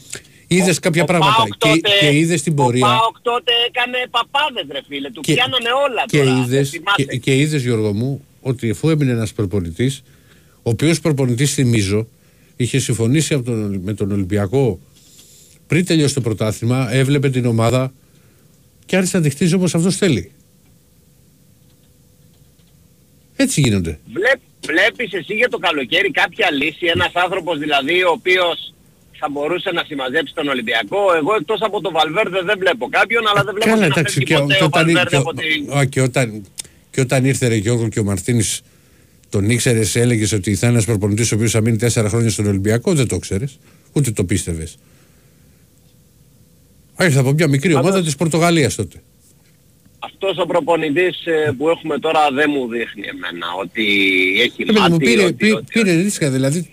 είδες 0.51 0.79
κάποια 0.79 1.01
ο 1.03 1.05
πράγματα 1.05 1.35
Πάοκ 1.35 1.47
και, 1.47 1.57
τότε- 1.69 1.89
και 1.99 2.17
είδες 2.17 2.41
την 2.41 2.55
πορεία. 2.55 2.85
Ο 2.87 2.89
Πάοκ 2.89 3.19
τότε 3.21 3.51
έκανε 3.67 3.97
παπάδες 4.11 4.65
ρε 4.71 4.79
φίλε, 4.87 5.09
του 5.11 5.21
Και- 5.21 5.33
πιάνανε 5.33 5.69
όλα 5.87 6.03
και 6.07 6.17
τώρα. 6.17 6.29
είδες, 6.31 6.47
δεν 6.49 6.65
θυμάσαι. 6.65 7.03
και, 7.03 7.17
και 7.17 7.35
είδες 7.37 7.61
Γιώργο 7.63 7.93
μου 7.93 8.25
ότι 8.41 8.69
αφού 8.69 8.89
έμεινε 8.89 9.11
ένας 9.11 9.33
προπονητής 9.33 10.03
ο 10.63 10.69
οποίος 10.69 10.99
προπονητής 11.01 11.53
θυμίζω 11.53 12.07
είχε 12.55 12.79
συμφωνήσει 12.79 13.33
από 13.33 13.43
τον, 13.43 13.81
με 13.83 13.93
τον 13.93 14.11
Ολυμπιακό 14.11 14.79
πριν 15.67 15.85
τελειώσει 15.85 16.13
το 16.13 16.21
πρωτάθλημα 16.21 16.93
έβλεπε 16.93 17.29
την 17.29 17.45
ομάδα 17.45 17.93
και 18.85 18.95
άρχισε 18.95 19.17
να 19.17 19.23
τη 19.23 19.29
χτίζει 19.29 19.53
όπως 19.53 19.75
αυτός 19.75 19.95
θέλει 19.95 20.31
έτσι 23.35 23.61
γίνονται 23.61 23.99
Βλέπ, 24.13 24.39
βλέπεις 24.65 25.13
εσύ 25.13 25.33
για 25.33 25.49
το 25.49 25.57
καλοκαίρι 25.57 26.11
κάποια 26.11 26.51
λύση, 26.51 26.85
ένας 26.85 27.11
άνθρωπος 27.13 27.57
δηλαδή 27.59 28.03
ο 28.03 28.09
οποίος 28.11 28.73
θα 29.19 29.27
μπορούσε 29.31 29.71
να 29.71 29.83
συμμαζέψει 29.87 30.33
τον 30.33 30.47
Ολυμπιακό. 30.47 30.99
Εγώ 31.19 31.31
εκτός 31.39 31.59
από 31.61 31.81
τον 31.81 31.91
Βαλβέρδε 31.93 32.41
δεν 32.49 32.57
βλέπω 32.59 32.87
κάποιον, 32.89 33.27
αλλά 33.27 33.43
δεν 33.43 33.53
βλέπω 33.53 33.69
Καλά, 33.69 33.81
και 33.81 33.87
να 33.87 33.99
εντάξει, 33.99 34.13
φεύγει 34.13 34.25
και, 34.33 34.37
ποτέ 34.41 34.55
και 34.55 34.63
ο 34.63 34.65
όταν, 34.65 34.83
Βαλβέρδε 34.85 35.09
και, 35.09 35.15
από 35.15 35.33
την... 35.33 35.77
α, 35.77 35.85
και 35.85 36.01
όταν, 36.01 36.45
και 36.91 37.01
όταν 37.01 37.25
ήρθε 37.25 37.47
ρε 37.47 37.55
Γιώργο 37.55 37.87
και 37.89 37.99
ο 37.99 38.03
Μαρτίνης 38.03 38.61
τον 39.29 39.49
ήξερε, 39.49 39.81
έλεγες 39.93 40.31
ότι 40.31 40.55
θα 40.55 40.65
είναι 40.67 40.75
ένας 40.75 40.85
προπονητής 40.85 41.31
ο 41.31 41.35
οποίος 41.35 41.51
θα 41.51 41.61
μείνει 41.61 41.77
τέσσερα 41.77 42.09
χρόνια 42.09 42.29
στον 42.29 42.45
Ολυμπιακό, 42.47 42.93
δεν 42.93 43.07
το 43.07 43.17
ξέρεις. 43.19 43.59
Ούτε 43.93 44.11
το 44.11 44.23
πίστευες. 44.23 44.77
Ήρθε 47.01 47.19
από 47.19 47.31
μια 47.31 47.47
μικρή 47.47 47.73
ομάδα 47.73 48.03
της 48.03 48.15
Πορτογαλίας 48.15 48.75
τότε. 48.75 49.01
Αυτός 49.99 50.37
ο 50.37 50.45
προπονητής 50.45 51.25
ε, 51.25 51.53
που 51.57 51.69
έχουμε 51.69 51.99
τώρα 51.99 52.19
δεν 52.33 52.49
μου 52.53 52.67
δείχνει 52.67 53.03
εμένα 53.07 53.45
ότι 53.61 53.83
έχει 54.41 54.61
Ε, 54.61 54.65
παιδί 54.65 54.79
μου, 54.79 54.89
μάτι, 54.89 55.05
πήρε, 55.05 55.23
ότι, 55.23 55.33
πήρε, 55.33 55.53
ότι- 55.53 55.71
πήρε 55.73 55.93
ρίσκα. 55.93 56.29
Δηλαδή, 56.29 56.69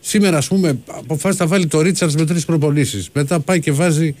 σήμερα, 0.00 0.36
ας 0.36 0.48
πούμε, 0.48 0.78
αποφάσισε 0.86 1.42
να 1.42 1.48
βάλει 1.48 1.66
το 1.66 1.80
Ρίτσαρτ 1.80 2.18
με 2.18 2.26
τρεις 2.26 2.44
προπονήσεις. 2.44 3.08
Μετά 3.12 3.40
πάει 3.40 3.60
και 3.60 3.72
βάζει. 3.72 4.14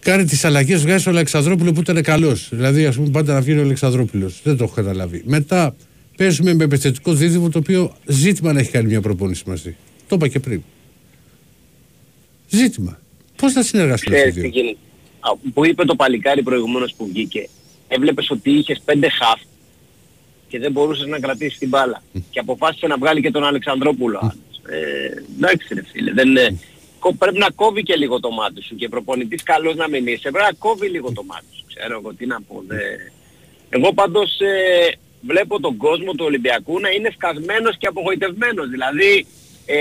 Κάνει 0.00 0.24
τις 0.24 0.44
αλλαγές, 0.44 0.82
βγάζει 0.82 1.04
τον 1.04 1.12
Αλεξανδρόπουλο 1.12 1.72
που 1.72 1.80
ήταν 1.80 2.02
καλός. 2.02 2.48
Δηλαδή, 2.50 2.86
ας 2.86 2.96
πούμε, 2.96 3.08
πάντα 3.10 3.34
να 3.34 3.40
βγει 3.40 3.58
ο 3.58 3.62
Αλεξανδρόπουλος. 3.62 4.40
Δεν 4.42 4.56
το 4.56 4.64
έχω 4.64 4.74
καταλάβει. 4.74 5.22
Μετά 5.24 5.74
παίζουμε 6.16 6.54
με 6.54 6.64
επιθετικό 6.64 7.12
δίδυμο 7.14 7.48
το 7.48 7.58
οποίο 7.58 7.96
ζήτημα 8.06 8.52
να 8.52 8.60
έχει 8.60 8.70
κάνει 8.70 8.86
μια 8.86 9.00
προπόνηση 9.00 9.42
μαζί. 9.46 9.76
Το 10.08 10.14
είπα 10.16 10.28
και 10.28 10.40
πριν. 10.40 10.62
Ζήτημα. 12.48 12.98
Πώς 13.36 13.52
θα 13.52 13.62
συνεργαστούν 13.62 14.14
αυτοί 14.14 14.28
οι 14.28 14.30
Ξέρεις 14.30 14.34
τι 14.34 14.40
δύο; 14.40 14.62
γίνεται. 14.62 14.78
Α, 15.20 15.50
Που 15.54 15.66
είπε 15.66 15.84
το 15.84 15.94
παλικάρι 15.96 16.42
προηγουμένως 16.42 16.94
που 16.96 17.06
βγήκε. 17.06 17.48
Έβλεπες 17.88 18.30
ότι 18.30 18.50
είχες 18.50 18.82
πέντε 18.84 19.08
χαφ 19.08 19.40
και 20.52 20.58
δεν 20.58 20.72
μπορούσες 20.72 21.06
να 21.06 21.18
κρατήσεις 21.20 21.58
την 21.58 21.68
μπάλα. 21.68 22.02
Και 22.30 22.38
αποφάσισε 22.38 22.86
να 22.86 22.96
βγάλει 22.96 23.20
και 23.20 23.30
τον 23.30 23.44
Αλεξανδρόπουλο. 23.44 24.18
άλλος. 24.22 24.34
Ε, 24.68 25.22
εντάξει 25.36 25.74
ρε 25.74 25.82
φίλε, 25.92 26.12
δεν 26.12 26.28
είναι... 26.28 26.58
κο- 26.98 27.14
Πρέπει 27.18 27.38
να 27.38 27.50
κόβει 27.50 27.82
και 27.82 27.96
λίγο 27.96 28.20
το 28.20 28.30
μάτι 28.30 28.62
σου 28.62 28.74
και 28.74 28.88
προπονητής 28.88 29.42
καλός 29.42 29.74
να 29.74 29.88
μην 29.88 30.06
είσαι. 30.06 30.30
Πρέπει 30.30 30.46
να 30.50 30.56
κόβει 30.58 30.88
λίγο 30.88 31.12
το 31.12 31.22
μάτι 31.24 31.46
σου. 31.56 31.64
Ξέρω 31.74 31.98
εγώ 31.98 32.14
τι 32.14 32.26
να 32.26 32.40
πω. 32.48 32.62
Δε... 32.66 32.76
Εγώ 33.70 33.92
πάντως 33.92 34.40
ε, 34.40 34.94
βλέπω 35.20 35.60
τον 35.60 35.76
κόσμο 35.76 36.12
του 36.12 36.24
Ολυμπιακού 36.24 36.80
να 36.80 36.90
είναι 36.90 37.10
σκασμένος 37.14 37.76
και 37.78 37.86
απογοητευμένος. 37.86 38.68
Δηλαδή 38.68 39.26
ε, 39.66 39.76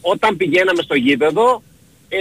όταν 0.00 0.36
πηγαίναμε 0.36 0.82
στο 0.82 0.94
γήπεδο 0.94 1.62
ε, 2.08 2.18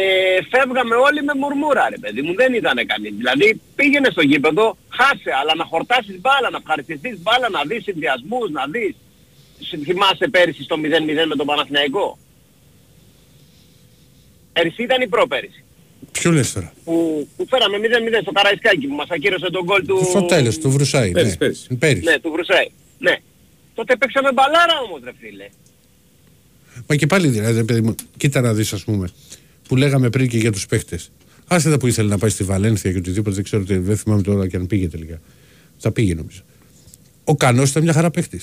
φεύγαμε 0.53 0.95
όλοι 0.95 1.21
με 1.23 1.33
μουρμούρα 1.41 1.89
ρε 1.89 1.97
παιδί 1.97 2.21
μου, 2.21 2.33
δεν 2.35 2.53
ήταν 2.53 2.77
κανεί. 2.91 3.09
Δηλαδή 3.09 3.61
πήγαινε 3.75 4.09
στο 4.11 4.21
γήπεδο, 4.21 4.77
χάσε, 4.97 5.31
αλλά 5.41 5.53
να 5.55 5.63
χορτάσεις 5.71 6.17
μπάλα, 6.21 6.49
να 6.49 6.57
ευχαριστηθείς 6.57 7.15
μπάλα, 7.21 7.49
να 7.49 7.61
δεις 7.69 7.83
συνδυασμούς, 7.83 8.49
να 8.51 8.63
δεις. 8.73 8.95
Συ- 9.59 9.83
Θυμάσαι 9.83 10.27
πέρυσι 10.27 10.63
στο 10.63 10.75
0-0 10.75 11.25
με 11.27 11.35
τον 11.35 11.45
Παναθηναϊκό; 11.45 12.17
Πέρυσι 14.53 14.83
ήταν 14.83 15.01
η 15.01 15.07
πρόπέρυσι. 15.07 15.63
Ποιο 16.11 16.31
λες 16.31 16.53
τώρα; 16.53 16.73
Που, 16.83 17.27
που 17.37 17.47
φέραμε 17.49 17.77
0-0 17.77 18.21
στο 18.21 18.31
Καραϊσκάκι 18.31 18.87
που 18.87 18.95
μας 18.95 19.09
ακύρωσε 19.09 19.49
τον 19.51 19.63
γκολ 19.63 19.85
του... 19.85 20.05
Στο 20.09 20.21
τέλο, 20.25 20.57
του 20.57 20.69
Βρουσάη. 20.71 21.11
Πέρυσι, 21.11 21.31
ναι. 21.31 21.37
πέρυσι. 21.37 21.75
Πέρυσι. 21.75 22.03
Ναι, 22.03 22.19
του 22.19 22.31
Βρουσάη. 22.31 22.67
Ναι. 22.99 23.15
Τότε 23.73 23.95
παίξαμε 23.95 24.31
μπαλάρα 24.31 24.79
όμως 24.87 24.99
ρε 25.03 25.11
φίλε. 25.19 25.47
Μα 26.87 26.95
και 26.95 27.07
πάλι 27.07 27.27
δηλαδή, 27.27 27.63
παιδί 27.65 27.81
μου, 27.81 27.95
κοίτα 28.17 28.41
να 28.41 28.53
δεις, 28.53 28.73
ας 28.73 28.83
πούμε, 28.83 29.09
που 29.67 29.75
λέγαμε 29.75 30.09
πριν 30.09 30.27
και 30.29 30.37
για 30.37 30.51
τους 30.51 30.65
παίχτε. 30.65 30.99
Άσχετα 31.47 31.77
που 31.77 31.87
ήθελε 31.87 32.09
να 32.09 32.17
πάει 32.17 32.29
στη 32.29 32.43
Βαλένθια 32.43 32.91
και 32.91 32.97
οτιδήποτε, 32.97 33.35
δεν 33.35 33.43
ξέρω, 33.43 33.63
τι- 33.63 33.77
δεν 33.77 33.97
θυμάμαι 33.97 34.21
τώρα 34.21 34.47
και 34.47 34.57
αν 34.57 34.67
πήγε 34.67 34.87
τελικά. 34.87 35.19
Θα 35.77 35.91
πήγε 35.91 36.13
νομίζω. 36.15 36.41
Ο 37.23 37.35
Κανός 37.35 37.69
ήταν 37.69 37.83
μια 37.83 37.93
χαρά 37.93 38.11
παίχτη. 38.11 38.41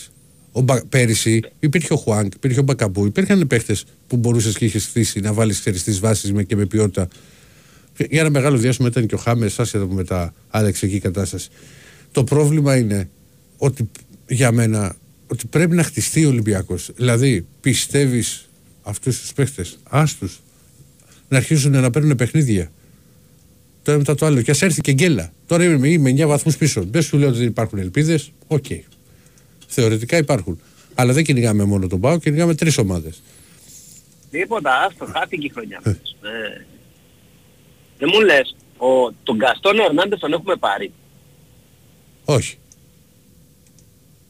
Πέρυσι 0.88 1.40
υπήρχε 1.60 1.92
ο 1.92 1.96
Χουάνκ, 1.96 2.34
υπήρχε 2.34 2.60
ο 2.60 2.62
Μπακαμπού, 2.62 3.06
υπήρχαν 3.06 3.46
παίχτε 3.46 3.76
που 4.06 4.16
μπορούσες 4.16 4.56
και 4.56 4.64
είχες 4.64 4.82
στήσει 4.82 5.20
να 5.20 5.32
βάλεις 5.32 5.60
τις 5.62 6.00
βάσεις 6.00 6.32
με 6.32 6.42
και 6.42 6.56
με 6.56 6.66
ποιότητα. 6.66 7.08
Για 8.10 8.20
ένα 8.20 8.30
μεγάλο 8.30 8.56
διάστημα 8.56 8.88
ήταν 8.88 9.06
και 9.06 9.14
ο 9.14 9.18
Χάμες, 9.18 9.58
άσχετα 9.58 9.86
που 9.86 9.94
μετά 9.94 10.34
άλλαξε 10.50 10.86
εκεί 10.86 10.94
η 10.94 11.00
κατάσταση. 11.00 11.48
Το 12.12 12.24
πρόβλημα 12.24 12.76
είναι 12.76 13.08
ότι 13.56 13.90
για 14.28 14.52
μένα 14.52 14.96
ότι 15.26 15.46
πρέπει 15.46 15.74
να 15.74 15.82
χτιστεί 15.82 16.24
ο 16.24 16.28
Ολυμπιακός. 16.28 16.90
Δηλαδή, 16.96 17.46
πιστεύεις 17.60 18.48
αυτούς 18.82 19.20
τους 19.20 19.32
παίχτες, 19.32 19.64
άσ' 19.88 20.03
τους, 20.03 20.28
να 21.32 21.38
αρχίσουν 21.38 21.70
να 21.72 21.90
παίρνουν 21.90 22.16
παιχνίδια. 22.16 22.70
Το 23.82 23.90
ένα 23.90 23.98
μετά 23.98 24.14
το 24.14 24.26
άλλο. 24.26 24.42
Και 24.42 24.50
ας 24.50 24.62
έρθει 24.62 24.80
και 24.80 24.92
γκέλα. 24.92 25.32
Τώρα 25.46 25.64
είμαι, 25.64 25.88
είμαι 25.88 26.10
9 26.10 26.26
βαθμούς 26.26 26.56
πίσω. 26.56 26.84
Δεν 26.90 27.02
σου 27.02 27.18
λέω 27.18 27.28
ότι 27.28 27.38
δεν 27.38 27.46
υπάρχουν 27.46 27.78
ελπίδες. 27.78 28.32
Οκ. 28.46 28.64
Θεωρητικά 29.66 30.16
υπάρχουν. 30.16 30.60
Αλλά 30.94 31.12
δεν 31.12 31.24
κυνηγάμε 31.24 31.64
μόνο 31.64 31.86
τον 31.86 32.00
ΠΑΟ, 32.00 32.18
κυνηγάμε 32.18 32.54
τρεις 32.54 32.78
ομάδες. 32.78 33.22
Τίποτα, 34.30 34.70
άστο, 34.88 35.04
χάθηκε 35.12 35.46
η 35.46 35.50
χρονιά 35.54 35.80
μας. 35.84 35.94
Ε, 35.94 36.64
δεν 37.98 38.08
μου 38.12 38.20
λες, 38.20 38.56
ο, 38.76 39.12
τον 39.22 39.36
Γκαστόν 39.36 39.78
Ερνάντες 39.78 40.18
τον 40.18 40.32
έχουμε 40.32 40.56
πάρει. 40.56 40.92
Όχι. 42.24 42.56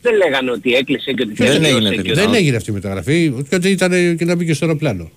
Δεν 0.02 0.14
λέγανε 0.16 0.50
ότι 0.50 0.72
έκλεισε 0.74 1.12
και 1.12 1.22
ότι 1.22 1.32
Δεν 1.32 1.46
τελείωσε 1.46 1.68
έγινε 1.68 1.88
και 1.90 1.96
τελικά. 1.96 2.12
ότι- 2.12 2.20
Δεν 2.30 2.34
έγινε 2.34 2.56
αυτή 2.56 2.70
η 2.70 2.74
μεταγραφή, 2.74 3.32
και 3.48 3.54
ότι 3.54 3.68
ήταν 3.70 4.16
και 4.16 4.24
να 4.24 4.34
μπήκε 4.36 4.54
στο 4.54 4.64
αεροπλάνο. 4.64 5.10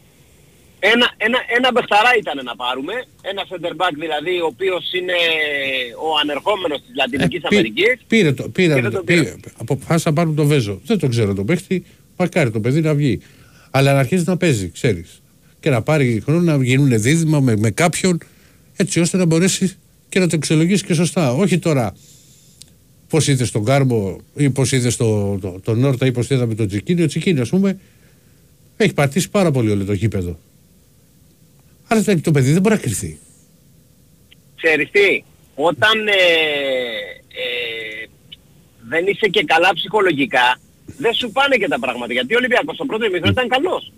Ένα, 0.94 1.08
ένα, 1.28 1.40
ένα 1.58 1.68
μπεχταρά 1.74 2.12
ήταν 2.22 2.38
να 2.50 2.56
πάρουμε, 2.56 2.94
ένα 3.32 3.42
center 3.50 3.74
back 3.82 3.94
δηλαδή, 4.06 4.34
ο 4.46 4.48
οποίος 4.54 4.84
είναι 5.00 5.18
ο 6.06 6.10
ανερχόμενος 6.24 6.80
της 6.84 6.92
Λατινικής 7.00 7.38
Ε, 7.44 7.48
πή- 7.48 7.54
Αμερικής. 7.54 7.94
Πήρε 8.08 8.32
το, 8.34 8.44
πήρε, 8.50 8.74
Και 8.76 8.82
δεν 8.82 8.92
τον 8.92 9.04
πήρε, 9.06 9.22
πήρε. 9.24 9.36
αποφάσισαν 9.64 10.14
να 10.14 10.20
πάρουν 10.20 10.36
τον 10.36 10.48
Βέζο. 10.48 10.80
Δεν 10.86 10.98
τον 11.00 11.10
ξέρω 11.10 11.34
τον 11.34 11.46
παίχτη, 11.46 11.86
μακάρι 12.18 12.52
το 12.52 12.60
παιδί 12.60 12.82
να 12.82 12.94
βγει. 12.94 13.20
Αλλά 13.72 13.94
να 13.94 14.00
αρχίσει 14.00 14.24
να 14.28 14.38
παίζει, 14.38 14.70
ξέρεις. 14.70 15.22
Και 15.60 15.70
να 15.70 15.82
πάρει 15.82 16.22
χρόνο 16.26 16.40
να 16.58 16.64
γίνουν 16.64 17.02
δίδυμα 17.02 17.40
με, 17.40 17.56
με 17.58 17.70
κάποιον, 17.72 18.18
έτσι 18.76 19.00
ώστε 19.00 19.18
να 19.18 19.26
μπορέσεις 19.26 19.78
και 20.10 20.20
να 20.20 20.28
το 20.28 20.36
εξολογήσει 20.36 20.84
και 20.86 20.94
σωστά. 20.94 21.32
Όχι 21.34 21.60
τώρα 21.60 21.94
πώς 23.10 23.28
είδες 23.28 23.52
τον 23.52 23.66
Κάρμο 23.66 24.18
ή 24.36 24.50
πώς 24.50 24.72
είδες 24.72 24.96
τον 24.96 25.40
το, 25.40 25.60
το 25.64 25.76
Νόρτα 25.76 26.06
ή 26.06 26.12
πώς 26.12 26.30
είδαμε 26.30 26.56
τον 26.56 26.68
Τσικίνη. 26.68 27.02
Ο 27.02 27.08
Τσικίνη, 27.08 27.40
ας 27.40 27.50
πούμε, 27.50 27.78
έχει 28.78 28.94
πατήσει 28.94 29.30
πάρα 29.30 29.52
πολύ 29.52 29.72
όλο 29.72 29.84
το 29.86 29.94
γήπεδο. 29.94 30.40
Αλλά 31.88 32.04
το- 32.04 32.22
το 32.22 32.32
παιδί 32.32 32.52
δεν 32.52 32.62
μπορεί 32.62 32.76
να 32.76 32.82
κρυφθεί. 32.82 33.18
Ξέρεις 34.56 34.90
τι, 34.92 35.24
όταν 35.56 36.08
ε, 36.08 36.12
ε, 37.42 38.08
δεν 38.90 39.06
είσαι 39.08 39.28
και 39.28 39.44
καλά 39.44 39.70
ψυχολογικά, 39.74 40.60
δεν 40.98 41.14
σου 41.14 41.32
πάνε 41.32 41.56
και 41.56 41.68
τα 41.68 41.80
πράγματα. 41.80 42.14
Γιατί 42.14 42.34
ο 42.34 42.38
Ολυμπιακός 42.38 42.76
στο 42.76 42.86
πρώτο 42.86 43.06
ημίχρονο 43.06 43.32
ήταν 43.32 43.48
καλός. 43.48 43.92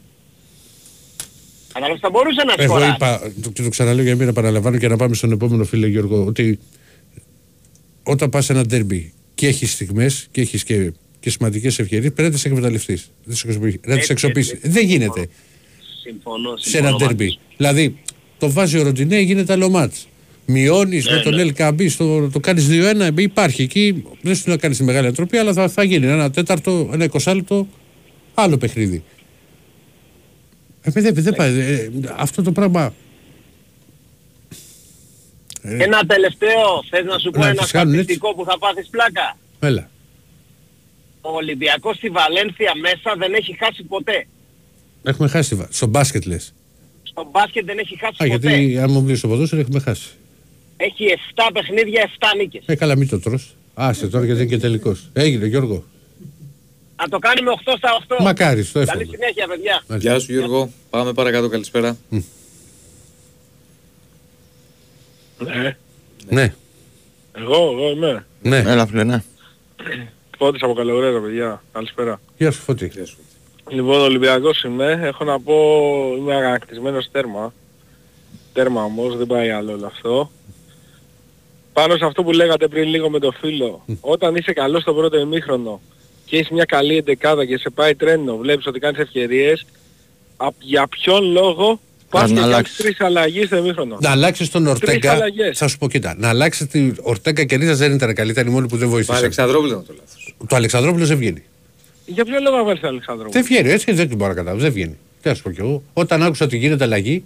Αλλά 1.73 1.97
θα 2.01 2.09
μπορούσε 2.09 2.43
να 2.43 2.53
Εγώ 2.57 2.73
σκοράσει. 2.73 2.91
είπα, 2.95 3.31
το, 3.41 3.49
και 3.49 3.61
το 3.63 3.69
ξαναλέω 3.69 4.03
για 4.03 4.15
μην 4.15 4.27
επαναλαμβάνω 4.27 4.77
και 4.77 4.87
να 4.87 4.95
πάμε 4.97 5.15
στον 5.15 5.31
επόμενο 5.31 5.63
φίλο 5.63 5.87
Γιώργο, 5.87 6.25
ότι 6.25 6.59
όταν 8.03 8.29
πας 8.29 8.45
σε 8.45 8.51
ένα 8.53 8.65
ντερμπι 8.65 9.13
και 9.35 9.47
έχεις 9.47 9.71
στιγμές 9.71 10.27
και 10.31 10.41
έχεις 10.41 10.63
και, 10.63 10.91
και 11.19 11.29
σημαντικές 11.29 11.79
ευκαιρίες, 11.79 12.11
πρέπει 12.13 12.29
να 12.29 12.35
τις 12.35 12.45
εκμεταλλευτείς. 12.45 13.11
Να 13.25 13.33
τις 13.33 13.43
Έτσι, 13.83 14.11
εξοπλίσει. 14.11 14.51
έτσι. 14.55 14.69
Δεν 14.69 14.85
γίνεται 14.85 15.29
Συμφωνώ, 16.11 16.57
σε 16.57 16.77
ένα 16.77 16.87
συμφωνώ 16.87 16.91
μαζί 16.91 17.15
ντερμπι. 17.15 17.31
σου. 17.31 17.39
Δηλαδή, 17.57 17.97
το 18.37 18.51
βάζει 18.51 18.77
ο 18.77 18.83
Ροντινέ, 18.83 19.19
γίνεται 19.19 19.53
άλλο 19.53 19.69
μάτς. 19.69 20.07
Μειώνεις 20.45 21.05
Ναι, 21.05 21.11
με 21.15 21.21
τον 21.21 21.35
ναι. 21.35 21.43
LKB, 21.43 21.91
το, 21.97 22.29
το 22.29 22.39
κάνεις 22.39 22.67
2-1, 22.69 23.11
υπάρχει 23.17 23.61
εκεί. 23.61 24.03
Δεν 24.21 24.35
σου 24.35 24.49
να 24.49 24.57
κάνεις 24.57 24.77
τη 24.77 24.83
μεγάλη 24.83 25.05
ανατροπή, 25.05 25.37
αλλά 25.37 25.53
θα, 25.53 25.69
θα 25.69 25.83
γίνει 25.83 26.05
ένα 26.07 26.31
τέταρτο, 26.31 26.89
ένα 26.93 27.03
εικοσάλεπτο 27.03 27.67
άλλο 28.33 28.57
παιχνίδι. 28.57 29.03
Ε, 30.81 30.91
παιδί, 30.91 31.11
δεν 31.21 31.35
πάει. 31.35 31.59
ε, 31.59 31.89
αυτό 32.15 32.41
το 32.41 32.51
πράγμα. 32.51 32.93
Ε, 35.61 35.83
Ένα 35.83 36.05
τελευταίο, 36.05 36.83
θες 36.89 37.05
να 37.05 37.17
σου 37.19 37.29
πω 37.29 37.39
Να 37.39 37.47
ένα 37.47 37.61
τις 37.61 37.71
κάνουν 37.71 37.93
έτσι. 37.93 38.03
στατιστικό 38.03 38.33
που 38.35 38.45
θα 38.45 38.57
πάθεις 38.57 38.87
πλάκα; 38.89 39.37
Έλα. 39.59 39.89
Ο 41.21 41.29
Ολυμπιακός 41.35 41.95
στη 41.95 42.09
Βαλένθια 42.09 42.71
μέσα 42.81 43.15
δεν 43.17 43.33
έχει 43.33 43.57
χάσει 43.59 43.83
ποτέ. 43.83 44.27
Έχουμε 45.03 45.27
χάσει. 45.27 45.55
βα- 45.55 45.67
Στο 45.71 45.85
μπάσκετ 45.87 46.25
λες. 46.25 46.53
Στο 47.03 47.27
μπάσκετ 47.31 47.65
δεν 47.65 47.77
έχει 47.77 47.97
χάσει 47.99 48.23
Α, 48.23 48.27
ποτέ. 48.27 48.57
γιατί 48.57 48.77
αν 48.77 48.91
μου 48.91 49.01
μιλήσει 49.01 49.17
στο 49.19 49.27
ποδόσφαιρο 49.27 49.61
έχουμε 49.61 49.79
χάσει. 49.79 50.09
Έχει 50.77 51.05
7 51.35 51.49
παιχνίδια, 51.53 52.01
7 52.01 52.33
νίκες. 52.37 52.63
Ε, 52.65 52.75
καλά, 52.75 52.95
μην 52.97 53.07
το 53.09 53.19
τρως. 53.19 53.55
Άσε 53.73 54.07
τώρα 54.07 54.25
γιατί 54.25 54.41
είναι 54.41 54.49
και 54.49 54.57
τελικός. 54.57 55.09
Έγινε, 55.13 55.45
Γιώργο. 55.45 55.83
Να 56.95 57.07
το 57.07 57.19
κάνει 57.19 57.41
με 57.41 57.51
8 57.51 57.77
στα 57.77 57.93
8. 57.93 58.23
Μακάρι, 58.23 58.65
το 58.65 58.85
Καλή 58.85 59.01
εύχομαι. 59.01 59.17
συνέχεια 59.17 59.47
παιδιά. 59.47 59.83
Γεια 59.97 60.19
σου 60.19 60.31
Γιώργο. 60.31 60.69
Πάμε 60.89 61.13
παρακάτω. 61.13 61.49
Καλησπέρα. 61.49 61.97
Ναι. 62.09 62.21
Ναι, 66.29 66.53
Εγώ, 67.33 67.71
εγώ 67.71 67.89
είμαι. 67.91 68.25
ναι. 68.41 68.57
Έλα 68.57 68.87
φίλε, 68.87 69.03
ναι. 69.03 69.23
Φώτης 70.37 70.61
από 70.63 70.73
Καλογρέρα, 70.73 71.21
παιδιά. 71.21 71.63
Καλησπέρα. 71.71 72.21
Γεια 72.37 72.51
σου, 72.51 72.61
Φώτη. 72.61 72.87
Γεια 72.93 73.05
σου. 73.05 73.17
Λοιπόν, 73.69 73.99
Ολυμπιακός 74.01 74.63
είμαι. 74.63 74.99
Έχω 75.03 75.23
να 75.23 75.39
πω, 75.39 75.53
είμαι 76.17 76.35
αγανακτισμένος 76.35 77.07
τέρμα. 77.11 77.53
Τέρμα 78.53 78.83
όμως, 78.83 79.17
δεν 79.17 79.27
πάει 79.27 79.49
άλλο 79.49 79.71
όλο 79.71 79.85
αυτό. 79.85 80.31
Πάνω 81.73 81.97
σε 81.97 82.05
αυτό 82.05 82.23
που 82.23 82.31
λέγατε 82.31 82.67
πριν 82.67 82.87
λίγο 82.89 83.09
με 83.09 83.19
το 83.19 83.31
φίλο, 83.39 83.83
όταν 84.01 84.35
είσαι 84.35 84.53
καλός 84.53 84.81
στο 84.81 84.93
πρώτο 84.93 85.19
ημίχρονο 85.19 85.81
και 86.25 86.37
έχεις 86.37 86.49
μια 86.49 86.63
καλή 86.65 86.97
εντεκάδα 86.97 87.45
και 87.45 87.57
σε 87.57 87.69
πάει 87.69 87.95
τρένο, 87.95 88.37
βλέπεις 88.37 88.65
ότι 88.67 88.79
κάνεις 88.79 88.99
ευκαιρίες, 88.99 89.65
α, 90.37 90.47
για 90.59 90.87
ποιον 90.87 91.23
λόγο 91.31 91.79
πας 92.09 92.21
Πας 92.21 92.29
και 92.29 92.33
να 92.35 92.39
κάνεις 92.41 92.53
αλλάξεις. 92.55 92.77
τρεις 92.77 93.01
αλλαγές 93.01 93.45
στο 93.45 93.57
ημίχρονο; 93.57 93.97
Να 94.01 94.09
αλλάξεις 94.11 94.49
τον 94.49 94.67
Ορτέγκα. 94.67 95.11
αλλαγές. 95.11 95.57
Θα 95.57 95.67
σου 95.67 95.77
πω, 95.77 95.87
κοίτα. 95.89 96.15
Να 96.17 96.29
αλλάξεις 96.29 96.67
την 96.67 96.97
Ορτέγκα 97.01 97.43
και 97.43 97.55
Ρίζας 97.55 97.77
δεν 97.77 97.91
ήταν 97.93 98.13
καλή. 98.13 98.31
Ήταν 98.31 98.47
η 98.47 98.49
μόνη 98.49 98.67
που 98.67 98.77
δεν 98.77 98.87
Μα 98.87 98.93
βοήθησε. 98.93 99.17
Αλεξανδρόπουλο 99.17 99.71
ήταν 99.71 99.85
το 99.85 99.93
λάθος. 99.99 100.35
Το 100.47 100.55
Αλεξανδρόπουλος 100.55 101.07
δεν 101.07 101.17
βγαίνει. 101.17 101.43
Για 102.09 102.25
ποιο 102.25 102.39
λόγο 102.39 102.57
να 102.57 102.63
βάλεις 102.63 102.79
τον 102.79 102.89
Αλεξάνδρου; 102.89 103.29
Δεν 103.31 103.43
βγαίνει, 103.43 103.69
έτσι 103.69 103.91
δεν 103.91 104.07
την 104.07 104.17
μπορώ 104.17 104.29
να 104.29 104.35
καταλάβω. 104.35 104.61
Δεν 104.61 104.71
βγαίνει. 104.71 104.97
Τι 105.21 105.27
να 105.27 105.33
σου 105.33 105.43
πω 105.43 105.51
κι 105.51 105.59
εγώ. 105.59 105.83
Όταν 105.93 106.23
άκουσα 106.23 106.45
ότι 106.45 106.57
γίνεται 106.57 106.83
αλλαγή, 106.83 107.23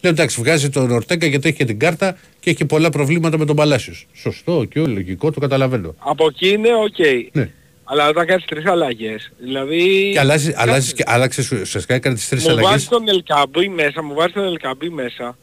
λέω 0.00 0.12
εντάξει, 0.12 0.40
βγάζει 0.40 0.68
τον 0.68 0.90
Ορτέγκα 0.90 1.26
γιατί 1.26 1.48
έχει 1.48 1.56
και 1.56 1.64
την 1.64 1.78
κάρτα 1.78 2.16
και 2.40 2.50
έχει 2.50 2.58
και 2.58 2.64
πολλά 2.64 2.90
προβλήματα 2.90 3.38
με 3.38 3.44
τον 3.44 3.56
Παλάσιος. 3.56 4.06
Σωστό 4.14 4.64
και 4.64 4.80
όλο 4.80 4.92
λογικό, 4.92 5.32
το 5.32 5.40
καταλαβαίνω. 5.40 5.94
Από 5.98 6.26
εκεί 6.26 6.48
είναι 6.48 6.68
οκ. 6.74 6.98
Ναι. 7.32 7.50
Αλλά 7.84 8.08
όταν 8.08 8.26
κάνεις 8.26 8.44
τρεις 8.44 8.66
αλλαγές, 8.66 9.32
δηλαδή... 9.38 10.10
Και 10.12 10.18
αλλάζει, 10.18 10.52
αλλάζεις 10.56 10.92
και 10.92 11.02
άλλαξες 11.06 11.50
ουσιαστικά 11.50 11.94
έκανες 11.94 12.18
τις 12.18 12.28
τρεις 12.28 12.42
Μου 12.42 12.54
βάζεις 12.54 12.66
αλλαγές. 12.66 12.86
τον 12.88 13.08
Ελκαμπή 13.08 13.68
μέσα, 13.68 14.02
μου 14.02 14.14
βάζεις 14.14 14.32
τον 14.32 14.44
Ελκαμπή 14.44 14.88
μέσα, 14.90 15.36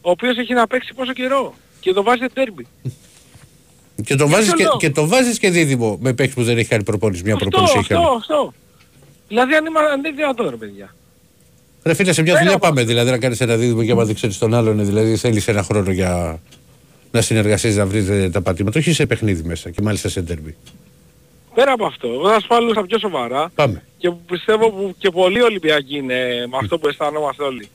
ο 0.00 0.10
οποίος 0.10 0.38
έχει 0.38 0.54
να 0.54 0.66
παίξει 0.66 0.94
πόσο 0.94 1.12
καιρό. 1.12 1.54
Και 1.80 1.92
τον 1.92 2.02
βάζει 2.02 2.26
ντέρμπι. 2.34 2.66
Και 4.04 4.14
το 4.14 4.28
βάζεις 4.28 4.54
και, 4.54 4.64
λόγο; 4.64 4.76
και, 4.76 4.90
το 4.90 5.06
βάζεις 5.06 5.38
και 5.38 5.50
δίδυμο 5.50 5.98
με 6.00 6.12
παίχτη 6.12 6.34
που 6.34 6.42
δεν 6.42 6.58
έχει 6.58 6.68
κάνει 6.68 6.82
προπόνηση. 6.82 7.22
Μια 7.24 7.34
Αυτό, 7.34 7.48
προπόνηση 7.48 7.78
έχει 7.78 7.92
αυτό, 7.92 8.06
κάνει. 8.06 8.16
αυτό. 8.16 8.52
Δηλαδή 9.28 9.54
αν 9.54 9.66
είμαι 9.66 9.78
αν 9.78 9.98
είναι 9.98 10.10
δυνατόν 10.10 10.50
ρε 10.50 10.56
παιδιά. 10.56 10.94
Ρε 11.82 11.94
φίλε, 11.94 12.12
σε 12.12 12.22
μια 12.22 12.32
Πέρα 12.32 12.44
δουλειά 12.44 12.56
από 12.56 12.66
πάμε. 12.66 12.84
Δηλαδή 12.84 13.10
να 13.10 13.18
κάνεις 13.18 13.40
ένα 13.40 13.56
δίδυμο 13.56 13.84
και 13.84 13.90
άμα 13.90 14.04
δεν 14.04 14.14
ξέρεις 14.14 14.38
τον 14.38 14.54
άλλον, 14.54 14.84
δηλαδή 14.84 15.16
θέλεις 15.16 15.48
ένα 15.48 15.62
χρόνο 15.62 15.90
για 15.90 16.40
να 17.10 17.20
συνεργαστείς 17.20 17.76
να 17.76 17.86
βρεις 17.86 18.30
τα 18.32 18.40
πατήματα. 18.40 18.78
Όχι 18.78 18.92
σε 18.92 19.06
παιχνίδι 19.06 19.42
μέσα 19.42 19.70
και 19.70 19.82
μάλιστα 19.82 20.08
σε 20.08 20.20
ντέρμπι. 20.20 20.56
Πέρα 21.54 21.72
από 21.72 21.86
αυτό, 21.86 22.08
εγώ 22.08 22.28
θα 22.28 22.40
σου 22.40 22.46
πάρω 22.46 22.68
στα 22.68 22.86
πιο 22.86 22.98
σοβαρά 22.98 23.50
Πάμε. 23.54 23.82
και 23.98 24.10
που 24.10 24.20
πιστεύω 24.26 24.70
που 24.70 24.94
και 24.98 25.10
πολλοί 25.10 25.42
Ολυμπιακοί 25.42 25.96
είναι 25.96 26.46
με 26.50 26.56
αυτό 26.60 26.78
που 26.78 26.88
αισθανόμαστε 26.88 27.42
όλοι. 27.42 27.68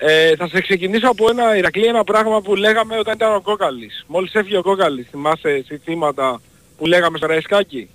Ε, 0.00 0.36
θα 0.36 0.48
σε 0.48 0.60
ξεκινήσω 0.60 1.08
από 1.08 1.30
ένα 1.30 1.56
Ηρακλή, 1.56 1.84
ένα 1.86 2.04
πράγμα 2.04 2.40
που 2.42 2.54
λέγαμε 2.54 2.98
όταν 2.98 3.14
ήταν 3.14 3.34
ο 3.34 3.40
Κόκαλης. 3.40 4.04
Μόλις 4.06 4.34
έφυγε 4.34 4.56
ο 4.56 4.62
Κόκαλης, 4.62 5.06
θυμάσαι 5.10 5.62
συστήματα 5.66 6.40
που 6.78 6.86
λέγαμε 6.86 7.18
στο 7.18 7.26
Ραϊσκάκι. 7.26 7.88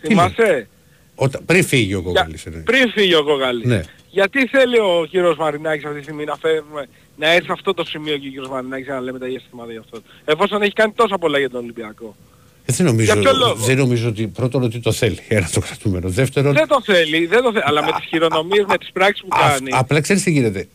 Θυμάσαι, 0.00 0.68
Όταν, 1.14 1.44
πριν 1.44 1.64
φύγει 1.64 1.94
ο 1.94 1.98
Για- 2.00 2.12
Κόκαλης. 2.22 2.44
ναι. 2.46 2.62
πριν 2.62 2.90
φύγει 2.90 3.14
ο 3.14 3.24
Κόκαλης. 3.24 3.66
Ναι. 3.66 3.82
Γιατί 4.10 4.46
θέλει 4.46 4.78
ο 4.78 5.06
κύριος 5.10 5.36
Μαρινάκης 5.36 5.84
αυτή 5.84 5.96
τη 5.96 6.02
στιγμή 6.02 6.24
να 6.24 6.36
φέρουμε, 6.36 6.86
να 7.16 7.28
έρθει 7.32 7.44
σε 7.46 7.52
αυτό 7.52 7.74
το 7.74 7.84
σημείο 7.84 8.12
και 8.16 8.26
ο 8.26 8.30
κύριος 8.30 8.48
Μαρινάκης 8.48 8.84
για 8.84 8.94
να 8.94 9.00
λέμε 9.00 9.18
τα 9.18 9.26
αισθήματα 9.26 9.70
για 9.70 9.80
αυτό; 9.80 9.98
Εφόσον 10.24 10.62
έχει 10.62 10.72
κάνει 10.72 10.92
τόσα 10.92 11.18
πολλά 11.18 11.38
για 11.38 11.50
τον 11.50 11.62
Ολυμπιακό. 11.62 12.16
Ε, 12.68 12.72
Δεν 12.72 12.86
νομίζω, 12.86 13.12
Για 13.12 13.22
ποιο 13.22 13.38
λόγο; 13.38 13.54
δεν 13.54 13.76
νομίζω 13.76 14.08
ότι 14.08 14.26
πρώτον 14.26 14.62
ότι 14.62 14.78
το 14.80 14.92
θέλει 14.92 15.18
ένα 15.28 15.48
το 15.52 15.60
κρατούμενο. 15.60 16.08
Δεύτερον, 16.08 16.52
Δεν 16.54 16.66
το 16.68 16.80
θέλει, 16.84 17.26
δεν 17.26 17.42
το 17.42 17.52
θέλει, 17.52 17.62
αλλά 17.66 17.84
με 17.84 17.90
τις 17.92 18.04
χειρονομίες, 18.08 18.64
με 18.68 18.78
τις 18.78 18.90
πράξεις 18.92 19.20
που 19.22 19.28
α- 19.30 19.48
κάνει. 19.50 19.70
απλά 19.72 20.00
ξέρεις 20.00 20.22
τι 20.22 20.30
γίνεται. 20.30 20.68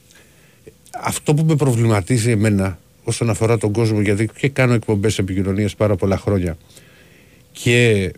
Αυτό 1.03 1.33
που 1.33 1.43
με 1.45 1.55
προβληματίζει 1.55 2.31
εμένα 2.31 2.79
όσον 3.03 3.29
αφορά 3.29 3.57
τον 3.57 3.71
κόσμο, 3.71 4.01
γιατί 4.01 4.29
και 4.37 4.49
κάνω 4.49 4.73
εκπομπές 4.73 5.17
επικοινωνίας 5.19 5.75
πάρα 5.75 5.95
πολλά 5.95 6.17
χρόνια 6.17 6.57
και 7.51 8.11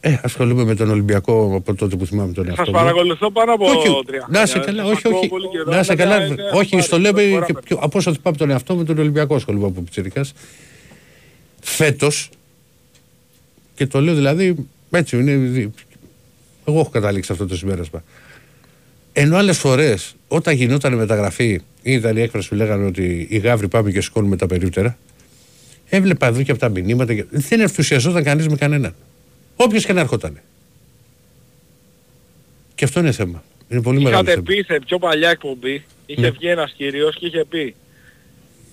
ε, 0.00 0.16
ασχολούμαι 0.22 0.64
με 0.64 0.74
τον 0.74 0.90
Ολυμπιακό 0.90 1.52
από 1.56 1.74
τότε 1.74 1.96
που 1.96 2.06
θυμάμαι 2.06 2.32
τον 2.32 2.46
εαυτό 2.48 2.64
Σας 2.64 2.72
μου. 2.72 2.78
παρακολουθώ 2.78 3.30
πάνω 3.30 3.52
από 3.52 3.64
Όχι, 3.64 4.02
τρία 4.06 4.26
να 4.30 4.46
σε 4.46 4.52
χρόνια. 4.52 4.72
καλά, 4.72 4.82
Σας 4.82 4.92
όχι, 4.96 5.06
ακούω 5.06 5.18
όχι. 5.18 5.28
πολύ 5.28 5.48
καιρό, 5.48 5.64
Να 5.70 5.82
σε 5.82 5.92
αλλά 5.92 6.02
καλά. 6.02 6.24
είναι- 6.26 6.42
Όχι, 6.54 6.70
πάρει, 6.70 6.82
στο 6.82 6.98
λέμε 6.98 7.20
προχωράμε. 7.22 7.46
και 7.46 7.54
πιο, 7.64 7.78
από 7.80 7.98
όσο 7.98 8.12
θυμάμαι 8.14 8.36
τον 8.36 8.50
εαυτό 8.50 8.74
μου, 8.74 8.84
τον 8.84 8.98
Ολυμπιακό 8.98 9.34
ασχολούμαι 9.34 9.66
από 9.66 9.80
πιτσιρικάς. 9.80 10.32
Φέτος, 11.60 12.28
και 13.80 13.86
το 13.86 14.00
λέω 14.00 14.14
δηλαδή, 14.14 14.68
έτσι 14.90 15.16
είναι, 15.18 15.34
δι- 15.36 15.70
εγώ 16.64 16.80
έχω 16.80 16.90
καταλήξει 16.90 17.32
αυτό 17.32 17.46
το 17.46 17.56
συμπέρασμα. 17.56 18.02
Ενώ 19.12 19.36
άλλες 19.36 19.58
φορές, 19.58 20.14
όταν 20.28 20.54
γινόταν 20.54 20.92
η 20.92 20.96
μεταγραφή, 20.96 21.50
ή 21.82 21.92
ήταν 21.92 22.16
η 22.16 22.20
έκφραση 22.20 22.48
που 22.48 22.54
λέγανε 22.54 22.86
ότι 22.86 23.26
οι 23.30 23.38
γάβροι 23.38 23.68
πάμε 23.68 23.90
και 23.90 24.00
σηκώνουμε 24.00 24.36
τα 24.36 24.46
περίπτερα, 24.46 24.98
έβλεπα 25.88 26.26
εδώ 26.26 26.42
και 26.42 26.50
από 26.50 26.60
τα 26.60 26.68
μηνύματα. 26.68 27.14
Και... 27.14 27.24
Δεν 27.30 27.60
ενθουσιαζόταν 27.60 28.22
κανείς 28.24 28.48
με 28.48 28.56
κανέναν. 28.56 28.94
Όποιος 29.56 29.84
και 29.84 29.92
να 29.92 30.00
έρχονταν. 30.00 30.38
Και 32.74 32.84
αυτό 32.84 33.00
είναι 33.00 33.12
θέμα. 33.12 33.42
Είναι 33.68 33.82
πολύ 33.82 33.98
μεγάλο 34.00 34.14
Είχατε 34.22 34.30
θέμα. 34.30 34.42
πει 34.42 34.64
σε 34.66 34.80
πιο 34.86 34.98
παλιά 34.98 35.30
εκπομπή, 35.30 35.84
είχε 36.06 36.20
Ναι. 36.20 36.30
βγει 36.30 36.46
ένας 36.48 36.72
κύριος 36.76 37.16
και 37.16 37.26
είχε 37.26 37.44
πει 37.48 37.74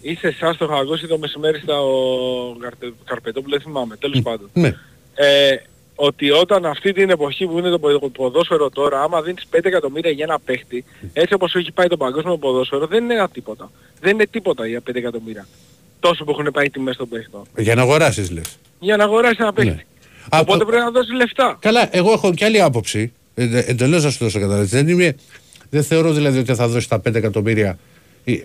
Είσαι 0.01 0.27
εσάς 0.27 0.57
το 0.57 0.65
είχα 0.65 0.75
ακούσει 0.75 1.07
το 1.07 1.17
μεσημέρι 1.17 1.59
στα 1.59 1.79
ο 1.81 2.55
Καρτε- 2.59 2.93
Καρπετόπουλο, 3.05 3.55
δεν 3.55 3.65
θυμάμαι, 3.65 3.95
τέλος 3.95 4.21
πάντων. 4.21 4.49
Ναι. 4.53 4.75
Ε, 5.19 5.55
ότι 5.95 6.31
όταν 6.31 6.65
αυτή 6.65 6.93
την 6.93 7.09
εποχή 7.09 7.45
που 7.45 7.57
είναι 7.57 7.69
το 7.69 7.79
ποδο- 7.79 8.09
ποδόσφαιρο 8.09 8.69
τώρα, 8.69 9.01
άμα 9.01 9.21
δίνεις 9.21 9.45
5 9.51 9.59
εκατομμύρια 9.67 10.11
για 10.11 10.23
ένα 10.29 10.39
παίχτη, 10.39 10.83
έτσι 11.13 11.33
όπως 11.33 11.55
έχει 11.55 11.71
πάει 11.71 11.87
το 11.87 11.97
παγκόσμιο 11.97 12.37
ποδόσφαιρο, 12.37 12.87
δεν 12.87 13.03
είναι 13.03 13.13
ένα 13.13 13.29
τίποτα. 13.29 13.71
Δεν 13.99 14.13
είναι 14.13 14.25
τίποτα 14.27 14.67
για 14.67 14.81
5 14.81 14.97
εκατομμύρια. 14.99 15.47
Τόσο 15.99 16.23
που 16.23 16.31
έχουν 16.31 16.49
πάει 16.53 16.65
οι 16.65 16.69
τιμές 16.69 16.97
των 16.97 17.09
παίχτων. 17.09 17.41
Για 17.57 17.75
να 17.75 17.81
αγοράσεις, 17.81 18.31
λες. 18.31 18.57
Για 18.79 18.97
να 18.97 19.03
αγοράσεις 19.03 19.37
ένα 19.39 19.53
παίχτη. 19.53 19.71
Ναι. 19.71 19.83
Οπότε 20.39 20.63
Α, 20.63 20.65
πρέπει 20.65 20.81
να 20.83 20.91
δώσεις 20.91 21.13
λεφτά. 21.13 21.57
Καλά, 21.61 21.89
εγώ 21.91 22.11
έχω 22.11 22.33
και 22.33 22.45
άλλη 22.45 22.61
άποψη. 22.61 23.13
Ε, 23.35 23.63
Εντελώς 23.65 24.03
να 24.03 24.09
σου 24.09 24.17
δώσω 24.23 24.39
κατάλαβη. 24.39 24.65
Δεν, 24.67 24.87
είμαι, 24.87 25.15
δεν 25.69 25.83
θεωρώ 25.83 26.11
δηλαδή 26.13 26.39
ότι 26.39 26.55
θα 26.55 26.67
δώσεις 26.67 26.87
τα 26.87 26.99
5 26.99 27.15
εκατομμύρια. 27.17 27.77
ή- 28.23 28.43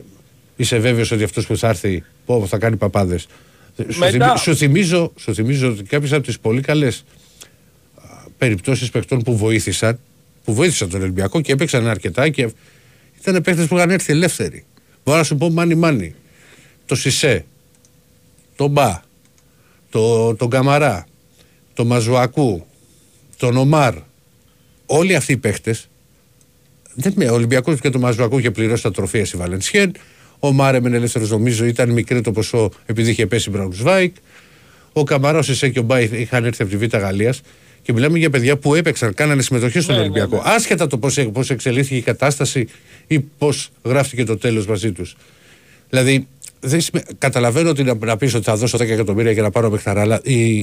Είσαι 0.56 0.78
βέβαιος 0.78 1.10
ότι 1.10 1.22
αυτός 1.22 1.46
που 1.46 1.56
θα 1.56 1.68
έρθει 1.68 2.04
πω, 2.26 2.46
θα 2.46 2.58
κάνει 2.58 2.76
παπάδες. 2.76 3.26
Σου, 3.76 3.98
Μετά. 3.98 4.10
θυμι- 4.10 4.36
σου, 4.38 4.56
θυμίζω, 4.56 5.12
σου 5.16 5.34
θυμίζω 5.34 5.70
ότι 5.70 5.82
κάποιες 5.82 6.12
από 6.12 6.22
τις 6.22 6.38
πολύ 6.38 6.60
καλές 6.60 7.04
περιπτώσεις 8.38 8.90
παιχτών 8.90 9.22
που 9.22 9.36
βοήθησαν, 9.36 9.98
που 10.44 10.54
βοήθησαν 10.54 10.90
τον 10.90 11.02
Ολυμπιακό 11.02 11.40
και 11.40 11.52
έπαιξαν 11.52 11.86
αρκετά 11.86 12.28
και 12.28 12.48
ήταν 13.20 13.42
παίχτες 13.42 13.66
που 13.66 13.76
είχαν 13.76 13.90
έρθει 13.90 14.12
ελεύθεροι. 14.12 14.64
Μπορώ 15.04 15.18
να 15.18 15.24
σου 15.24 15.36
πω 15.36 15.50
μάνι 15.50 15.74
μάνι. 15.74 16.14
Το 16.86 16.94
Σισέ, 16.94 17.44
το 18.56 18.66
Μπα, 18.66 19.00
το, 19.90 20.34
τον 20.34 20.50
Καμαρά, 20.50 21.06
το 21.74 21.84
Μαζουακού, 21.84 22.66
τον 23.36 23.56
Ομάρ, 23.56 23.94
όλοι 24.86 25.14
αυτοί 25.14 25.32
οι 25.32 25.36
παίχτες. 25.36 25.88
Ο 27.30 27.32
Ολυμπιακός 27.32 27.80
και 27.80 27.90
το 27.90 27.98
Μαζουακού 27.98 28.38
είχε 28.38 28.50
πληρώσει 28.50 28.82
τα 28.82 28.90
τροφεία 28.90 29.24
στη 29.26 29.36
Βαλενσιέν. 29.36 29.92
Ο 30.44 30.52
Ομάρ 30.52 30.74
έμενε 30.74 30.96
ελεύθερος, 30.96 31.26
νομίζω, 31.26 31.64
ήταν 31.64 31.90
μικρό 31.90 32.20
το 32.20 32.32
ποσό 32.32 32.70
επειδή 32.86 33.10
είχε 33.10 33.26
πέσει 33.26 33.50
Μπραουνσβάικ. 33.50 34.14
Ο 34.92 35.04
Καμαρά, 35.04 35.38
ο 35.38 35.42
Σισέ 35.42 35.68
και 35.68 35.78
ο 35.78 35.82
Μπα 35.82 36.08
είχαν 36.12 36.44
έρθει 36.44 36.62
από 36.62 36.70
τη 36.70 36.76
Β' 36.86 36.96
Γαλλίας. 36.96 37.40
Και 37.82 37.92
μιλάμε 37.92 38.18
για 38.18 38.30
παιδιά 38.30 38.56
που 38.56 38.74
έπαιξαν, 38.74 39.14
κάνανε 39.14 39.42
συμμετοχή 39.42 39.80
στον 39.80 39.94
Ναι, 39.94 40.00
ναι, 40.00 40.06
Ολυμπιακό. 40.08 40.36
ναι. 40.36 40.42
Άσχετα 40.54 40.86
το 40.86 40.98
πώς 40.98 41.18
πώς 41.32 41.50
εξελίχθηκε 41.50 41.96
η 41.96 42.00
κατάσταση 42.02 42.66
ή 43.06 43.20
πώς 43.20 43.70
γράφτηκε 43.84 44.24
το 44.24 44.36
τέλος 44.36 44.66
μαζί 44.66 44.92
τους. 44.92 45.16
Δηλαδή, 45.90 46.26
δεν 46.60 46.80
σημαίνει- 46.80 47.06
καταλαβαίνω 47.18 47.70
ότι 47.70 47.82
να, 47.82 47.94
να 47.94 48.16
πεις 48.16 48.34
ότι 48.34 48.44
θα 48.44 48.56
δώσω 48.56 48.78
10 48.78 48.80
εκατομμύρια 48.92 49.32
για 49.32 49.42
να 49.42 49.50
πάρω 49.50 49.70
παιχταρά, 49.70 50.00
αλλά 50.00 50.20
η, 50.22 50.60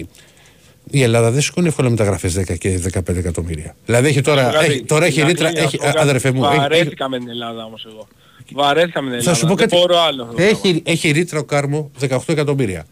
η 0.91 1.01
Ελλάδα 1.01 1.31
δεν 1.31 1.41
σηκώνει 1.41 1.67
εύκολα 1.67 1.89
μεταγραφές 1.89 2.37
10 2.39 2.57
και 2.57 2.79
15 2.93 3.15
εκατομμύρια. 3.15 3.75
Δηλαδή 3.85 4.07
έχει 4.07 4.21
τώρα, 4.21 4.49
Δηλαδή, 4.49 4.65
έχει, 4.71 4.83
τώρα 4.83 5.05
έχει 5.05 5.13
στην 5.13 5.27
ρήτρα. 5.27 5.47
Αγγλία, 5.47 5.63
Έχει, 5.63 5.77
να 5.77 5.81
σου 5.83 5.87
πω 5.91 5.97
κάτι. 5.97 6.09
αδερφέ 6.09 6.31
μου, 6.31 6.43
έχει, 6.43 6.51
έχει, 6.51 6.59
Βαρέθηκα 6.59 7.09
με 7.09 7.17
την 7.19 7.29
Ελλάδα 7.29 7.63
όμως 7.65 7.85
εγώ. 7.91 8.07
Βαρέθηκα 8.53 9.01
με 9.01 9.09
την 9.09 9.17
Ελλάδα. 9.19 9.31
θα 9.31 9.37
σου 9.37 9.47
πω 9.47 9.55
Δεν 9.55 9.67
κάτι. 9.69 9.75
μπορώ 9.81 9.99
άλλο. 10.01 10.33
Έχει, 10.37 10.81
έχει 10.85 11.09
ρήτρα 11.11 11.39
ο 11.39 11.43
Κάρμο 11.43 11.91
18 12.09 12.17
εκατομμύρια. 12.25 12.85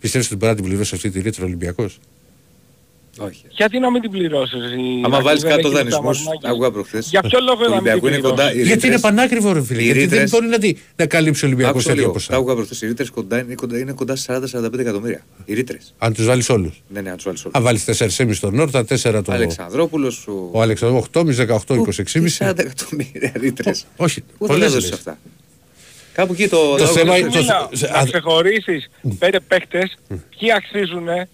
Πιστεύεις 0.00 0.26
ότι 0.26 0.36
μπορεί 0.36 0.50
να 0.50 0.56
την 0.56 0.64
πληρώσει 0.68 0.94
αυτή 0.94 1.10
τη 1.10 1.20
ρήτρα 1.20 1.42
ο 1.44 1.46
Ολυμπιακός; 1.46 1.98
Όχι. 3.18 3.42
Γιατί 3.50 3.78
να 3.78 3.90
μην 3.90 4.00
την 4.00 4.10
πληρώσεις 4.10 4.62
εσύ. 4.64 4.74
Άμα 5.04 5.16
να 5.16 5.22
βάλεις 5.22 5.42
δεν 5.42 5.50
κάτω 5.50 5.60
έχει 5.68 5.76
τα 5.76 5.78
δανεισμούς, 5.82 6.18
μαρμάκια. 6.24 6.50
άκουγα 6.50 6.70
προχθές. 6.70 7.08
Για 7.10 7.20
ποιο 7.20 7.38
λόγο 7.40 7.62
Το 7.64 7.68
να 7.68 7.74
μην 7.74 7.78
την 7.84 7.90
Ολυμπιακό 7.92 8.08
είναι 8.08 8.16
κοντά. 8.28 8.34
πληρώσεις; 8.34 8.60
οι 8.62 8.66
Γιατί 8.66 8.86
είναι 8.86 8.94
ρήτρες- 8.96 9.00
πανάκριβο, 9.14 9.52
ρε 9.52 9.62
φίλε. 9.62 9.80
οι 9.80 9.84
Γιατί 9.84 9.98
δεν 10.00 10.08
ρήτρες- 10.08 10.30
μπορεί 10.30 10.46
να, 10.46 10.58
τη- 10.58 10.74
να 10.96 11.06
καλύψει 11.06 11.44
ο 11.44 11.46
Ολυμπιακό 11.46 11.70
Άκουσα 11.70 11.86
τέτοια 11.88 12.00
λίγο. 12.00 12.12
ποσά. 12.12 12.30
Τα 12.30 12.36
άκουγα 12.36 12.54
προχθές. 12.54 12.82
Οι 12.82 12.86
ρήτρες 12.86 13.10
κοντά 13.10 13.38
είναι, 13.38 13.54
κοντά, 13.54 13.78
είναι 13.78 13.92
κοντά 13.92 14.16
σε 14.16 14.22
40-45 14.32 14.80
εκατομμύρια. 14.80 15.20
Οι 15.44 15.54
ρήτρες. 15.54 15.94
Αν 15.98 16.12
τους 16.12 16.24
βάλεις 16.26 16.48
όλους. 16.48 16.82
Ναι, 16.88 17.00
ναι, 17.00 17.10
αν 17.10 17.16
τους 17.16 17.24
βάλεις 17.24 17.40
όλους. 17.44 17.54
Αν 17.56 17.62
βάλεις 17.62 17.84
4,5 17.84 18.34
στον 18.34 18.54
Νόρτα, 18.54 18.84
4 18.84 19.22
το. 19.22 19.32
Αλεξανδρόπουλος, 19.32 20.26
ο... 20.28 20.48
Ο 20.52 20.62
Αλεξανδρό 20.62 20.96
8,5, 21.12 21.36
18, 21.36 21.74
26,5. 21.76 22.36
40 22.38 22.58
εκατομμύρια 22.58 23.32
ρήτρες. 23.34 23.86
Όχι, 23.96 24.20
Πού 24.20 24.46
θα 24.46 24.52
πολλές 24.52 24.68
τα 24.68 24.74
δώσεις 24.74 24.90
λες. 24.90 24.98
αυτά. 24.98 25.18
Κάπου 26.12 26.32
εκεί 26.32 26.48
το... 26.48 26.76
Το 26.76 26.86
θέμα 26.86 27.16
είναι- 27.18 27.30
το- 27.30 27.38
Μίλα, 27.38 27.68
σε- 27.72 27.86
να 27.88 27.98
α- 27.98 28.04
ξεχωρίσεις 28.04 28.88
πέντε 29.18 29.40
παίχτες, 29.40 29.96
ποιοι 30.08 30.52
αξίζουνε, 30.52 31.28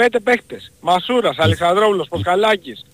πέντε 0.00 0.20
παίχτες. 0.20 0.72
Μασούρας, 0.80 1.36
Αλεξανδρόπουλος, 1.38 2.08
Ποσχαλάκης, 2.08 2.84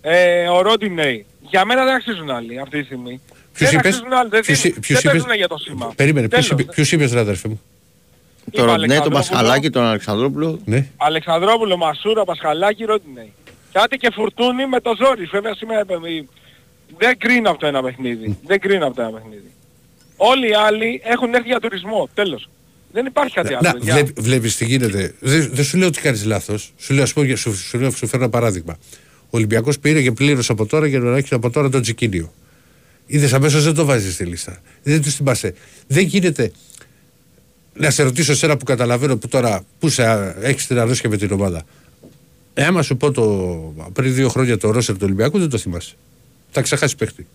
ε, 0.00 0.48
ο 0.48 0.60
Ρόντινεϊ. 0.62 1.26
Για 1.40 1.64
μένα 1.64 1.84
δεν 1.84 1.94
αξίζουν 1.94 2.30
άλλοι 2.30 2.60
αυτή 2.60 2.78
τη 2.78 2.84
στιγμή. 2.84 3.20
Ποιους 3.52 3.70
δεν 3.70 3.78
είπες; 3.78 3.92
αξίζουν 3.92 4.12
άλλοι, 4.12 4.28
δεν, 4.28 4.40
Ποιους- 4.40 4.60
δεν, 4.62 4.72
ποιους 4.80 5.00
δεν 5.00 5.10
είπες; 5.10 5.22
παίζουν 5.22 5.36
για 5.36 5.48
το 5.48 5.56
σήμα. 5.58 5.92
Περίμενε, 5.96 6.28
Τέλος. 6.28 6.54
ποιου 6.74 6.84
είπες, 6.90 7.12
ρε 7.12 7.20
αδερφέ 7.20 7.48
μου; 7.48 7.60
Το 8.52 8.64
Ροντινέ, 8.64 8.64
τον 8.64 8.74
Αλεξανδρόπουλο. 8.74 9.16
Πασχαλάκη, 9.18 9.70
τον 9.70 9.84
Αλεξανδρόπουλο. 9.84 10.60
Ναι. 10.64 10.86
Αλεξανδρόπουλο, 10.96 11.76
Μασούρα, 11.76 12.24
Πασχαλάκη, 12.24 12.84
Ρόντινεϊ. 12.84 13.32
Κάτι 13.72 13.96
και 13.96 14.10
φουρτούνι 14.12 14.66
με 14.66 14.80
το 14.80 14.92
ζόρι. 15.00 15.24
Βέβαια 15.24 15.54
σήμερα 15.54 15.80
ε, 15.80 15.86
δεν 16.98 17.18
κρίνω 17.18 17.50
από 17.50 17.58
το 17.58 17.66
ένα 17.66 17.82
παιχνίδι. 17.82 18.38
Δεν 18.46 18.60
κρίνω 18.60 18.86
από 18.86 18.94
το 18.96 19.02
ένα 19.02 19.10
παιχνίδι. 19.10 19.52
Όλοι 20.16 20.48
οι 20.48 20.54
άλλοι 20.54 21.00
έχουν 21.04 21.34
έρθει 21.34 21.48
για 21.48 21.60
τουρισμό. 21.60 22.08
Τέλος. 22.14 22.48
Δεν 22.92 23.06
υπάρχει 23.06 23.34
κάτι 23.34 23.54
άλλο. 23.54 23.60
Να, 23.62 23.72
παιδιά. 23.72 23.94
βλέπει, 23.94 24.20
βλέπεις 24.20 24.56
τι 24.56 24.64
γίνεται. 24.64 25.14
Δεν, 25.20 25.50
δεν 25.52 25.64
σου 25.64 25.76
λέω 25.78 25.86
ότι 25.88 26.00
κάνεις 26.00 26.24
λάθος. 26.24 26.72
Σου 26.76 26.94
λέω, 26.94 27.02
ας 27.02 27.12
πω, 27.12 27.36
σου, 27.36 27.56
σου, 27.56 27.78
λέω, 27.78 27.90
σου 27.90 28.06
φέρω 28.06 28.22
ένα 28.22 28.32
παράδειγμα. 28.32 28.78
Ο 29.20 29.28
Ολυμπιακός 29.30 29.78
πήρε 29.78 30.02
και 30.02 30.12
πλήρωσε 30.12 30.52
από 30.52 30.66
τώρα 30.66 30.86
για 30.86 30.98
να 30.98 31.16
έχει 31.16 31.34
από 31.34 31.50
τώρα 31.50 31.70
τον 31.70 31.82
Τζικίνιο. 31.82 32.32
Είδες 33.06 33.32
αμέσως 33.32 33.64
δεν 33.64 33.74
το 33.74 33.84
βάζεις 33.84 34.14
στη 34.14 34.24
λίστα. 34.24 34.60
Δεν 34.82 35.02
τους 35.02 35.14
θυμάσαι. 35.14 35.54
Δεν 35.86 36.04
γίνεται 36.04 36.52
να 37.74 37.90
σε 37.90 38.02
ρωτήσω 38.02 38.32
εσένα 38.32 38.56
που 38.56 38.64
καταλαβαίνω 38.64 39.16
που 39.16 39.28
τώρα 39.28 39.64
που 39.78 39.88
σε 39.88 40.34
έχεις 40.40 40.66
την 40.66 40.78
αρρώστια 40.78 41.10
με 41.10 41.16
την 41.16 41.32
ομάδα. 41.32 41.62
Ε, 42.54 42.64
άμα 42.64 42.82
σου 42.82 42.96
πω 42.96 43.10
το, 43.10 43.24
πριν 43.92 44.14
δύο 44.14 44.28
χρόνια 44.28 44.58
το 44.58 44.70
Ρώσερ 44.70 44.94
του 44.94 45.00
Ολυμπιακού 45.04 45.38
δεν 45.38 45.48
το 45.48 45.58
θυμάσαι. 45.58 45.94
Θα 46.50 46.60
ξεχάσει 46.60 46.96
παίχτη. 46.96 47.26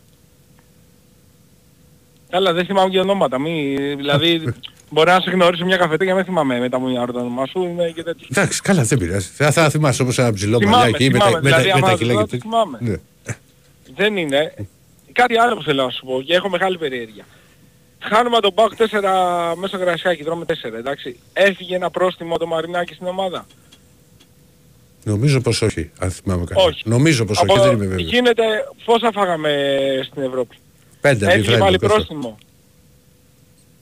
Καλά, 2.29 2.53
δεν 2.53 2.65
θυμάμαι 2.65 2.89
και 2.89 2.99
ονόματα. 2.99 3.39
Μη, 3.39 3.75
δηλαδή, 3.95 4.41
μπορεί 4.93 5.09
να 5.09 5.19
σε 5.19 5.29
γνωρίσω 5.31 5.65
μια 5.65 5.77
καφετέ 5.77 6.13
με 6.13 6.23
θυμάμαι 6.23 6.59
μετά 6.59 6.79
μου 6.79 6.89
μια 6.89 7.05
το 7.05 7.19
όνομά 7.19 7.45
σου. 7.45 7.63
Είμαι 7.63 7.91
και 7.95 8.03
τέτοιος. 8.03 8.29
Εντάξει, 8.31 8.61
καλά, 8.61 8.83
δεν 8.83 8.97
πειράζει. 8.97 9.27
Θα, 9.33 9.51
θα 9.51 9.69
θυμάσαι 9.69 10.01
όπως 10.01 10.17
ένα 10.19 10.33
ψηλό 10.33 10.57
Θυμάμαι, 10.57 10.77
μαλλιά 10.77 10.95
εκεί 10.99 11.09
με 11.11 11.19
τα- 11.19 11.25
θυμάμαι, 11.25 11.41
με 11.43 11.49
τα- 11.49 11.57
δηλαδή, 11.61 11.79
με 11.79 11.85
τα 11.85 11.87
άμα 11.87 11.97
κιλά 11.97 12.13
το 12.13 12.19
και 12.19 12.23
δω, 12.23 12.27
τέτοια. 12.27 12.39
θυμάμαι. 12.49 12.77
Ναι. 12.81 12.95
Δεν 13.95 14.17
είναι. 14.17 14.53
Κάτι 15.11 15.37
άλλο 15.37 15.55
που 15.55 15.63
θέλω 15.63 15.83
να 15.83 15.89
σου 15.89 16.05
πω 16.05 16.21
και 16.21 16.33
έχω 16.33 16.49
μεγάλη 16.49 16.77
περιέργεια. 16.77 17.25
Χάνουμε 17.99 18.39
τον 18.39 18.53
Μπακ 18.53 18.71
4 18.75 19.55
μέσω 19.55 19.77
γρασιάκι, 19.77 20.23
τρώμε 20.23 20.45
4, 20.45 20.77
εντάξει. 20.77 21.19
Έφυγε 21.33 21.75
ένα 21.75 21.89
πρόστιμο 21.89 22.37
το 22.37 22.45
Μαρινάκι 22.47 22.93
στην 22.93 23.07
ομάδα. 23.07 23.45
Νομίζω 25.03 25.41
πως 25.41 25.61
όχι, 25.61 25.91
αν 25.99 26.11
θυμάμαι 26.11 26.43
καλά. 26.45 26.63
Όχι. 26.63 26.81
Νομίζω 26.85 27.25
πως 27.25 27.37
όχι, 27.41 27.51
Από- 27.51 27.61
δεν 27.63 27.71
είμαι 27.71 27.85
βέβαιος. 27.85 28.09
Γίνεται, 28.11 28.43
πόσα 28.85 29.11
φάγαμε 29.13 29.51
στην 30.11 30.23
Ευρώπη; 30.23 30.55
Πέντε, 31.01 31.25
Έφυγε 31.25 31.39
διφράγει 31.41 31.61
πάλι 31.61 31.77
το 31.79 31.87
πες 31.87 31.89
το. 31.89 31.95
πρόστιμο. 31.95 32.37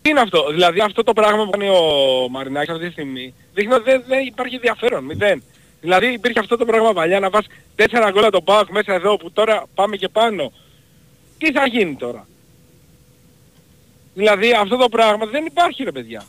Τι 0.02 0.10
είναι 0.10 0.20
αυτό, 0.20 0.52
δηλαδή 0.52 0.80
αυτό 0.80 1.04
το 1.04 1.14
πράγμα 1.14 1.44
που 1.46 1.50
κάνει 1.50 1.70
ο 1.70 2.28
Μαρινάκης 2.30 2.70
αυτή 2.70 2.86
τη 2.86 2.92
στιγμή 2.92 3.34
δείχνει 3.54 3.74
ότι 3.74 3.84
δεν, 3.84 4.04
δεν 4.08 4.26
υπάρχει 4.26 4.56
ενδιαφέρον, 4.56 5.04
μηδέν. 5.04 5.44
Δηλαδή 5.82 6.14
υπήρχε 6.14 6.40
αυτό 6.40 6.58
το 6.58 6.66
πράγμα 6.66 6.94
παλιά 6.94 7.20
να 7.20 7.30
βάζεις 7.30 7.50
τέσσερα 7.76 8.12
γκολ 8.12 8.24
από 8.24 8.32
τον 8.32 8.44
Πάοκ 8.44 8.70
μέσα 8.70 8.94
εδώ 8.94 9.18
που 9.18 9.32
τώρα 9.32 9.64
πάμε 9.76 9.96
και 9.96 10.08
πάνω. 10.08 10.52
Τι 11.38 11.52
θα 11.52 11.68
γίνει 11.68 11.96
τώρα; 11.96 12.28
Δηλαδή 14.14 14.52
αυτό 14.52 14.78
το 14.78 14.90
πράγμα 14.90 15.26
δεν 15.26 15.46
υπάρχει 15.46 15.84
ρε 15.84 15.92
παιδιά. 15.92 16.24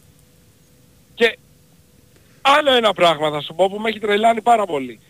Και 1.15 1.39
άλλο 2.43 2.73
ένα 2.73 2.93
πράγμα 2.93 3.31
θα 3.31 3.41
σου 3.41 3.55
πω 3.55 3.69
που 3.69 3.79
με 3.79 3.89
έχει 3.89 3.99
τρελάνει 3.99 4.43
πάρα 4.43 4.67
πολύ. 4.67 5.01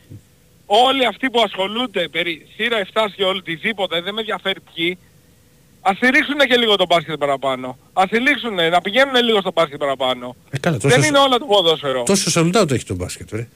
Όλοι 0.67 1.07
αυτοί 1.07 1.31
που 1.31 1.41
ασχολούνται 1.41 2.09
περί 2.09 2.47
θύρα 2.57 2.87
7 2.93 3.07
και 3.17 3.25
οτιδήποτε, 3.25 4.01
δεν 4.01 4.15
με 4.15 4.21
ενδιαφέρει 4.21 4.61
ποιοι, 4.75 4.99
ας 5.83 5.97
στηρίξουν 5.97 6.39
και 6.39 6.57
λίγο 6.57 6.77
το 6.77 6.87
μπάσκετ 6.87 7.19
παραπάνω. 7.19 7.79
Ας 7.93 8.05
στηρίξουν, 8.07 8.55
να 8.55 8.81
πηγαίνουν 8.81 9.15
λίγο 9.25 9.41
στο 9.41 9.51
μπάσκετ 9.55 9.79
παραπάνω. 9.79 10.37
Ε, 10.51 10.59
καλά, 10.59 10.79
τόσο, 10.79 10.95
Δεν 10.97 11.03
είναι 11.09 11.19
όλα 11.19 11.39
το 11.39 11.45
ποδόσφαιρο. 11.45 12.03
τόσο 12.03 12.41
sold 12.41 12.61
out 12.63 12.71
έχει 12.71 12.85
το 12.85 12.95
μπάσκετ, 12.95 13.33
ρε. 13.33 13.49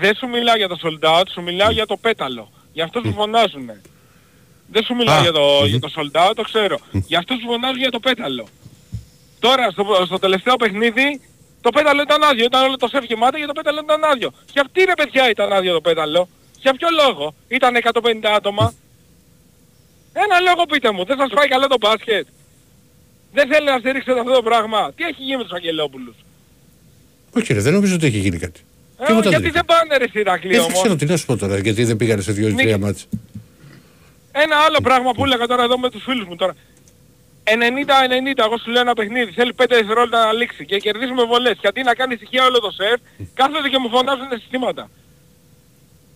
Δεν 0.00 0.14
σου 0.14 0.26
μιλάω 0.28 0.56
για 0.56 0.68
το 0.68 0.78
sold 0.82 1.08
out, 1.18 1.24
σου 1.32 1.42
μιλάω 1.42 1.70
για 1.70 1.86
το 1.86 1.96
πέταλο. 1.96 2.50
Για 2.72 2.84
αυτό 2.84 3.00
που 3.00 3.12
φωνάζουν. 3.12 3.70
Δεν 4.72 4.82
σου 4.84 4.94
μιλάω 4.94 5.18
Α, 5.18 5.22
για, 5.22 5.32
το, 5.32 5.40
μμμ. 5.60 5.66
για 5.66 5.78
το 5.80 5.90
sold 5.96 6.28
out, 6.28 6.32
το 6.36 6.42
ξέρω. 6.42 6.78
Για 7.06 7.18
αυτούς 7.18 7.36
που 7.40 7.46
φωνάζουν 7.50 7.78
για 7.78 7.90
το 7.90 8.00
πέταλο. 8.00 8.46
Τώρα 9.38 9.70
στο, 9.70 10.02
στο 10.06 10.18
τελευταίο 10.18 10.56
παιχνίδι 10.56 11.20
το 11.60 11.70
πέταλο 11.70 12.02
ήταν 12.02 12.22
άδειο. 12.22 12.44
Ήταν 12.44 12.64
όλο 12.64 12.76
το 12.76 12.88
σεφ 12.88 13.04
γεμάτο 13.04 13.38
και 13.38 13.46
το 13.46 13.52
πέταλο 13.52 13.80
ήταν 13.84 14.04
άδειο. 14.04 14.30
Για 14.52 14.62
αυτή 14.62 14.84
ρε 14.84 14.92
παιδιά 14.94 15.30
ήταν 15.30 15.52
άδειο 15.52 15.72
το 15.72 15.80
πέταλο; 15.80 16.28
Για 16.60 16.72
ποιο 16.74 16.88
λόγο; 17.06 17.34
Ήταν 17.48 17.74
150 17.92 18.26
άτομα. 18.36 18.74
Ένα 20.12 20.40
λόγο 20.40 20.64
πείτε 20.70 20.90
μου. 20.92 21.04
Δεν 21.04 21.16
σας 21.18 21.30
πάει 21.34 21.48
καλά 21.48 21.66
το 21.66 21.76
μπάσκετ; 21.80 22.26
Δεν 23.32 23.48
θέλει 23.48 23.66
να 23.66 23.78
στηρίξετε 23.78 24.20
αυτό 24.20 24.32
το 24.32 24.42
πράγμα; 24.42 24.92
Τι 24.96 25.04
έχει 25.04 25.22
γίνει 25.22 25.36
με 25.36 25.42
τους 25.42 25.52
Αγγελόπουλους; 25.52 26.16
Όχι 27.36 27.52
ρε, 27.52 27.60
δεν 27.60 27.72
νομίζω 27.72 27.94
ότι 27.94 28.06
έχει 28.06 28.18
γίνει 28.18 28.38
κάτι. 28.38 28.60
Ε, 28.98 29.06
Τίποτα 29.06 29.28
γιατί 29.28 29.42
δεν 29.44 29.52
δεν 29.52 29.64
πάνε 29.64 29.96
ρε 29.96 30.08
στην 30.08 30.20
Ηρακλή 30.20 30.50
Ε, 30.50 30.56
δεν 30.56 30.60
όμως; 30.64 30.80
ξέρω 30.80 30.96
τι 30.96 31.04
να 31.06 31.16
σου 31.16 31.26
πω 31.26 31.36
τώρα, 31.36 31.58
γιατί 31.58 31.84
δεν 31.84 31.96
πήγανε 31.96 32.22
σε 32.22 32.32
δύο-τρία 32.32 32.64
Νίκη. 32.64 32.78
μάτς. 32.78 33.08
Ένα 34.32 34.56
άλλο 34.56 34.78
πράγμα 34.82 35.12
που 35.12 35.24
έλεγα 35.24 35.46
τώρα 35.46 35.62
εδώ 35.62 35.78
με 35.78 35.90
τους 35.90 36.02
φίλους 36.02 36.26
μου 36.26 36.36
τώρα. 36.36 36.54
90-90, 37.44 38.44
εγώ 38.44 38.58
σου 38.58 38.70
λέω 38.70 38.80
ένα 38.80 38.92
παιχνίδι, 38.92 39.32
θέλει 39.32 39.52
5 39.56 39.64
δευτερόλεπτα 39.68 40.24
να 40.26 40.32
λήξει 40.32 40.64
και 40.64 40.76
κερδίζουμε 40.78 41.24
βολές. 41.24 41.56
Γιατί 41.60 41.82
να 41.82 41.94
κάνει 41.94 42.14
ησυχία 42.14 42.44
όλο 42.44 42.58
το 42.60 42.70
σεφ, 42.70 43.00
κάθονται 43.34 43.68
και 43.68 43.78
μου 43.78 43.88
φωνάζουν 43.88 44.28
συστήματα. 44.40 44.90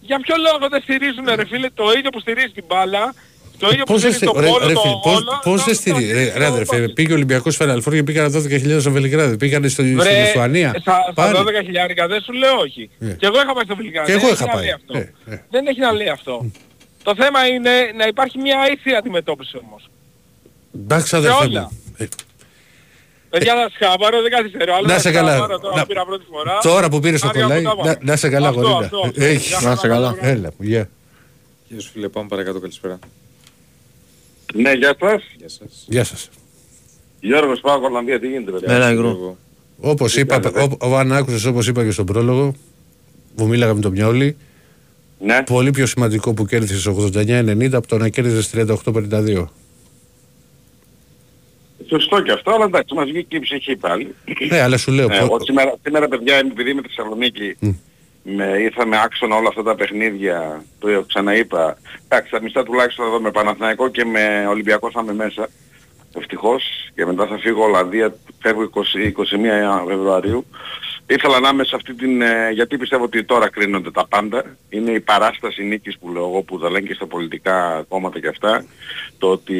Για 0.00 0.18
ποιο 0.20 0.34
λόγο 0.46 0.68
δεν 0.68 0.80
στηρίζουν 0.82 1.24
ρε 1.34 1.46
φίλε 1.46 1.70
το 1.70 1.84
ίδιο 1.98 2.10
που 2.10 2.20
στηρίζει 2.20 2.52
την 2.52 2.64
μπάλα, 2.68 3.14
το 3.58 3.68
ίδιο 3.72 3.84
που 3.84 3.92
Πώς 3.92 4.02
δεν 4.02 4.12
στηρίζει 4.12 4.16
στη- 4.16 4.26
το 4.26 4.40
ρε, 4.40 4.46
πόλο, 4.46 4.66
ρε, 4.66 4.72
το 4.72 4.80
φίλε, 4.80 4.94
πώς- 5.02 5.16
όλο. 5.16 5.40
πώς 5.44 5.64
δεν 5.64 5.74
στηρίζει. 5.74 6.12
Ρε, 6.12 6.32
ρε, 6.36 6.46
αδερφέ, 6.46 6.88
πήγε 6.88 7.12
ο 7.12 7.14
Ολυμπιακός 7.14 7.56
Final 7.60 7.76
Four 7.84 7.90
και 7.92 8.02
πήγανε 8.02 8.28
12.000 8.28 8.80
στο 8.80 8.90
Βελιγράδι. 8.90 9.36
Πήγανε 9.36 9.68
στο, 9.68 9.82
στην 9.82 9.98
Βρε, 9.98 10.20
Λιθουανία. 10.20 10.68
στα, 10.80 10.98
στα 11.02 11.12
Πάλι. 11.14 11.36
12 11.38 11.62
χιλιάρικα 11.64 12.06
δεν 12.06 12.20
σου 12.22 12.32
λέω 12.32 12.56
όχι. 12.58 12.90
Ε. 13.00 13.06
Και 13.06 13.26
εγώ 13.26 13.34
είχα 13.42 13.52
πάει 13.54 13.64
στο 13.64 13.76
Βελιγράδι. 13.76 14.06
Και 14.12 14.12
δεν 14.18 14.20
εγώ 14.22 14.32
έχει 14.32 14.42
είχα 14.42 14.46
να 14.46 14.52
πάει. 14.52 14.62
λέει 14.64 14.72
αυτό. 14.72 14.98
Ε, 14.98 15.34
ε. 15.34 15.42
Δεν 15.50 15.66
έχει 15.66 15.80
να 15.80 15.92
λέει 15.92 16.08
αυτό. 16.08 16.46
Το 17.02 17.14
θέμα 17.14 17.46
είναι 17.46 17.70
να 17.96 18.06
υπάρχει 18.06 18.38
μια 18.38 18.56
ίσια 18.76 18.98
αντιμετώπιση 18.98 19.56
όμως. 19.66 19.88
Εντάξει 20.74 21.16
αδερφέ 21.16 21.44
όλα. 21.44 21.60
μου. 21.60 21.78
Ε, 21.96 22.06
Παιδιά 23.30 23.54
θα 23.54 23.70
σκάβαρω, 23.74 24.22
δεν 24.22 24.30
καθυστερώ. 24.30 24.74
άλλο 24.74 24.86
Να 24.86 24.92
θα 24.92 24.98
σε 25.00 25.10
καλά. 25.10 25.30
σκάβαρω 25.30 25.58
Τώρα 25.58 25.74
Να- 25.74 25.80
που 25.82 25.86
πήρα 25.88 26.04
πρώτη 26.04 26.24
φορά. 26.32 26.58
Τώρα 26.62 26.88
που 26.88 27.00
πήρες 27.00 27.20
το 27.20 27.28
Άδεια 27.28 27.42
κολλάι, 27.42 27.58
από 27.64 27.68
τα 27.68 27.74
να, 27.76 27.82
πάνω. 27.94 27.98
να 28.02 28.16
σε 28.16 28.28
καλά 28.28 28.48
Αυτό, 28.48 28.60
γορίνα. 28.60 28.78
αυτό, 28.84 29.00
αυτό. 29.06 29.24
Έχεις. 29.24 29.48
Για 29.48 29.68
Να 29.68 29.76
σε 29.76 29.88
καλά. 29.88 30.16
Έλα, 30.20 30.50
γεια. 30.58 30.88
Γεια 31.68 31.80
σου 31.80 31.90
φίλε, 31.92 32.08
πάμε 32.08 32.28
παρακάτω, 32.28 32.60
καλησπέρα. 32.60 32.98
Ναι, 34.54 34.72
γεια 34.72 34.96
σας. 35.00 35.22
Γεια 35.38 35.48
σας. 35.48 35.84
Γεια 35.88 36.04
σας. 36.04 36.28
Γιώργος 37.20 37.60
πάω 37.60 37.80
Κολομβία, 37.80 38.20
τι 38.20 38.28
γίνεται 38.28 38.50
παιδιά; 38.50 38.74
Έλα, 38.74 38.86
Σου 38.86 38.92
Υγρό. 38.92 39.06
λέγω. 39.08 39.36
Όπως 39.80 40.12
Τι 40.12 40.20
είπα, 40.20 40.38
κάνετε; 40.40 40.76
ο, 40.80 40.90
ο, 40.90 40.96
αν 40.96 41.12
άκουσες 41.12 41.44
όπως 41.44 41.66
είπα 41.68 41.84
και 41.84 41.90
στον 41.90 42.06
πρόλογο, 42.06 42.54
που 43.34 43.46
μίλαγα 43.46 43.74
με 43.74 43.80
τον 43.80 43.92
Μιόλη, 43.92 44.36
Ναι. 45.18 45.42
πολύ 45.42 45.70
πιο 45.70 45.86
σημαντικό 45.86 46.34
που 46.34 46.46
κέρδισες 46.46 46.86
89-90 46.86 47.72
από 47.72 47.86
το 47.86 47.96
να 47.98 48.08
κέρδισες 48.08 48.50
38-52. 48.50 49.44
Σωστό 51.88 52.22
και 52.22 52.32
αυτό, 52.32 52.50
αλλά 52.50 52.64
εντάξει, 52.64 52.94
μας 52.94 53.04
βγήκε 53.10 53.36
η 53.36 53.40
ψυχή 53.40 53.76
πάλι. 53.76 54.14
Ναι, 54.50 54.60
αλλά 54.60 54.76
σου 54.78 54.92
λέω, 54.92 55.04
Ε, 55.04 55.18
πο- 55.18 55.24
εγώ 55.24 55.36
σήμερα, 55.44 55.74
σήμερα 55.82 56.08
παιδιά, 56.08 56.36
επειδή 56.36 56.70
είμαι 56.70 56.80
στη 56.84 56.94
Θεσσαλονίκη, 56.94 57.56
με, 58.24 58.44
ήρθα 58.58 58.86
με 58.86 59.00
άξονα 59.00 59.36
όλα 59.36 59.48
αυτά 59.48 59.62
τα 59.62 59.74
παιχνίδια, 59.74 60.64
το 60.78 61.04
ξαναείπα. 61.08 61.76
Εντάξει, 62.04 62.30
τα 62.30 62.42
μισά 62.42 62.62
τουλάχιστον 62.62 63.06
εδώ 63.06 63.20
με 63.20 63.30
Παναθηναϊκό 63.30 63.88
και 63.88 64.04
με 64.04 64.46
Ολυμπιακό 64.48 64.90
θα 64.90 65.00
είμαι 65.02 65.14
μέσα. 65.14 65.48
Ευτυχώς. 66.16 66.90
Και 66.94 67.06
μετά 67.06 67.26
θα 67.26 67.38
φύγω 67.38 67.64
Ολλανδία, 67.64 68.16
φεύγω 68.40 68.70
20, 68.74 68.80
21 69.82 69.86
Φεβρουαρίου. 69.88 70.46
Ήθελα 71.06 71.40
να 71.40 71.48
είμαι 71.48 71.64
σε 71.64 71.76
αυτή 71.76 71.94
την... 71.94 72.22
ε, 72.22 72.50
γιατί 72.50 72.76
πιστεύω 72.76 73.04
ότι 73.04 73.24
τώρα 73.24 73.48
κρίνονται 73.48 73.90
τα 73.90 74.06
πάντα. 74.06 74.56
Είναι 74.68 74.90
η 74.90 75.00
παράσταση 75.00 75.62
νίκης 75.62 75.98
που 75.98 76.12
λέω 76.12 76.22
εγώ 76.22 76.42
που 76.42 76.58
τα 76.58 76.70
λένε 76.70 76.86
και 76.86 76.94
στα 76.94 77.06
πολιτικά 77.06 77.84
κόμματα 77.88 78.20
και 78.20 78.28
αυτά. 78.28 78.64
Το 79.18 79.30
ότι 79.30 79.58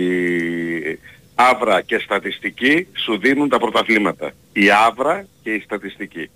άβρα 1.35 1.81
και 1.81 1.99
στατιστική 1.99 2.87
σου 2.93 3.19
δίνουν 3.19 3.49
τα 3.49 3.59
πρωταθλήματα. 3.59 4.33
Η 4.53 4.71
άβρα 4.87 5.27
και 5.43 5.51
η 5.51 5.61
στατιστική. 5.61 6.31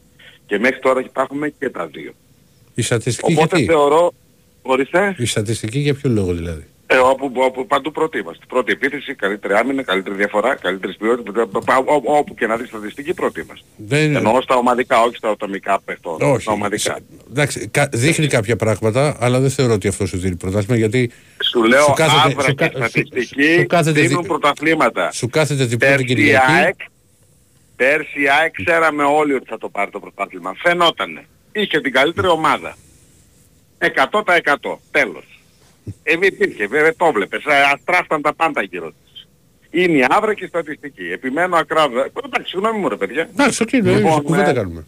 Και 0.48 0.58
μέχρι 0.58 0.78
τώρα 0.78 1.00
υπάρχουν 1.00 1.40
και 1.58 1.68
τα 1.70 1.86
δύο. 1.86 2.12
η 2.74 2.82
στατιστική 2.82 3.32
Οπότε 3.32 3.56
γιατί; 3.56 3.72
θεωρώ... 3.72 4.12
Ορίστε; 4.62 5.14
Η 5.18 5.26
στατιστική 5.26 5.78
για 5.78 5.94
ποιο 5.94 6.10
λόγο 6.10 6.32
δηλαδή; 6.34 6.64
Ε, 6.86 6.96
όπου, 6.96 7.32
όπου 7.34 7.66
παντού 7.66 7.90
πρώτοι 7.92 8.18
είμαστε. 8.18 8.44
Πρώτη 8.48 8.72
επίθεση, 8.72 9.14
καλύτερη 9.14 9.54
άμυνα, 9.54 9.82
καλύτερη 9.82 10.14
διαφορά, 10.16 10.54
καλύτερη 10.54 10.94
ποιότητα. 10.94 11.46
πα- 11.46 11.60
πα- 11.64 11.78
ό- 11.78 12.02
Όπου 12.18 12.34
και 12.34 12.46
να 12.46 12.56
δεις 12.56 12.68
στατιστική 12.68 13.14
πρώτη 13.14 13.40
είμαστε. 13.40 13.64
Δεν... 13.76 14.16
Εννοώ 14.16 14.42
στα 14.42 14.54
ομαδικά, 14.56 15.02
όχι 15.02 15.16
στα 15.16 15.28
ατομικά 15.30 15.80
παιχτών. 15.84 16.16
Όχι. 16.20 16.42
Στα 16.42 16.52
ομαδικά. 16.52 16.98
Εντάξει, 17.30 17.68
κα- 17.68 17.88
δείχνει 17.92 18.26
κάποια 18.26 18.56
πράγματα, 18.56 19.16
αλλά 19.20 19.40
δεν 19.40 19.50
θεωρώ 19.50 19.72
ότι 19.72 19.88
αυτός 19.88 20.08
σου 20.08 20.18
δίνει 20.18 20.36
πρωτάθλημα 20.36 20.76
γιατί 20.78 21.10
Σου 21.50 21.62
λέω 21.64 21.82
Σου 21.84 21.92
κάθεται- 21.92 22.32
άβρα 22.32 22.42
σου 22.42 22.54
και 22.54 22.68
κα- 22.68 22.70
σου- 22.70 22.76
στατιστική 22.88 23.54
σου 23.58 23.66
κάθεται 23.66 24.00
δίνουν 24.00 24.18
δι- 24.20 24.28
πρωταθλήματα. 24.28 25.10
σου 25.12 25.28
κάθεται 25.28 25.66
την 25.66 25.78
πρώτη 25.78 25.92
Πέρσι 25.94 26.12
η 26.12 26.14
Κυριακή. 26.14 26.52
ΑΕΚ, 26.52 26.74
πέρσι 27.78 28.22
η 28.22 28.28
ΑΕΚ 28.28 28.52
ξέραμε 28.64 29.04
όλοι 29.04 29.34
ότι 29.34 29.46
θα 29.48 29.58
το 29.58 29.68
πάρει 29.68 29.90
το 29.90 30.00
πρωτάθλημα. 30.00 30.54
Φαινότανε. 30.62 31.24
Είχε 31.52 31.80
την 31.80 31.92
καλύτερη 31.92 32.26
ομάδα. 32.26 32.76
100% 33.78 34.78
τέλος. 34.90 35.42
Ε, 36.02 36.16
δεν 36.16 36.22
υπήρχε, 36.22 36.66
βέβαια 36.66 36.94
το 36.96 37.12
βλέπεις. 37.12 37.44
Ε, 37.44 37.62
αστράφταν 37.74 38.22
τα 38.22 38.34
πάντα 38.34 38.62
γύρω 38.62 38.92
της. 38.92 39.28
Είναι 39.70 39.98
η 39.98 40.06
άβρα 40.08 40.34
και 40.34 40.44
η 40.44 40.48
στατιστική. 40.48 41.12
Επιμένω 41.12 41.56
ακράδαντα. 41.56 42.04
Ε, 42.04 42.10
Εντάξει, 42.24 42.50
συγγνώμη 42.50 42.78
μου 42.78 42.88
ρε 42.88 42.96
παιδιά. 42.96 43.28
Εντάξει, 43.32 43.62
οκ, 43.62 43.72
ναι, 43.72 43.90
Λοιπόν, 43.90 44.22
κουβέντα 44.22 44.50
ε, 44.50 44.52
κάνουμε. 44.52 44.86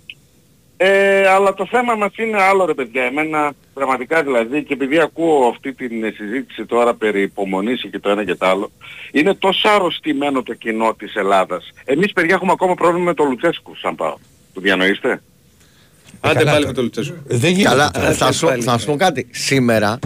Ε, 0.82 1.26
αλλά 1.28 1.54
το 1.54 1.66
θέμα 1.70 1.94
μας 1.94 2.10
είναι 2.16 2.42
άλλο 2.42 2.64
ρε 2.64 2.74
παιδιά. 2.74 3.02
Εμένα 3.02 3.52
πραγματικά 3.74 4.22
δηλαδή 4.22 4.62
και 4.64 4.72
επειδή 4.72 4.98
ακούω 4.98 5.48
αυτή 5.48 5.72
την 5.72 6.04
ε, 6.04 6.10
συζήτηση 6.16 6.66
τώρα 6.66 6.94
περί 6.94 7.22
υπομονής 7.22 7.86
και 7.90 7.98
το 7.98 8.10
ένα 8.10 8.24
και 8.24 8.34
το 8.34 8.46
άλλο 8.46 8.70
είναι 9.12 9.34
τόσο 9.34 9.68
αρρωστημένο 9.68 10.42
το 10.42 10.54
κοινό 10.54 10.94
της 10.98 11.14
Ελλάδας. 11.14 11.70
Εμείς 11.84 12.12
παιδιά 12.12 12.34
έχουμε 12.34 12.52
ακόμα 12.52 12.74
πρόβλημα 12.74 13.04
με 13.04 13.14
τον 13.14 13.28
Λουτσέσκου 13.28 13.76
σαν 13.76 13.94
ΠΑΟΚ. 13.94 14.16
Το 14.54 14.60
διανοείστε; 14.60 15.22
Άντε 16.20 16.38
καλά, 16.38 16.50
πάλι 16.50 16.62
το- 16.62 16.68
με 16.68 16.74
το 16.74 16.82
Λουτσέσκου. 16.82 17.16
Δεν 17.26 17.50
γίνεται. 17.52 17.68
Καλά, 17.68 17.90
τώρα. 17.90 18.08
ε, 18.08 18.12
θα 18.12 18.32
σου, 18.32 18.46
πάλι. 18.46 18.62
θα 18.62 18.78
σου 18.78 18.86
πω 18.86 18.96
κάτι. 18.96 19.26
Σήμερα, 19.30 19.98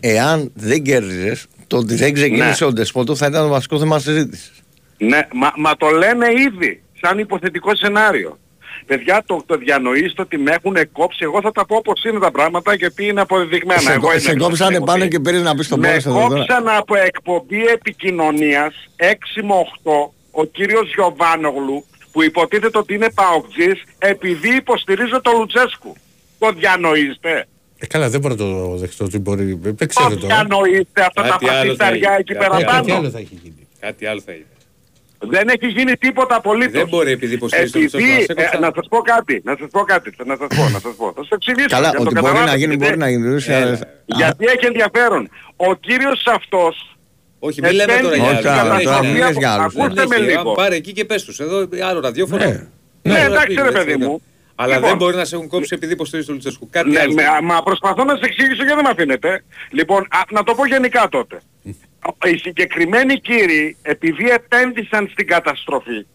εάν 0.00 0.50
δεν 0.54 0.82
κέρδιζες, 0.82 1.46
το 1.66 1.76
ότι 1.76 1.94
δεν 1.94 2.12
ξεκίνησε 2.12 2.64
Ναι. 2.64 2.70
ο 2.70 2.72
Ντεσπόντοφ 2.72 3.14
θα 3.14 3.26
ήταν 3.26 3.42
το 3.42 3.48
βασικό 3.48 3.78
θέμα 3.78 3.98
συζήτησης. 3.98 4.52
Ναι, 4.98 5.26
μα, 5.34 5.52
μα 5.56 5.76
το 5.76 5.88
λένε 5.88 6.26
ήδη 6.32 6.82
σαν 7.00 7.18
υποθετικό 7.18 7.74
σενάριο. 7.76 8.38
Παιδιά 8.86 9.22
το, 9.26 9.42
το 9.46 9.56
διανοείστε 9.56 10.22
ότι 10.22 10.38
με 10.38 10.50
έχουν 10.50 10.76
κόψει. 10.92 11.18
Εγώ 11.22 11.40
θα 11.40 11.52
τα 11.52 11.66
πω 11.66 11.76
όπως 11.76 12.04
είναι 12.04 12.18
τα 12.18 12.30
πράγματα 12.30 12.74
γιατί 12.74 13.06
είναι 13.06 13.20
αποδεδειγμένα. 13.20 13.80
Σε, 13.80 13.92
Εγώ 13.92 14.00
κο- 14.00 14.10
είμαι 14.10 14.20
σε 14.20 14.30
αυτός 14.30 14.42
που 14.42 14.48
κόψανε 14.48 14.76
έχω 14.76 14.84
πάνω 14.84 15.02
πει. 15.04 15.08
και 15.08 15.20
πήρες 15.20 15.42
να 15.42 15.54
πεις 15.54 15.68
τον 15.68 15.78
Με 15.78 15.86
πόνο 15.86 15.96
εδώ 15.98 16.28
τώρα. 16.28 16.38
κόψαν 16.38 16.68
από 16.68 16.94
εκπομπή 16.96 17.64
επικοινωνίας 17.66 18.74
6 18.96 19.42
με 19.42 19.54
8 19.54 20.10
ο 20.30 20.44
κύριος 20.44 20.92
Γιωβάνογλου 20.94 21.84
που 22.12 22.22
υποτίθεται 22.22 22.78
ότι 22.78 22.94
είναι 22.94 23.10
παοκτζής 23.14 23.82
επειδή 23.98 24.54
υποστηρίζει 24.56 25.10
τον 25.22 25.36
Λουτσέσκου. 25.38 25.96
Το 26.38 26.52
διανοείστε. 26.52 27.46
Ε, 27.78 27.86
καλά, 27.86 28.08
δεν 28.08 28.20
μπορώ 28.20 28.34
να 28.34 28.40
το 28.40 28.76
δεχτώ 28.76 29.04
ότι 29.04 29.18
μπορεί. 29.18 29.58
Δεν 29.62 29.88
ξέρω 29.88 30.08
Μα 30.08 30.16
τώρα. 30.16 30.46
νοείστε 30.46 31.00
αυτά 31.00 31.22
τα 31.22 31.28
Κάτι 31.28 31.48
άλλο 31.48 31.56
θα 31.56 31.64
φασισταριά 31.64 31.98
γίνει. 32.08 32.14
εκεί 32.18 32.32
Κάτι 32.32 32.44
πέρα 32.50 32.56
Ε, 32.56 32.64
κάτι 32.64 32.86
πάνω. 32.86 32.98
άλλο 33.00 33.10
θα 33.10 33.18
έχει 33.18 33.38
γίνει. 33.42 33.66
Κάτι 33.80 34.06
άλλο 34.06 34.20
θα 34.20 34.32
είναι. 34.32 34.44
Δεν 35.22 35.48
έχει 35.48 35.66
γίνει 35.66 35.92
τίποτα 35.96 36.34
απολύτως. 36.36 36.72
Δεν 36.72 36.88
μπορεί 36.88 37.10
επειδή 37.10 37.34
υποστηρίζει 37.34 37.72
τον 37.72 37.82
Επειδή, 37.82 38.12
Μητσοτάκη 38.12 38.40
να 38.42 38.48
σε 38.50 38.56
ε, 38.56 38.60
να 38.60 38.70
σας 38.74 38.86
πω 38.88 38.98
κάτι, 38.98 39.40
να 39.44 39.56
σας 39.58 39.68
πω 39.70 39.80
κάτι, 39.80 40.14
να 40.24 40.36
σας 40.36 40.46
πω, 40.56 40.62
να 40.68 40.78
σας 40.78 40.94
πω. 40.96 41.12
Θα 41.16 41.20
σας 41.22 41.28
εξηγήσω. 41.30 41.66
Καλά, 41.68 41.88
για 41.88 41.98
να 41.98 42.04
ότι 42.04 42.14
το 42.14 42.20
μπορεί 42.20 42.32
να 42.32 42.38
καταλάβετε, 42.38 42.56
γίνει, 42.58 42.74
γιατί- 42.74 42.84
μπορεί 42.84 42.96
να 42.98 43.08
γίνει. 43.10 43.42
Έλα. 43.46 43.78
Γιατί 44.06 44.44
έχει 44.44 44.66
ενδιαφέρον. 44.66 45.30
Ο 45.56 45.74
κύριος 45.74 46.22
αυτός 46.26 46.96
Όχι, 47.38 47.60
μην 47.62 47.72
λέμε 47.72 47.92
τώρα 48.02 48.14
για 48.16 48.24
Όχι, 48.24 48.32
άλλους. 48.32 48.42
τώρα, 48.44 48.62
Δεν 48.64 48.72
έχει, 48.74 48.84
τώρα, 48.84 49.00
ναι. 49.02 49.08
μην 49.08 49.16
λες 49.16 49.36
για 49.36 49.52
άλλους. 49.52 49.74
Δεν 49.74 49.84
Ακούστε 49.84 50.06
με 50.06 50.14
έχει. 50.16 50.24
λίγο. 50.24 50.48
Αν 50.50 50.54
Πάρε 50.54 50.74
εκεί 50.74 50.92
και 50.92 51.04
πες 51.04 51.24
τους. 51.24 51.40
Εδώ 51.40 51.68
άλλο 51.88 52.00
ραδιόφωνο. 52.00 52.44
Ναι. 52.44 52.66
Ναι, 53.02 53.18
Άλλο 53.20 53.34
εντάξει 53.34 53.54
να 53.56 53.62
ρε 53.62 53.68
πει, 53.68 53.74
παιδί 53.78 53.92
έτσι, 53.92 54.06
μου. 54.06 54.22
Αλλά 54.54 54.74
Λοιπόν. 54.74 54.88
δεν 54.88 54.98
μπορεί 54.98 55.16
να 55.16 55.24
σε 55.24 55.34
έχουν 55.34 55.48
κόψει 55.48 55.74
επειδή 55.74 55.92
υποστηρίζει 55.92 56.26
τον 56.26 56.36
Λουτσέσκου. 56.36 56.68
Κάτι 56.70 56.90
Ναι, 56.90 57.00
άλλο. 57.00 57.12
με- 57.14 57.22
μα 57.42 57.62
προσπαθώ 57.62 58.04
να 58.04 58.12
σας 58.12 58.20
εξηγήσω 58.20 58.54
γιατί 58.64 58.74
δεν 58.74 58.84
με 58.84 58.90
αφήνετε. 58.90 59.44
Λοιπόν, 59.70 60.02
α, 60.10 60.20
να 60.30 60.42
το 60.44 60.54
πω 60.54 60.66
γενικά 60.66 61.08
τότε. 61.10 61.40
Οι 62.24 62.36
συγκεκριμένοι 62.36 63.20
κύριοι, 63.20 63.76
επειδή 63.82 64.30
επένδυσαν 64.30 65.08
στην 65.12 65.26
καταστροφή, 65.26 66.06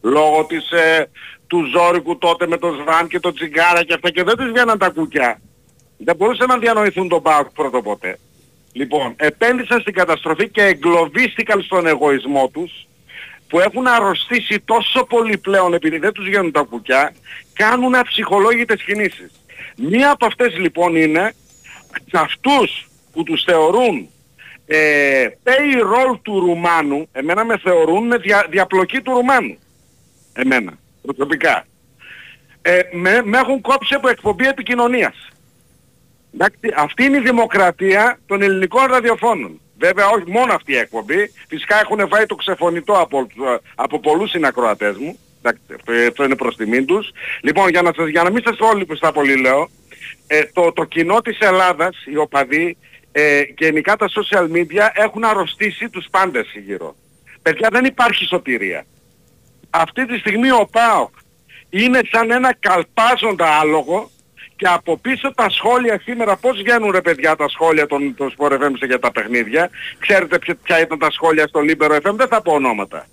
λόγω 0.00 0.44
της, 0.44 0.70
ε, 0.70 1.10
του 1.46 1.64
Ζόρικου 1.64 2.18
τότε 2.18 2.46
με 2.46 2.56
τον 2.56 2.74
Σβάν 2.74 3.08
και 3.08 3.20
τον 3.20 3.34
Τσιγκάρα 3.34 3.84
και 3.84 3.94
αυτά 3.94 4.10
και 4.10 4.22
δεν 4.22 4.36
τους 4.36 4.50
βγαίναν 4.50 4.78
τα 4.78 4.88
κουκιά, 4.88 5.40
δεν 5.96 6.16
μπορούσαν 6.16 6.48
να 6.48 6.58
διανοηθούν 6.58 7.08
τον 7.08 7.22
Πάοκ 7.22 7.50
πρώτο 7.50 7.82
ποτέ. 7.82 8.18
Λοιπόν, 8.72 9.14
επένδυσαν 9.16 9.80
στην 9.80 9.94
καταστροφή 9.94 10.48
και 10.48 10.62
εγκλωβίστηκαν 10.62 11.62
στον 11.62 11.86
εγωισμό 11.86 12.48
τους 12.48 12.86
που 13.48 13.60
έχουν 13.60 13.86
αρρωστήσει 13.86 14.60
τόσο 14.64 15.04
πολύ 15.04 15.38
πλέον 15.38 15.74
επειδή 15.74 15.98
δεν 15.98 16.12
τους 16.12 16.24
βγαίνουν 16.24 16.52
τα 16.52 16.62
κουκιά, 16.62 17.14
κάνουν 17.52 17.94
αψυχολόγητες 17.94 18.82
κινήσεις. 18.82 19.30
Μία 19.76 20.10
από 20.10 20.26
αυτές 20.26 20.58
λοιπόν 20.58 20.96
είναι 20.96 21.34
σε 21.90 22.18
αυτούς 22.18 22.88
που 23.12 23.22
τους 23.22 23.42
θεωρούν 23.42 24.08
ε, 24.66 25.26
payroll 25.44 26.18
του 26.22 26.40
Ρουμάνου, 26.40 27.08
εμένα 27.12 27.44
με 27.44 27.58
θεωρούν 27.58 28.20
δια, 28.20 28.46
διαπλοκή 28.50 29.00
του 29.00 29.12
Ρουμάνου. 29.12 29.58
Εμένα, 30.32 30.72
προσωπικά. 31.02 31.66
Ε, 32.62 32.80
με, 32.92 33.22
με 33.24 33.38
έχουν 33.38 33.60
κόψει 33.60 33.94
από 33.94 34.08
εκπομπή 34.08 34.46
επικοινωνίας. 34.46 35.28
Εντάξει, 36.34 36.58
αυτή 36.76 37.04
είναι 37.04 37.16
η 37.16 37.20
δημοκρατία 37.20 38.18
των 38.26 38.42
ελληνικών 38.42 38.84
ραδιοφώνων. 38.84 39.60
Βέβαια 39.78 40.08
όχι 40.08 40.30
μόνο 40.30 40.52
αυτή 40.52 40.72
η 40.72 40.76
εκπομπή. 40.76 41.32
Φυσικά 41.48 41.80
έχουν 41.80 42.08
φάει 42.08 42.26
το 42.26 42.34
ξεφωνητό 42.34 42.92
από, 42.92 43.26
από 43.74 44.00
πολλούς 44.00 44.30
συνακροατές 44.30 44.96
μου. 44.96 45.18
Εντάξει, 45.38 45.62
αυτό- 45.74 45.92
αυτό 46.08 46.24
είναι 46.24 46.36
προς 46.36 46.56
τιμήν 46.56 46.86
τους. 46.86 47.10
Λοιπόν, 47.40 47.68
για 47.68 47.82
να, 47.82 47.92
σας, 47.96 48.08
για 48.08 48.22
να 48.22 48.30
μην 48.30 48.42
σας 48.44 48.58
όλοι 48.60 48.84
που 48.84 48.94
στα 48.94 49.12
πολύ 49.12 49.36
λέω, 49.40 49.68
ε, 50.26 50.42
το, 50.52 50.72
το 50.72 50.84
κοινό 50.84 51.20
της 51.20 51.38
Ελλάδας, 51.38 51.96
οι 52.06 52.16
οπαδοί 52.16 52.76
ε, 53.16 53.42
και 53.42 53.64
γενικά 53.64 53.96
τα 53.96 54.08
social 54.08 54.50
media 54.56 54.88
έχουν 54.92 55.24
αρρωστήσει 55.24 55.88
τους 55.88 56.06
πάντες 56.10 56.46
γύρω. 56.64 56.96
Παιδιά 57.42 57.68
δεν 57.72 57.84
υπάρχει 57.84 58.24
σωτηρία. 58.24 58.84
Αυτή 59.70 60.06
τη 60.06 60.18
στιγμή 60.18 60.50
ο 60.50 60.68
ΠΑΟΚ 60.72 61.14
είναι 61.70 62.00
σαν 62.10 62.30
ένα 62.30 62.54
καλπάζοντα 62.54 63.46
άλογο 63.46 64.10
και 64.56 64.66
από 64.66 64.96
πίσω 64.96 65.34
τα 65.34 65.50
σχόλια 65.50 66.00
σήμερα, 66.04 66.36
πώς 66.36 66.56
βγαίνουν 66.56 66.90
ρε 66.90 67.00
παιδιά 67.00 67.36
τα 67.36 67.48
σχόλια 67.48 67.86
των, 67.86 68.14
των 68.14 68.34
Sport 68.38 68.52
FM 68.52 68.70
για 68.86 68.98
τα 68.98 69.12
παιχνίδια. 69.12 69.70
Ξέρετε 69.98 70.38
ποια, 70.38 70.54
ποια 70.62 70.80
ήταν 70.80 70.98
τα 70.98 71.10
σχόλια 71.10 71.46
στο 71.46 71.60
Libero 71.60 72.00
FM, 72.00 72.14
δεν 72.14 72.28
θα 72.28 72.42
πω 72.42 72.52
ονόματα. 72.52 73.06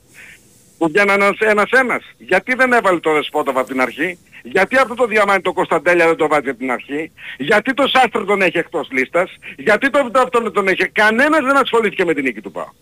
Που 0.82 0.88
βγαίναν 0.88 1.22
ένας, 1.22 1.38
ένας 1.40 1.70
ένας. 1.72 2.04
Γιατί 2.18 2.54
δεν 2.56 2.74
έβαλε 2.74 3.00
το 3.00 3.14
Δεσπότοβα 3.14 3.60
από 3.60 3.70
την 3.70 3.82
αρχή; 3.82 4.18
Γιατί 4.44 4.78
αυτό 4.78 4.96
το 4.96 5.06
διαμάνι 5.06 5.42
το 5.42 5.54
Κωνσταντέλια 5.54 6.08
δεν 6.08 6.16
το 6.16 6.28
βάζει 6.28 6.50
από 6.50 6.58
την 6.58 6.72
αρχή; 6.72 7.12
Γιατί 7.38 7.74
το 7.74 7.88
Σάστρο 7.88 8.26
τον 8.26 8.42
έχει 8.42 8.58
εκτός 8.58 8.88
λίστας; 8.92 9.32
Γιατί 9.58 9.90
το 9.90 10.04
Βιτόφτον 10.04 10.54
τον 10.54 10.68
έχει. 10.68 10.88
Κανένας 10.88 11.40
δεν 11.42 11.58
ασχολήθηκε 11.58 12.06
με 12.06 12.14
την 12.14 12.24
νίκη 12.24 12.42
του 12.42 12.52
ΠΑΟΚ. 12.52 12.74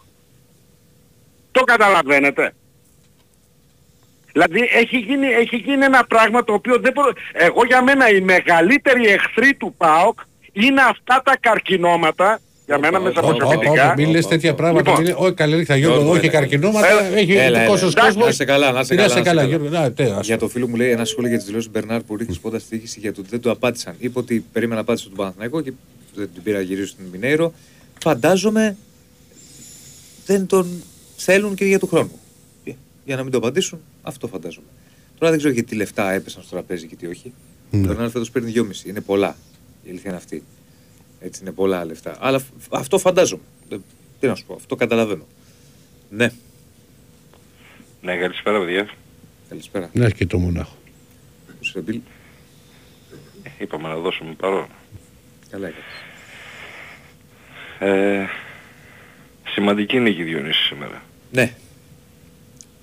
Το 1.51 1.63
καταλαβαίνετε. 1.63 2.53
Δηλαδή 4.31 4.69
έχει 4.71 4.97
γίνει, 4.97 5.27
έχει 5.27 5.55
γίνει 5.55 5.85
ένα 5.85 6.05
πράγμα 6.05 6.43
το 6.43 6.53
οποίο 6.53 6.79
δεν 6.79 6.91
μπορώ... 6.93 7.13
Εγώ 7.33 7.65
για 7.65 7.83
μένα 7.83 8.09
οι 8.09 8.21
μεγαλύτεροι 8.21 9.07
εχθροί 9.07 9.53
του 9.55 9.73
ΠΑΟΚ 9.77 10.19
είναι 10.51 10.81
αυτά 10.81 11.21
τα 11.25 11.37
καρκινώματα, 11.39 12.39
για 12.69 12.79
μένα 12.79 12.99
μέσα 12.99 13.21
Ω, 13.21 13.27
ω, 13.27 13.29
ω, 13.29 13.33
προσωπικά. 13.35 13.93
Μην 13.97 14.09
λες 14.09 14.27
τέτοια 14.27 14.53
πράγματα. 14.53 14.89
Λοιπόν. 14.89 15.03
μην 15.03 15.13
λες- 15.13 15.23
Όχι 15.25 15.33
καλή 15.33 15.55
νύχτα 15.55 15.75
Γιώργο, 15.75 15.95
Γιώργο, 15.97 16.15
όχι 16.17 16.25
έλα. 16.27 16.33
καρκινόματα. 16.39 16.87
Έλα. 16.89 17.17
Έχει 17.17 17.31
Έλα, 17.31 17.41
έλα. 17.59 17.65
κόσμος 17.65 17.91
Εντάξει, 17.91 18.07
κόσμος. 18.11 18.25
Να 18.27 18.31
σε 18.33 18.45
καλά, 18.45 18.71
να 18.71 18.83
σε 18.83 18.93
Να 18.93 19.01
καλά. 19.01 19.13
σε 19.13 19.19
να 19.19 19.25
καλά 19.25 19.43
Γιώργο. 19.43 19.69
Να, 19.69 19.91
τε, 19.91 20.11
ας 20.11 20.25
Για 20.25 20.37
το 20.37 20.47
φίλο 20.47 20.67
μου 20.67 20.75
λέει 20.75 20.89
ένα 20.91 21.05
σχόλιο 21.05 21.29
για 21.29 21.37
τις 21.37 21.47
δηλώσεις 21.47 21.65
του 21.65 21.71
Μπερνάρ 21.79 22.01
που 22.03 22.15
ρίχνεις 22.17 22.39
πόντας 22.39 22.61
στη 22.61 22.75
διοίκηση 22.75 22.99
για 22.99 23.13
το 23.13 23.19
ότι 23.21 23.29
δεν 23.29 23.41
του 23.41 23.51
απάντησαν. 23.51 23.95
Είπε 23.99 24.19
ότι 24.19 24.45
περίμενα 24.53 24.81
απάντηση 24.81 25.09
του 25.09 25.15
Παναθηναϊκό 25.15 25.61
και 25.61 25.71
δεν 26.15 26.29
την 26.33 26.43
πήρα 26.43 26.61
γυρίσω 26.61 26.87
στην 26.87 27.05
Μινέιρο. 27.11 27.53
Φαντάζομαι 28.01 28.75
δεν 30.25 30.45
τον 30.47 30.67
θέλουν 31.17 31.55
και 31.55 31.65
για 31.65 31.79
του 31.79 31.87
χρόνου. 31.87 32.11
Για- 32.63 32.75
Για 33.05 33.15
να 33.15 33.23
μην 33.23 33.31
το 33.31 33.37
απαντήσουν, 33.37 33.79
αυτό 34.01 34.27
φαντάζομαι. 34.27 34.65
Τώρα 35.17 35.31
δεν 35.31 35.39
ξέρω 35.39 35.53
γιατί 35.53 35.75
λεφτά 35.75 36.11
έπεσαν 36.11 36.41
στο 36.41 36.51
τραπέζι 36.51 36.87
και 36.87 36.95
τι 36.95 37.07
όχι. 37.07 37.33
Ναι. 37.71 37.79
Ο 37.79 37.87
Μπερνάρ 37.87 38.09
φέτος 38.09 38.31
παίρνει 38.31 38.51
2,5. 38.51 38.89
Είναι 38.89 39.01
πολλά. 39.01 39.35
Η 39.83 39.89
αλήθεια 39.89 40.09
είναι 40.09 40.17
αυτή. 40.17 40.43
Έτσι 41.19 41.41
είναι 41.41 41.51
πολλά 41.51 41.85
λεφτά. 41.85 42.17
Αλλά 42.19 42.39
φ- 42.39 42.51
αυτό 42.75 42.97
φαντάζομαι. 42.97 43.41
Δεν- 43.69 43.83
Τι 44.19 44.27
να 44.27 44.35
σου 44.35 44.45
πω, 44.45 44.53
αυτό 44.53 44.75
καταλαβαίνω. 44.75 45.25
Ναι, 46.09 46.31
Ναι, 48.01 48.17
καλησπέρα 48.17 48.59
παιδιά. 48.59 48.89
καλησπέρα. 49.49 49.89
Ναι, 49.93 50.09
και 50.09 50.25
το 50.25 50.37
μονάχο. 50.37 50.75
Ο 51.61 51.63
Σεμπίλ, 51.65 51.99
Είπαμε 53.57 53.87
να 53.87 53.95
δώσουμε 53.95 54.33
παρόν. 54.33 54.67
καλά 55.49 55.67
έκανες. 55.67 55.85
Ε, 57.79 58.27
σημαντική 59.53 59.99
νίκη 59.99 60.23
Διονύση 60.23 60.63
σήμερα. 60.63 61.01
Ναι. 61.31 61.53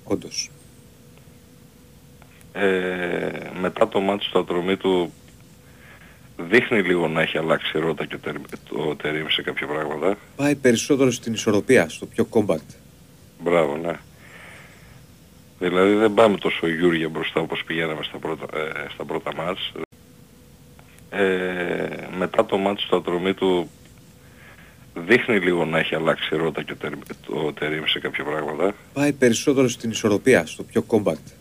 Όντως. 0.05 0.51
Ε, 2.53 3.51
μετά 3.61 3.89
το 3.89 4.01
μάτι 4.01 4.25
στο 4.25 4.39
ατρομή 4.39 4.77
του 4.77 5.13
δείχνει 6.39 6.81
λίγο 6.83 7.09
να 7.09 7.21
έχει 7.23 7.39
αλλάξει 7.39 7.79
ρότα 7.79 8.05
και 8.07 8.15
ο 8.15 8.19
Τερ- 8.19 8.37
ο 8.89 8.95
Τερίμ 8.95 9.27
σε 9.29 9.43
κάποια 9.43 9.67
πράγματα. 9.67 10.17
Πάει 10.37 10.55
περισσότερο 10.55 11.11
στην 11.11 11.33
ισορροπία, 11.33 11.89
στο 11.89 12.07
πιο 12.07 12.27
compact. 12.31 12.75
Μπράβο, 13.43 13.77
ναι. 13.77 13.93
Δηλαδή 15.59 15.95
δεν 15.95 16.15
πάμε 16.15 16.37
τόσο 16.37 16.69
γιούργια 16.69 17.09
μπροστά 17.09 17.41
όπως 17.41 17.63
πηγαίναμε 17.67 18.03
στα 18.03 18.19
πρώτα, 18.19 18.59
ε, 18.59 18.87
στα 18.95 19.05
πρώτα 19.05 19.35
μάτς. 19.35 19.73
Ε, 21.11 21.87
μετά 22.19 22.47
το 22.47 22.57
μάτς 22.57 22.83
στο 22.83 22.97
ατρομή 22.97 23.35
του 23.35 23.71
δείχνει 24.95 25.39
λίγο 25.39 25.65
να 25.65 25.79
έχει 25.79 25.95
αλλάξει 25.95 26.37
ρότα 26.37 26.63
και 26.63 26.73
ο 26.73 26.77
Τερ- 26.77 27.45
ο 27.47 27.53
Τερίμ 27.53 27.85
σε 27.87 27.99
κάποια 27.99 28.25
πράγματα. 28.25 28.75
Πάει 28.93 29.13
περισσότερο 29.13 29.69
στην 29.69 29.91
ισορροπία, 29.91 30.47
στο 30.47 30.63
πιο 30.63 30.85
compact. 30.89 31.33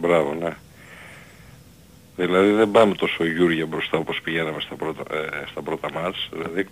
Μπράβο, 0.00 0.34
ναι. 0.34 0.56
Δηλαδή 2.16 2.50
δεν 2.50 2.70
πάμε 2.70 2.94
τόσο 2.94 3.24
γιούργια 3.24 3.66
μπροστά 3.66 3.98
όπως 3.98 4.20
πηγαίναμε 4.22 4.60
στα 4.60 4.74
πρώτα, 4.74 5.02
ε, 5.16 5.46
στα 5.50 5.62
πρώτα 5.62 5.92
μάτς. 5.92 6.28
Δηλαδή, 6.32 6.66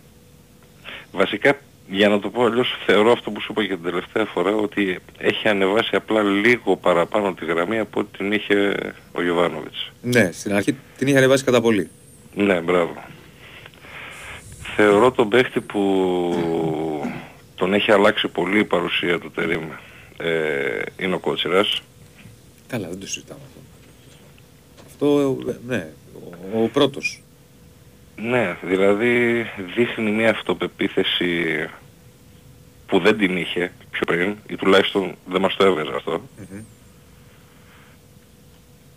βασικά, 1.13 1.59
για 1.89 2.09
να 2.09 2.21
το 2.21 2.29
πω 2.31 2.45
αλλιώς, 2.45 2.79
θεωρώ 2.87 3.13
αυτό 3.13 3.31
που 3.31 3.41
σου 3.41 3.53
είπα 3.53 3.63
και 3.63 3.75
την 3.75 3.85
τελευταία 3.85 4.25
φορά, 4.25 4.55
ότι 4.55 4.99
έχει 5.19 5.49
ανεβάσει 5.49 5.97
απλά 5.97 6.23
λίγο 6.23 6.77
παραπάνω 6.77 7.35
τη 7.35 7.45
γραμμή 7.45 7.79
από 7.79 8.01
ό,τι 8.01 8.19
την 8.19 8.33
είχε 8.33 8.75
ο 9.13 9.23
Γιωβάνοβιτς. 9.23 9.93
Ναι, 10.03 10.31
στην 10.33 10.55
αρχή 10.55 10.77
την 10.99 11.07
είχε 11.07 11.17
ανεβάσει 11.17 11.45
κατά 11.45 11.61
πολύ. 11.61 11.91
Ναι, 12.35 12.61
μπράβο. 12.61 13.05
Θεωρώ 14.77 15.11
τον 15.11 15.29
παίχτη 15.29 15.61
που 15.61 15.81
τον 17.55 17.75
έχει 17.75 17.93
αλλάξει 17.93 18.29
πολύ 18.29 18.59
η 18.59 18.65
παρουσία 18.65 19.19
του 19.19 19.31
Τερίμ 19.31 19.63
ε, 20.17 20.83
είναι 20.97 21.15
ο 21.15 21.19
Κότσιρας. 21.19 21.83
Καλά, 22.67 22.89
δεν 22.89 23.01
το 23.01 23.07
συζητάμε 23.07 23.41
αυτό. 24.95 25.37
Αυτό, 25.39 25.51
ε, 25.51 25.57
ναι, 25.67 25.87
ο, 26.53 26.63
ο 26.63 26.69
πρώτος. 26.69 27.23
Ναι, 28.17 28.57
δηλαδή 28.63 29.47
δείχνει 29.77 30.11
μια 30.11 30.31
αυτοπεποίθηση 30.31 31.69
που 32.87 32.99
δεν 32.99 33.19
την 33.19 33.37
είχε 33.37 33.73
πιο 33.91 34.03
πριν 34.07 34.37
ή 34.47 34.57
τουλάχιστον 34.57 35.15
δεν 35.27 35.41
μας 35.41 35.57
το 35.57 35.65
έβγαζε 35.65 35.93
αυτό. 35.97 36.23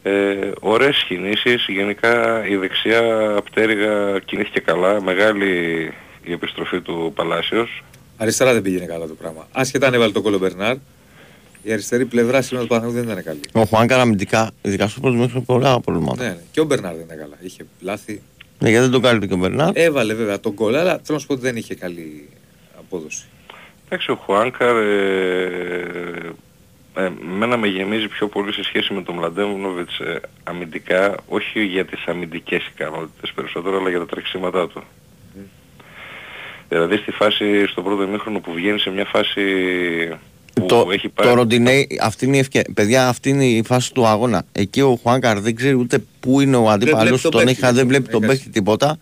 Ε, 0.04 0.52
ωραίες 0.60 1.04
κινήσεις, 1.08 1.66
γενικά 1.68 2.46
η 2.48 2.56
δεξιά 2.56 3.02
πτέρυγα 3.44 4.20
κινήθηκε 4.20 4.60
καλά, 4.60 5.02
μεγάλη 5.02 5.82
η 6.24 6.32
επιστροφή 6.32 6.82
του 6.82 7.12
Παλάσιος. 7.16 7.84
Αριστερά 8.18 8.54
δεν 8.54 8.62
πήγαινε 8.62 8.86
καλά 8.86 9.08
το 9.08 9.14
πράγμα. 9.14 9.48
Άσχετα 9.52 9.88
αν 9.88 9.94
έβαλε 9.94 10.12
τον 10.12 10.24
κόλλο 10.24 10.38
Μπερνάρ, 10.38 10.76
η 11.68 11.72
αριστερή 11.72 12.06
πλευρά 12.06 12.42
σήμερα 12.42 12.66
του 12.66 12.70
Παναγιώτου 12.70 12.96
δεν 12.96 13.10
ήταν 13.10 13.24
καλή. 13.24 13.40
Ο 13.52 13.64
Χουάνκαρ 13.64 14.00
αμυντικά, 14.00 14.52
ειδικά 14.62 14.88
στο 14.88 15.00
πρώτο 15.00 15.16
μέχρι 15.16 15.42
πολλά 15.42 15.80
προβλήματα. 15.80 16.24
Ναι, 16.24 16.30
ναι. 16.30 16.42
Και 16.52 16.60
ο 16.60 16.64
Μπερνάρ 16.64 16.94
δεν 16.94 17.04
ήταν 17.06 17.18
καλά. 17.18 17.36
Είχε 17.40 17.66
λάθη. 17.80 18.22
Ναι, 18.60 18.70
γιατί 18.70 18.84
δεν 18.84 18.92
τον 18.92 19.02
κάνει 19.02 19.28
και 19.28 19.34
ο 19.34 19.38
Μπερνάρ. 19.38 19.72
Έβαλε 19.74 20.14
βέβαια 20.14 20.40
τον 20.40 20.54
κόλλο, 20.54 20.78
αλλά 20.78 20.92
θέλω 20.92 21.04
να 21.08 21.20
σου 21.20 21.28
πω 21.28 21.34
ότι 21.34 21.42
δεν 21.42 21.56
είχε 21.56 21.76
καλή 21.76 22.30
απόδοση. 22.80 23.26
Εντάξει, 23.86 24.12
ο 24.12 24.16
Χουάνκαρ 24.16 24.76
ε, 24.76 26.34
ε, 26.96 27.10
μένα 27.38 27.58
με 27.58 27.68
γεμίζει 27.68 28.08
πιο 28.08 28.28
πολύ 28.28 28.54
σε 28.54 28.64
σχέση 28.64 28.94
με 28.94 29.02
τον 29.02 29.16
Μλαντέμβνοβιτς 29.16 30.00
ε, 30.00 30.20
αμυντικά, 30.44 31.16
όχι 31.28 31.64
για 31.64 31.86
τις 31.86 32.06
αμυντικές 32.06 32.68
ικανότητες 32.68 33.32
περισσότερο, 33.36 33.78
αλλά 33.78 33.90
για 33.90 34.00
τα 34.00 34.06
τρεξίματά 34.06 34.68
του. 34.68 34.84
Δηλαδή 36.70 36.98
στη 36.98 37.12
φάση, 37.12 37.68
στο 37.68 37.82
πρώτο 37.82 38.04
ημίχρονο 38.04 38.40
που 38.40 38.54
βγαίνει 38.54 38.80
σε 38.80 38.90
μια 38.90 39.06
φάση 39.06 39.42
που 40.08 40.27
Το, 40.66 40.88
έχει 40.92 41.10
πάρει... 41.10 41.30
το 41.30 41.36
ροντινέι, 41.36 42.00
αυτή 42.02 42.26
είναι 42.26 42.36
η 42.36 42.40
ευκαιρία. 42.40 42.74
Παιδιά, 42.74 43.08
αυτή 43.08 43.30
είναι 43.30 43.46
η 43.46 43.64
φάση 43.66 43.94
του 43.94 44.06
αγώνα. 44.06 44.44
Εκεί 44.52 44.82
ο 44.82 45.00
Χουάνκαρ 45.04 45.40
δεν 45.40 45.56
ξέρει 45.56 45.74
ούτε 45.74 46.04
πού 46.20 46.42
είναι 46.42 46.56
ο 46.56 46.70
αντίπαλος, 46.70 47.22
τον 47.22 47.32
τον 47.32 47.44
παίκτη, 47.44 47.60
είχα, 47.60 47.74
δεν 47.74 47.88
βλέπει 47.88 48.10
τον 48.10 48.24
έκασε. 48.24 48.38
παίχτη 48.38 48.52
τίποτα. 48.52 48.98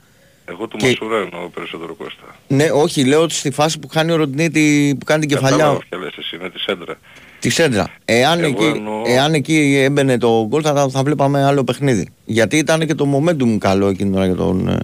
Εγώ 0.49 0.68
του 0.68 0.77
και- 0.77 0.86
Μασούρα 0.88 1.18
εννοώ 1.18 1.49
περισσότερο 1.49 1.94
Κώστα. 1.94 2.36
Ναι, 2.48 2.65
όχι, 2.72 3.06
λέω 3.06 3.22
ότι 3.22 3.34
στη 3.34 3.52
φάση 3.52 3.80
που 3.80 3.88
κάνει 3.88 4.11
ο 4.11 4.15
Ροντινέι 4.15 4.49
τη- 4.49 4.95
που 4.99 5.06
κάνει 5.06 5.19
την 5.19 5.30
κεφαλιά 5.30 5.57
Κατάλαβα 5.57 5.80
ποια 5.90 5.98
λες 5.98 6.14
εσύ, 6.18 6.36
είναι 6.36 6.49
τη 6.49 6.60
σέντρα. 6.60 6.95
τη 7.40 7.49
σέντρα. 7.49 7.90
Εάν, 8.06 8.40
Εγώ 8.44 8.48
εκεί, 8.65 8.77
εννοώ- 8.77 9.07
εάν 9.07 9.34
εκεί 9.34 9.80
έμπαινε 9.84 10.18
το 10.18 10.45
γκολ 10.48 10.61
θα, 10.65 10.90
θα 10.90 11.03
βλέπαμε 11.03 11.44
άλλο 11.45 11.64
παιχνίδι. 11.64 12.10
Γιατί 12.26 12.57
ήταν 12.57 12.88
και 12.88 12.94
το 12.95 13.06
momentum 13.15 13.57
καλό 13.60 13.88
εκείνη 13.88 14.10
την 14.10 14.18
ώρα 14.18 14.26
για 14.26 14.36
τον... 14.36 14.68
ε, 14.68 14.77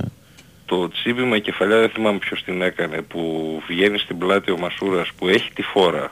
Το 0.65 0.89
τσίπημα 0.89 1.35
η 1.35 1.41
κεφαλιά 1.41 1.79
δεν 1.79 1.89
θυμάμαι 1.89 2.17
ποιος 2.17 2.43
την 2.43 2.61
έκανε 2.61 3.01
που 3.01 3.21
βγαίνει 3.67 3.97
στην 3.97 4.17
πλάτη 4.17 4.51
ο 4.51 4.57
Μασούρας 4.57 5.09
που 5.17 5.27
έχει 5.27 5.51
τη 5.53 5.61
φόρα. 5.61 6.11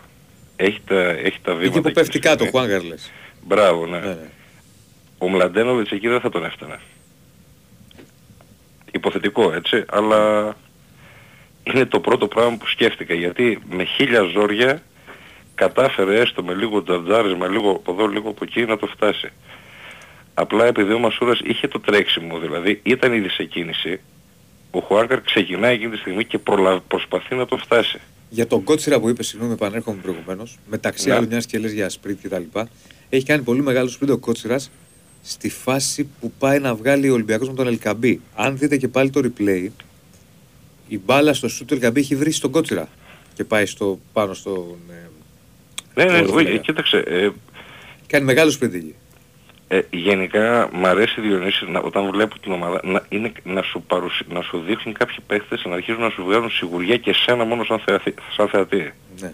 Έχει 0.62 0.82
τα, 0.88 0.96
έχει 1.00 1.40
τα 1.42 1.54
βήματα. 1.54 1.62
Εκεί 1.62 1.70
που 1.70 1.78
εκείνη 1.78 1.94
πέφτει 1.94 2.12
τη 2.12 2.20
κάτω, 2.20 2.44
στιγμή. 2.44 2.52
Χουάνγκαρ 2.52 2.84
λες. 2.84 3.12
Μπράβο, 3.44 3.86
ναι. 3.86 4.00
Ναι, 4.00 4.08
ναι. 4.08 4.30
Ο 5.18 5.30
Μλαντένοβιτς 5.30 5.92
εκεί 5.92 6.08
δεν 6.08 6.20
θα 6.20 6.30
τον 6.30 6.46
έφτανε. 6.46 6.80
Υποθετικό 8.92 9.52
έτσι, 9.54 9.86
αλλά 9.90 10.56
είναι 11.64 11.86
το 11.86 12.00
πρώτο 12.00 12.28
πράγμα 12.28 12.58
που 12.58 12.68
σκέφτηκα 12.68 13.14
γιατί 13.14 13.60
με 13.70 13.84
χίλια 13.84 14.22
ζόρια 14.24 14.82
κατάφερε 15.56 16.20
έστω 16.20 16.44
με 16.44 16.54
λίγο 16.54 16.84
τζαρτζάρισμα, 16.84 17.48
λίγο 17.48 17.72
από 17.72 17.92
εδώ, 17.92 18.08
λίγο 18.08 18.30
από 18.30 18.44
εκεί 18.44 18.66
να 18.66 18.78
το 18.78 18.88
φτάσει. 18.88 19.30
Απλά 20.34 20.66
επειδή 20.66 20.94
ο 20.94 21.00
Μασούρας 21.00 21.40
είχε 21.44 21.68
το 21.68 21.80
τρέξιμο, 21.80 22.40
δηλαδή 22.40 22.80
ήταν 22.84 23.14
ήδη 23.14 23.30
σε 23.30 23.44
κίνηση, 23.44 24.00
ο 24.72 24.80
Χουάνκαρ 24.80 25.22
ξεκινάει 25.22 25.74
εκείνη 25.74 25.92
τη 25.92 25.98
στιγμή 25.98 26.26
και 26.26 26.38
προλα... 26.38 26.80
προσπαθεί 26.88 27.36
να 27.36 27.46
το 27.46 27.58
φτάσει. 27.58 28.00
Για 28.30 28.48
τον 28.48 28.64
Κότσιρα 28.64 29.00
που 29.00 29.10
είπες, 29.10 29.28
συγγνώμη, 29.28 29.54
επανέρχομαι 29.54 30.02
προηγουμένως, 30.02 30.58
μεταξύ 30.70 31.08
Ναι. 31.08 31.14
άλλων 31.14 31.28
μιας 31.28 31.46
και 31.46 31.60
λες 31.60 31.72
για 31.72 31.90
σπριντ 31.90 32.18
κτλ. 32.22 32.60
Έχει 33.10 33.26
κάνει 33.26 33.42
πολύ 33.44 33.62
μεγάλο 33.62 33.90
σπριντ 33.90 34.10
ο 34.10 34.18
Κότσιρας 34.18 34.72
στη 35.24 35.50
φάση 35.50 36.08
που 36.20 36.32
πάει 36.40 36.60
να 36.60 36.76
βγάλει 36.76 37.10
ο 37.10 37.14
Ολυμπιακός 37.14 37.48
με 37.48 37.54
τον 37.54 37.68
Ελκαμπή. 37.68 38.22
Αν 38.36 38.58
δείτε 38.58 38.78
και 38.78 38.88
πάλι 38.88 39.10
το 39.10 39.22
replay, 39.24 39.68
η 40.88 41.00
μπάλα 41.06 41.34
στο 41.34 41.48
σούτ 41.48 41.68
του 41.68 41.74
Ελκαμπή 41.74 42.00
έχει 42.00 42.16
βρει 42.16 42.32
στον 42.32 42.52
Κότσιρα 42.52 42.90
και 43.34 43.44
πάει 43.44 43.66
στο, 43.66 44.00
πάνω 44.14 44.34
στον. 44.34 44.76
ε, 45.96 46.04
Ναι, 46.06 46.12
ναι, 46.12 46.18
Ωραία. 46.32 46.34
όχι, 46.52 46.60
κοίταξε, 46.60 46.98
ε, 47.08 47.30
κάνει 48.08 48.26
μεγάλο 48.26 48.52
σπριντ 48.52 48.74
εκεί. 48.74 48.96
Ε, 49.72 49.80
γενικά 49.90 50.70
μ' 50.74 50.86
αρέσει 50.86 51.22
Διονύση 51.22 51.66
να, 51.72 51.80
όταν 51.80 52.12
βλέπω 52.12 52.40
την 52.40 52.52
ομάδα 52.52 52.80
να, 52.84 53.06
είναι, 53.10 53.32
να, 53.44 53.62
σου 53.62 53.82
παρουσι... 53.88 54.26
να 54.30 54.42
σου 54.42 54.64
δείχνουν 54.68 54.96
κάποιοι 54.96 55.16
παίχτες 55.28 55.64
να 55.66 55.76
αρχίζουν 55.76 56.02
να 56.02 56.10
σου 56.10 56.24
βγάλουν 56.24 56.50
σιγουριά 56.52 56.98
και 56.98 57.14
σένα 57.14 57.44
μόνο 57.46 57.64
σαν, 57.64 57.80
θεατη... 57.80 58.14
σαν 58.36 58.48
θεατή. 58.48 58.94
Ναι. 59.20 59.34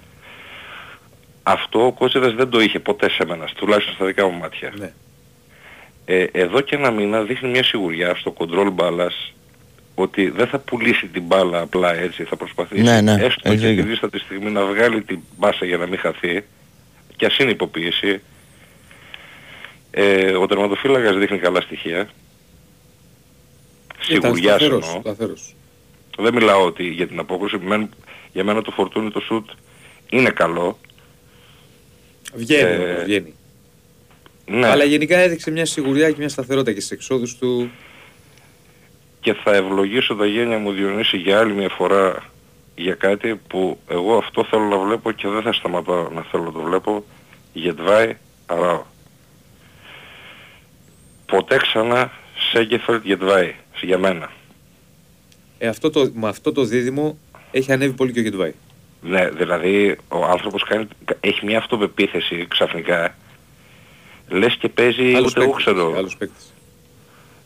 Αυτό 1.43 1.85
ο 1.85 1.91
Κότσιρας 1.91 2.33
δεν 2.33 2.49
το 2.49 2.59
είχε 2.59 2.79
ποτέ 2.79 3.09
σε 3.09 3.25
μένα, 3.25 3.45
τουλάχιστον 3.55 3.93
στα 3.95 4.05
δικά 4.05 4.27
μου 4.27 4.37
μάτια. 4.37 4.73
Ναι. 4.77 4.93
Ε, 6.05 6.25
εδώ 6.31 6.61
και 6.61 6.75
ένα 6.75 6.91
μήνα 6.91 7.21
δείχνει 7.21 7.49
μια 7.49 7.63
σιγουριά 7.63 8.15
στο 8.15 8.33
control 8.37 8.69
μπάλας 8.71 9.33
ότι 9.95 10.29
δεν 10.29 10.47
θα 10.47 10.59
πουλήσει 10.59 11.07
την 11.07 11.23
μπάλα 11.23 11.61
απλά 11.61 11.95
έτσι, 11.95 12.23
θα 12.23 12.35
προσπαθήσει 12.35 12.81
Ναι, 12.81 13.01
ναι, 13.01 13.11
έστω 13.11 13.49
έχεις 13.49 13.61
και 13.61 13.67
δίκιο. 13.67 13.83
τη 13.83 13.89
δίστατη 13.89 14.19
στιγμή 14.19 14.51
να 14.51 14.65
βγάλει 14.65 15.01
την 15.01 15.19
μπάσα 15.37 15.65
για 15.65 15.77
να 15.77 15.87
μην 15.87 15.99
χαθεί 15.99 16.43
και 17.15 17.25
ας 17.25 17.37
είναι 17.37 17.51
υποποίηση. 17.51 18.21
Ε, 19.97 20.31
ο 20.35 20.45
τερματοφύλακας 20.47 21.17
δείχνει 21.17 21.37
καλά 21.39 21.61
στοιχεία. 21.61 22.09
Σιγουριάς 23.99 24.61
Ήταν 24.61 24.71
εννοώ. 24.81 24.99
σταθερός. 25.01 25.55
Δεν 26.17 26.33
μιλάω 26.33 26.65
ότι 26.65 26.83
για 26.83 27.07
την 27.07 27.19
απόκριση. 27.19 27.57
Μεν- 27.57 27.89
Για 28.33 28.43
μένα 28.43 28.61
το 28.61 28.71
φορτούνι 28.71 29.11
το 29.11 29.19
σουτ 29.19 29.49
είναι 30.09 30.29
καλό. 30.29 30.79
Βγαίνει, 32.35 32.69
Ε, 32.69 32.75
όμως, 32.91 33.03
βγαίνει. 33.03 33.33
Ναι. 34.45 34.67
Αλλά 34.67 34.83
γενικά 34.83 35.17
έδειξε 35.17 35.51
μια 35.51 35.65
σιγουριά 35.65 36.09
και 36.09 36.15
μια 36.17 36.29
σταθερότητα 36.29 36.71
και 36.73 36.79
στις 36.79 36.91
εξόδους 36.91 37.37
του. 37.37 37.69
και 39.19 39.33
θα 39.33 39.55
ευλογήσω 39.55 40.15
τα 40.15 40.25
γένια 40.25 40.57
μου 40.57 40.71
Διονύση 40.71 41.17
για 41.17 41.39
άλλη 41.39 41.53
μια 41.53 41.69
φορά 41.69 42.23
για 42.75 42.93
κάτι 42.93 43.35
που 43.47 43.79
εγώ 43.87 44.17
αυτό 44.17 44.43
θέλω 44.43 44.63
να 44.63 44.77
βλέπω 44.77 45.11
και 45.11 45.27
δεν 45.27 45.41
θα 45.41 45.53
σταματάω 45.53 46.09
να 46.09 46.21
θέλω 46.21 46.43
να 46.43 46.51
το 46.51 46.59
βλέπω 46.61 47.05
Γετβάη 47.53 48.15
Αράο. 48.45 48.83
Ποτέ 51.25 51.57
ξανά 51.57 52.11
Σέγκεφελτ 52.51 53.05
Γετβάη 53.05 53.55
για 53.81 53.97
μένα. 53.97 54.31
Ε, 55.57 55.67
αυτό 55.67 55.89
το, 55.89 56.11
με 56.13 56.27
αυτό 56.27 56.51
το 56.51 56.63
δίδυμο 56.63 57.17
έχει 57.51 57.71
ανέβει 57.71 57.93
πολύ 57.93 58.11
και 58.11 58.19
ο 58.19 58.23
Γετβάη. 58.23 58.53
Ναι, 59.01 59.29
δηλαδή 59.29 59.97
ο 60.07 60.23
άνθρωπος 60.25 60.63
κάνει, 60.63 60.87
έχει 61.19 61.45
μια 61.45 61.57
αυτοπεποίθηση 61.57 62.45
ξαφνικά 62.49 63.15
λες 64.27 64.55
και 64.55 64.69
παίζει 64.69 65.13
Άλλος 65.13 65.31
ούτε 65.31 65.39
εγώ 65.41 65.49
παίκτης, 65.49 65.65
ξέρω. 65.65 65.93
άλλος 65.97 66.17
παίκτης. 66.17 66.53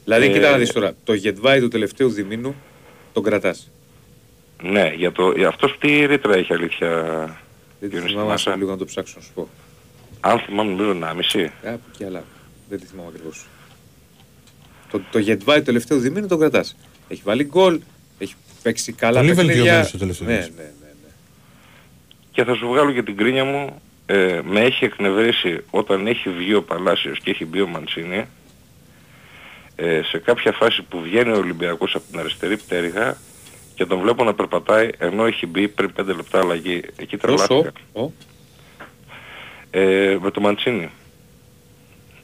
Δηλαδή, 0.04 0.26
Ε, 0.26 0.30
κοίτα 0.30 0.52
να 0.52 0.58
δεις 0.58 0.72
τώρα, 0.72 0.94
το 1.04 1.14
Γετβάη 1.14 1.60
του 1.60 1.68
τελευταίου 1.68 2.10
διμήνου 2.10 2.56
τον 3.14 3.24
κρατάς. 3.24 3.72
Ναι, 4.64 4.94
για 4.96 5.12
το, 5.12 5.32
για 5.32 5.48
αυτός 5.48 5.78
τι 5.80 6.06
ρήτρα 6.06 6.36
έχει 6.36 6.54
αλήθεια 6.54 6.90
Δεν 7.80 7.80
τη 7.80 7.88
Διονύση 7.88 8.12
θυμάμαι, 8.12 8.30
Μάσα. 8.30 8.50
άσε 8.50 8.60
λίγο 8.60 8.72
να 8.72 8.78
το 8.78 8.86
ψάξω 8.86 9.14
να 9.18 9.24
σου 9.24 9.32
πω. 9.34 9.48
Αν 10.20 10.40
θυμάμαι 10.40 10.72
νομίζω 10.72 10.92
ένα 10.92 11.14
μισή. 11.14 11.52
Κάπου 11.62 11.80
και 11.98 12.06
αλλά 12.06 12.24
δεν 12.70 12.80
τη 12.80 12.86
θυμάμαι 12.86 13.10
ακριβώς. 13.14 13.46
Το, 14.92 15.02
το 15.12 15.20
Γετβάη 15.20 15.58
του 15.58 15.64
τελευταίου 15.64 15.98
διμήνου 16.00 16.28
τον 16.28 16.40
κρατάς. 16.40 16.76
Έχει 17.08 17.22
βάλει 17.26 17.44
γκολ, 17.44 17.80
έχει 18.18 18.34
παίξει 18.64 18.92
καλά 18.92 19.20
Πολύ 19.20 19.28
παιχνίδια. 19.34 19.54
βελτιωμένος 19.56 19.88
στο 19.88 19.98
τελευταίο 19.98 20.28
ναι, 20.28 20.34
ναι, 20.34 20.40
διάστημα. 20.40 20.64
ναι, 20.64 20.88
ναι. 21.04 21.10
Και 22.32 22.44
θα 22.44 22.54
σου 22.56 22.68
βγάλω 22.68 22.92
και 22.92 23.04
την 23.04 23.18
κρίνια 23.18 23.44
μου. 23.46 23.82
Ε, 24.06 24.42
με 24.46 24.60
έχει 24.62 24.86
εκνευρίσει 24.86 25.64
όταν 25.70 26.08
έχει 26.08 26.30
βγει 26.30 26.54
ο 26.54 26.64
Παλάσιος 26.64 27.20
και 27.20 27.30
έχει 27.30 27.46
μπει 27.46 27.62
ο 27.62 27.68
Μαντσίνη 27.68 28.26
ε, 29.76 30.02
σε 30.04 30.18
κάποια 30.18 30.52
φάση 30.52 30.82
που 30.90 31.02
βγαίνει 31.02 31.32
ο 31.32 31.38
Ολυμπιακός 31.38 31.96
από 31.96 32.04
την 32.12 32.20
αριστερή 32.20 32.58
πτέρυγα 32.58 33.18
και 33.76 33.86
τον 33.86 34.00
βλέπω 34.00 34.24
να 34.24 34.34
περπατάει 34.34 34.90
ενώ 34.98 35.26
έχει 35.26 35.46
μπει 35.48 35.68
πριν 35.68 35.92
5 36.00 36.06
λεπτά 36.06 36.40
αλλαγή. 36.40 36.82
Εκεί 36.96 37.18
τρελάθηκα. 37.18 37.54
Όσο, 37.54 37.72
ο, 37.94 38.12
Ε, 39.72 40.18
με 40.22 40.32
το 40.32 40.42
Μαντσίνη. 40.42 40.90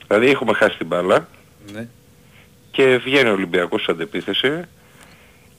Δηλαδή 0.07 0.29
έχουμε 0.29 0.53
χάσει 0.53 0.77
την 0.77 0.87
μπάλα 0.87 1.27
ναι. 1.73 1.87
Και 2.75 2.97
βγαίνει 2.97 3.29
ο 3.29 3.31
Ολυμπιακός 3.31 3.83
σε 3.83 3.91
αντεπίθεση 3.91 4.61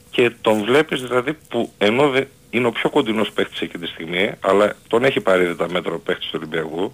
και 0.09 0.31
τον 0.41 0.63
βλέπεις 0.63 1.01
δηλαδή 1.01 1.33
που 1.33 1.71
ενώ 1.77 2.09
δεν 2.09 2.27
είναι 2.49 2.67
ο 2.67 2.71
πιο 2.71 2.89
κοντινός 2.89 3.31
παίχτης 3.31 3.61
εκείνη 3.61 3.85
τη 3.85 3.89
στιγμή 3.89 4.31
αλλά 4.39 4.75
τον 4.87 5.03
έχει 5.03 5.19
πάρει 5.19 5.43
ήδη 5.43 5.55
τα 5.55 5.69
μέτρα 5.69 5.93
ο 5.93 5.99
παίχτης 5.99 6.25
του 6.25 6.39
Ολυμπιακού 6.41 6.93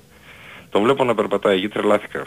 τον 0.70 0.84
βλέπω 0.84 1.04
να 1.04 1.16
περπατάει 1.16 1.58
εκεί 1.58 1.68
τρελάθηκα. 1.68 2.26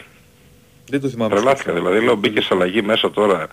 Δεν 0.89 1.01
το 1.01 1.07
θυμάμαι. 1.07 1.35
Τρελάθηκα 1.35 1.73
δηλαδή 1.73 2.03
λέω 2.03 2.15
μπήκες 2.15 2.45
σε 2.45 2.53
αλλαγή 2.53 2.81
μέσα 2.81 3.11
τώρα 3.11 3.47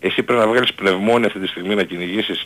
εσύ 0.00 0.22
πρέπει 0.22 0.40
να 0.40 0.48
βγάλεις 0.48 0.74
πνευμόνια 0.74 1.26
αυτή 1.26 1.40
τη 1.40 1.46
στιγμή 1.46 1.74
να 1.74 1.82
κυνηγήσεις 1.82 2.42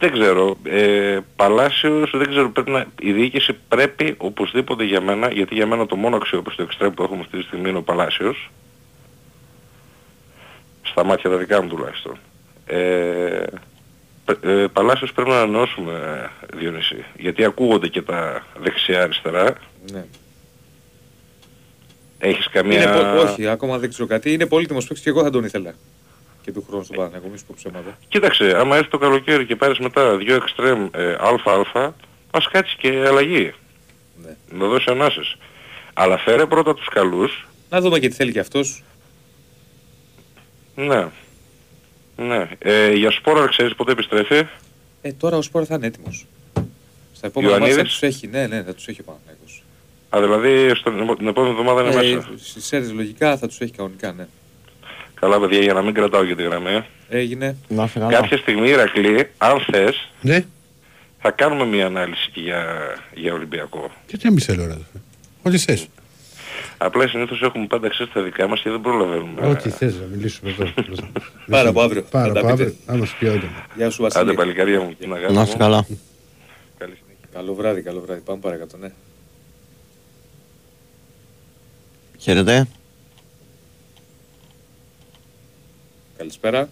δεν 0.00 0.12
ξέρω. 0.12 0.56
Ε, 0.64 1.18
Παλάσιος 1.36 2.10
δεν 2.14 2.28
ξέρω. 2.28 2.50
Πρέπει 2.50 2.70
να, 2.70 2.86
η 3.00 3.12
διοίκηση 3.12 3.56
πρέπει 3.68 4.14
οπωσδήποτε 4.18 4.84
για 4.84 5.00
μένα, 5.00 5.32
γιατί 5.32 5.54
για 5.54 5.66
μένα 5.66 5.86
το 5.86 5.96
μόνο 5.96 6.16
αξιόπιστο 6.16 6.62
εξτρέμ 6.62 6.94
που 6.94 7.02
έχουμε 7.02 7.20
αυτή 7.20 7.38
τη 7.38 7.42
στιγμή 7.44 7.68
είναι 7.68 7.78
ο 7.78 7.82
Παλάσιος. 7.82 8.50
Στα 10.82 11.04
μάτια 11.04 11.30
τα 11.30 11.36
δικά 11.36 11.62
μου 11.62 11.68
τουλάχιστον. 11.68 12.18
Ε, 12.66 13.42
π- 14.24 14.44
ε, 14.44 14.66
Παλάσιος 14.72 15.12
πρέπει 15.12 15.28
να 15.30 15.36
ανανεώσουμε 15.36 15.92
ε, 16.52 16.56
Διονύση. 16.56 17.04
Γιατί 17.16 17.44
ακούγονται 17.44 17.88
και 17.88 18.02
τα 18.02 18.46
δεξιά-αριστερά. 18.60 19.54
Ναι. 19.92 20.04
Έχεις 22.18 22.48
καμία... 22.48 22.82
Είναι 22.82 23.12
πο- 23.14 23.20
όχι, 23.20 23.46
ακόμα 23.46 23.78
δεν 23.78 23.88
ξέρω 23.88 24.06
κάτι. 24.06 24.32
Είναι 24.32 24.46
πολύτιμος 24.46 24.84
παίκτης 24.86 25.02
και 25.04 25.10
εγώ 25.10 25.22
θα 25.22 25.30
τον 25.30 25.44
ήθελα. 25.44 25.74
Και 26.52 26.58
του 26.58 26.64
χρόνου 26.68 26.84
στον 26.84 26.96
Παναγιώτο, 26.96 27.28
μη 27.28 27.38
σου 27.38 27.44
πω 27.46 27.54
ψέματα. 27.56 27.98
Κοίταξε, 28.08 28.56
άμα 28.56 28.76
έρθει 28.76 28.90
το 28.90 28.98
καλοκαίρι 28.98 29.46
και 29.46 29.56
πάρεις 29.56 29.78
μετά 29.78 30.16
δύο 30.16 30.34
εξτρέμ 30.34 30.88
ε, 30.94 31.16
αλφα-αλφα, 31.20 31.94
ας 32.30 32.48
κάτσει 32.48 32.76
και 32.76 32.88
αλλαγή. 33.06 33.52
Ναι. 34.22 34.36
Να 34.58 34.66
δώσει 34.66 34.90
ανάσες. 34.90 35.36
Αλλά 35.92 36.18
φέρε 36.18 36.46
πρώτα 36.46 36.74
τους 36.74 36.88
καλούς. 36.88 37.48
Να 37.70 37.80
δούμε 37.80 37.98
και 37.98 38.08
τι 38.08 38.14
θέλει 38.14 38.32
και 38.32 38.38
αυτός. 38.38 38.82
Ναι. 40.74 41.06
Ναι. 42.16 42.48
Ε, 42.58 42.92
για 42.92 43.10
σπόρα 43.10 43.46
ξέρεις 43.48 43.74
πότε 43.74 43.92
επιστρέφει. 43.92 44.46
Ε, 45.02 45.12
τώρα 45.12 45.36
ο 45.36 45.42
Σπόρα 45.42 45.64
θα 45.64 45.74
είναι 45.74 45.86
έτοιμος. 45.86 46.26
Στα 47.12 47.26
επόμενα 47.26 47.52
μάτια 47.52 47.66
θα 47.66 47.72
Ιωαννίδης. 47.72 47.92
τους 48.00 48.02
έχει. 48.16 48.26
Ναι, 48.26 48.46
ναι, 48.46 48.62
θα 48.62 48.74
τους 48.74 48.86
έχει 48.88 49.00
ο 49.00 49.04
Παναγιώτος. 49.04 49.62
Α, 50.10 50.20
δηλαδή 50.20 50.74
στον, 50.74 51.16
την 51.16 51.26
επόμενη 51.26 51.52
εβδομάδα 51.52 51.80
είναι 51.82 51.90
Ε, 52.10 52.14
μέσα. 52.14 52.28
στις 52.36 52.64
Σέρες 52.66 52.92
λογικά 52.92 53.36
θα 53.36 53.46
τους 53.46 53.60
έχει 53.60 53.72
κανονικά, 53.72 54.12
ναι. 54.12 54.26
Καλά 55.20 55.40
παιδιά 55.40 55.60
για 55.60 55.72
να 55.72 55.82
μην 55.82 55.94
κρατάω 55.94 56.24
και 56.24 56.34
τη 56.34 56.42
γραμμή. 56.42 56.84
Έγινε. 57.08 57.56
Να 57.68 57.84
είσαι 57.84 57.98
καλά. 57.98 58.10
Κάποια 58.12 58.36
στιγμή 58.36 58.68
Ηρακλή, 58.68 59.30
αν 59.38 59.60
θες, 59.70 60.10
Ναι. 60.20 60.44
θα 61.20 61.30
κάνουμε 61.30 61.64
μια 61.64 61.86
ανάλυση 61.86 62.30
και 62.30 62.40
για, 62.40 62.64
για 63.14 63.32
Ολυμπιακό. 63.32 63.90
Γιατί 64.08 64.24
να 64.26 64.30
μην 64.32 64.40
θέλω 64.40 64.62
ώρα. 64.62 64.78
Ό,τι 65.42 65.58
θες. 65.58 65.86
Απλά 66.78 67.08
συνήθως 67.08 67.42
έχουμε 67.42 67.66
πάντα 67.66 67.88
ξέρεις 67.88 68.12
τα 68.12 68.22
δικά 68.22 68.46
μας 68.48 68.60
και 68.60 68.70
δεν 68.70 68.80
προλαβαίνουμε. 68.80 69.46
Ό,τι 69.46 69.70
θες 69.70 69.94
να 69.94 70.06
μιλήσουμε 70.06 70.50
εδώ. 70.50 70.72
Πάρα 71.50 71.68
από 71.68 71.80
αύριο. 71.82 72.02
Πάρα 72.10 72.26
Θα 72.26 72.32
τα 72.32 72.40
από 72.40 72.48
πείτε. 72.50 72.62
αύριο. 72.62 72.74
Άμα 72.86 73.04
σου 73.06 73.16
πει 73.18 73.24
όταν. 73.26 73.50
Γεια 73.76 73.90
σου 73.90 74.06
Άντε 74.06 74.14
Βασίλη. 74.18 74.34
παλικάρια 74.36 74.80
μου. 74.80 74.94
την 74.98 75.12
αγάπη 75.14 75.32
Να 75.32 75.42
είστε 75.42 75.52
μου. 75.54 75.60
καλά. 75.60 75.86
Καλή 76.78 76.94
συνέχεια. 76.94 77.28
Καλό 77.32 77.54
βράδυ, 77.54 77.82
καλό 77.82 78.00
βράδυ. 78.00 78.20
Πάμε 78.20 78.40
παρακάτω, 78.40 78.76
ναι. 78.76 78.90
Χαίρετε. 82.18 82.66
Καλησπέρα. 86.24 86.68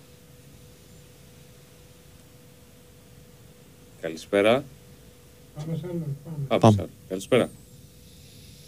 Καλησπέρα. 4.01 4.65
Πάμε. 5.55 5.79
Πάμε. 6.49 6.61
Πάμε. 6.61 6.87
Καλησπέρα. 7.09 7.51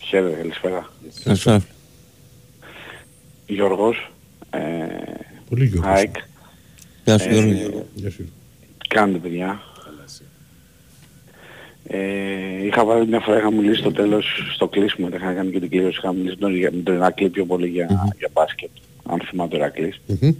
Χαίρετε, 0.02 0.36
καλησπέρα. 0.36 0.90
Καλησπέρα. 1.24 1.62
Γιώργος, 3.46 4.10
ε, 4.50 4.58
Πολύ 5.48 5.64
Γιώργος. 5.66 5.90
ΑΕΚ, 5.94 6.14
Γεια 7.04 7.18
σου 7.18 7.28
Ε, 7.28 7.32
Γιώργο. 7.52 7.86
Γεια 7.94 8.10
σου. 8.10 8.24
κάντε 8.88 9.18
παιδιά; 9.18 9.60
Ε, 11.84 12.64
είχα 12.66 12.84
βάλει 12.84 13.06
μια 13.06 13.20
φορά, 13.20 13.38
είχα 13.38 13.52
μιλήσει 13.52 13.80
στο 13.80 13.92
τέλος, 13.92 14.26
στο 14.54 14.68
κλείσιμο, 14.68 15.08
είχα 15.14 15.32
κάνει 15.34 15.50
και 15.50 15.60
την 15.60 15.70
κλήρωση, 15.70 15.98
είχα 15.98 16.12
μιλήσει 16.12 16.34
με 16.34 16.40
τον- 16.40 16.56
για- 16.56 16.72
με 16.72 16.82
τον 16.82 16.94
Ηρακλή 16.94 17.28
πιο 17.28 17.44
πολύ 17.46 17.68
για, 17.68 18.12
για 18.18 18.28
μπάσκετ, 18.32 18.70
αν 19.06 19.20
θυμάται 19.20 19.54
ο 19.56 19.58
Ηρακλής, 19.58 20.00
Μμμ. 20.06 20.30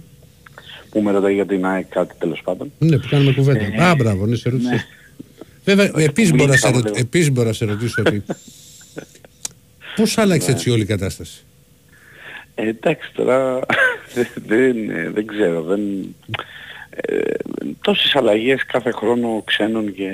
Που 0.91 1.01
με 1.01 1.11
ρωτάει 1.11 1.33
για 1.33 1.45
την 1.45 1.65
ΑΕΚ 1.65 1.85
κάτι 1.89 2.13
τέλος 2.19 2.41
πάντων. 2.43 2.71
Ναι, 2.79 2.97
που 2.97 3.07
κάνουμε 3.09 3.31
κουβέντα. 3.33 3.89
Α, 3.89 3.95
μπράβο, 3.95 4.25
ναι, 4.25 4.35
σε 4.35 4.49
ρώτησε. 4.49 4.85
Βέβαια, 5.65 5.91
επίσης 5.95 6.31
μπορώ, 6.33 6.49
να 6.51 6.57
σε 6.57 6.69
ρω- 6.69 6.91
επίσης 6.95 7.31
μπορώ 7.31 7.47
να 7.47 7.53
σε 7.53 7.65
ρωτήσω 7.65 8.01
ότι 8.05 8.23
πώς 9.95 10.17
άλλαξε 10.17 10.51
έτσι 10.51 10.69
όλη 10.69 10.81
η 10.81 10.85
κατάσταση; 10.85 11.43
Ε, 12.55 12.67
εντάξει 12.67 13.11
τώρα 13.13 13.59
δεν, 14.47 14.89
ε, 14.89 15.09
δεν 15.09 15.27
ξέρω, 15.27 15.61
δεν, 15.61 15.79
ε, 16.89 17.15
τόσες 17.81 18.15
αλλαγές 18.15 18.65
κάθε 18.65 18.91
χρόνο 18.91 19.41
ξένων 19.45 19.93
και 19.93 20.09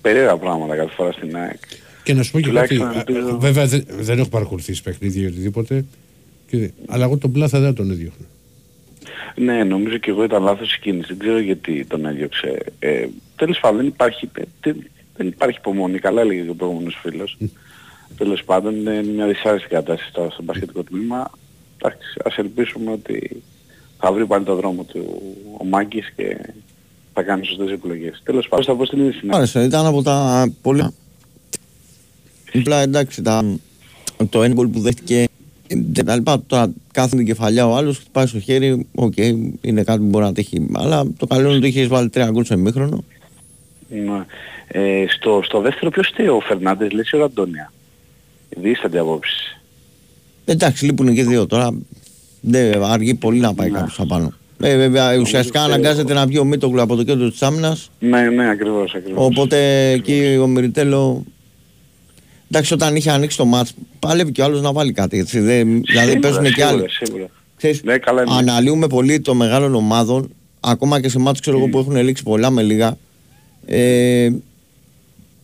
περίεργα 0.00 0.36
πράγματα 0.36 0.76
κάθε 0.76 0.90
φορά 0.94 1.12
στην 1.12 1.36
ΑΕΚ. 1.36 1.60
Και 2.02 2.14
να 2.14 2.22
σου 2.22 2.30
πω 2.30 2.40
και 2.40 2.50
κάτι. 2.50 2.76
Τουλάχιστον 2.76 2.88
α, 2.88 3.04
ελπίζω- 3.06 3.38
Βέβαια 3.40 3.66
δεν, 3.66 3.84
δεν 4.00 4.18
έχω 4.18 4.28
παρακολουθήσει 4.28 4.82
παιχνίδια 4.82 5.22
ή 5.22 5.26
οτιδήποτε. 5.26 5.84
Και, 6.50 6.70
αλλά 6.88 7.04
εγώ 7.04 7.16
τον 7.16 7.32
πλάθα 7.32 7.60
δεν 7.60 7.74
τον 7.74 7.90
έδιωχνα. 7.90 8.26
Ναι, 9.34 9.64
νομίζω 9.64 9.96
και 9.96 10.10
εγώ 10.10 10.24
ήταν 10.24 10.42
λάθος 10.42 10.74
η 10.74 10.80
κίνηση. 10.80 11.06
Δεν 11.08 11.18
ξέρω 11.18 11.38
γιατί 11.38 11.84
τον 11.84 12.06
έδιωξε. 12.06 12.58
Ε, 12.78 13.06
τέλος 13.36 13.60
πάντων 13.60 13.76
δεν 13.76 13.86
υπάρχει, 13.86 14.30
δεν, 14.60 14.90
δεν 15.16 15.26
υπάρχει 15.26 15.58
υπομονή. 15.58 15.98
Καλά 15.98 16.20
έλεγε 16.20 16.42
και 16.42 16.50
ο 16.50 16.54
προηγούμενος 16.54 16.98
φίλος. 17.02 17.36
τέλος 18.16 18.44
πάντων 18.44 18.74
είναι 18.74 19.02
μια 19.02 19.26
δυσάρεστη 19.26 19.68
κατάσταση 19.68 20.12
τώρα 20.12 20.30
στο 20.30 20.42
μπασκετικό 20.42 20.82
τμήμα. 20.82 21.30
Εντάξει, 21.76 22.20
ας 22.24 22.36
ελπίσουμε 22.36 22.90
ότι 22.90 23.42
θα 23.98 24.12
βρει 24.12 24.26
πάλι 24.26 24.44
το 24.44 24.54
δρόμο 24.54 24.84
του 24.84 25.22
ο 25.58 25.64
Μάγκης 25.64 26.12
και 26.16 26.36
θα 27.12 27.22
κάνει 27.22 27.46
σωστές 27.46 27.70
επιλογές. 27.70 28.20
Τέλος 28.24 28.48
πάντων, 28.48 28.64
θα 28.64 28.74
πω 28.74 28.84
στην 28.84 28.98
ίδια 28.98 29.20
Άρεσε, 29.28 29.62
ήταν 29.62 29.86
από 29.86 30.02
τα 30.02 30.48
πολύ... 30.62 30.94
Απλά 32.54 32.80
εντάξει, 32.80 33.22
τα... 33.22 33.58
το 34.28 34.42
ένα 34.42 34.54
γκολ 34.54 34.68
που 34.68 34.80
δέχτηκε 34.80 35.20
ε, 35.20 35.24
και 35.24 35.30
τα 36.04 36.16
λοιπά, 36.16 36.42
τώρα 36.46 36.72
κάθε 36.92 37.16
την 37.16 37.26
κεφαλιά 37.26 37.66
ο 37.66 37.76
άλλος, 37.76 37.98
χτυπάει 37.98 38.26
στο 38.26 38.40
χέρι, 38.40 38.86
οκ, 38.94 39.16
είναι 39.60 39.82
κάτι 39.82 39.98
που 39.98 40.04
μπορεί 40.04 40.24
να 40.24 40.32
τύχει. 40.32 40.66
Αλλά 40.72 41.06
το 41.16 41.26
καλό 41.26 41.48
είναι 41.48 41.56
ότι 41.56 41.66
είχες 41.66 41.86
βάλει 41.86 42.08
τρία 42.08 42.30
γκολ 42.30 42.44
σε 42.44 42.56
ημίχρονο. 42.56 43.04
Ναι. 43.88 44.24
Ε, 44.68 45.04
στο, 45.08 45.40
στο 45.44 45.60
δεύτερο 45.60 45.90
ποιος 45.90 46.08
είσαι 46.08 46.30
ο 46.30 46.40
Φερνάντες, 46.40 46.92
λες 46.92 47.10
ή 47.10 47.16
ο 47.16 47.24
Λεοντόνια; 47.24 47.72
Δίστανται 48.48 48.98
απόψεις. 48.98 49.60
Εντάξει, 50.44 50.84
λείπουν 50.84 51.14
και 51.14 51.24
δύο 51.24 51.46
τώρα. 51.46 51.74
Δεν 52.40 52.82
αργεί 52.82 53.14
πολύ 53.14 53.40
να 53.40 53.54
πάει 53.54 53.70
κάποιος 53.70 54.00
απάνω. 54.00 54.32
Ε, 54.62 54.76
βέβαια, 54.76 55.18
ουσιαστικά 55.20 55.62
αναγκάζεται 55.62 56.14
να 56.14 56.26
βγει 56.26 56.38
ο 56.38 56.44
Μίτογλου 56.44 56.80
από 56.80 56.96
το 56.96 57.02
κέντρο 57.02 57.30
της 57.30 57.42
άμυνας. 57.42 57.90
Ναι, 57.98 58.20
ναι, 58.20 58.48
ακριβώς, 58.48 58.94
ακριβώς. 58.94 59.24
Οπότε 59.26 59.88
εκεί 59.90 60.38
ο 60.42 60.46
Μυριτέλο. 60.46 61.24
Εντάξει, 62.50 62.74
όταν 62.74 62.96
είχε 62.96 63.10
ανοίξει 63.10 63.36
το 63.36 63.44
μάτς, 63.44 63.74
πάλευε 63.98 64.30
και 64.30 64.40
ο 64.40 64.44
άλλος 64.44 64.60
να 64.60 64.72
βάλει 64.72 64.92
κάτι. 64.92 65.18
Έτσι, 65.18 65.40
δεν, 65.40 65.66
δηλαδή 65.82 66.10
Σίγουρα, 66.10 66.18
παίζουν 66.20 66.52
και 66.54 66.64
άλλοι. 66.64 66.76
σίγουρα, 66.76 66.88
σίγουρα. 67.04 67.26
Ξέρεις, 67.56 67.82
Ναι, 67.82 67.98
καλά 67.98 68.22
είναι. 68.22 68.34
αναλύουμε 68.34 68.86
πολύ 68.86 69.20
το 69.20 69.34
μεγάλων 69.34 69.74
ομάδων, 69.74 70.30
ακόμα 70.60 71.00
και 71.00 71.08
σε 71.08 71.18
μάτς 71.18 71.40
ξέρω 71.40 71.56
εγώ 71.58 71.66
που 71.68 71.78
έχουν 71.78 71.96
λήξει 71.96 72.22
πολλά 72.22 72.50
με 72.50 72.62
λίγα, 72.62 72.96
ε, 73.66 74.30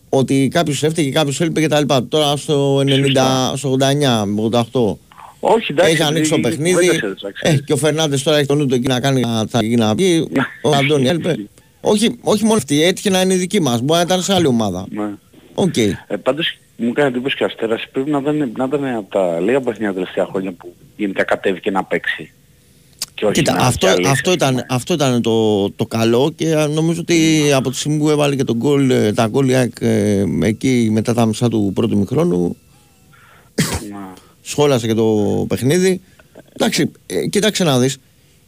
ότι 0.09 0.49
κάποιος 0.53 0.83
έφταιγε, 0.83 1.11
κάποιος 1.11 1.41
έλειπε 1.41 1.61
και 1.61 1.69
τα 1.69 1.81
λοιπά. 1.81 2.05
Τώρα 2.09 2.37
στο 2.37 2.79
90, 2.81 3.53
στο 3.57 3.71
89, 3.71 4.27
88, 4.37 4.99
Όχι, 5.41 5.73
εντάξει. 5.73 5.93
έχει 5.93 6.03
ανοίξει 6.03 6.31
το 6.31 6.37
η- 6.37 6.39
η 6.39 6.43
παιχνίδι. 6.43 6.73
κουβέντα 6.75 6.93
σε 6.99 7.07
ρωτάω, 7.07 7.29
Ε, 7.29 7.33
ξέρεις. 7.33 7.63
και 7.65 7.73
ο 7.73 7.77
Φερνάντες 7.77 8.23
τώρα 8.23 8.37
έχει 8.37 8.47
τον 8.47 8.59
νου 8.59 8.67
του 8.67 8.75
εκεί 8.75 8.87
να 8.87 9.01
κάνει 9.01 9.21
να 9.21 9.47
θα 9.49 9.63
γίνει 9.63 9.75
να 9.77 9.95
βγει. 9.95 10.27
Ο 10.63 10.71
Αντώνη 10.79 11.09
έλειπε. 11.09 11.37
Όχι, 11.81 12.17
όχι 12.23 12.43
μόνο 12.45 12.57
αυτή, 12.57 12.83
έτυχε 12.83 13.11
να 13.11 13.21
είναι 13.21 13.35
η 13.35 13.37
δική 13.37 13.61
μας. 13.61 13.81
Μπορεί 13.81 13.99
να 13.99 14.05
ήταν 14.05 14.23
σε 14.23 14.35
άλλη 14.35 14.47
ομάδα. 14.47 14.87
Ναι. 14.91 15.11
Οκ. 15.55 15.77
Ε, 15.77 15.97
πάντως 16.23 16.59
μου 16.77 16.93
κάνει 16.93 17.09
εντύπωση 17.09 17.37
και 17.37 17.43
ο 17.43 17.47
Αστέρας 17.47 17.89
πρέπει 17.93 18.11
να 18.11 18.19
ήταν, 18.19 18.37
να 18.57 18.65
ήταν 18.65 18.85
από 18.85 19.11
τα 19.11 19.41
λίγα 19.41 19.61
παιχνίδια 19.61 19.89
τα 19.89 19.95
τελευταία 19.95 20.27
χρόνια 20.27 20.53
που 20.53 20.75
γενικά 20.97 21.25
κατέβηκε 21.25 21.71
να 21.71 21.85
παίξει. 21.85 22.33
Και 23.15 23.25
όχι 23.25 23.35
Κοίτα, 23.35 23.53
να 23.53 23.67
αυτό, 23.67 23.87
διαλύσει, 23.87 24.11
αυτό, 24.11 24.31
ας 24.31 24.37
πούμε. 24.39 24.51
ήταν, 24.53 24.67
αυτό 24.69 24.95
ήταν 24.95 25.23
το, 25.23 25.71
το 25.71 25.87
καλό 25.87 26.33
και 26.37 26.55
νομίζω 26.55 27.01
ότι 27.01 27.51
από 27.53 27.71
τη 27.71 27.77
στιγμή 27.77 27.99
που 27.99 28.11
έβαλε 28.11 28.37
και 28.37 28.45
τον 28.45 28.57
γκολ, 28.57 28.91
ε, 28.91 29.13
τα 29.13 29.27
γκολ 29.27 29.49
η 29.49 29.55
ΑΕΚ, 29.55 29.73
ε, 29.81 30.25
εκεί 30.43 30.89
μετά 30.93 31.15
τα 31.15 31.27
μισά 31.27 31.49
του 31.49 31.71
πρώτου 31.75 31.99
ημιχρόνου 31.99 32.57
Να. 33.91 34.13
σχόλασε 34.43 34.87
και 34.87 34.95
το 34.95 35.45
παιχνίδι. 35.49 36.01
Εντάξει, 36.53 36.91
ε, 37.07 37.27
κοίταξε 37.27 37.65
να 37.65 37.79
δεις. 37.79 37.99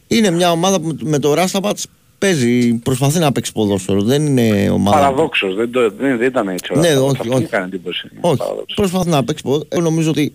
Είναι 0.09 0.31
μια 0.31 0.51
ομάδα 0.51 0.81
που 0.81 0.97
με 1.01 1.19
το 1.19 1.35
Ράσταβατς 1.35 1.87
παίζει, 2.19 2.75
προσπαθεί 2.75 3.19
να 3.19 3.33
παίξει 3.33 3.53
ποδόσφαιρο. 3.53 4.03
Δεν 4.03 4.27
είναι 4.27 4.71
ομάδα. 4.71 4.97
Παραδόξως, 4.99 5.55
δεν, 5.55 5.71
το, 5.71 5.81
δεν, 5.91 6.17
δεν 6.19 6.27
ήταν 6.29 6.49
έτσι. 6.49 6.73
ο 6.73 6.81
Ναι, 6.81 6.87
Αστέρας. 6.89 7.03
όχι, 7.09 7.17
Αυτό 7.21 7.33
όχι. 7.33 7.43
μου 7.43 7.49
κάνει 7.51 7.65
εντύπωση. 7.65 8.09
Ναι, 8.13 8.19
Όχι, 8.21 8.37
παραδόξως. 8.37 8.77
προσπαθεί 8.77 9.09
να 9.09 9.25
παίξει 9.25 9.43
ποδόσφαιρο. 9.43 9.69
Εγώ 9.73 9.83
νομίζω 9.83 10.11
ότι 10.11 10.33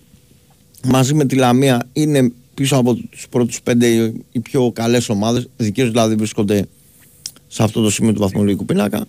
μαζί 0.87 1.13
με 1.13 1.25
τη 1.25 1.35
Λαμία 1.35 1.87
είναι 1.93 2.31
πίσω 2.53 2.75
από 2.75 2.93
τους 2.93 3.27
πρώτους 3.29 3.61
πέντε 3.61 3.87
οι- 3.87 4.23
οι 4.31 4.39
πιο 4.39 4.71
καλές 4.75 5.09
ομάδες. 5.09 5.49
Δικαίως 5.57 5.89
δηλαδή 5.89 6.15
βρίσκονται 6.15 6.65
σε 7.47 7.63
αυτό 7.63 7.81
το 7.81 7.89
σημείο 7.91 8.13
του 8.13 8.19
βαθμολογικού 8.19 8.65
πίνακα. 8.65 9.05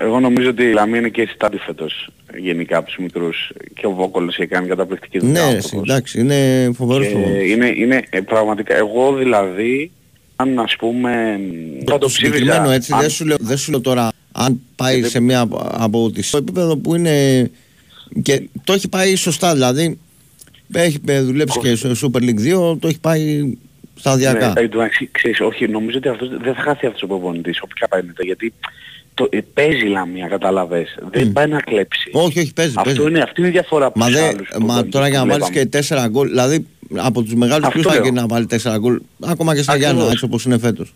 Εγώ 0.00 0.20
νομίζω 0.20 0.48
ότι 0.50 0.62
η 0.62 0.72
Λαμία 0.72 0.98
είναι 0.98 1.08
και 1.08 1.22
η 1.22 1.26
στάτη 1.26 1.56
φέτος 1.56 2.08
γενικά 2.38 2.76
από 2.76 2.86
τους 2.86 2.96
μικρούς 2.98 3.52
και 3.74 3.86
ο 3.86 3.90
Βόκολος 3.90 4.38
έχει 4.38 4.48
κάνει 4.48 4.66
καταπληκτική 4.68 5.18
δουλειά. 5.18 5.40
Ναι, 5.40 5.46
ο 5.46 5.50
ρε, 5.50 5.56
άνθρωπος. 5.56 5.88
εντάξει, 5.88 6.20
είναι 6.20 6.70
φοβερός 6.74 7.06
Και 7.06 7.14
είναι, 7.52 7.66
είναι 7.76 8.02
ε, 8.10 8.20
πραγματικά, 8.20 8.76
εγώ 8.76 9.14
δηλαδή, 9.14 9.90
αν 10.40 10.58
ας 10.58 10.76
πούμε, 10.76 11.40
θα 11.86 11.92
το 11.92 11.98
Το 11.98 12.08
συγκεκριμένο 12.08 12.50
ψήφιζα, 12.52 12.74
έτσι, 12.74 12.92
αν- 12.92 13.00
δεν 13.00 13.10
σου, 13.10 13.26
λέω, 13.26 13.36
δεν 13.40 13.56
σου 13.56 13.70
λέω 13.70 13.80
τώρα 13.80 14.08
αν 14.32 14.60
πάει 14.76 15.02
σε 15.02 15.20
μια 15.20 15.40
από- 15.40 15.66
από 15.72 16.10
τις 16.10 16.28
στο 16.28 16.36
επίπεδο 16.36 16.76
που 16.76 16.94
είναι 16.94 17.50
και 18.22 18.48
το 18.64 18.72
έχει 18.72 18.88
πάει 18.88 19.14
σωστά 19.16 19.52
δηλαδή. 19.52 19.98
Έχει 20.72 20.98
ε, 21.06 21.20
δουλέψει 21.20 21.58
και 21.58 21.74
στο 21.74 21.90
Super 22.12 22.22
League 22.22 22.38
2 22.72 22.78
το 22.80 22.88
έχει 22.88 23.00
πάει 23.00 23.54
σταδιακά. 23.94 24.52
Ναι, 24.52 24.60
εν 24.60 24.70
τω 24.70 24.76
μεταξύ, 24.76 25.08
ξέρεις, 25.12 25.40
όχι, 25.40 25.68
νομίζω 25.68 25.98
ότι 25.98 26.08
αυτός 26.08 26.28
δεν 26.28 26.54
θα 26.54 26.60
χάσει 26.62 26.86
αυτός 26.86 27.02
ο 27.02 27.06
προπονητής, 27.06 27.60
όποια 27.62 27.88
πάει 27.88 28.02
μετά, 28.02 28.24
γιατί 28.24 28.52
το, 29.18 29.28
ε, 29.30 29.38
παίζει 29.54 29.84
η 29.86 29.88
Λαμία, 29.88 30.26
καταλαβες. 30.28 30.98
Δεν 31.10 31.32
πάει 31.32 31.46
να 31.46 31.60
κλέψει. 31.60 32.10
όχι 32.12 32.38
όχι 32.38 32.52
παίζει, 32.52 32.72
Αυτό 32.76 32.90
παίζει. 32.94 33.08
είναι, 33.10 33.20
αυτή 33.22 33.40
είναι 33.40 33.48
η 33.48 33.52
διαφορά 33.52 33.86
από 33.86 33.98
Μα, 33.98 34.06
τους 34.06 34.14
δε, 34.14 34.20
άλλους 34.26 34.48
μα 34.50 34.56
προπονητές 34.58 34.90
τώρα 34.90 35.08
για 35.08 35.20
που 35.20 35.26
να 35.26 35.32
βάλεις 35.32 35.46
βλέπαμε. 35.48 35.68
και 35.70 36.04
4 36.04 36.08
γκολ 36.10 36.28
δηλαδή 36.28 36.66
από 36.96 37.22
τους 37.22 37.34
μεγάλους 37.34 37.66
Αυτό 37.66 37.78
ποιος 37.78 37.86
πάει 37.92 37.96
λέω. 38.02 38.04
και 38.04 38.20
να 38.20 38.26
βάλει 38.26 38.46
4 38.46 38.76
γκολ 38.78 39.00
ακόμα 39.26 39.54
και 39.54 39.62
στα 39.62 39.72
Ακριβώς. 39.72 39.92
Γιάννα 39.94 40.10
έτσι 40.12 40.24
όπως 40.24 40.44
είναι 40.44 40.58
φέτος 40.58 40.94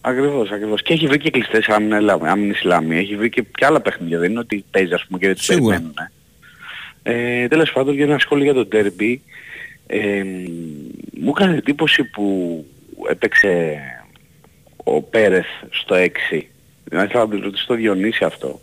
Ακριβώς, 0.00 0.50
ακριβώς. 0.50 0.82
Και 0.82 0.92
έχει 0.92 1.06
βρει 1.06 1.18
και 1.18 1.30
κλειστές 1.30 1.66
άμυνες 1.68 2.60
η 2.60 2.66
Λαμία. 2.66 2.98
Έχει 2.98 3.16
βρει 3.16 3.28
και, 3.30 3.44
και 3.54 3.64
άλλα 3.64 3.80
παιχνίδια. 3.80 4.18
Δεν 4.18 4.30
είναι 4.30 4.38
ότι 4.38 4.64
παίζει 4.70 4.92
ας 4.94 5.04
πούμε 5.06 5.18
και 5.18 5.26
δεν 5.26 5.34
τους 5.34 5.44
Σίγουρα. 5.44 5.74
περιμένουν. 5.76 5.94
Ε. 7.02 7.42
Ε, 7.42 7.48
τέλος 7.48 7.72
πάντων 7.72 7.94
για 7.94 8.04
ένα 8.04 8.18
σχόλιο 8.18 8.44
για 8.44 8.54
το 8.54 8.68
derby. 8.72 9.16
Ε, 9.86 10.22
μου 11.20 11.32
έκανε 11.36 11.56
εντύπωση 11.56 12.04
που 12.04 12.64
έπαιξε 13.10 13.78
ο 14.84 15.02
Πέρεθ 15.02 15.46
στο 15.70 15.94
6. 16.30 16.40
Δηλαδή 16.84 17.12
θα 17.12 17.28
το 17.28 17.38
ρωτήσω 17.42 17.64
το 17.66 17.74
Διονύση 17.74 18.24
αυτό. 18.24 18.60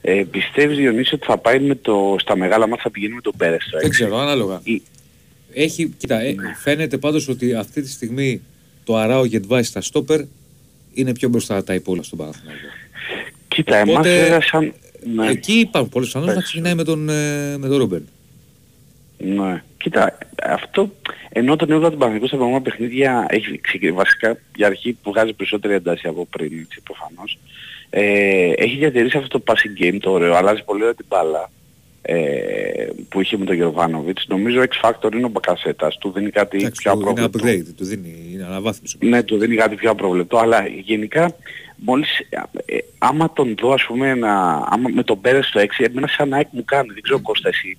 Ε, 0.00 0.24
πιστεύεις 0.30 0.76
Διονύση 0.76 1.14
ότι 1.14 1.26
θα 1.26 1.38
πάει 1.38 1.58
με 1.60 1.74
το, 1.74 2.16
στα 2.18 2.36
μεγάλα 2.36 2.66
μάτια 2.68 2.82
θα 2.82 2.90
πηγαίνει 2.90 3.14
με 3.14 3.20
τον 3.20 3.32
Πέρεθ 3.36 3.62
στο 3.62 3.78
6. 3.78 3.80
Δεν 3.80 3.90
ξέρω, 3.90 4.18
ανάλογα. 4.18 4.60
Ή- 4.62 4.82
Έχει, 5.52 5.94
κοίτα, 5.98 6.20
ε, 6.20 6.32
Ναι. 6.32 6.54
φαίνεται 6.58 6.98
πάντως 6.98 7.28
ότι 7.28 7.54
αυτή 7.54 7.82
τη 7.82 7.90
στιγμή 7.90 8.42
το 8.84 8.96
Αράο 8.96 9.24
Γετβάη 9.24 9.62
στα 9.62 9.80
στόπερ 9.80 10.20
είναι 10.94 11.12
πιο 11.12 11.28
μπροστά 11.28 11.64
τα 11.64 11.74
υπόλοιπα 11.74 12.04
στον 12.04 12.18
Παναθηναϊκό. 12.18 12.60
Κοίτα, 13.48 13.76
εμάς 13.76 13.94
Οπότε, 13.94 14.18
βέβαια 14.22 14.40
σαν... 14.40 14.72
Ναι. 15.14 15.28
Εκεί 15.30 15.52
υπάρχουν 15.52 15.90
πολλές 15.90 16.08
πιθανότητες 16.08 16.22
να 16.24 16.30
Εντάξει. 16.32 16.42
ξεκινάει 16.52 16.74
με 16.74 16.84
τον, 16.84 17.08
ε, 17.08 17.56
με 17.58 17.68
τον 17.68 17.78
Ρούμπεν. 17.78 18.08
Ναι. 19.18 19.62
Κοίτα, 19.78 20.18
αυτό 20.42 20.90
ενώ 21.28 21.56
τον 21.56 21.70
έβγαλε 21.70 21.90
τον 21.90 21.98
Παναγικό 21.98 22.26
στα 22.26 22.36
προηγούμενα 22.36 22.64
παιχνίδια 22.64 23.26
έχει 23.28 23.60
ξεκινήσει 23.60 23.96
βασικά 23.96 24.38
για 24.56 24.66
αρχή 24.66 24.92
που 25.02 25.10
βγάζει 25.10 25.32
περισσότερη 25.32 25.74
ένταση 25.74 26.08
από 26.08 26.26
πριν, 26.26 26.58
έτσι, 26.60 26.80
προφανώς. 26.84 27.38
ε, 27.90 28.50
έχει 28.56 28.76
διατηρήσει 28.76 29.16
αυτό 29.16 29.38
το 29.40 29.44
passing 29.52 29.82
game 29.82 29.96
το 30.00 30.10
ωραίο, 30.10 30.34
αλλάζει 30.34 30.64
πολύ 30.64 30.82
ωραία 30.82 30.94
την 30.94 31.06
μπάλα 31.08 31.50
ε, 32.02 32.86
που 33.08 33.20
είχε 33.20 33.36
με 33.36 33.44
τον 33.44 33.54
Γεροβάνοβιτς. 33.54 34.26
Νομίζω 34.28 34.62
X 34.62 34.88
Factor 34.90 35.14
είναι 35.14 35.24
ο 35.24 35.28
Μπακασέτας, 35.28 35.98
του 35.98 36.10
δίνει 36.12 36.30
κάτι 36.30 36.56
Εντάξει, 36.56 36.82
πιο 36.82 36.92
του- 36.92 36.98
είναι 37.00 37.10
απρόβλεπτο. 37.24 37.38
upgrade, 37.70 37.74
του 37.76 37.84
δίνει, 37.84 38.30
είναι 38.32 38.44
αναβάθμιση. 38.44 38.96
Ναι, 39.00 39.22
του 39.22 39.38
δίνει 39.38 39.54
κάτι 39.56 39.74
πιο 39.74 39.90
απρόβλεπτο, 39.90 40.38
αλλά 40.38 40.66
γενικά 40.84 41.36
μόλις, 41.76 42.18
ε, 42.64 42.76
άμα 42.98 43.32
τον 43.32 43.54
δω 43.60 43.72
ας 43.72 43.84
πούμε 43.84 44.14
να, 44.14 44.32
άμα 44.70 44.88
με 44.94 45.02
τον 45.02 45.20
Πέρες 45.20 45.46
στο 45.46 45.60
6, 45.60 45.84
εμένα 45.84 46.06
σαν 46.06 46.32
ΑΕΚ 46.32 46.46
μου 46.50 46.64
κάνει, 46.64 46.88
δεν 46.92 47.02
ξέρω 47.02 47.20
Κώστα 47.20 47.48
εσύ 47.48 47.78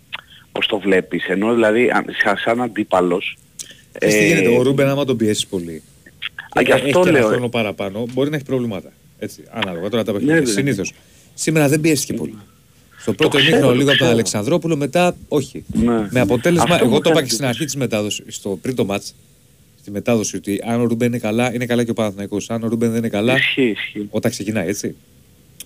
πώς 0.57 0.67
το 0.67 0.79
βλέπεις, 0.79 1.25
ενώ 1.27 1.53
δηλαδή 1.53 1.89
αν- 1.89 2.05
σαν, 2.23 2.37
σαν 2.37 2.61
αντίπαλος, 2.61 3.37
Ξέρεις 3.99 4.15
τι 4.17 4.27
γίνεται, 4.27 4.57
ο 4.57 4.61
Ρούμπεν 4.61 4.87
άμα 4.87 5.05
τον 5.05 5.17
πιέσεις 5.17 5.47
πολύ. 5.47 5.81
Α, 6.57 6.61
γι' 6.61 6.71
έχει 6.71 6.85
αυτό 6.85 7.01
και 7.01 7.09
ένα 7.09 7.17
λέω, 7.19 7.27
ε. 7.27 7.31
χρόνο 7.31 7.49
παραπάνω, 7.49 8.05
μπορεί 8.13 8.29
να 8.29 8.35
έχει 8.35 8.45
προβλήματα. 8.45 8.91
Έτσι, 9.19 9.43
ανάλογα 9.51 9.89
τώρα 9.89 10.03
τα 10.03 10.11
Ναι, 10.11 10.17
παιχνίδια. 10.17 10.41
ναι. 10.41 10.47
Συνήθως. 10.51 10.93
Σήμερα 11.33 11.67
δεν 11.67 11.81
πιέστηκε 11.81 12.13
πολύ. 12.13 12.35
Στο 12.97 13.13
πρώτο 13.13 13.37
ξέρω, 13.37 13.49
ημίχρονο 13.51 13.71
το 13.71 13.77
λίγο 13.77 13.89
από 13.89 13.97
τον 13.97 13.97
ξέρω. 13.97 14.11
Αλεξανδρόπουλο, 14.11 14.75
μετά 14.75 15.15
όχι. 15.27 15.63
Ναι. 15.73 16.07
Με 16.09 16.19
αποτέλεσμα, 16.19 16.63
Αυτό 16.73 16.85
εγώ 16.85 16.93
μου 16.93 17.01
το 17.01 17.09
είπα 17.09 17.17
κάνει 17.17 17.27
και 17.27 17.33
στην 17.33 17.45
αρχή 17.45 17.65
της 17.65 17.75
μετάδοσης, 17.75 18.35
στο 18.35 18.59
πριν 18.61 18.75
το 18.75 18.85
ματς, 18.85 19.15
στη 19.81 19.91
μετάδοση 19.91 20.35
ότι 20.35 20.61
αν 20.67 20.81
ο 20.81 20.83
Ρούμπεν 20.83 21.07
είναι 21.07 21.17
καλά, 21.19 21.53
είναι 21.53 21.65
καλά 21.65 21.83
και 21.83 21.91
ο 21.91 21.93
Παναθηναϊκός. 21.93 22.49
Αν 22.49 22.63
ο 22.63 22.67
Ρούμπεν 22.67 22.89
δεν 22.89 22.97
είναι 22.97 23.09
καλά, 23.09 23.35
Ισχύει, 23.35 23.63
ισχύει. 23.69 24.07
όταν 24.09 24.31
ξεκινάει, 24.31 24.67
έτσι. 24.67 24.95